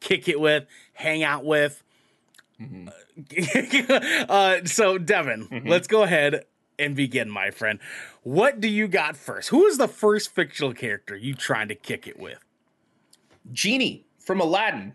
kick 0.00 0.28
it 0.28 0.40
with, 0.40 0.66
hang 0.92 1.22
out 1.22 1.44
with. 1.44 1.82
uh, 4.28 4.64
so 4.64 4.98
Devin, 4.98 5.62
let's 5.66 5.86
go 5.88 6.02
ahead 6.02 6.44
and 6.78 6.94
begin, 6.94 7.30
my 7.30 7.50
friend. 7.50 7.78
What 8.22 8.60
do 8.60 8.68
you 8.68 8.86
got 8.86 9.16
first? 9.16 9.48
Who 9.48 9.66
is 9.66 9.78
the 9.78 9.88
first 9.88 10.34
fictional 10.34 10.74
character 10.74 11.16
you 11.16 11.34
trying 11.34 11.68
to 11.68 11.74
kick 11.74 12.06
it 12.06 12.18
with? 12.18 12.38
Genie 13.52 14.04
from 14.18 14.40
Aladdin. 14.40 14.94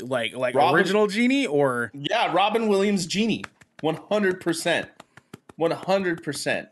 Like 0.00 0.34
like 0.34 0.54
Robin- 0.54 0.74
original 0.74 1.06
genie 1.06 1.46
or 1.46 1.92
Yeah, 1.94 2.32
Robin 2.32 2.66
Williams 2.68 3.06
Genie. 3.06 3.44
100%. 3.82 4.88
100%. 5.58 6.66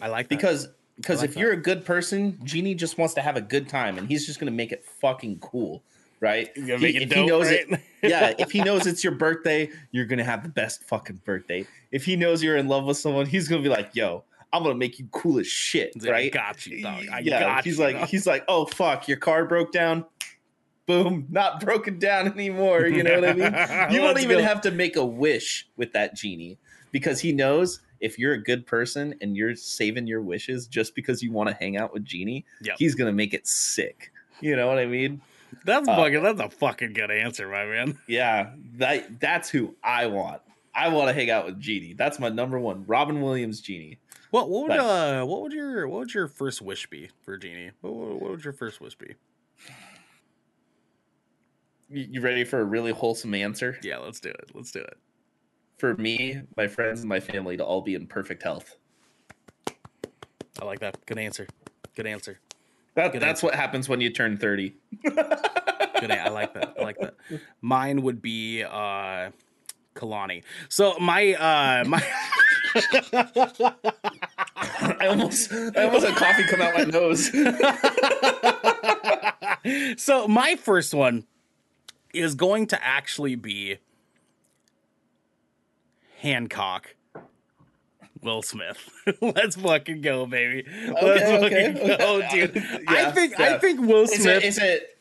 I 0.00 0.08
like 0.08 0.28
that. 0.28 0.36
Because 0.36 0.68
because 0.96 1.20
like 1.20 1.30
if 1.30 1.36
you're 1.36 1.52
a 1.52 1.56
good 1.60 1.84
person, 1.84 2.38
Genie 2.44 2.74
just 2.74 2.96
wants 2.96 3.12
to 3.14 3.20
have 3.20 3.36
a 3.36 3.40
good 3.42 3.68
time 3.68 3.98
and 3.98 4.08
he's 4.08 4.24
just 4.26 4.40
going 4.40 4.50
to 4.50 4.56
make 4.56 4.72
it 4.72 4.84
fucking 4.84 5.38
cool. 5.40 5.82
right? 6.20 6.48
Gonna 6.54 6.76
He- 6.78 6.82
make 6.82 6.94
it 6.96 7.02
if 7.02 7.08
dope, 7.10 7.18
he 7.18 7.26
knows 7.26 7.46
right? 7.48 7.66
it, 7.70 7.80
yeah. 8.02 8.32
If 8.38 8.50
he 8.50 8.62
knows 8.62 8.86
it's 8.86 9.04
your 9.04 9.14
birthday, 9.14 9.68
you're 9.90 10.06
gonna 10.06 10.24
have 10.24 10.42
the 10.42 10.48
best 10.48 10.82
fucking 10.84 11.20
birthday. 11.26 11.66
If 11.90 12.04
he 12.06 12.16
knows 12.16 12.42
you're 12.42 12.56
in 12.56 12.68
love 12.68 12.84
with 12.86 12.96
someone, 12.96 13.26
he's 13.26 13.46
gonna 13.48 13.62
be 13.62 13.68
like, 13.68 13.90
"Yo, 13.94 14.24
I'm 14.52 14.62
gonna 14.62 14.74
make 14.76 14.98
you 14.98 15.06
cool 15.12 15.38
as 15.38 15.46
shit," 15.46 15.92
like, 16.02 16.10
right? 16.10 16.24
I 16.26 16.28
got 16.30 16.66
you, 16.66 16.82
dog. 16.82 17.04
I 17.12 17.18
yeah, 17.20 17.40
got 17.40 17.64
he's 17.64 17.76
you. 17.78 17.84
like, 17.84 17.98
dog. 17.98 18.08
he's 18.08 18.26
like, 18.26 18.44
"Oh 18.48 18.64
fuck, 18.64 19.06
your 19.08 19.18
car 19.18 19.44
broke 19.44 19.72
down." 19.72 20.06
Boom, 20.86 21.26
not 21.30 21.60
broken 21.60 21.98
down 21.98 22.28
anymore. 22.32 22.86
You 22.86 23.02
know 23.02 23.20
what 23.20 23.28
I 23.28 23.32
mean? 23.34 23.90
You 23.92 24.00
don't 24.00 24.18
even 24.20 24.38
go. 24.38 24.42
have 24.44 24.60
to 24.62 24.70
make 24.70 24.96
a 24.96 25.04
wish 25.04 25.68
with 25.76 25.92
that 25.92 26.14
genie 26.14 26.58
because 26.92 27.20
he 27.20 27.32
knows 27.32 27.80
if 28.00 28.18
you're 28.18 28.34
a 28.34 28.42
good 28.42 28.66
person 28.66 29.14
and 29.20 29.36
you're 29.36 29.54
saving 29.56 30.06
your 30.06 30.20
wishes 30.22 30.66
just 30.66 30.94
because 30.94 31.22
you 31.22 31.32
want 31.32 31.48
to 31.48 31.54
hang 31.56 31.76
out 31.76 31.92
with 31.94 32.04
genie, 32.04 32.44
Yep. 32.62 32.76
he's 32.78 32.94
gonna 32.94 33.12
make 33.12 33.32
it 33.34 33.46
sick. 33.46 34.12
You 34.40 34.54
know 34.56 34.66
what 34.66 34.78
I 34.78 34.86
mean? 34.86 35.20
That's 35.64 35.88
uh, 35.88 35.96
fucking. 35.96 36.22
That's 36.22 36.40
a 36.40 36.50
fucking 36.50 36.92
good 36.92 37.10
answer, 37.10 37.48
my 37.48 37.64
man. 37.64 37.98
Yeah, 38.06 38.50
that 38.74 39.18
that's 39.20 39.48
who 39.48 39.74
I 39.82 40.06
want. 40.06 40.42
I 40.74 40.88
want 40.88 41.08
to 41.08 41.14
hang 41.14 41.30
out 41.30 41.46
with 41.46 41.58
Genie. 41.58 41.94
That's 41.94 42.18
my 42.18 42.28
number 42.28 42.58
one. 42.58 42.84
Robin 42.86 43.22
Williams 43.22 43.60
Genie. 43.62 43.98
What 44.30 44.50
what 44.50 44.68
would 44.68 44.78
uh 44.78 45.24
what 45.24 45.40
would 45.42 45.52
your 45.52 45.88
what 45.88 46.00
would 46.00 46.12
your 46.14 46.28
first 46.28 46.60
wish 46.60 46.86
be 46.90 47.08
for 47.24 47.38
Genie? 47.38 47.70
What, 47.80 47.94
would- 47.94 48.20
what 48.20 48.30
would 48.32 48.44
your 48.44 48.52
first 48.52 48.80
wish 48.80 48.94
be? 48.96 49.14
You 51.88 52.20
ready 52.20 52.44
for 52.44 52.58
a 52.60 52.64
really 52.64 52.90
wholesome 52.92 53.32
answer? 53.34 53.78
Yeah, 53.82 53.98
let's 53.98 54.18
do 54.20 54.30
it. 54.30 54.50
Let's 54.52 54.72
do 54.72 54.80
it. 54.80 54.98
For 55.76 55.94
me, 55.96 56.40
my 56.56 56.68
friends, 56.68 57.00
and 57.00 57.08
my 57.08 57.20
family 57.20 57.56
to 57.56 57.64
all 57.64 57.82
be 57.82 57.94
in 57.94 58.06
perfect 58.06 58.42
health. 58.42 58.76
I 60.60 60.64
like 60.64 60.80
that. 60.80 61.04
Good 61.04 61.18
answer. 61.18 61.46
Good 61.94 62.06
answer. 62.06 62.40
That, 62.94 63.12
Good 63.12 63.20
that's 63.20 63.40
answer. 63.40 63.46
what 63.46 63.54
happens 63.54 63.88
when 63.88 64.00
you 64.00 64.08
turn 64.10 64.38
30. 64.38 64.74
Good. 65.02 66.10
I 66.10 66.28
like 66.30 66.54
that. 66.54 66.74
I 66.78 66.82
like 66.82 66.98
that. 66.98 67.14
Mine 67.60 68.02
would 68.02 68.22
be 68.22 68.62
uh 68.62 69.30
Kalani. 69.94 70.42
So 70.68 70.98
my 70.98 71.34
uh 71.34 71.84
my 71.86 72.02
I 74.98 75.06
almost 75.08 75.52
I 75.52 75.84
almost 75.84 76.06
had 76.06 76.16
coffee 76.16 76.44
come 76.44 76.62
out 76.62 76.74
my 76.74 76.84
nose. 76.84 77.30
so 80.02 80.26
my 80.28 80.56
first 80.56 80.94
one 80.94 81.24
is 82.14 82.34
going 82.34 82.66
to 82.68 82.82
actually 82.84 83.34
be 83.34 83.78
Hancock. 86.18 86.94
Will 88.22 88.42
Smith. 88.42 88.78
Let's 89.20 89.56
fucking 89.56 90.00
go, 90.00 90.26
baby. 90.26 90.66
Let's 91.00 91.22
Okay, 91.22 91.40
fucking 91.74 91.82
okay, 91.82 91.96
go, 91.98 92.16
okay. 92.24 92.46
dude. 92.46 92.56
I 92.88 92.92
Yeah, 93.02 93.12
think 93.12 93.38
I 93.38 93.58
think 93.58 93.80
Will 93.80 94.02
Is 94.04 94.12
Smith. 94.14 94.42
it, 94.42 94.44
is 94.44 94.58
it 94.58 94.98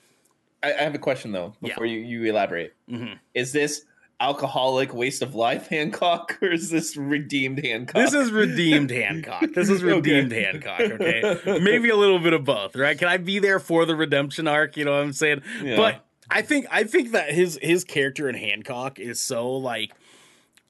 I, 0.62 0.74
I 0.74 0.82
have 0.84 0.94
a 0.96 1.00
question 1.00 1.32
though 1.32 1.56
Yeah. 1.62 1.70
before 1.70 1.86
you, 1.86 2.00
you 2.00 2.24
elaborate. 2.26 2.74
Mhm. 2.92 3.18
Is 3.34 3.52
this 3.54 3.86
alcoholic 4.20 4.94
waste 4.94 5.22
of 5.22 5.34
life 5.34 5.68
Hancock 5.68 6.38
or 6.42 6.50
is 6.52 6.70
this 6.70 6.98
redeemed 6.98 7.66
Hancock? 7.66 7.96
This 7.96 8.14
is 8.14 8.32
redeemed 8.32 8.92
Hancock. 8.92 9.46
This 9.54 9.70
is 9.70 9.82
Okay. 9.84 9.96
redeemed 9.96 10.32
Hancock, 10.32 10.80
okay? 10.82 11.40
Maybe 11.62 11.90
a 11.90 11.96
little 11.96 12.20
bit 12.20 12.34
of 12.34 12.44
both, 12.44 12.76
right? 12.76 12.98
Can 12.98 13.08
I 13.08 13.18
be 13.18 13.40
there 13.40 13.60
for 13.60 13.86
the 13.86 13.96
redemption 13.96 14.48
arc, 14.48 14.76
you 14.78 14.86
know 14.86 14.92
what 14.92 15.02
I'm 15.02 15.14
saying? 15.14 15.42
Yeah. 15.64 15.78
But 15.78 16.06
I 16.30 16.42
think 16.42 16.66
I 16.70 16.84
think 16.84 17.12
that 17.14 17.32
his 17.32 17.58
his 17.62 17.84
character 17.86 18.28
in 18.28 18.36
Hancock 18.36 19.00
is 19.00 19.22
so 19.22 19.52
like 19.52 19.92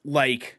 like 0.06 0.58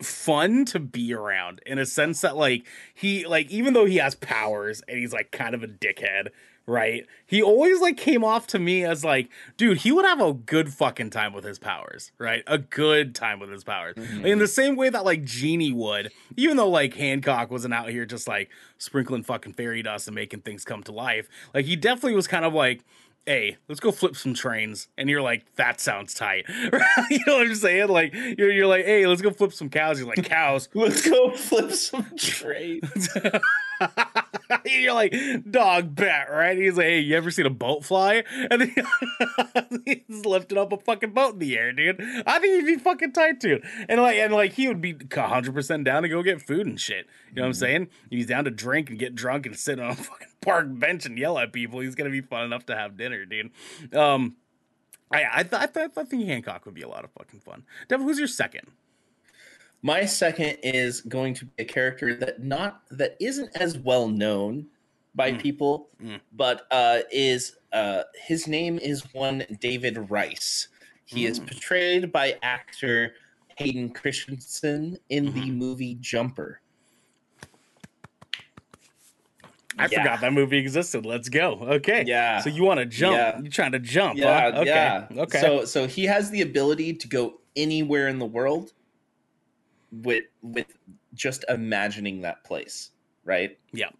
fun 0.00 0.64
to 0.64 0.80
be 0.80 1.14
around 1.14 1.60
in 1.64 1.78
a 1.78 1.86
sense 1.86 2.22
that 2.22 2.36
like 2.36 2.64
he 2.92 3.24
like 3.24 3.48
even 3.50 3.72
though 3.72 3.84
he 3.84 3.98
has 3.98 4.16
powers 4.16 4.82
and 4.88 4.98
he's 4.98 5.12
like 5.12 5.30
kind 5.30 5.54
of 5.54 5.62
a 5.62 5.68
dickhead 5.68 6.28
right? 6.64 7.06
He 7.26 7.42
always 7.42 7.80
like 7.80 7.96
came 7.96 8.22
off 8.22 8.46
to 8.48 8.58
me 8.60 8.84
as 8.84 9.04
like 9.04 9.28
dude 9.56 9.78
he 9.78 9.92
would 9.92 10.04
have 10.04 10.20
a 10.20 10.32
good 10.32 10.72
fucking 10.72 11.10
time 11.10 11.32
with 11.32 11.44
his 11.44 11.58
powers 11.60 12.10
right? 12.18 12.42
A 12.48 12.58
good 12.58 13.14
time 13.14 13.38
with 13.38 13.50
his 13.50 13.62
powers. 13.62 13.94
Mhm. 13.96 14.24
in 14.24 14.38
the 14.40 14.48
same 14.48 14.74
way 14.74 14.88
that 14.90 15.04
like 15.04 15.22
genie 15.24 15.72
would 15.72 16.10
even 16.36 16.56
though 16.56 16.68
like 16.68 16.94
hancock 16.94 17.50
wasn't 17.52 17.72
out 17.74 17.88
here 17.90 18.04
just 18.04 18.26
like 18.26 18.48
sprinkling 18.78 19.22
fucking 19.22 19.52
fairy 19.52 19.82
dust 19.82 20.08
and 20.08 20.16
making 20.16 20.40
things 20.40 20.64
come 20.64 20.82
to 20.82 20.90
life 20.92 21.28
like 21.54 21.64
he 21.64 21.76
definitely 21.76 22.14
was 22.16 22.26
kind 22.26 22.44
of 22.44 22.52
like 22.52 22.84
hey, 23.26 23.56
let's 23.68 23.80
go 23.80 23.92
flip 23.92 24.16
some 24.16 24.34
trains. 24.34 24.88
And 24.98 25.08
you're 25.08 25.22
like, 25.22 25.44
that 25.56 25.80
sounds 25.80 26.14
tight. 26.14 26.44
you 26.48 27.20
know 27.26 27.38
what 27.38 27.46
I'm 27.46 27.54
saying? 27.54 27.88
Like, 27.88 28.14
you're, 28.14 28.50
you're 28.50 28.66
like, 28.66 28.84
hey, 28.84 29.06
let's 29.06 29.22
go 29.22 29.30
flip 29.30 29.52
some 29.52 29.70
cows. 29.70 29.98
You're 29.98 30.08
like, 30.08 30.24
cows. 30.24 30.68
Let's 30.74 31.08
go 31.08 31.30
flip 31.32 31.72
some 31.72 32.06
trades. 32.16 33.08
you're 34.64 34.94
like, 34.94 35.14
dog 35.50 35.94
bat, 35.94 36.28
right? 36.30 36.56
He's 36.56 36.76
like, 36.76 36.86
hey, 36.86 37.00
you 37.00 37.16
ever 37.16 37.30
seen 37.30 37.46
a 37.46 37.50
boat 37.50 37.84
fly? 37.84 38.24
And 38.50 38.62
then 38.62 38.74
he's 39.84 40.24
lifting 40.24 40.58
up 40.58 40.72
a 40.72 40.78
fucking 40.78 41.12
boat 41.12 41.34
in 41.34 41.38
the 41.38 41.56
air, 41.56 41.72
dude. 41.72 42.00
I 42.26 42.38
think 42.38 42.54
he'd 42.54 42.76
be 42.76 42.82
fucking 42.82 43.12
tight, 43.12 43.40
dude. 43.40 43.64
And 43.88 44.00
like, 44.00 44.16
and 44.16 44.32
like, 44.32 44.52
he 44.52 44.68
would 44.68 44.80
be 44.80 44.94
100% 44.94 45.84
down 45.84 46.02
to 46.02 46.08
go 46.08 46.22
get 46.22 46.42
food 46.42 46.66
and 46.66 46.80
shit. 46.80 47.06
You 47.30 47.36
know 47.36 47.42
what 47.42 47.48
I'm 47.48 47.54
saying? 47.54 47.88
He's 48.10 48.26
down 48.26 48.44
to 48.44 48.50
drink 48.50 48.90
and 48.90 48.98
get 48.98 49.14
drunk 49.14 49.46
and 49.46 49.56
sit 49.56 49.80
on 49.80 49.90
a 49.90 49.94
fucking 49.96 50.28
park 50.40 50.66
bench 50.68 51.06
and 51.06 51.18
yell 51.18 51.38
at 51.38 51.52
people. 51.52 51.80
He's 51.80 51.94
gonna 51.94 52.10
be 52.10 52.20
fun 52.20 52.44
enough 52.44 52.66
to 52.66 52.76
have 52.76 52.96
dinner, 52.96 53.24
dude. 53.24 53.50
Um, 53.94 54.36
I 55.10 55.24
I 55.32 55.42
thought 55.42 55.62
I, 55.62 55.66
thought 55.66 55.90
I 55.96 56.04
think 56.04 56.26
Hancock 56.26 56.66
would 56.66 56.74
be 56.74 56.82
a 56.82 56.88
lot 56.88 57.04
of 57.04 57.10
fucking 57.12 57.40
fun. 57.40 57.64
Devin, 57.88 58.06
who's 58.06 58.18
your 58.18 58.28
second? 58.28 58.68
My 59.82 60.04
second 60.04 60.58
is 60.62 61.00
going 61.00 61.34
to 61.34 61.46
be 61.46 61.52
a 61.58 61.64
character 61.64 62.14
that 62.14 62.42
not 62.42 62.82
that 62.90 63.16
isn't 63.20 63.50
as 63.56 63.76
well 63.78 64.08
known 64.08 64.66
by 65.14 65.32
Mm. 65.32 65.40
people, 65.40 65.88
Mm. 66.02 66.20
but 66.32 66.66
uh, 66.70 67.00
is 67.10 67.56
uh, 67.72 68.04
his 68.26 68.46
name 68.46 68.78
is 68.78 69.02
one 69.14 69.44
David 69.60 70.10
Rice. 70.10 70.68
He 71.06 71.24
is 71.26 71.40
Mm. 71.40 71.46
portrayed 71.48 72.12
by 72.12 72.36
actor 72.42 73.14
Hayden 73.56 73.90
Christensen 73.90 74.98
in 75.08 75.32
the 75.32 75.40
Mhm. 75.50 75.54
movie 75.56 75.94
Jumper. 76.00 76.60
I 79.78 79.88
Yeah. 79.90 80.02
forgot 80.02 80.20
that 80.20 80.32
movie 80.34 80.58
existed. 80.58 81.04
Let's 81.06 81.28
go. 81.30 81.54
Okay. 81.62 82.04
Yeah. 82.06 82.40
So 82.40 82.50
you 82.50 82.62
want 82.62 82.78
to 82.80 82.86
jump? 82.86 83.16
Yeah. 83.16 83.40
You're 83.40 83.50
trying 83.50 83.72
to 83.72 83.78
jump? 83.78 84.18
Yeah, 84.18 84.50
huh? 84.52 84.58
Okay. 84.60 84.70
yeah. 84.70 85.06
Okay. 85.16 85.40
So 85.40 85.64
so 85.64 85.86
he 85.86 86.04
has 86.04 86.30
the 86.30 86.42
ability 86.42 86.92
to 86.94 87.08
go 87.08 87.40
anywhere 87.56 88.08
in 88.08 88.18
the 88.18 88.26
world 88.26 88.72
with 89.92 90.24
with 90.42 90.66
just 91.14 91.44
imagining 91.48 92.22
that 92.22 92.42
place, 92.44 92.90
right? 93.24 93.58
yeah. 93.72 93.90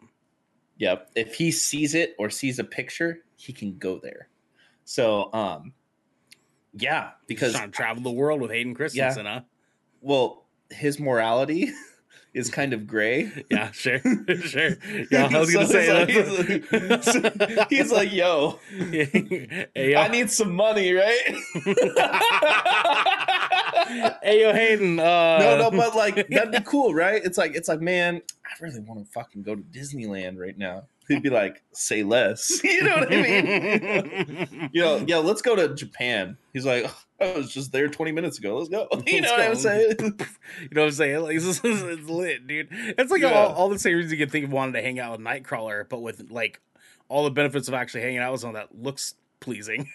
Yep. 0.78 1.10
If 1.14 1.34
he 1.34 1.52
sees 1.52 1.94
it 1.94 2.16
or 2.18 2.28
sees 2.30 2.58
a 2.58 2.64
picture, 2.64 3.20
he 3.36 3.52
can 3.52 3.78
go 3.78 3.98
there. 3.98 4.28
So 4.84 5.32
um 5.32 5.74
yeah, 6.74 7.10
Because 7.26 7.52
trying 7.52 7.70
to 7.70 7.76
travel 7.76 8.02
the 8.02 8.10
world 8.10 8.40
with 8.40 8.50
Hayden 8.50 8.74
Christensen, 8.74 9.26
huh? 9.26 9.42
well, 10.00 10.46
his 10.70 10.98
morality 10.98 11.70
is 12.34 12.48
kind 12.50 12.72
of 12.72 12.86
gray. 12.86 13.30
Yeah, 13.50 13.70
sure, 13.72 14.00
sure. 14.42 14.70
Yeah, 15.10 15.28
I 15.32 15.38
was 15.38 15.52
gonna 15.52 15.66
So 15.66 15.72
say 15.72 16.06
it's 16.08 16.38
like- 16.38 16.64
he's, 16.70 17.14
like, 17.50 17.68
he's 17.70 17.92
like, 17.92 18.12
yo, 18.12 18.58
hey, 18.78 19.92
yo. 19.92 19.98
I 19.98 20.08
need 20.08 20.30
some 20.30 20.54
money, 20.54 20.92
right? 20.94 21.34
hey, 24.22 24.40
yo, 24.42 24.52
Hayden. 24.52 24.98
Uh, 24.98 25.38
no, 25.38 25.58
no, 25.58 25.70
but 25.70 25.94
like 25.94 26.28
that'd 26.28 26.52
be 26.52 26.60
cool, 26.64 26.94
right? 26.94 27.22
It's 27.24 27.38
like 27.38 27.54
it's 27.54 27.68
like, 27.68 27.80
man, 27.80 28.22
I 28.44 28.50
really 28.64 28.80
want 28.80 29.04
to 29.04 29.10
fucking 29.12 29.42
go 29.42 29.54
to 29.54 29.62
Disneyland 29.62 30.38
right 30.38 30.56
now. 30.56 30.84
He'd 31.08 31.22
be 31.22 31.30
like, 31.30 31.62
say 31.72 32.04
less. 32.04 32.62
You 32.62 32.82
know 32.84 32.96
what 32.98 33.12
I 33.12 33.22
mean? 33.22 34.70
know, 34.72 35.04
yeah, 35.06 35.16
let's 35.18 35.42
go 35.42 35.56
to 35.56 35.74
Japan. 35.74 36.36
He's 36.52 36.64
like, 36.64 36.86
I 37.22 37.36
was 37.36 37.52
just 37.52 37.72
there 37.72 37.88
20 37.88 38.12
minutes 38.12 38.38
ago. 38.38 38.56
Let's 38.58 38.68
go. 38.68 38.88
You 39.06 39.20
Let's 39.20 39.22
know 39.22 39.30
what 39.32 39.36
go. 39.38 39.50
I'm 39.50 39.56
saying? 39.56 39.96
You 40.60 40.68
know 40.72 40.80
what 40.82 40.86
I'm 40.88 40.92
saying? 40.92 41.20
Like, 41.22 41.36
it's, 41.40 41.60
it's 41.64 42.08
lit, 42.08 42.46
dude. 42.46 42.68
It's 42.70 43.10
like 43.10 43.22
Yeah. 43.22 43.32
all, 43.32 43.52
all 43.54 43.68
the 43.68 43.78
same 43.78 43.96
reasons 43.96 44.12
you 44.12 44.18
could 44.18 44.30
think 44.30 44.44
of 44.46 44.52
wanting 44.52 44.74
to 44.74 44.82
hang 44.82 44.98
out 44.98 45.12
with 45.12 45.20
Nightcrawler, 45.26 45.88
but 45.88 46.00
with 46.00 46.30
like 46.30 46.60
all 47.08 47.24
the 47.24 47.30
benefits 47.30 47.68
of 47.68 47.74
actually 47.74 48.02
hanging 48.02 48.18
out 48.18 48.32
with 48.32 48.40
someone 48.40 48.54
that 48.60 48.74
looks 48.80 49.14
pleasing. 49.40 49.88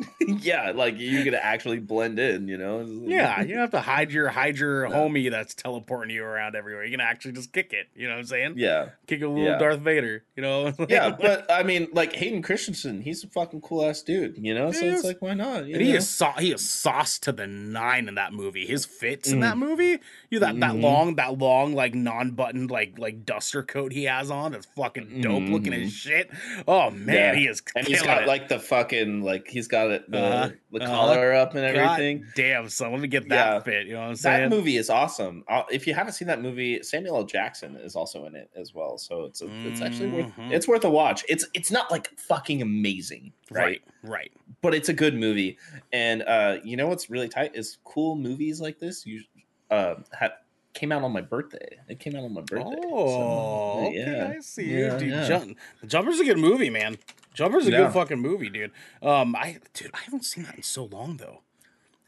yeah, 0.20 0.72
like 0.74 0.94
you're 0.98 1.24
gonna 1.24 1.36
actually 1.36 1.78
blend 1.78 2.18
in, 2.18 2.48
you 2.48 2.56
know? 2.56 2.80
Yeah, 2.86 3.40
you 3.42 3.48
don't 3.48 3.58
have 3.60 3.70
to 3.72 3.80
hide 3.80 4.12
your 4.12 4.28
hide 4.28 4.56
your 4.58 4.88
No. 4.88 4.94
homie 4.96 5.30
that's 5.30 5.54
teleporting 5.54 6.14
you 6.14 6.24
around 6.24 6.54
everywhere. 6.56 6.84
You 6.84 6.90
can 6.90 7.00
actually 7.00 7.32
just 7.32 7.52
kick 7.52 7.72
it. 7.72 7.88
You 7.94 8.06
know 8.08 8.14
what 8.14 8.20
I'm 8.20 8.26
saying? 8.26 8.54
Yeah. 8.56 8.90
Kick 9.06 9.22
a 9.22 9.28
little 9.28 9.44
Yeah. 9.44 9.58
Darth 9.58 9.80
Vader. 9.80 10.24
You 10.36 10.42
know? 10.42 10.72
Yeah, 10.88 11.10
but 11.10 11.50
I 11.50 11.62
mean, 11.62 11.88
like 11.92 12.12
Hayden 12.14 12.42
Christensen, 12.42 13.00
he's 13.02 13.22
a 13.24 13.28
fucking 13.28 13.60
cool 13.62 13.84
ass 13.84 14.02
dude, 14.02 14.36
you 14.38 14.54
know. 14.54 14.72
So 14.72 14.80
He 14.80 14.88
it's 14.88 15.04
like, 15.04 15.22
why 15.22 15.34
not? 15.34 15.66
You 15.66 15.74
And 15.74 15.82
he 15.82 15.92
is 15.92 16.08
sau- 16.08 16.32
he 16.38 16.52
is 16.52 16.68
sauce 16.68 17.18
to 17.20 17.32
the 17.32 17.46
nine 17.46 18.08
in 18.08 18.14
that 18.16 18.32
movie. 18.32 18.66
His 18.66 18.84
fits 18.84 19.30
in 19.30 19.40
that 19.40 19.56
movie, 19.58 19.98
you 20.30 20.38
that 20.40 20.58
that 20.60 20.72
Mhm. 20.72 20.82
long 20.82 21.14
that 21.16 21.38
long 21.38 21.74
like 21.74 21.94
non 21.94 22.32
buttoned 22.32 22.70
like 22.70 22.98
like 22.98 23.24
duster 23.24 23.62
coat 23.62 23.92
he 23.92 24.04
has 24.04 24.30
on 24.30 24.52
that's 24.52 24.66
fucking 24.76 25.20
dope 25.22 25.44
looking 25.48 25.72
Mhm. 25.72 25.84
as 25.86 25.92
shit. 25.92 26.30
Oh 26.66 26.90
man, 26.90 27.14
Yeah. 27.14 27.34
he 27.34 27.46
is 27.46 27.62
and 27.76 27.86
he's 27.86 28.02
got 28.02 28.22
it. 28.22 28.28
like 28.28 28.48
the 28.48 28.58
fucking 28.58 29.22
like 29.22 29.48
he's 29.48 29.68
got 29.68 29.81
got 29.82 29.90
it 29.90 30.10
the, 30.10 30.18
Uh-huh, 30.18 30.48
the 30.72 30.82
uh-huh. 30.84 30.94
collar 30.94 31.32
up 31.34 31.54
and 31.54 31.74
God 31.74 31.82
everything. 32.00 32.26
damn, 32.34 32.68
son, 32.68 32.92
let 32.92 33.00
me 33.00 33.08
get 33.08 33.28
that 33.28 33.34
Yeah. 33.54 33.60
fit. 33.60 33.86
You 33.86 33.94
know 33.94 34.00
what 34.00 34.08
I'm 34.08 34.14
saying? 34.16 34.50
That 34.50 34.56
movie 34.56 34.76
is 34.76 34.90
awesome. 34.90 35.44
Uh, 35.48 35.62
if 35.70 35.86
you 35.86 35.94
haven't 35.94 36.12
seen 36.14 36.28
that 36.28 36.40
movie, 36.40 36.82
Samuel 36.82 37.16
L. 37.16 37.24
Jackson 37.24 37.76
is 37.76 37.94
also 37.96 38.24
in 38.26 38.34
it 38.34 38.50
as 38.56 38.74
well. 38.74 38.98
So 38.98 39.24
it's 39.24 39.42
it's 39.64 39.82
actually 39.82 40.08
worth 40.08 40.26
Mhm. 40.36 40.52
it's 40.52 40.66
worth 40.68 40.84
a 40.84 40.90
watch. 40.90 41.24
It's 41.28 41.46
it's 41.54 41.70
not 41.70 41.90
like 41.90 42.08
fucking 42.18 42.62
amazing, 42.62 43.32
right? 43.50 43.82
right, 44.02 44.10
right. 44.10 44.32
But 44.60 44.74
it's 44.74 44.88
a 44.88 44.94
good 44.94 45.14
movie. 45.14 45.58
And 45.92 46.22
uh, 46.22 46.58
you 46.64 46.76
know 46.76 46.86
what's 46.88 47.10
really 47.10 47.28
tight 47.28 47.52
is 47.54 47.78
cool 47.84 48.16
movies 48.16 48.60
like 48.60 48.78
this. 48.78 49.04
You 49.06 49.22
uh, 49.70 49.96
have 50.18 50.32
came 50.74 50.90
out 50.92 51.02
on 51.02 51.12
my 51.12 51.20
birthday. 51.20 51.78
It 51.88 51.98
came 52.00 52.16
out 52.16 52.24
on 52.24 52.32
my 52.32 52.40
birthday. 52.40 52.76
Oh, 52.84 53.06
So, 53.18 53.88
okay, 53.88 54.34
I 54.36 54.40
see 54.40 54.64
Yeah, 54.70 54.94
you, 54.94 54.98
dude. 54.98 55.08
yeah. 55.10 55.28
Jump, 55.28 55.58
Jumper's 55.86 56.18
a 56.20 56.24
good 56.24 56.38
movie, 56.38 56.70
man. 56.70 56.96
Jumper's 57.34 57.66
a 57.66 57.70
Yeah. 57.70 57.78
good 57.84 57.92
fucking 57.92 58.18
movie, 58.18 58.50
dude. 58.50 58.72
Um, 59.02 59.34
I, 59.36 59.58
dude, 59.74 59.90
I 59.94 59.98
haven't 60.04 60.24
seen 60.24 60.44
that 60.44 60.56
in 60.56 60.62
so 60.62 60.84
long 60.84 61.16
though. 61.16 61.40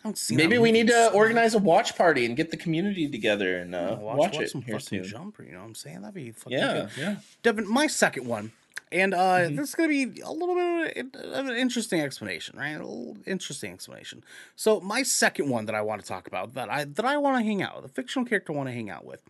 I 0.05 0.13
seen. 0.13 0.37
that 0.37 0.45
Maybe 0.45 0.59
we 0.59 0.71
need 0.71 0.89
to 0.89 0.93
so 0.93 1.13
organize 1.15 1.55
a 1.55 1.59
watch 1.59 1.97
party 1.97 2.27
and 2.27 2.37
get 2.37 2.51
the 2.51 2.59
community 2.59 3.09
together 3.09 3.59
and 3.59 3.75
uh, 3.75 3.97
Watch, 3.99 4.19
watch, 4.19 4.33
watch 4.35 4.43
it 4.43 4.51
some 4.51 4.61
here 4.63 4.79
fucking 4.79 5.05
soon. 5.05 5.11
Jumper. 5.11 5.43
You 5.45 5.53
know 5.53 5.61
what 5.61 5.65
I'm 5.67 5.75
saying? 5.75 6.03
That'd 6.03 6.15
be 6.15 6.31
fucking 6.33 6.59
Yeah, 6.59 6.73
good. 6.75 6.89
yeah. 6.99 7.17
Devin, 7.43 7.67
my 7.67 7.87
second 7.87 8.27
one, 8.27 8.53
and 8.93 9.15
uh, 9.15 9.19
Mhm. 9.49 9.57
this 9.57 9.71
is 9.71 9.75
gonna 9.75 9.89
be 9.89 10.21
a 10.21 10.31
little 10.31 10.55
bit 10.55 11.15
of 11.17 11.47
an 11.47 11.57
interesting 11.57 12.03
explanation, 12.03 12.59
right? 12.59 12.73
A 12.73 12.79
little 12.87 13.17
interesting 13.27 13.73
explanation. 13.73 14.23
So, 14.57 14.79
my 14.81 15.03
second 15.03 15.49
one 15.49 15.65
that 15.65 15.75
I 15.75 15.81
want 15.81 16.03
to 16.03 16.07
talk 16.07 16.27
about, 16.27 16.53
that 16.53 16.69
I 16.71 16.85
that 16.85 17.05
I 17.07 17.17
want 17.17 17.39
to 17.39 17.43
hang 17.45 17.63
out 17.63 17.77
with, 17.77 17.91
a 17.91 17.95
fictional 17.95 18.27
character 18.27 18.53
I 18.53 18.57
want 18.57 18.69
to 18.69 18.75
hang 18.75 18.91
out 18.91 19.07
with, 19.07 19.23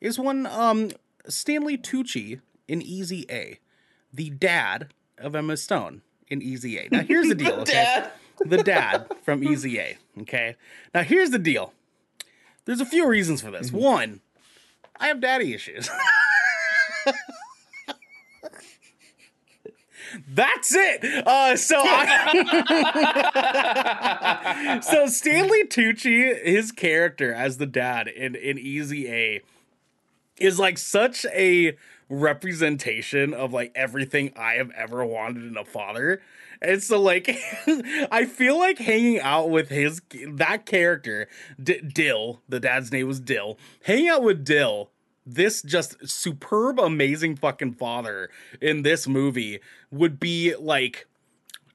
is 0.00 0.18
one 0.18 0.44
um 0.46 0.90
Stanley 1.26 1.78
Tucci 1.78 2.40
in 2.68 2.82
Easy 2.82 3.24
A, 3.30 3.58
the 4.12 4.28
dad 4.28 4.92
of 5.20 5.34
Emma 5.34 5.56
Stone 5.56 6.02
in 6.28 6.42
Easy 6.42 6.78
A. 6.78 6.88
Now, 6.90 7.02
here's 7.08 7.28
the 7.28 7.34
deal, 7.34 7.54
okay? 7.60 7.72
Dad. 7.72 8.10
the 8.44 8.62
dad 8.62 9.06
from 9.22 9.42
Easy 9.44 9.78
A. 9.78 9.96
Okay. 10.20 10.56
Now 10.94 11.02
here's 11.02 11.30
the 11.30 11.38
deal. 11.38 11.72
There's 12.64 12.80
a 12.80 12.86
few 12.86 13.08
reasons 13.08 13.40
for 13.40 13.50
this. 13.50 13.72
One, 13.72 14.20
I 15.00 15.08
have 15.08 15.20
daddy 15.20 15.54
issues. 15.54 15.88
That's 20.28 20.74
it. 20.74 21.04
Uh, 21.26 21.56
so 21.56 21.82
I, 21.84 22.38
so 24.82 25.06
Stanley 25.06 25.64
Tucci, 25.64 26.42
his 26.42 26.72
character 26.72 27.32
as 27.32 27.58
the 27.58 27.66
dad 27.66 28.08
in 28.08 28.34
in 28.34 28.58
Easy 28.58 29.08
A, 29.10 29.42
is 30.38 30.58
like 30.58 30.78
such 30.78 31.26
a 31.26 31.76
representation 32.08 33.34
of 33.34 33.52
like 33.52 33.72
everything 33.74 34.32
I 34.36 34.54
have 34.54 34.70
ever 34.72 35.04
wanted 35.04 35.44
in 35.44 35.56
a 35.56 35.64
father. 35.64 36.20
And 36.60 36.82
so 36.82 37.00
like 37.00 37.28
I 38.10 38.24
feel 38.24 38.58
like 38.58 38.78
hanging 38.78 39.20
out 39.20 39.50
with 39.50 39.68
his 39.68 40.00
that 40.26 40.66
character 40.66 41.28
D- 41.62 41.80
Dill, 41.80 42.42
the 42.48 42.60
dad's 42.60 42.90
name 42.90 43.06
was 43.06 43.20
Dill. 43.20 43.58
Hanging 43.84 44.08
out 44.08 44.22
with 44.22 44.44
Dill, 44.44 44.90
this 45.26 45.62
just 45.62 46.08
superb 46.08 46.78
amazing 46.78 47.36
fucking 47.36 47.74
father 47.74 48.30
in 48.60 48.82
this 48.82 49.06
movie 49.06 49.60
would 49.90 50.18
be 50.18 50.54
like 50.56 51.06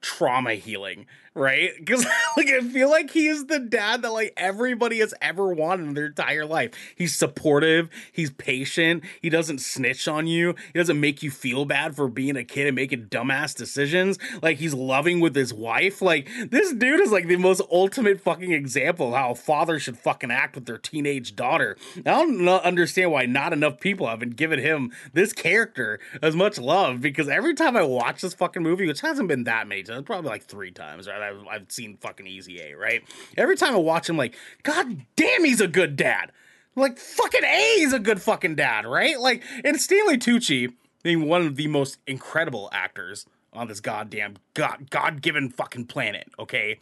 trauma 0.02 0.56
healing, 0.56 1.06
right? 1.36 1.72
Because 1.78 2.06
like 2.38 2.48
I 2.48 2.62
feel 2.62 2.90
like 2.90 3.12
he 3.12 3.28
is 3.28 3.46
the 3.46 3.60
dad 3.60 4.02
that 4.04 4.12
like 4.12 4.34
everybody 4.38 5.00
has 5.00 5.14
ever 5.22 5.54
wanted 5.54 5.88
in 5.88 5.94
their 5.94 6.08
entire 6.08 6.46
life. 6.46 6.72
He's 6.96 7.16
supportive, 7.16 7.90
he's 8.12 8.32
patient, 8.32 9.04
he 9.22 9.30
doesn't 9.30 9.60
snitch 9.60 10.08
on 10.08 10.28
you, 10.28 10.56
he 10.74 10.80
doesn't 10.80 11.00
make 11.00 11.24
you 11.24 11.32
feel 11.32 11.66
bad 11.66 11.96
for 11.96 12.08
being 12.08 12.36
a 12.36 12.44
kid 12.44 12.68
and 12.68 12.76
making 12.76 13.06
dumbass 13.06 13.56
decisions. 13.56 14.18
Like 14.42 14.58
he's 14.58 14.74
loving 14.74 15.20
with 15.20 15.36
his 15.36 15.54
wife. 15.54 16.02
Like 16.02 16.30
this 16.50 16.74
dude 16.74 17.00
is 17.00 17.12
like 17.12 17.28
the 17.28 17.38
most 17.38 17.62
ultimate 17.72 18.22
fucking 18.22 18.52
example 18.52 19.10
of 19.10 19.14
how 19.14 19.32
a 19.32 19.36
father 19.36 19.80
should 19.80 19.98
fucking 19.98 20.32
act 20.32 20.56
with 20.56 20.66
their 20.66 20.78
teenage 20.78 21.36
daughter. 21.36 21.78
I 21.98 22.02
don't 22.02 22.48
understand 22.48 23.12
why 23.12 23.26
not 23.26 23.54
enough 23.54 23.80
people 23.80 24.08
haven't 24.08 24.36
given 24.36 24.60
him 24.60 24.92
this 25.14 25.34
character 25.34 26.00
as 26.22 26.36
much 26.36 26.60
love 26.60 27.02
because 27.02 27.28
every 27.28 27.54
time 27.54 27.76
I 27.76 27.84
watch 27.84 28.22
this 28.22 28.34
fucking 28.34 28.62
movie, 28.62 28.88
which 28.88 29.02
hasn't 29.02 29.28
been 29.28 29.46
that 29.46 29.68
many 29.68 29.84
times, 29.84 30.04
probably 30.06 30.30
like 30.30 30.44
three 30.44 30.72
times, 30.72 31.08
right? 31.08 31.23
I've, 31.24 31.48
I've 31.50 31.72
seen 31.72 31.98
fucking 31.98 32.28
Easy 32.28 32.60
A, 32.62 32.76
right? 32.76 33.04
Every 33.38 33.56
time 33.56 33.74
I 33.74 33.78
watch 33.78 34.10
him, 34.10 34.18
like, 34.18 34.36
God 34.64 35.06
damn, 35.16 35.44
he's 35.44 35.62
a 35.62 35.68
good 35.68 35.96
dad. 35.96 36.32
Like, 36.76 36.98
fucking 36.98 37.44
A, 37.44 37.76
he's 37.78 37.94
a 37.94 38.00
good 38.00 38.22
fucking 38.22 38.56
dad, 38.56 38.86
right? 38.86 39.20
Like, 39.20 39.44
and 39.64 39.80
Stanley 39.80 40.18
Tucci, 40.18 40.74
being 41.04 41.28
one 41.28 41.46
of 41.46 41.56
the 41.56 41.68
most 41.68 42.00
incredible 42.08 42.70
actors 42.72 43.26
on 43.52 43.68
this 43.68 43.80
goddamn 43.80 44.36
god 44.54 44.90
God 44.90 45.22
given 45.22 45.50
fucking 45.50 45.86
planet, 45.86 46.28
okay? 46.40 46.80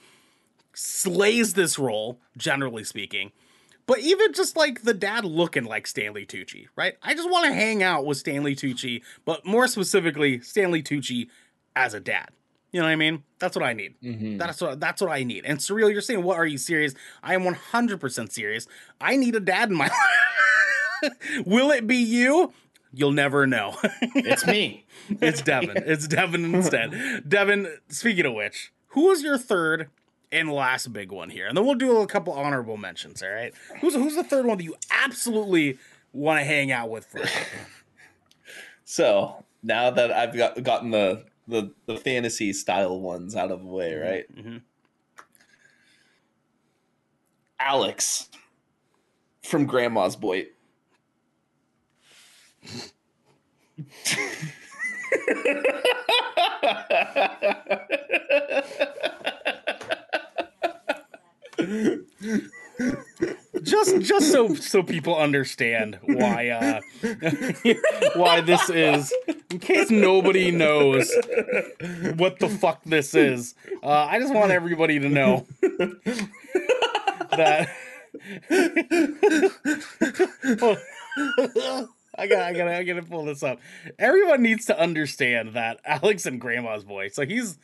Slays 0.73 1.53
this 1.53 1.77
role, 1.77 2.19
generally 2.38 2.84
speaking. 2.84 3.31
But 3.85 3.99
even 3.99 4.31
just 4.31 4.55
like 4.55 4.84
the 4.84 4.93
dad 4.93 5.26
looking 5.26 5.65
like 5.65 5.85
Stanley 5.85 6.26
Tucci, 6.26 6.68
right? 6.77 6.93
I 7.03 7.13
just 7.13 7.30
want 7.30 7.45
to 7.45 7.53
hang 7.53 7.84
out 7.84 8.05
with 8.05 8.19
Stanley 8.19 8.55
Tucci, 8.55 9.01
but 9.26 9.45
more 9.45 9.68
specifically, 9.68 10.39
Stanley 10.39 10.81
Tucci 10.81 11.27
as 11.76 11.93
a 11.93 11.99
dad. 11.99 12.30
You 12.72 12.80
know 12.80 12.85
what 12.85 12.91
I 12.93 12.95
mean? 12.95 13.23
That's 13.39 13.56
what 13.56 13.65
I 13.65 13.73
need. 13.73 13.95
Mhm. 14.02 14.38
That's 14.39 14.61
what 14.61 14.80
that's 14.80 15.02
what 15.02 15.11
I 15.11 15.23
need. 15.23 15.45
And 15.45 15.61
Cyril, 15.61 15.89
you're 15.89 16.02
saying, 16.02 16.23
"What 16.23 16.38
are 16.38 16.45
you 16.45 16.57
serious?" 16.57 16.93
I 17.22 17.34
am 17.35 17.43
100% 17.43 18.31
serious. 18.31 18.65
I 19.02 19.18
need 19.18 19.35
a 19.35 19.39
dad 19.41 19.69
in 19.69 19.76
my 19.76 19.88
life. 21.03 21.14
Will 21.45 21.72
it 21.72 21.85
be 21.88 21.98
you? 21.98 22.53
You'll 22.93 23.11
never 23.11 23.45
know. 23.48 23.76
It's 24.15 24.45
me. 24.45 24.85
it's 25.10 25.41
Devin. 25.41 25.84
It's 25.85 26.07
Devin 26.07 26.53
instead. 26.56 27.27
Devin, 27.27 27.68
speaking 27.89 28.26
of 28.26 28.34
which, 28.34 28.72
who 28.89 29.07
was 29.07 29.22
your 29.23 29.38
third 29.38 29.89
and 30.31 30.49
last 30.52 30.93
big 30.93 31.11
one 31.11 31.30
here? 31.30 31.48
And 31.48 31.57
then 31.57 31.65
we'll 31.65 31.76
do 31.76 31.98
a 31.98 32.07
couple 32.07 32.34
honorable 32.34 32.77
mentions, 32.77 33.22
all 33.23 33.30
right? 33.31 33.53
Who's 33.81 33.95
who's 33.95 34.15
the 34.15 34.23
third 34.23 34.45
one 34.45 34.57
that 34.60 34.64
you 34.64 34.76
absolutely 35.03 35.77
want 36.14 36.39
to 36.39 36.45
hang 36.45 36.72
out 36.72 36.89
with 36.89 37.06
first? 37.06 37.34
So 38.84 39.45
now 39.64 39.89
that 39.91 40.11
I've 40.11 40.35
got 40.35 40.61
gotten 40.64 40.91
the 40.91 41.23
the, 41.52 41.72
the 41.86 41.98
fantasy 41.98 42.53
style 42.53 42.99
ones 42.99 43.36
out 43.36 43.52
of 43.52 43.60
the 43.60 43.68
way, 43.68 43.94
right? 43.94 44.36
Mhm. 44.36 44.61
Alex 47.60 48.30
from 49.44 49.65
Grandma's 49.68 50.15
Boy. 50.15 50.48
Just 63.61 63.99
just 64.02 64.32
so 64.32 64.56
so 64.56 64.82
people 64.82 65.15
understand 65.15 65.99
why 66.03 66.49
uh 66.49 66.80
why 68.15 68.41
this 68.41 68.69
is 68.69 69.14
in 69.52 69.60
case 69.60 69.90
nobody 69.90 70.52
knows 70.52 71.11
what 72.15 72.40
the 72.40 72.49
fuck 72.49 72.82
this 72.86 73.14
is. 73.14 73.56
Uh 73.84 74.07
I 74.10 74.19
just 74.19 74.34
want 74.34 74.52
everybody 74.52 74.99
to 74.99 75.10
know 75.10 75.45
that 77.32 77.69
I 82.18 82.28
got 82.28 82.40
I 82.41 82.53
gotta 82.53 82.76
I 82.76 82.84
gotta 82.84 83.03
pull 83.03 83.26
this 83.26 83.44
up. 83.44 83.60
Everyone 83.98 84.41
needs 84.41 84.65
to 84.65 84.80
understand 84.80 85.53
that 85.53 85.80
Alex 85.86 86.26
and 86.26 86.40
Grandma's 86.40 86.84
boy. 86.84 87.10
So 87.10 87.26
he's 87.26 87.57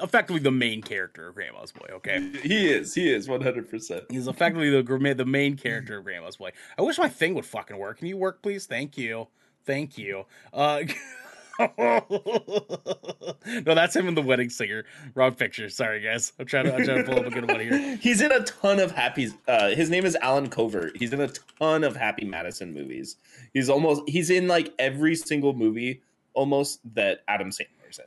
effectively 0.00 0.40
the 0.40 0.50
main 0.50 0.82
character 0.82 1.28
of 1.28 1.34
Grandma's 1.34 1.72
boy, 1.72 1.86
okay? 1.92 2.30
he 2.42 2.70
is. 2.70 2.94
He 2.94 3.12
is 3.12 3.28
100%. 3.28 4.10
He's 4.10 4.26
effectively 4.26 4.70
the 4.70 5.14
the 5.14 5.24
main 5.26 5.56
character 5.56 5.98
of 5.98 6.04
Grandma's 6.04 6.36
Boy. 6.36 6.52
I 6.78 6.82
wish 6.82 6.98
my 6.98 7.08
thing 7.08 7.34
would 7.34 7.46
fucking 7.46 7.76
work. 7.76 7.98
Can 7.98 8.08
you 8.08 8.16
work, 8.16 8.42
please? 8.42 8.66
Thank 8.66 8.96
you. 8.96 9.28
Thank 9.64 9.98
you. 9.98 10.24
Uh, 10.52 10.82
no, 11.76 13.74
that's 13.74 13.94
him 13.94 14.08
in 14.08 14.14
the 14.14 14.22
wedding 14.22 14.50
singer. 14.50 14.84
Wrong 15.14 15.34
picture. 15.34 15.68
Sorry, 15.68 16.00
guys. 16.00 16.32
I'm 16.38 16.46
trying 16.46 16.64
to 16.64 16.74
I'm 16.74 16.84
trying 16.84 16.98
to 16.98 17.04
pull 17.04 17.18
up 17.18 17.26
a 17.26 17.30
good 17.30 17.48
one 17.48 17.60
here. 17.60 17.96
He's 18.00 18.20
in 18.20 18.32
a 18.32 18.40
ton 18.40 18.80
of 18.80 18.92
happy. 18.92 19.30
Uh, 19.46 19.68
his 19.70 19.90
name 19.90 20.04
is 20.04 20.16
Allen 20.16 20.48
Covert. 20.48 20.96
He's 20.96 21.12
in 21.12 21.20
a 21.20 21.28
ton 21.58 21.84
of 21.84 21.96
Happy 21.96 22.24
Madison 22.24 22.72
movies. 22.72 23.16
He's 23.52 23.68
almost. 23.68 24.02
He's 24.08 24.30
in 24.30 24.48
like 24.48 24.72
every 24.78 25.14
single 25.14 25.52
movie 25.52 26.02
almost 26.34 26.80
that 26.94 27.22
Adam 27.28 27.50
Sandler's 27.50 27.98
in. 27.98 28.06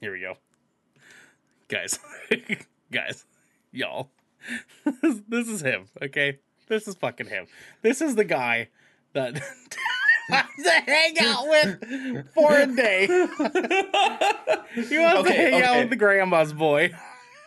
Here 0.00 0.12
we 0.12 0.20
go, 0.20 0.34
guys, 1.68 1.98
guys, 2.92 3.24
y'all. 3.72 4.10
this 5.28 5.48
is 5.48 5.60
him. 5.62 5.86
Okay, 6.02 6.38
this 6.68 6.86
is 6.86 6.94
fucking 6.94 7.26
him. 7.26 7.46
This 7.82 8.00
is 8.00 8.16
the 8.16 8.24
guy 8.24 8.68
that. 9.14 9.42
to 10.64 10.70
hang 10.70 11.18
out 11.20 11.48
with 11.48 12.28
for 12.34 12.56
a 12.58 12.66
day. 12.66 13.06
He 14.74 14.98
wants 14.98 15.14
to 15.14 15.18
Okay, 15.20 15.50
hang 15.50 15.62
out 15.62 15.78
with 15.80 15.90
the 15.90 15.96
grandma's 15.96 16.52
boy. 16.52 16.90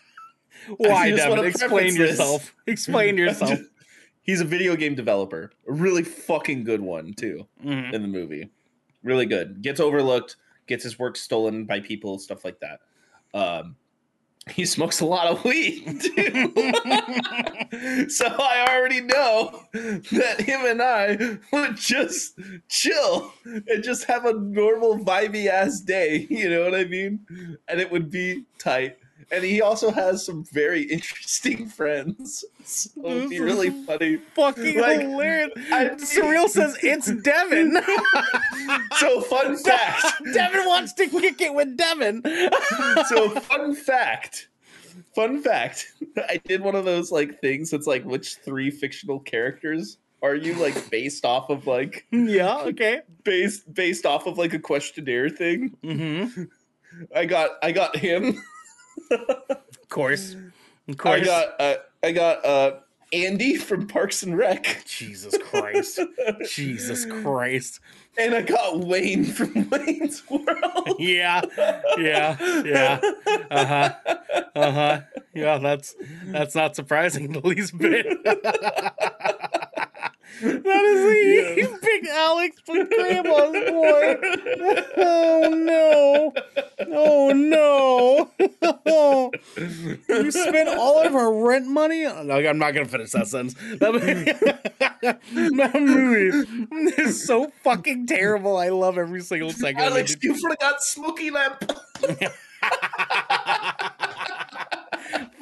Why, 0.78 1.10
just 1.12 1.24
Devin? 1.24 1.38
wanna 1.38 1.48
Explain 1.50 1.70
preface 1.70 1.98
this. 1.98 2.10
yourself. 2.12 2.56
Explain 2.68 3.18
yourself. 3.18 3.60
He's 4.22 4.42
a 4.42 4.46
video 4.46 4.76
game 4.76 4.96
developer. 4.96 5.52
A 5.68 5.72
really 5.74 6.04
fucking 6.04 6.64
good 6.64 6.82
one 6.82 7.14
too 7.14 7.48
Mhm. 7.64 7.94
in 7.94 8.02
the 8.02 8.08
movie. 8.08 8.50
Really 9.04 9.26
good. 9.26 9.62
Gets 9.62 9.80
overlooked. 9.80 10.36
Gets 10.68 10.84
his 10.84 10.98
work 11.00 11.18
stolen 11.18 11.66
by 11.66 11.80
people. 11.82 12.18
Stuff 12.20 12.46
like 12.46 12.60
that. 12.62 12.80
Um, 13.34 13.76
he 14.52 14.66
smokes 14.66 15.00
a 15.00 15.06
lot 15.06 15.28
of 15.28 15.44
weed 15.46 16.02
too. 16.02 16.54
so 18.10 18.26
I 18.28 18.68
already 18.70 19.02
know 19.02 19.64
that 19.74 20.42
him 20.42 20.66
and 20.66 20.82
I 20.82 21.38
would 21.52 21.78
just 21.78 22.38
chill 22.68 23.32
and 23.46 23.84
just 23.84 24.06
have 24.06 24.26
a 24.26 24.34
normal 24.34 25.00
vibey 25.00 25.48
ass 25.48 25.80
day. 25.80 26.28
You 26.30 26.50
know 26.50 26.64
what 26.64 26.76
I 26.76 26.84
mean? 26.86 27.26
And 27.68 27.80
it 27.80 27.92
would 27.92 28.12
be 28.12 28.44
tight. 28.58 28.98
And 29.34 29.44
he 29.44 29.62
also 29.62 29.90
has 29.92 30.24
some 30.26 30.44
very 30.46 30.84
interesting 30.84 31.68
friends. 31.80 32.46
So 32.64 32.92
it'd 33.06 33.30
be 33.30 33.40
really 33.40 33.72
funny. 33.86 34.18
Fucking 34.36 34.80
Like, 34.80 35.02
hilarious. 35.02 35.52
I- 35.72 35.98
Cyril 35.98 36.48
says 36.48 36.78
it's 36.84 37.12
Devin. 37.12 37.78
So 38.98 39.22
fun 39.22 39.58
fact. 39.64 40.06
Devin 40.34 40.66
wants 40.66 40.94
to 40.94 41.08
kick 41.08 41.42
it 41.42 41.54
with 41.54 41.76
Devin. 41.76 42.22
so 43.08 43.30
fun 43.30 43.76
fact 43.76 44.48
fun 45.16 45.42
fact 45.42 45.92
i 46.30 46.40
did 46.46 46.62
one 46.62 46.76
of 46.76 46.86
those 46.86 47.12
like 47.12 47.40
things 47.42 47.70
that's 47.72 47.86
like 47.88 48.04
which 48.04 48.36
three 48.38 48.70
fictional 48.72 49.20
characters 49.20 49.98
are 50.22 50.36
you 50.36 50.54
like 50.56 50.90
based 50.92 51.26
off 51.26 51.50
of 51.50 51.66
like 51.68 52.06
yeah, 52.12 52.58
okay. 52.62 53.02
based 53.24 53.72
based 53.74 54.06
off 54.06 54.26
of 54.28 54.38
like 54.38 54.54
a 54.54 54.60
questionnaire 54.60 55.30
thing 55.30 55.76
Mm-hmm. 55.84 56.44
i 57.16 57.26
got 57.26 57.52
i 57.64 57.72
got 57.72 57.96
him 57.96 58.42
Of 59.12 59.90
course. 59.90 60.36
Of 60.88 60.98
course. 60.98 61.22
i 61.22 61.24
got 61.24 61.48
uh, 61.62 61.76
i 62.04 62.12
got 62.12 62.46
uh 62.46 62.72
andy 63.14 63.56
from 63.56 63.88
parks 63.88 64.24
and 64.24 64.38
rec 64.38 64.84
Jesus 64.88 65.38
Christ. 65.38 66.00
Jesus 66.50 67.06
Christ. 67.06 67.80
and 68.18 68.34
i 68.36 68.42
got 68.42 68.80
wayne 68.80 69.24
from 69.24 69.70
wayne's 69.72 70.24
world 70.30 70.96
Yeah. 71.00 71.42
Yeah. 71.98 72.38
Yeah. 72.66 73.00
Uh-huh. 73.52 73.94
Uh-huh. 74.56 75.02
Yeah, 75.34 75.58
that's 75.60 75.96
that's 76.26 76.56
not 76.56 76.76
surprising 76.76 77.32
the 77.32 77.40
least 77.48 77.78
bit. 77.78 78.06
that 80.42 80.86
is 80.86 81.70
the 81.72 81.78
big 81.82 82.08
Alex 82.08 82.58
from 82.66 82.88
Grandma's 82.88 83.70
boy. 83.72 84.18
Oh 84.98 85.50
no. 85.54 86.34
Oh 86.92 87.32
no. 87.34 88.32
you 90.10 90.32
spent 90.32 90.70
all 90.70 91.02
of 91.06 91.16
our 91.16 91.34
rent 91.34 91.68
money? 91.68 92.04
No, 92.04 92.36
I'm 92.38 92.58
not 92.58 92.74
gonna 92.74 92.88
finish 92.88 93.12
that 93.12 93.28
sentence. 93.28 93.54
That, 93.80 93.94
that 95.34 95.82
movie 95.82 96.48
is 97.02 97.26
so 97.26 97.52
fucking 97.64 98.08
terrible. 98.08 98.58
I 98.58 98.70
love 98.70 98.98
every 98.98 99.22
single 99.22 99.52
second 99.52 99.82
of 99.82 99.88
it. 99.88 99.92
alex 99.92 100.18
you 100.22 100.36
forgot 100.36 100.82
smoky 100.84 101.32
lamp 101.32 101.64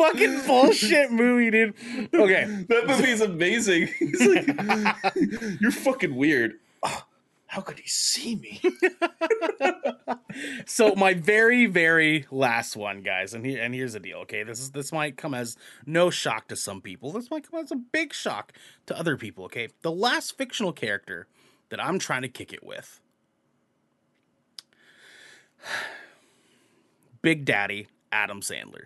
fucking 0.02 0.42
bullshit 0.48 1.12
movie, 1.12 1.52
dude. 1.52 1.74
Okay. 2.14 2.66
that 2.70 2.88
movie's 2.88 3.22
amazing 3.22 3.88
he's 4.00 4.28
like 4.28 4.48
you're 5.62 5.72
fucking 5.72 6.16
weird 6.16 6.54
"Ah, 6.84 7.06
how 7.48 7.62
could 7.62 7.80
he 7.80 7.88
see 7.88 8.36
me 8.36 8.62
So 10.66 10.96
my 10.96 11.14
very, 11.14 11.66
very 11.66 12.26
last 12.32 12.78
one, 12.78 13.02
guys, 13.02 13.34
and 13.34 13.46
here 13.46 13.62
and 13.62 13.74
here's 13.74 13.94
the 13.94 14.00
deal, 14.00 14.20
okay? 14.20 14.44
This 14.44 14.60
is 14.60 14.72
this 14.72 14.92
might 14.92 15.18
come 15.18 15.34
as 15.34 15.58
no 15.86 16.10
shock 16.10 16.48
to 16.48 16.56
some 16.56 16.82
people. 16.82 17.12
This 17.12 17.30
might 17.30 17.50
come 17.50 17.64
as 17.64 17.72
a 17.72 17.76
big 17.76 18.14
shock 18.14 18.54
to 18.86 18.98
other 18.98 19.18
people, 19.18 19.46
okay? 19.46 19.70
The 19.82 19.92
last 19.92 20.38
fictional 20.38 20.72
character 20.72 21.28
that 21.70 21.84
I'm 21.84 22.00
trying 22.00 22.22
to 22.22 22.30
kick 22.30 22.54
it 22.54 22.64
with. 22.64 23.00
Big 27.22 27.46
Daddy 27.46 27.88
Adam 28.12 28.42
Sandler. 28.42 28.86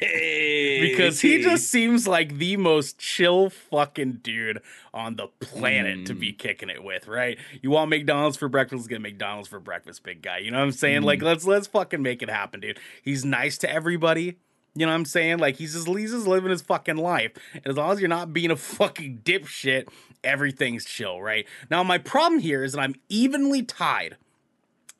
Because 0.00 1.20
he 1.20 1.42
just 1.42 1.70
seems 1.70 2.06
like 2.06 2.38
the 2.38 2.56
most 2.56 2.98
chill 2.98 3.50
fucking 3.50 4.20
dude 4.22 4.60
on 4.92 5.16
the 5.16 5.28
planet 5.40 6.06
to 6.06 6.14
be 6.14 6.32
mm. 6.32 6.38
kicking 6.38 6.68
it 6.68 6.82
with, 6.82 7.06
right? 7.06 7.38
You 7.62 7.70
want 7.70 7.90
McDonald's 7.90 8.36
for 8.36 8.48
breakfast, 8.48 8.88
get 8.88 9.00
McDonald's 9.00 9.48
for 9.48 9.60
breakfast, 9.60 10.02
big 10.02 10.22
guy. 10.22 10.38
You 10.38 10.50
know 10.50 10.58
what 10.58 10.64
I'm 10.64 10.72
saying? 10.72 11.02
Like 11.02 11.20
mm. 11.20 11.24
let's 11.24 11.46
let's 11.46 11.66
fucking 11.66 12.02
make 12.02 12.22
it 12.22 12.30
happen, 12.30 12.60
dude. 12.60 12.78
He's 13.02 13.24
nice 13.24 13.58
to 13.58 13.70
everybody. 13.70 14.38
You 14.74 14.86
know 14.86 14.92
what 14.92 14.98
I'm 14.98 15.04
saying? 15.06 15.38
Like 15.38 15.56
he's 15.56 15.74
just 15.74 15.88
he's 15.88 16.12
just 16.12 16.26
living 16.26 16.50
his 16.50 16.62
fucking 16.62 16.96
life. 16.96 17.32
And 17.54 17.66
as 17.66 17.76
long 17.76 17.92
as 17.92 18.00
you're 18.00 18.08
not 18.08 18.32
being 18.32 18.50
a 18.50 18.56
fucking 18.56 19.22
dipshit, 19.24 19.88
everything's 20.22 20.84
chill, 20.84 21.20
right? 21.20 21.46
Now 21.70 21.82
my 21.82 21.98
problem 21.98 22.40
here 22.40 22.62
is 22.62 22.72
that 22.72 22.80
I'm 22.80 22.94
evenly 23.08 23.62
tied 23.62 24.16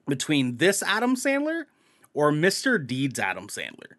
between 0.07 0.57
this 0.57 0.83
Adam 0.83 1.15
Sandler 1.15 1.65
or 2.15 2.33
Mr. 2.33 2.85
Deeds 2.85 3.19
Adam 3.19 3.47
Sandler. 3.47 3.95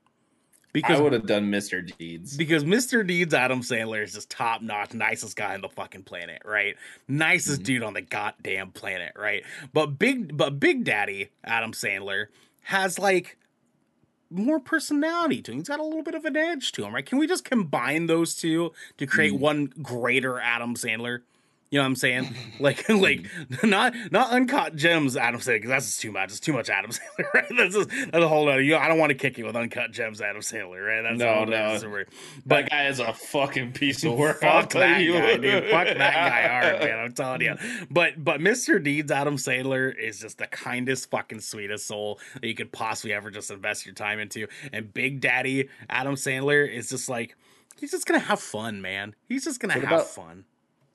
I 0.83 0.99
would 0.99 1.13
have 1.13 1.25
done 1.25 1.51
Mr. 1.51 1.95
Deeds. 1.97 2.37
Because 2.37 2.63
Mr. 2.63 3.05
Deeds 3.05 3.33
Adam 3.33 3.61
Sandler 3.61 4.03
is 4.03 4.13
just 4.13 4.29
top 4.29 4.61
notch, 4.61 4.93
nicest 4.93 5.35
guy 5.35 5.55
on 5.55 5.61
the 5.61 5.69
fucking 5.69 6.03
planet, 6.03 6.41
right? 6.45 6.75
Nicest 7.07 7.57
mm-hmm. 7.57 7.63
dude 7.63 7.83
on 7.83 7.93
the 7.93 8.01
goddamn 8.01 8.71
planet, 8.71 9.13
right? 9.17 9.43
But 9.73 9.97
big 9.97 10.37
but 10.37 10.59
Big 10.59 10.83
Daddy 10.83 11.29
Adam 11.43 11.71
Sandler 11.71 12.27
has 12.63 12.99
like 12.99 13.37
more 14.29 14.59
personality 14.59 15.41
to 15.41 15.51
him. 15.51 15.57
He's 15.57 15.67
got 15.67 15.79
a 15.79 15.83
little 15.83 16.03
bit 16.03 16.15
of 16.15 16.25
an 16.25 16.37
edge 16.37 16.71
to 16.73 16.85
him, 16.85 16.93
right? 16.93 17.05
Can 17.05 17.17
we 17.17 17.27
just 17.27 17.43
combine 17.43 18.05
those 18.05 18.35
two 18.35 18.71
to 18.97 19.07
create 19.07 19.33
mm. 19.33 19.39
one 19.39 19.73
greater 19.81 20.39
Adam 20.39 20.75
Sandler? 20.75 21.21
You 21.71 21.77
know 21.77 21.83
what 21.83 21.87
I'm 21.89 21.95
saying? 21.95 22.35
Like, 22.59 22.89
like 22.89 23.21
mm. 23.21 23.69
not 23.69 23.93
not 24.11 24.31
uncut 24.31 24.75
gems, 24.75 25.15
Adam 25.15 25.39
Sandler, 25.39 25.55
because 25.57 25.69
that's 25.69 25.85
just 25.85 26.01
too 26.01 26.11
much. 26.11 26.29
It's 26.31 26.41
too 26.41 26.51
much 26.51 26.69
Adam 26.69 26.91
Sandler, 27.19 27.33
right? 27.33 27.45
That's 27.55 27.73
just, 27.73 27.89
that's 27.89 28.17
a 28.17 28.27
whole 28.27 28.49
other. 28.49 28.61
You 28.61 28.71
know, 28.73 28.79
I 28.79 28.89
don't 28.89 28.99
want 28.99 29.11
to 29.11 29.15
kick 29.15 29.37
you 29.37 29.45
with 29.45 29.55
uncut 29.55 29.91
gems, 29.91 30.19
Adam 30.19 30.41
Sandler, 30.41 30.85
right? 30.85 31.01
That's 31.03 31.15
a 31.21 31.25
No, 31.25 31.45
no. 31.45 31.77
story. 31.77 32.05
That 32.47 32.69
guy 32.69 32.87
is 32.87 32.99
a 32.99 33.13
fucking 33.13 33.71
piece 33.71 34.03
of 34.03 34.13
work. 34.15 34.41
Fuck 34.41 34.71
that 34.71 35.01
you. 35.01 35.13
guy, 35.13 35.37
dude. 35.37 35.69
Fuck 35.69 35.87
that 35.87 35.97
guy 35.97 36.47
hard, 36.49 36.79
man. 36.81 36.99
I'm 36.99 37.13
telling 37.13 37.41
you. 37.41 37.55
But 37.89 38.21
but 38.21 38.41
Mr. 38.41 38.83
Deeds 38.83 39.09
Adam 39.09 39.37
Sandler 39.37 39.97
is 39.97 40.19
just 40.19 40.37
the 40.39 40.47
kindest, 40.47 41.09
fucking 41.09 41.39
sweetest 41.39 41.87
soul 41.87 42.19
that 42.41 42.45
you 42.47 42.55
could 42.55 42.73
possibly 42.73 43.13
ever 43.13 43.31
just 43.31 43.51
invest 43.51 43.85
your 43.85 43.95
time 43.95 44.19
into. 44.19 44.47
And 44.73 44.93
Big 44.93 45.21
Daddy 45.21 45.69
Adam 45.89 46.15
Sandler 46.15 46.69
is 46.69 46.89
just 46.89 47.07
like 47.07 47.37
he's 47.79 47.91
just 47.91 48.05
gonna 48.05 48.19
have 48.19 48.41
fun, 48.41 48.81
man. 48.81 49.15
He's 49.29 49.45
just 49.45 49.61
gonna 49.61 49.75
What 49.75 49.83
have 49.85 49.91
about- 50.01 50.07
fun. 50.07 50.43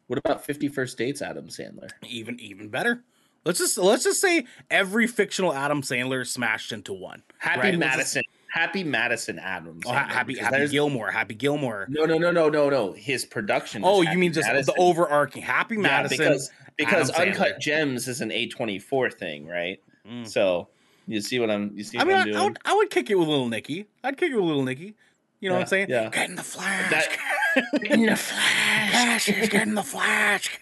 What 0.07 0.19
about 0.19 0.45
Fifty 0.45 0.69
First 0.69 0.99
Dates, 0.99 1.23
Adam 1.23 1.49
Sandler? 1.49 1.91
Even 2.09 2.39
even 2.41 2.69
better. 2.69 3.03
Let's 3.45 3.59
just 3.59 3.77
let's 3.79 4.05
just 4.05 4.21
say 4.21 4.45
every 4.71 5.07
fictional 5.07 5.53
Adam 5.55 5.83
Sandler 5.83 6.27
smashed 6.27 6.73
into 6.73 6.93
one. 6.93 7.23
Happy 7.39 7.61
Right, 7.61 7.79
Madison. 7.79 8.23
Happy 8.51 8.85
Madison 8.85 9.39
Adams. 9.41 9.83
Oh, 9.87 9.93
happy 9.93 10.39
Happy 10.39 10.57
there's- 10.57 10.71
Gilmore, 10.71 11.11
Happy 11.11 11.35
Gilmore. 11.35 11.87
No, 11.91 12.05
no, 12.05 12.19
no, 12.19 12.31
no, 12.31 12.49
no, 12.49 12.71
no. 12.71 12.93
His 12.93 13.25
production. 13.25 13.83
is 13.83 13.89
Oh, 13.89 14.01
you 14.03 14.07
Happy 14.09 14.21
mean 14.21 14.33
just 14.33 14.47
Madison. 14.47 14.75
the 14.77 14.81
overarching 14.81 15.43
Happy 15.43 15.75
Yeah, 15.75 15.81
Madison? 15.81 16.19
because 16.19 16.51
because 16.77 17.11
Adam 17.11 17.31
Uncut 17.31 17.57
Sandler. 17.57 17.61
Gems 17.61 18.09
is 18.09 18.21
an 18.21 18.31
A 18.31 18.47
twenty 18.49 18.79
four 18.79 19.11
thing, 19.11 19.47
right? 19.47 19.81
Mm. 20.09 20.27
So 20.29 20.69
you 21.07 21.21
see 21.21 21.39
what 21.41 21.51
I'm 21.51 21.73
you 21.77 21.83
see 21.85 21.99
I 21.99 22.05
mean, 22.05 22.17
I'm 22.17 22.25
doing? 22.27 22.37
I 22.37 22.45
would, 22.45 22.59
I 22.65 22.75
would 22.77 22.91
kick 22.91 23.11
it 23.11 23.17
with 23.17 23.29
Little 23.29 23.49
Nicky. 23.49 23.87
I'd 24.05 24.17
kick 24.17 24.31
it 24.31 24.37
with 24.37 24.45
Little 24.45 24.63
Nicky. 24.65 24.95
You 25.45 25.51
know 25.51 25.57
what 25.57 25.61
I'm 25.63 25.67
saying? 25.69 25.87
yeah. 25.91 26.09
Get 26.09 26.31
in 26.31 26.37
the 26.37 26.43
flash. 26.43 26.91
That- 26.91 27.83
in 27.85 28.07
the 28.07 28.17
flash. 28.17 29.27
Get 29.27 29.53
in 29.69 29.75
the 29.75 29.83
flash. 29.83 30.59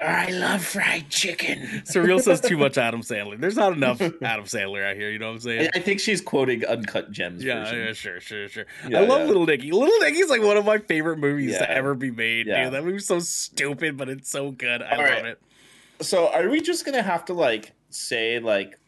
I 0.00 0.30
love 0.30 0.62
fried 0.62 1.08
chicken. 1.08 1.82
Cyril 1.86 2.20
says 2.20 2.40
too 2.42 2.58
much 2.58 2.76
Adam 2.78 3.00
Sandler. 3.00 3.40
There's 3.40 3.56
not 3.56 3.72
enough 3.72 4.00
Adam 4.00 4.44
Sandler 4.44 4.88
out 4.88 4.96
here. 4.96 5.10
You 5.10 5.18
know 5.18 5.28
what 5.28 5.32
I'm 5.36 5.40
saying? 5.40 5.70
I, 5.74 5.78
I 5.78 5.80
think 5.80 6.00
she's 6.00 6.20
quoting 6.20 6.64
Uncut 6.66 7.10
Gems. 7.10 7.42
Yeah, 7.42 7.64
version. 7.64 7.78
yeah, 7.78 7.92
sure, 7.94 8.20
sure, 8.20 8.48
sure. 8.48 8.66
Yeah, 8.86 8.98
I 9.00 9.06
love 9.06 9.22
yeah. 9.22 9.26
Little 9.26 9.46
Nicky. 9.46 9.72
Little 9.72 9.98
Nicky's 10.00 10.28
like 10.28 10.42
one 10.42 10.58
of 10.58 10.64
my 10.66 10.76
favorite 10.78 11.16
movies 11.18 11.56
to 11.58 11.68
ever 11.68 11.94
be 11.94 12.10
made, 12.10 12.46
Yeah. 12.46 12.64
dude. 12.64 12.74
That 12.74 12.84
movie's 12.84 13.06
so 13.06 13.18
stupid, 13.20 13.96
but 13.96 14.08
it's 14.10 14.30
so 14.30 14.50
good. 14.50 14.82
I 14.82 14.90
All 14.90 14.98
love 14.98 15.08
right. 15.10 15.24
it. 15.24 15.40
So 16.00 16.28
are 16.30 16.48
we 16.48 16.60
just 16.60 16.84
gonna 16.84 17.02
have 17.02 17.24
to 17.24 17.32
like 17.32 17.72
say 17.90 18.38
like? 18.38 18.78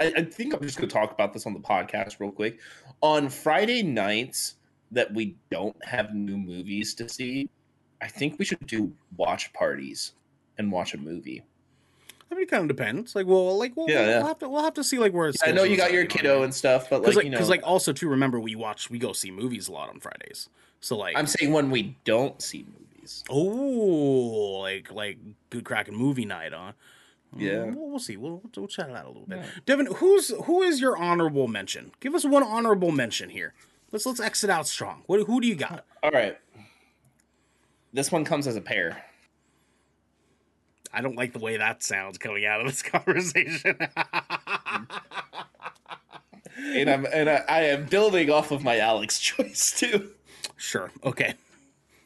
I, 0.00 0.12
I 0.16 0.22
think 0.24 0.54
I'm 0.54 0.62
just 0.62 0.78
gonna 0.78 0.88
talk 0.88 1.12
about 1.12 1.32
this 1.32 1.46
on 1.46 1.54
the 1.54 1.60
podcast 1.60 2.20
real 2.20 2.32
quick. 2.32 2.58
On 3.00 3.28
Friday 3.28 3.82
nights 3.82 4.54
that 4.90 5.12
we 5.12 5.36
don't 5.50 5.82
have 5.84 6.14
new 6.14 6.36
movies 6.36 6.94
to 6.94 7.08
see, 7.08 7.48
I 8.00 8.08
think 8.08 8.38
we 8.38 8.44
should 8.44 8.66
do 8.66 8.92
watch 9.16 9.52
parties 9.52 10.12
and 10.58 10.70
watch 10.70 10.94
a 10.94 10.98
movie. 10.98 11.42
I 12.30 12.34
mean, 12.34 12.44
it 12.44 12.50
kind 12.50 12.62
of 12.62 12.74
depends. 12.74 13.14
Like, 13.14 13.26
well, 13.26 13.58
like, 13.58 13.76
well, 13.76 13.88
Yeah, 13.90 14.00
we'll, 14.00 14.08
yeah. 14.08 14.26
have 14.26 14.38
to, 14.38 14.48
we'll 14.48 14.62
have 14.62 14.74
to 14.74 14.84
see 14.84 14.98
like 14.98 15.12
where. 15.12 15.28
It 15.28 15.34
is 15.34 15.42
i 15.46 15.52
know 15.52 15.64
you 15.64 15.76
got 15.76 15.92
your 15.92 16.06
kiddo 16.06 16.42
and 16.42 16.54
stuff, 16.54 16.88
but 16.88 17.02
like, 17.02 17.14
like, 17.14 17.24
you 17.24 17.30
know, 17.30 17.36
because 17.36 17.50
like 17.50 17.62
also 17.62 17.92
too 17.92 18.08
remember 18.08 18.40
we 18.40 18.54
watch 18.54 18.88
we 18.90 18.98
go 18.98 19.12
see 19.12 19.30
movies 19.30 19.68
a 19.68 19.72
lot 19.72 19.90
on 19.90 20.00
Fridays. 20.00 20.48
So 20.80 20.96
like, 20.96 21.16
I'm 21.16 21.26
saying 21.26 21.52
when 21.52 21.70
we 21.70 21.96
don't 22.04 22.40
see 22.40 22.64
movies. 22.66 23.22
Oh, 23.28 24.60
like 24.60 24.90
like 24.90 25.18
Good 25.50 25.64
Kraken 25.64 25.94
movie 25.94 26.24
night, 26.24 26.52
huh? 26.54 26.72
Yeah. 27.36 27.64
We'll, 27.64 27.90
we'll 27.90 27.98
see. 27.98 28.16
We'll, 28.16 28.42
we'll 28.56 28.68
chat 28.68 28.90
it 28.90 28.96
out 28.96 29.04
a 29.06 29.08
little 29.08 29.26
bit. 29.26 29.38
Yeah. 29.38 29.46
Devin, 29.66 29.86
who's 29.96 30.28
who 30.44 30.62
is 30.62 30.80
your 30.80 30.96
honorable 30.96 31.48
mention? 31.48 31.92
Give 32.00 32.14
us 32.14 32.24
one 32.24 32.42
honorable 32.42 32.92
mention 32.92 33.30
here. 33.30 33.54
Let's 33.90 34.06
let's 34.06 34.20
exit 34.20 34.50
out 34.50 34.66
strong. 34.66 35.02
What 35.06 35.26
who 35.26 35.40
do 35.40 35.46
you 35.46 35.54
got? 35.54 35.84
All 36.02 36.10
right. 36.10 36.38
This 37.92 38.10
one 38.10 38.24
comes 38.24 38.46
as 38.46 38.56
a 38.56 38.60
pair. 38.60 39.04
I 40.92 41.00
don't 41.00 41.16
like 41.16 41.32
the 41.32 41.38
way 41.38 41.56
that 41.56 41.82
sounds 41.82 42.18
coming 42.18 42.44
out 42.44 42.60
of 42.60 42.66
this 42.66 42.82
conversation. 42.82 43.76
and 46.56 46.90
I'm 46.90 47.06
and 47.06 47.30
I, 47.30 47.44
I 47.48 47.60
am 47.64 47.86
building 47.86 48.30
off 48.30 48.50
of 48.50 48.62
my 48.62 48.78
Alex 48.78 49.18
choice 49.20 49.78
too. 49.78 50.10
Sure. 50.56 50.90
Okay. 51.04 51.34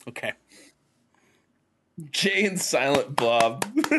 Okay. 0.08 0.32
Jay 2.10 2.44
and 2.44 2.60
Silent 2.60 3.16
Bob. 3.16 3.64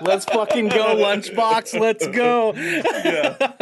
Let's 0.00 0.24
fucking 0.24 0.68
go, 0.68 0.96
Lunchbox. 0.96 1.78
Let's 1.78 2.06
go. 2.08 2.52
Yeah. 2.54 3.52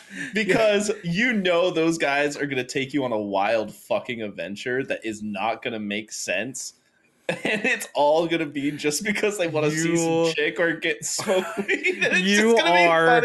Because 0.34 0.90
you 1.02 1.32
know 1.32 1.70
those 1.70 1.96
guys 1.96 2.36
are 2.36 2.46
gonna 2.46 2.62
take 2.64 2.92
you 2.92 3.02
on 3.04 3.12
a 3.12 3.18
wild 3.18 3.74
fucking 3.74 4.20
adventure 4.22 4.84
that 4.84 5.04
is 5.04 5.22
not 5.22 5.62
gonna 5.62 5.78
make 5.78 6.12
sense. 6.12 6.74
And 7.28 7.64
it's 7.64 7.88
all 7.94 8.26
gonna 8.26 8.44
be 8.46 8.70
just 8.72 9.04
because 9.04 9.38
they 9.38 9.48
want 9.48 9.66
to 9.66 9.70
see 9.72 9.96
some 9.96 10.34
chick 10.34 10.60
or 10.60 10.74
get 10.74 11.04
smoked 11.04 11.56
weed. 11.66 11.96
You 12.18 12.52
just 12.52 12.56
gonna 12.58 12.72
be 12.74 12.84
are 12.86 13.20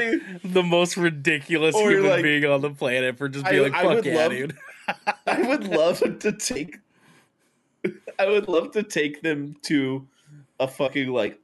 the 0.45 0.63
most 0.63 0.95
ridiculous 0.95 1.75
Or 1.75 1.91
human 1.91 2.09
like- 2.11 2.23
being 2.23 2.45
on 2.45 2.61
the 2.61 2.69
planet 2.71 3.17
for 3.17 3.27
just 3.27 3.45
I- 3.45 3.51
being 3.51 3.63
like, 3.63 3.73
I 3.73 3.83
fuck 3.83 3.95
would 3.95 4.05
yeah, 4.05 4.15
love- 4.15 4.31
dude. 4.31 4.57
I 5.27 5.41
would 5.47 5.67
love 5.67 6.19
to 6.19 6.31
take. 6.31 6.77
I 8.19 8.27
would 8.27 8.47
love 8.47 8.72
to 8.72 8.84
take 8.84 9.22
them 9.22 9.55
to 9.64 10.07
a 10.60 10.68
fucking 10.68 11.10
like 11.10 11.39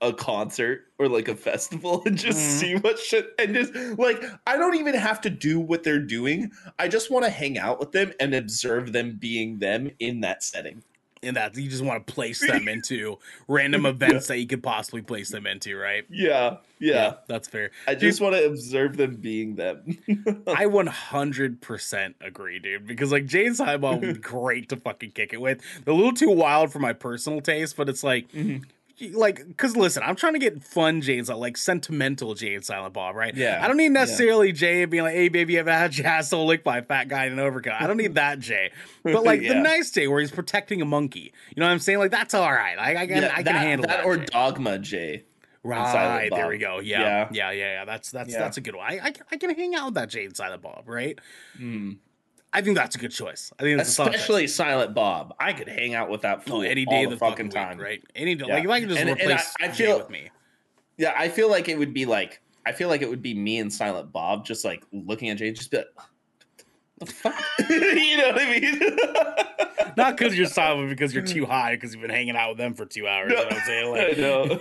a 0.00 0.12
concert 0.12 0.86
or 0.98 1.08
like 1.08 1.28
a 1.28 1.36
festival 1.36 2.02
and 2.06 2.18
just 2.18 2.38
Mhm. 2.38 2.58
see 2.60 2.74
what 2.74 2.98
shit 2.98 3.30
and 3.38 3.54
just 3.54 3.72
like 3.98 4.22
I 4.46 4.56
don't 4.56 4.74
even 4.74 4.94
have 4.94 5.20
to 5.22 5.30
do 5.30 5.60
what 5.60 5.84
they're 5.84 6.00
doing. 6.04 6.50
I 6.78 6.88
just 6.88 7.10
want 7.10 7.24
to 7.24 7.30
hang 7.30 7.56
out 7.58 7.78
with 7.78 7.92
them 7.92 8.12
and 8.18 8.34
observe 8.34 8.92
them 8.92 9.16
being 9.20 9.58
them 9.60 9.90
in 10.00 10.20
that 10.20 10.42
setting. 10.42 10.82
And 11.24 11.36
that 11.36 11.56
you 11.56 11.68
just 11.68 11.84
want 11.84 12.04
to 12.06 12.12
place 12.12 12.40
them 12.46 12.66
into 12.66 13.18
random 13.46 13.86
events 13.86 14.26
that 14.26 14.38
you 14.38 14.46
could 14.46 14.62
possibly 14.62 15.02
place 15.02 15.30
them 15.30 15.46
into, 15.46 15.76
right? 15.76 16.04
Yeah, 16.10 16.56
yeah. 16.80 17.14
that's 17.28 17.46
fair. 17.46 17.70
I 17.86 17.94
just 17.94 18.20
want 18.20 18.34
to 18.34 18.44
observe 18.44 18.96
them 18.96 19.16
being 19.16 19.54
them. 19.54 19.98
I 20.48 20.66
100% 20.66 22.14
agree, 22.20 22.58
dude. 22.58 22.86
Because 22.86 23.12
like 23.12 23.26
Jay 23.26 23.46
and 23.46 23.56
Silent 23.56 24.00
would 24.02 24.14
be 24.14 24.20
great 24.20 24.68
to 24.70 24.76
fucking 24.76 25.12
kick 25.12 25.32
it 25.32 25.40
with. 25.40 25.60
They're 25.84 25.94
a 25.94 25.96
little 25.96 26.12
too 26.12 26.30
wild 26.30 26.72
for 26.72 26.78
my 26.78 26.92
personal 26.92 27.40
taste, 27.40 27.76
but 27.76 27.88
it's 27.88 28.02
like, 28.02 28.30
Mhm. 28.32 28.64
Like, 29.10 29.46
because 29.46 29.76
listen, 29.76 30.02
I'm 30.04 30.16
trying 30.16 30.34
to 30.34 30.38
get 30.38 30.62
fun 30.62 31.00
Jay 31.00 31.18
and 31.18 31.26
Silent, 31.26 31.40
like 31.40 31.56
sentimental 31.56 32.34
Jay 32.34 32.54
and 32.54 32.64
Silent 32.64 32.94
Bob, 32.94 33.16
right? 33.16 33.34
Yeah, 33.34 33.60
I 33.62 33.66
don't 33.68 33.76
need 33.76 33.90
necessarily 33.90 34.52
Jay 34.52 34.84
being 34.84 35.02
like, 35.02 35.14
"Hey, 35.14 35.28
baby, 35.28 35.58
I've 35.58 35.66
had 35.66 35.96
your 35.96 36.06
asshole 36.06 36.46
licked 36.46 36.64
by 36.64 36.78
a 36.78 36.82
fat 36.82 37.08
guy 37.08 37.26
in 37.26 37.32
an 37.32 37.38
overcoat." 37.40 37.74
I 37.80 37.86
don't 37.86 37.96
need 37.96 38.14
that 38.14 38.38
Jay, 38.38 38.70
but 39.02 39.24
like 39.24 39.40
the 39.46 39.54
nice 39.54 39.90
Jay 39.90 40.06
where 40.08 40.20
he's 40.20 40.30
protecting 40.30 40.80
a 40.80 40.84
monkey. 40.84 41.32
You 41.54 41.60
know 41.60 41.66
what 41.66 41.72
I'm 41.72 41.78
saying? 41.80 41.98
Like 41.98 42.10
that's 42.10 42.34
all 42.34 42.50
right. 42.52 42.78
I, 42.78 43.02
I 43.02 43.06
can, 43.06 43.22
Yeah, 43.22 43.32
I 43.34 43.42
can 43.42 43.54
handle 43.56 43.88
that. 43.88 43.98
that 43.98 44.04
or 44.06 44.16
Jay. 44.18 44.26
Dogma 44.26 44.78
J. 44.78 45.24
Silent 45.64 45.94
Right 45.94 46.30
there 46.32 46.48
we 46.48 46.58
go. 46.58 46.80
Yeah, 46.80 47.00
Yeah. 47.00 47.28
yeah, 47.32 47.50
yeah, 47.52 47.72
yeah. 47.74 47.84
That's 47.84 48.10
that's 48.10 48.32
Yeah. 48.32 48.38
that's 48.40 48.56
a 48.56 48.60
good 48.60 48.74
one. 48.74 48.84
I, 48.90 48.98
I 49.02 49.10
can- 49.12 49.26
I 49.30 49.36
can 49.36 49.54
hang 49.54 49.74
out 49.76 49.86
with 49.86 49.94
that 49.94 50.08
Jade 50.10 50.36
Silent 50.36 50.60
Bob, 50.62 50.84
right? 50.88 51.18
Mm. 51.58 51.98
I 52.52 52.60
think 52.60 52.76
that's 52.76 52.96
a 52.96 52.98
good 52.98 53.12
choice. 53.12 53.52
I 53.58 53.62
think 53.62 53.78
that's 53.78 53.88
a 53.88 53.92
solid. 53.92 54.14
Especially 54.14 54.46
Silent 54.46 54.94
Bob. 54.94 55.34
I 55.40 55.52
could 55.52 55.68
hang 55.68 55.94
out 55.94 56.10
with 56.10 56.20
that 56.22 56.44
fool 56.44 56.58
Oh, 56.58 56.60
any 56.62 56.84
day 56.84 57.00
the 57.00 57.04
of 57.04 57.10
the 57.12 57.16
fucking 57.16 57.46
fucking 57.46 57.50
time. 57.50 57.78
week, 57.78 57.86
right? 57.86 58.02
Any 58.14 58.34
day, 58.34 58.44
Yeah. 58.46 58.54
like 58.54 58.64
if 58.64 58.70
I 58.70 58.80
can 58.80 58.88
just 58.90 59.00
And- 59.00 59.08
and 59.10 59.20
replace 59.20 59.54
I- 59.60 59.64
I 59.64 59.68
Jay 59.68 59.86
feel- 59.86 59.98
with 59.98 60.10
me. 60.10 60.28
Yeah, 60.98 61.14
I 61.16 61.28
feel 61.28 61.48
like 61.50 61.68
it 61.68 61.78
would 61.78 61.94
be 61.94 62.04
like 62.06 62.40
I 62.64 62.70
feel 62.70 62.88
like 62.88 63.02
it 63.02 63.10
would 63.10 63.22
be 63.22 63.34
me 63.34 63.58
and 63.58 63.72
Silent 63.72 64.12
Bob 64.12 64.44
just 64.46 64.64
like 64.64 64.84
looking 64.92 65.30
at 65.30 65.36
Jay, 65.38 65.50
just 65.50 65.70
be 65.72 65.78
like, 65.78 65.86
"What 65.96 66.04
the 67.06 67.12
fuck?" 67.12 67.34
you 67.70 68.16
know 68.16 68.28
what 68.28 68.40
I 68.40 68.60
mean? 68.60 68.80
Not 69.96 70.16
because 70.16 70.36
you're 70.36 70.46
silent, 70.46 70.88
because 70.88 71.14
you're 71.14 71.24
too 71.24 71.46
high 71.52 71.74
because 71.74 71.92
you've 71.92 72.00
been 72.00 72.10
hanging 72.10 72.36
out 72.36 72.50
with 72.50 72.58
them 72.58 72.74
for 72.74 72.86
two 72.86 73.06
hours. 73.06 73.30
You 73.30 73.36
know 73.36 73.44
what 73.44 73.52
I'm 73.52 73.62
saying? 73.66 73.90
Like, 73.90 74.18
I 74.18 74.20
know. 74.20 74.60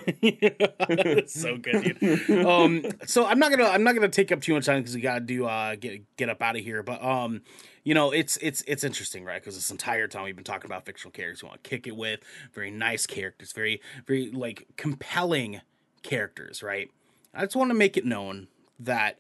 it's 0.90 1.40
so 1.40 1.58
good, 1.58 2.00
dude. 2.00 2.46
Um, 2.46 2.86
so 3.06 3.26
I'm 3.26 3.40
not 3.40 3.52
gonna 3.52 3.66
I'm 3.66 3.84
not 3.84 3.96
gonna 3.96 4.10
take 4.10 4.32
up 4.32 4.42
too 4.42 4.54
much 4.54 4.66
time 4.66 4.82
because 4.82 4.96
we 4.96 5.02
gotta 5.02 5.22
do 5.22 5.46
uh 5.46 5.76
get 5.76 6.02
get 6.18 6.30
up 6.30 6.42
out 6.42 6.56
of 6.56 6.64
here. 6.64 6.84
But 6.84 7.04
um, 7.04 7.42
you 7.84 7.94
know, 7.94 8.12
it's 8.12 8.38
it's 8.42 8.64
it's 8.68 8.84
interesting, 8.84 9.24
right? 9.24 9.42
Because 9.42 9.56
this 9.56 9.72
entire 9.72 10.08
time 10.08 10.24
we've 10.24 10.36
been 10.36 10.44
talking 10.44 10.70
about 10.70 10.86
fictional 10.86 11.12
characters 11.12 11.44
we 11.44 11.50
want 11.50 11.64
to 11.64 11.70
kick 11.70 11.88
it 11.88 11.96
with, 11.96 12.20
very 12.54 12.72
nice 12.72 13.06
characters, 13.06 13.52
very 13.54 13.82
very 14.06 14.32
like 14.32 14.68
compelling 14.78 15.62
characters, 16.04 16.62
right? 16.62 16.90
I 17.34 17.46
just 17.46 17.56
want 17.56 17.70
to 17.70 17.76
make 17.76 17.96
it 17.96 18.06
known 18.06 18.48
that 18.80 19.20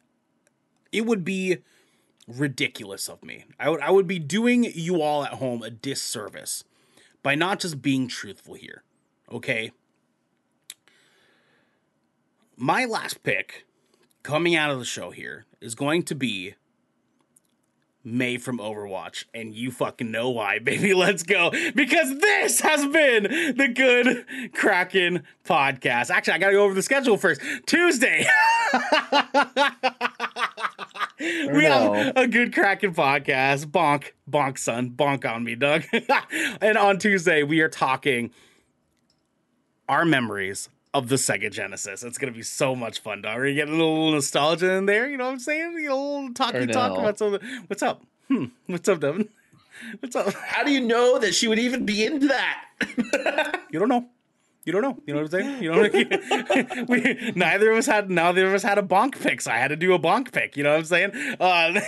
it 0.92 1.06
would 1.06 1.24
be 1.24 1.60
ridiculous 2.28 3.10
of 3.10 3.24
me. 3.24 3.46
I 3.60 3.70
would 3.70 3.82
I 3.82 3.92
would 3.92 4.08
be 4.08 4.20
doing 4.20 4.64
you 4.64 5.02
all 5.02 5.24
at 5.24 5.34
home 5.34 5.64
a 5.64 5.70
disservice 5.70 6.64
by 7.24 7.36
not 7.36 7.60
just 7.60 7.82
being 7.82 8.08
truthful 8.08 8.56
here. 8.56 8.84
Okay? 9.32 9.72
My 12.58 12.86
last 12.86 13.24
pick 13.24 13.66
coming 14.24 14.56
out 14.56 14.72
of 14.72 14.80
the 14.80 14.86
show 14.86 15.12
here 15.12 15.46
is 15.60 15.76
going 15.76 16.04
to 16.04 16.16
be 16.16 16.56
Mei 18.04 18.38
from 18.38 18.58
Overwatch, 18.58 19.26
and 19.34 19.54
you 19.54 19.72
fucking 19.72 20.10
know 20.10 20.32
why, 20.32 20.60
baby. 20.60 20.94
Let's 20.94 21.24
go. 21.24 21.52
Because 21.76 22.18
this 22.20 22.62
has 22.62 22.86
been 22.88 23.56
the 23.56 23.68
Good 23.68 24.54
Kraken 24.54 25.24
podcast. 25.46 26.10
Actually, 26.10 26.34
I 26.34 26.38
gotta 26.40 26.54
go 26.54 26.64
over 26.64 26.74
the 26.74 26.82
schedule 26.82 27.18
first. 27.18 27.42
Tuesday. 27.66 28.26
we 31.22 31.64
no. 31.64 31.94
have 31.94 32.18
a 32.18 32.28
Good 32.28 32.54
Kraken 32.54 32.94
podcast. 32.94 33.66
Bonk, 33.66 34.12
bonk, 34.30 34.58
son. 34.58 34.92
Bonk 34.92 35.30
on 35.30 35.44
me, 35.44 35.56
Doug. 35.56 35.84
and 36.62 36.78
on 36.78 36.98
Tuesday, 36.98 37.44
we 37.44 37.62
are 37.62 37.70
talking 37.70 38.32
our 39.88 40.04
memories 40.06 40.70
of 40.94 41.10
the 41.10 41.16
Sega 41.16 41.52
Genesis. 41.52 42.04
It's 42.04 42.18
gonna 42.18 42.32
be 42.34 42.42
so 42.42 42.76
much 42.76 43.00
fun, 43.00 43.22
dog. 43.22 43.38
We're 43.38 43.44
gonna 43.46 43.54
get 43.56 43.68
a 43.70 43.72
little 43.72 44.12
nostalgia 44.12 44.72
in 44.74 44.86
there. 44.88 45.10
You 45.10 45.18
know 45.18 45.26
what 45.26 45.34
I'm 45.34 45.40
saying? 45.40 45.74
You 45.74 45.90
know, 45.90 45.96
a 45.96 46.02
little 46.20 46.34
talky 46.34 46.68
talk 46.68 46.98
about 46.98 47.18
some. 47.18 47.34
of 47.36 47.42
the- 47.42 47.48
What's 47.68 47.84
up? 47.84 48.02
Hmm. 48.28 48.46
What's 48.68 48.90
up, 48.90 49.00
Devin? 49.00 49.30
What's 50.00 50.16
up? 50.16 50.34
How 50.34 50.64
do 50.64 50.72
you 50.72 50.82
know 50.82 51.20
that 51.20 51.34
she 51.34 51.48
would 51.48 51.60
even 51.60 51.86
be 51.86 52.06
into 52.06 52.28
that? 52.28 53.58
You 53.72 53.80
don't 53.80 53.88
know. 53.88 54.06
You 54.64 54.72
don't 54.72 54.84
know. 54.84 54.98
You 55.08 55.14
know 55.16 55.24
what 55.24 55.34
I'm 55.34 55.42
saying? 55.42 55.64
You 55.64 55.72
know. 55.72 56.86
we 56.88 57.32
neither 57.36 57.72
of 57.72 57.80
us 57.80 57.88
had 57.88 58.12
neither 58.12 58.48
of 58.48 58.54
us 58.54 58.62
had 58.62 58.78
a 58.78 58.84
bonk 58.84 59.20
pick, 59.20 59.42
so 59.42 59.52
I 59.52 59.58
had 59.58 59.70
to 59.70 59.76
do 59.76 59.94
a 59.94 60.00
bonk 60.00 60.32
pick. 60.32 60.56
You 60.56 60.64
know 60.64 60.72
what 60.72 60.80
I'm 60.80 60.86
saying? 60.86 61.12
Uh, 61.40 61.82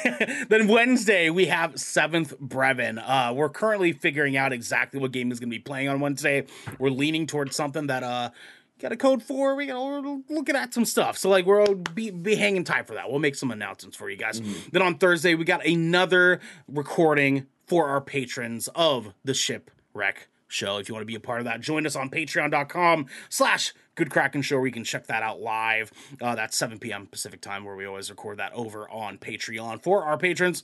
then 0.50 0.68
Wednesday 0.68 1.30
we 1.30 1.46
have 1.46 1.80
seventh 1.80 2.40
Brevin. 2.40 3.02
Uh, 3.06 3.34
we're 3.34 3.50
currently 3.50 3.94
figuring 3.94 4.38
out 4.38 4.52
exactly 4.52 5.00
what 5.00 5.12
game 5.12 5.32
is 5.32 5.40
going 5.40 5.50
to 5.50 5.56
be 5.56 5.62
playing 5.62 5.88
on 5.88 6.00
Wednesday. 6.00 6.46
We're 6.80 6.90
leaning 6.90 7.28
towards 7.28 7.56
something 7.56 7.88
that 7.88 8.02
uh 8.02 8.32
got 8.80 8.92
a 8.92 8.98
code 8.98 9.22
for. 9.22 9.56
We 9.56 9.68
got 9.68 9.84
we're 9.84 10.22
looking 10.30 10.56
at 10.56 10.74
some 10.74 10.86
stuff. 10.86 11.18
So 11.18 11.30
like 11.30 11.46
we'll 11.46 11.76
be 11.76 12.10
be 12.10 12.36
hanging 12.36 12.64
tight 12.64 12.88
for 12.88 12.96
that. 12.96 13.10
We'll 13.10 13.20
make 13.20 13.36
some 13.36 13.52
announcements 13.52 13.96
for 13.96 14.10
you 14.10 14.18
guys. 14.18 14.42
Then 14.72 14.82
on 14.82 14.98
Thursday 14.98 15.36
we 15.36 15.46
got 15.46 15.66
another 15.66 16.40
recording 16.68 17.46
for 17.68 17.88
our 17.88 18.02
patrons 18.02 18.68
of 18.76 19.14
the 19.24 19.34
shipwreck 19.34 20.28
show. 20.54 20.78
If 20.78 20.88
you 20.88 20.94
want 20.96 21.02
to 21.04 21.08
be 21.08 21.16
a 21.16 21.20
part 21.20 21.40
of 21.40 21.46
that, 21.46 21.60
join 21.62 21.86
us 21.86 21.96
on 21.96 22.10
patreon.com 22.10 23.08
slash 23.30 23.74
good 23.96 24.10
kraken 24.10 24.42
show 24.42 24.58
where 24.58 24.68
you 24.68 24.72
can 24.72 24.84
check 24.84 25.08
that 25.08 25.24
out 25.24 25.42
live. 25.42 25.92
Uh, 26.22 26.36
that's 26.36 26.56
7 26.56 26.80
p.m. 26.80 27.08
Pacific 27.08 27.42
time 27.42 27.66
where 27.66 27.76
we 27.76 27.86
always 27.86 28.10
record 28.10 28.38
that 28.38 28.54
over 28.54 28.90
on 28.90 29.18
Patreon 29.18 29.82
for 29.84 30.04
our 30.04 30.18
patrons. 30.18 30.64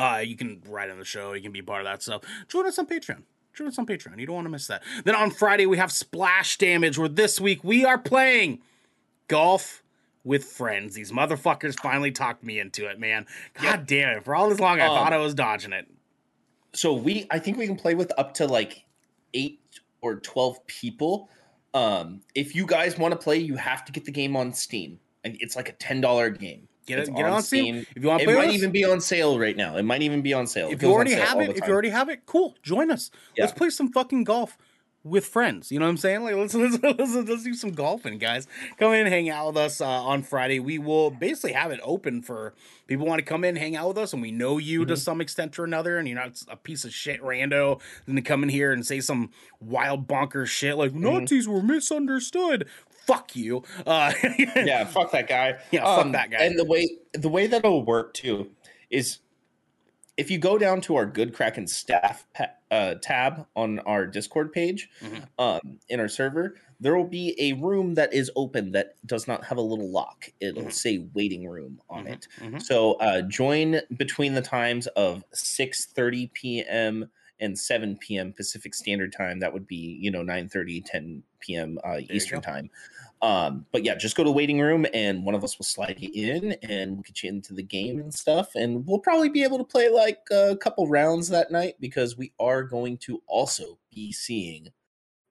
Uh, 0.00 0.22
you 0.24 0.36
can 0.36 0.62
write 0.68 0.88
in 0.88 0.98
the 0.98 1.04
show. 1.04 1.32
You 1.34 1.42
can 1.42 1.52
be 1.52 1.60
part 1.62 1.80
of 1.80 1.86
that 1.86 2.02
stuff. 2.02 2.22
Join 2.48 2.66
us 2.66 2.78
on 2.78 2.86
Patreon. 2.86 3.22
Join 3.54 3.68
us 3.68 3.78
on 3.78 3.84
Patreon. 3.86 4.18
You 4.18 4.26
don't 4.26 4.36
want 4.36 4.46
to 4.46 4.50
miss 4.50 4.66
that. 4.68 4.82
Then 5.04 5.14
on 5.14 5.30
Friday 5.30 5.66
we 5.66 5.76
have 5.76 5.92
Splash 5.92 6.56
Damage, 6.56 6.96
where 6.98 7.08
this 7.08 7.38
week 7.40 7.62
we 7.62 7.84
are 7.84 7.98
playing 7.98 8.60
golf 9.28 9.82
with 10.24 10.44
friends. 10.44 10.94
These 10.94 11.12
motherfuckers 11.12 11.78
finally 11.78 12.10
talked 12.12 12.42
me 12.42 12.58
into 12.58 12.86
it, 12.88 12.98
man. 12.98 13.26
God 13.60 13.86
damn 13.86 14.16
it! 14.16 14.24
For 14.24 14.34
all 14.34 14.48
this 14.48 14.60
long, 14.60 14.80
I 14.80 14.86
Um, 14.86 14.94
thought 14.96 15.12
I 15.12 15.18
was 15.18 15.34
dodging 15.34 15.72
it. 15.74 15.86
So 16.74 16.92
we 16.92 17.26
I 17.30 17.38
think 17.38 17.58
we 17.58 17.66
can 17.66 17.76
play 17.76 17.94
with 17.94 18.12
up 18.18 18.34
to 18.34 18.46
like 18.46 18.84
eight 19.34 19.60
or 20.00 20.16
twelve 20.16 20.64
people. 20.66 21.28
Um, 21.74 22.20
if 22.34 22.54
you 22.54 22.66
guys 22.66 22.98
want 22.98 23.12
to 23.12 23.18
play, 23.18 23.38
you 23.38 23.56
have 23.56 23.84
to 23.86 23.92
get 23.92 24.04
the 24.04 24.10
game 24.10 24.36
on 24.36 24.52
Steam. 24.52 24.98
And 25.24 25.36
it's 25.40 25.56
like 25.56 25.68
a 25.68 25.72
ten 25.72 26.00
dollar 26.00 26.30
game. 26.30 26.68
Get 26.86 26.98
It's 26.98 27.08
it, 27.08 27.14
get 27.14 27.26
it 27.26 27.32
on 27.32 27.42
Steam. 27.42 27.82
Steam. 27.82 27.86
If 27.94 28.02
you 28.02 28.08
want 28.08 28.22
to 28.22 28.30
It 28.30 28.34
might 28.34 28.48
us, 28.48 28.54
even 28.54 28.72
be 28.72 28.84
on 28.84 29.00
sale 29.00 29.38
right 29.38 29.56
now. 29.56 29.76
It 29.76 29.84
might 29.84 30.02
even 30.02 30.20
be 30.20 30.34
on 30.34 30.46
sale. 30.46 30.68
If 30.70 30.82
you 30.82 30.92
already 30.92 31.12
have 31.12 31.40
it, 31.40 31.56
if 31.56 31.66
you 31.66 31.72
already 31.72 31.90
have 31.90 32.08
it, 32.08 32.26
cool. 32.26 32.56
Join 32.62 32.90
us. 32.90 33.10
Let's 33.38 33.52
play 33.52 33.70
some 33.70 33.92
fucking 33.92 34.24
golf 34.24 34.58
with 35.04 35.26
friends. 35.26 35.72
You 35.72 35.78
know 35.80 35.86
what 35.86 35.90
I'm 35.90 35.96
saying? 35.96 36.22
Like 36.22 36.34
let's 36.34 36.54
let's 36.54 36.78
let's, 36.82 37.14
let's 37.28 37.42
do 37.44 37.54
some 37.54 37.72
golfing, 37.72 38.18
guys. 38.18 38.46
Come 38.78 38.92
in, 38.92 39.06
hang 39.06 39.28
out 39.30 39.48
with 39.48 39.56
us 39.56 39.80
uh, 39.80 39.86
on 39.86 40.22
Friday. 40.22 40.60
We 40.60 40.78
will 40.78 41.10
basically 41.10 41.52
have 41.52 41.70
it 41.72 41.80
open 41.82 42.22
for 42.22 42.54
people 42.86 43.06
want 43.06 43.18
to 43.18 43.24
come 43.24 43.44
in, 43.44 43.56
hang 43.56 43.74
out 43.76 43.88
with 43.88 43.98
us, 43.98 44.12
and 44.12 44.22
we 44.22 44.30
know 44.30 44.58
you 44.58 44.80
Mm-hmm. 44.80 44.88
to 44.88 44.96
some 44.96 45.20
extent 45.20 45.58
or 45.58 45.64
another, 45.64 45.98
and 45.98 46.06
you're 46.08 46.18
not 46.18 46.40
a 46.48 46.56
piece 46.56 46.84
of 46.84 46.92
shit 46.92 47.20
rando 47.22 47.80
and 48.06 48.16
to 48.16 48.22
come 48.22 48.42
in 48.42 48.48
here 48.48 48.72
and 48.72 48.86
say 48.86 49.00
some 49.00 49.30
wild 49.60 50.06
bonker 50.06 50.46
shit 50.46 50.76
like 50.76 50.92
Mm-hmm. 50.92 51.02
Nazis 51.02 51.48
were 51.48 51.62
misunderstood. 51.62 52.68
Fuck 53.06 53.34
you. 53.34 53.64
Uh, 53.84 54.12
yeah, 54.56 54.84
fuck 54.84 55.10
that 55.10 55.26
guy. 55.28 55.50
Um, 55.50 55.56
Yeah, 55.72 55.96
fuck 55.96 56.12
that 56.12 56.30
guy. 56.30 56.38
And 56.44 56.56
the 56.58 56.64
way 56.64 56.88
the 57.12 57.28
way 57.28 57.48
that 57.48 57.58
it'll 57.64 57.84
work 57.84 58.14
too 58.14 58.50
is 58.90 59.18
if 60.16 60.30
you 60.30 60.38
go 60.38 60.58
down 60.58 60.80
to 60.82 60.96
our 60.96 61.06
Good 61.06 61.34
Kraken 61.34 61.66
staff 61.66 62.26
uh, 62.70 62.94
tab 62.96 63.46
on 63.56 63.78
our 63.80 64.06
Discord 64.06 64.52
page, 64.52 64.90
Mhm. 65.00 65.28
um, 65.38 65.78
in 65.88 65.98
our 66.00 66.08
server, 66.08 66.56
there 66.80 66.96
will 66.96 67.08
be 67.08 67.34
a 67.40 67.54
room 67.54 67.94
that 67.94 68.12
is 68.12 68.30
open 68.36 68.72
that 68.72 68.96
does 69.06 69.26
not 69.26 69.44
have 69.44 69.58
a 69.58 69.62
little 69.62 69.90
lock. 69.90 70.28
It'll 70.40 70.62
Mhm. 70.62 70.70
say 70.70 70.98
waiting 71.14 71.48
room 71.48 71.80
on 71.88 72.06
Mhm, 72.06 72.12
it. 72.12 72.28
mhm. 72.38 72.58
So 72.58 72.94
uh, 72.94 73.22
join 73.22 73.80
between 73.96 74.34
the 74.34 74.42
times 74.42 74.86
of 74.88 75.24
6:30 75.32 76.26
p.m. 76.32 77.10
and 77.40 77.58
7 77.58 77.96
p.m. 77.98 78.32
Pacific 78.32 78.74
Standard 78.74 79.12
Time. 79.12 79.40
That 79.40 79.52
would 79.52 79.66
be 79.66 79.98
you 80.00 80.10
know 80.10 80.22
9:30, 80.22 80.82
10 80.84 81.22
p.m. 81.40 81.78
Uh, 81.84 82.00
Eastern. 82.10 82.40
Time. 82.42 82.70
Um, 83.22 83.66
but 83.70 83.84
yeah, 83.84 83.94
just 83.94 84.16
go 84.16 84.24
to 84.24 84.28
the 84.28 84.34
waiting 84.34 84.60
room 84.60 84.84
and 84.92 85.24
one 85.24 85.36
of 85.36 85.44
us 85.44 85.56
will 85.56 85.64
slide 85.64 85.96
you 86.00 86.10
in 86.12 86.56
and 86.68 86.94
we'll 86.94 87.02
get 87.02 87.22
you 87.22 87.28
into 87.28 87.54
the 87.54 87.62
game 87.62 88.00
and 88.00 88.12
stuff. 88.12 88.50
And 88.56 88.84
we'll 88.84 88.98
probably 88.98 89.28
be 89.28 89.44
able 89.44 89.58
to 89.58 89.64
play 89.64 89.88
like 89.88 90.18
a 90.32 90.56
couple 90.56 90.88
rounds 90.88 91.28
that 91.28 91.52
night 91.52 91.76
because 91.78 92.16
we 92.16 92.32
are 92.40 92.64
going 92.64 92.98
to 92.98 93.22
also 93.28 93.78
be 93.94 94.10
seeing 94.10 94.70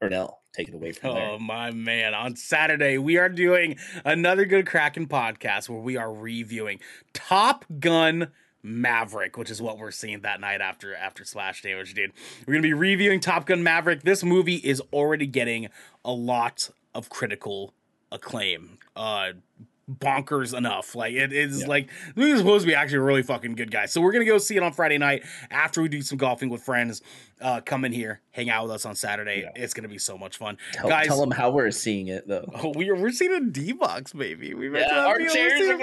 Ernell. 0.01 0.35
Take 0.53 0.69
it 0.69 0.73
away 0.73 0.93
from 0.93 1.15
there. 1.15 1.29
Oh 1.29 1.39
my 1.39 1.71
man! 1.71 2.13
On 2.13 2.35
Saturday, 2.35 2.97
we 2.97 3.17
are 3.17 3.29
doing 3.29 3.77
another 4.03 4.43
good 4.43 4.67
Kraken 4.67 5.07
podcast 5.07 5.69
where 5.69 5.79
we 5.79 5.95
are 5.95 6.13
reviewing 6.13 6.81
Top 7.13 7.63
Gun 7.79 8.31
Maverick, 8.61 9.37
which 9.37 9.49
is 9.49 9.61
what 9.61 9.77
we're 9.77 9.91
seeing 9.91 10.21
that 10.21 10.41
night 10.41 10.59
after 10.59 10.93
after 10.93 11.23
Splash 11.23 11.61
Damage, 11.61 11.93
dude. 11.93 12.11
We're 12.45 12.55
gonna 12.55 12.63
be 12.63 12.73
reviewing 12.73 13.21
Top 13.21 13.45
Gun 13.45 13.63
Maverick. 13.63 14.03
This 14.03 14.25
movie 14.25 14.57
is 14.57 14.81
already 14.91 15.25
getting 15.25 15.69
a 16.03 16.11
lot 16.11 16.69
of 16.93 17.09
critical 17.09 17.73
acclaim. 18.11 18.77
Uh 18.95 19.31
bonkers 19.99 20.55
enough. 20.57 20.95
Like 20.95 21.13
it 21.13 21.33
is 21.33 21.61
Yeah. 21.61 21.67
like 21.67 21.89
this 22.15 22.33
is 22.33 22.39
supposed 22.39 22.63
to 22.63 22.67
be 22.67 22.75
actually 22.75 22.99
a 22.99 23.03
really 23.03 23.23
fucking 23.23 23.55
good 23.55 23.71
guy. 23.71 23.85
So 23.85 24.01
we're 24.01 24.11
gonna 24.11 24.25
go 24.25 24.37
see 24.37 24.55
it 24.57 24.63
on 24.63 24.73
Friday 24.73 24.97
night 24.97 25.23
after 25.49 25.81
we 25.81 25.89
do 25.89 26.01
some 26.01 26.17
golfing 26.17 26.49
with 26.49 26.63
friends. 26.63 27.01
Uh, 27.39 27.59
come 27.59 27.83
in 27.85 27.91
here, 27.91 28.21
hang 28.29 28.51
out 28.51 28.61
with 28.65 28.71
us 28.71 28.85
on 28.85 28.93
Saturday. 28.93 29.41
Yeah. 29.41 29.63
It's 29.63 29.73
gonna 29.73 29.87
be 29.87 29.97
so 29.97 30.15
much 30.17 30.37
fun. 30.37 30.57
Tell, 30.73 30.87
guys- 30.89 31.07
tell 31.07 31.19
them 31.19 31.31
how 31.31 31.49
we're 31.49 31.71
seeing 31.71 32.07
it 32.07 32.27
though. 32.27 32.45
Oh, 32.63 32.71
we 32.75 32.89
are, 32.89 32.95
we're 32.95 33.11
seeing 33.11 33.33
a 33.33 33.39
D 33.41 33.71
box, 33.71 34.13
baby. 34.13 34.53
We 34.53 34.69
Yeah, 34.71 35.05
our 35.07 35.17
chairs 35.17 35.59
are 35.61 35.77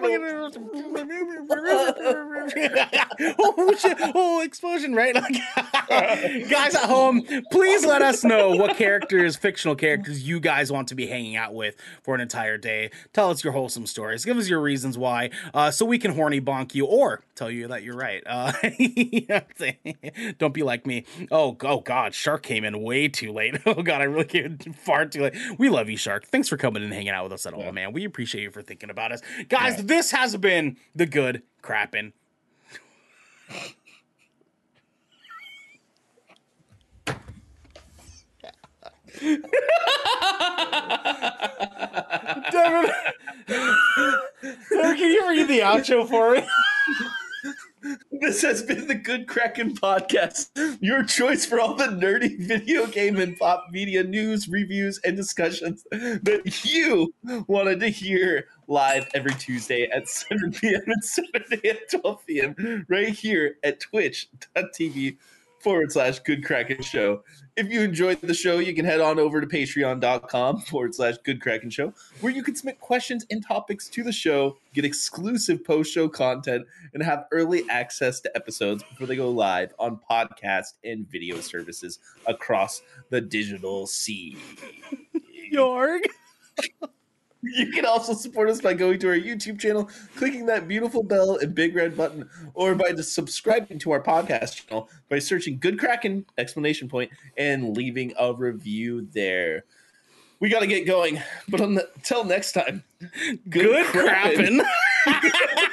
oh 3.38 3.74
shit! 3.78 3.96
Oh, 4.14 4.40
explosion! 4.42 4.94
Right, 4.94 5.14
like, 5.14 5.32
guys 6.48 6.74
at 6.74 6.84
home, 6.84 7.22
please 7.50 7.84
let 7.84 8.02
us 8.02 8.22
know 8.24 8.50
what 8.54 8.76
characters, 8.76 9.36
fictional 9.36 9.74
characters, 9.74 10.26
you 10.26 10.40
guys 10.40 10.70
want 10.70 10.88
to 10.88 10.94
be 10.94 11.06
hanging 11.06 11.36
out 11.36 11.54
with 11.54 11.76
for 12.02 12.14
an 12.14 12.20
entire 12.20 12.58
day. 12.58 12.90
Tell 13.12 13.30
us 13.30 13.42
your 13.42 13.52
wholesome 13.52 13.86
stories. 13.98 14.24
Give 14.24 14.36
us 14.36 14.48
your 14.48 14.60
reasons 14.60 14.96
why, 14.96 15.30
uh, 15.52 15.72
so 15.72 15.84
we 15.84 15.98
can 15.98 16.14
horny 16.14 16.40
bonk 16.40 16.72
you 16.72 16.86
or 16.86 17.24
tell 17.34 17.50
you 17.50 17.66
that 17.66 17.82
you're 17.82 17.96
right. 17.96 18.22
Uh, 18.24 18.52
you 18.78 19.26
know 19.28 19.34
what 19.36 19.46
I'm 19.50 19.74
saying? 19.82 20.36
don't 20.38 20.54
be 20.54 20.62
like 20.62 20.86
me. 20.86 21.04
Oh, 21.32 21.56
oh 21.62 21.80
God, 21.80 22.14
Shark 22.14 22.44
came 22.44 22.64
in 22.64 22.80
way 22.80 23.08
too 23.08 23.32
late. 23.32 23.56
Oh 23.66 23.82
God, 23.82 24.00
I 24.00 24.04
really 24.04 24.24
came 24.24 24.44
in 24.64 24.72
far 24.72 25.04
too 25.04 25.22
late. 25.22 25.34
We 25.58 25.68
love 25.68 25.90
you, 25.90 25.96
Shark. 25.96 26.26
Thanks 26.26 26.48
for 26.48 26.56
coming 26.56 26.82
and 26.82 26.92
hanging 26.92 27.10
out 27.10 27.24
with 27.24 27.32
us 27.32 27.44
at 27.44 27.52
all, 27.52 27.70
man. 27.70 27.92
We 27.92 28.04
appreciate 28.04 28.42
you 28.42 28.50
for 28.50 28.62
thinking 28.62 28.88
about 28.88 29.12
us, 29.12 29.20
guys. 29.48 29.76
Yeah. 29.76 29.82
This 29.84 30.10
has 30.12 30.36
been 30.36 30.76
the 30.94 31.06
Good 31.06 31.42
Kraken. 31.60 32.12
Devin, 39.20 39.42
Devin, 42.50 42.90
can 44.70 44.98
you 44.98 45.28
read 45.28 45.48
the 45.48 45.60
outro 45.60 46.08
for 46.08 46.34
me? 46.34 46.46
This 48.20 48.42
has 48.42 48.62
been 48.62 48.88
the 48.88 48.94
Good 48.94 49.28
Kraken 49.28 49.74
podcast, 49.74 50.50
your 50.80 51.04
choice 51.04 51.46
for 51.46 51.60
all 51.60 51.74
the 51.74 51.84
nerdy 51.84 52.38
video 52.38 52.86
game 52.86 53.16
and 53.16 53.38
pop 53.38 53.66
media 53.70 54.02
news, 54.02 54.48
reviews, 54.48 55.00
and 55.04 55.16
discussions 55.16 55.84
that 55.90 56.60
you 56.64 57.14
wanted 57.46 57.80
to 57.80 57.88
hear 57.88 58.46
live 58.66 59.08
every 59.14 59.34
Tuesday 59.34 59.88
at 59.90 60.08
7 60.08 60.52
p.m. 60.52 60.82
and 60.86 61.04
Saturday 61.04 61.68
at 61.68 61.90
12 61.90 62.26
p.m. 62.26 62.86
right 62.88 63.08
here 63.10 63.56
at 63.62 63.80
twitch.tv 63.80 65.16
forward 65.60 65.92
slash 65.92 66.18
Good 66.20 66.44
Kraken 66.44 66.82
Show. 66.82 67.22
If 67.56 67.68
you 67.70 67.80
enjoyed 67.80 68.20
the 68.20 68.34
show, 68.34 68.58
you 68.58 68.74
can 68.74 68.84
head 68.84 69.00
on 69.00 69.18
over 69.18 69.40
to 69.40 69.46
patreon.com 69.46 70.60
forward 70.62 70.94
slash 70.94 71.16
Good 71.24 71.40
Kraken 71.40 71.70
Show, 71.70 71.92
where 72.20 72.32
you 72.32 72.42
can 72.42 72.54
submit 72.54 72.80
questions 72.80 73.26
and 73.30 73.44
topics 73.44 73.88
to 73.88 74.04
the 74.04 74.12
show, 74.12 74.56
get 74.74 74.84
exclusive 74.84 75.64
post 75.64 75.92
show 75.92 76.08
content, 76.08 76.66
and 76.94 77.02
have 77.02 77.26
early 77.32 77.68
access 77.68 78.20
to 78.20 78.36
episodes 78.36 78.82
before 78.84 79.06
they 79.06 79.16
go 79.16 79.30
live 79.30 79.74
on 79.78 79.98
podcast 80.08 80.74
and 80.84 81.08
video 81.10 81.40
services 81.40 81.98
across 82.26 82.82
the 83.10 83.20
digital 83.20 83.86
sea. 83.86 84.36
Yorg. 85.52 86.02
You 87.42 87.70
can 87.70 87.84
also 87.84 88.14
support 88.14 88.48
us 88.50 88.60
by 88.60 88.74
going 88.74 88.98
to 89.00 89.08
our 89.08 89.14
YouTube 89.18 89.60
channel, 89.60 89.88
clicking 90.16 90.46
that 90.46 90.66
beautiful 90.66 91.02
bell 91.04 91.36
and 91.36 91.54
big 91.54 91.76
red 91.76 91.96
button, 91.96 92.28
or 92.54 92.74
by 92.74 92.92
just 92.92 93.14
subscribing 93.14 93.78
to 93.80 93.92
our 93.92 94.02
podcast 94.02 94.66
channel 94.66 94.88
by 95.08 95.20
searching 95.20 95.58
Good 95.58 95.78
Kraken 95.78 96.26
explanation 96.36 96.88
point 96.88 97.12
and 97.36 97.76
leaving 97.76 98.12
a 98.18 98.34
review 98.34 99.06
there. 99.12 99.64
We 100.40 100.48
got 100.48 100.60
to 100.60 100.66
get 100.66 100.86
going, 100.86 101.20
but 101.48 101.60
until 101.60 102.24
next 102.24 102.52
time, 102.52 102.84
Good 103.48 103.86
crappin'. 103.86 104.60
crapping. 105.06 105.62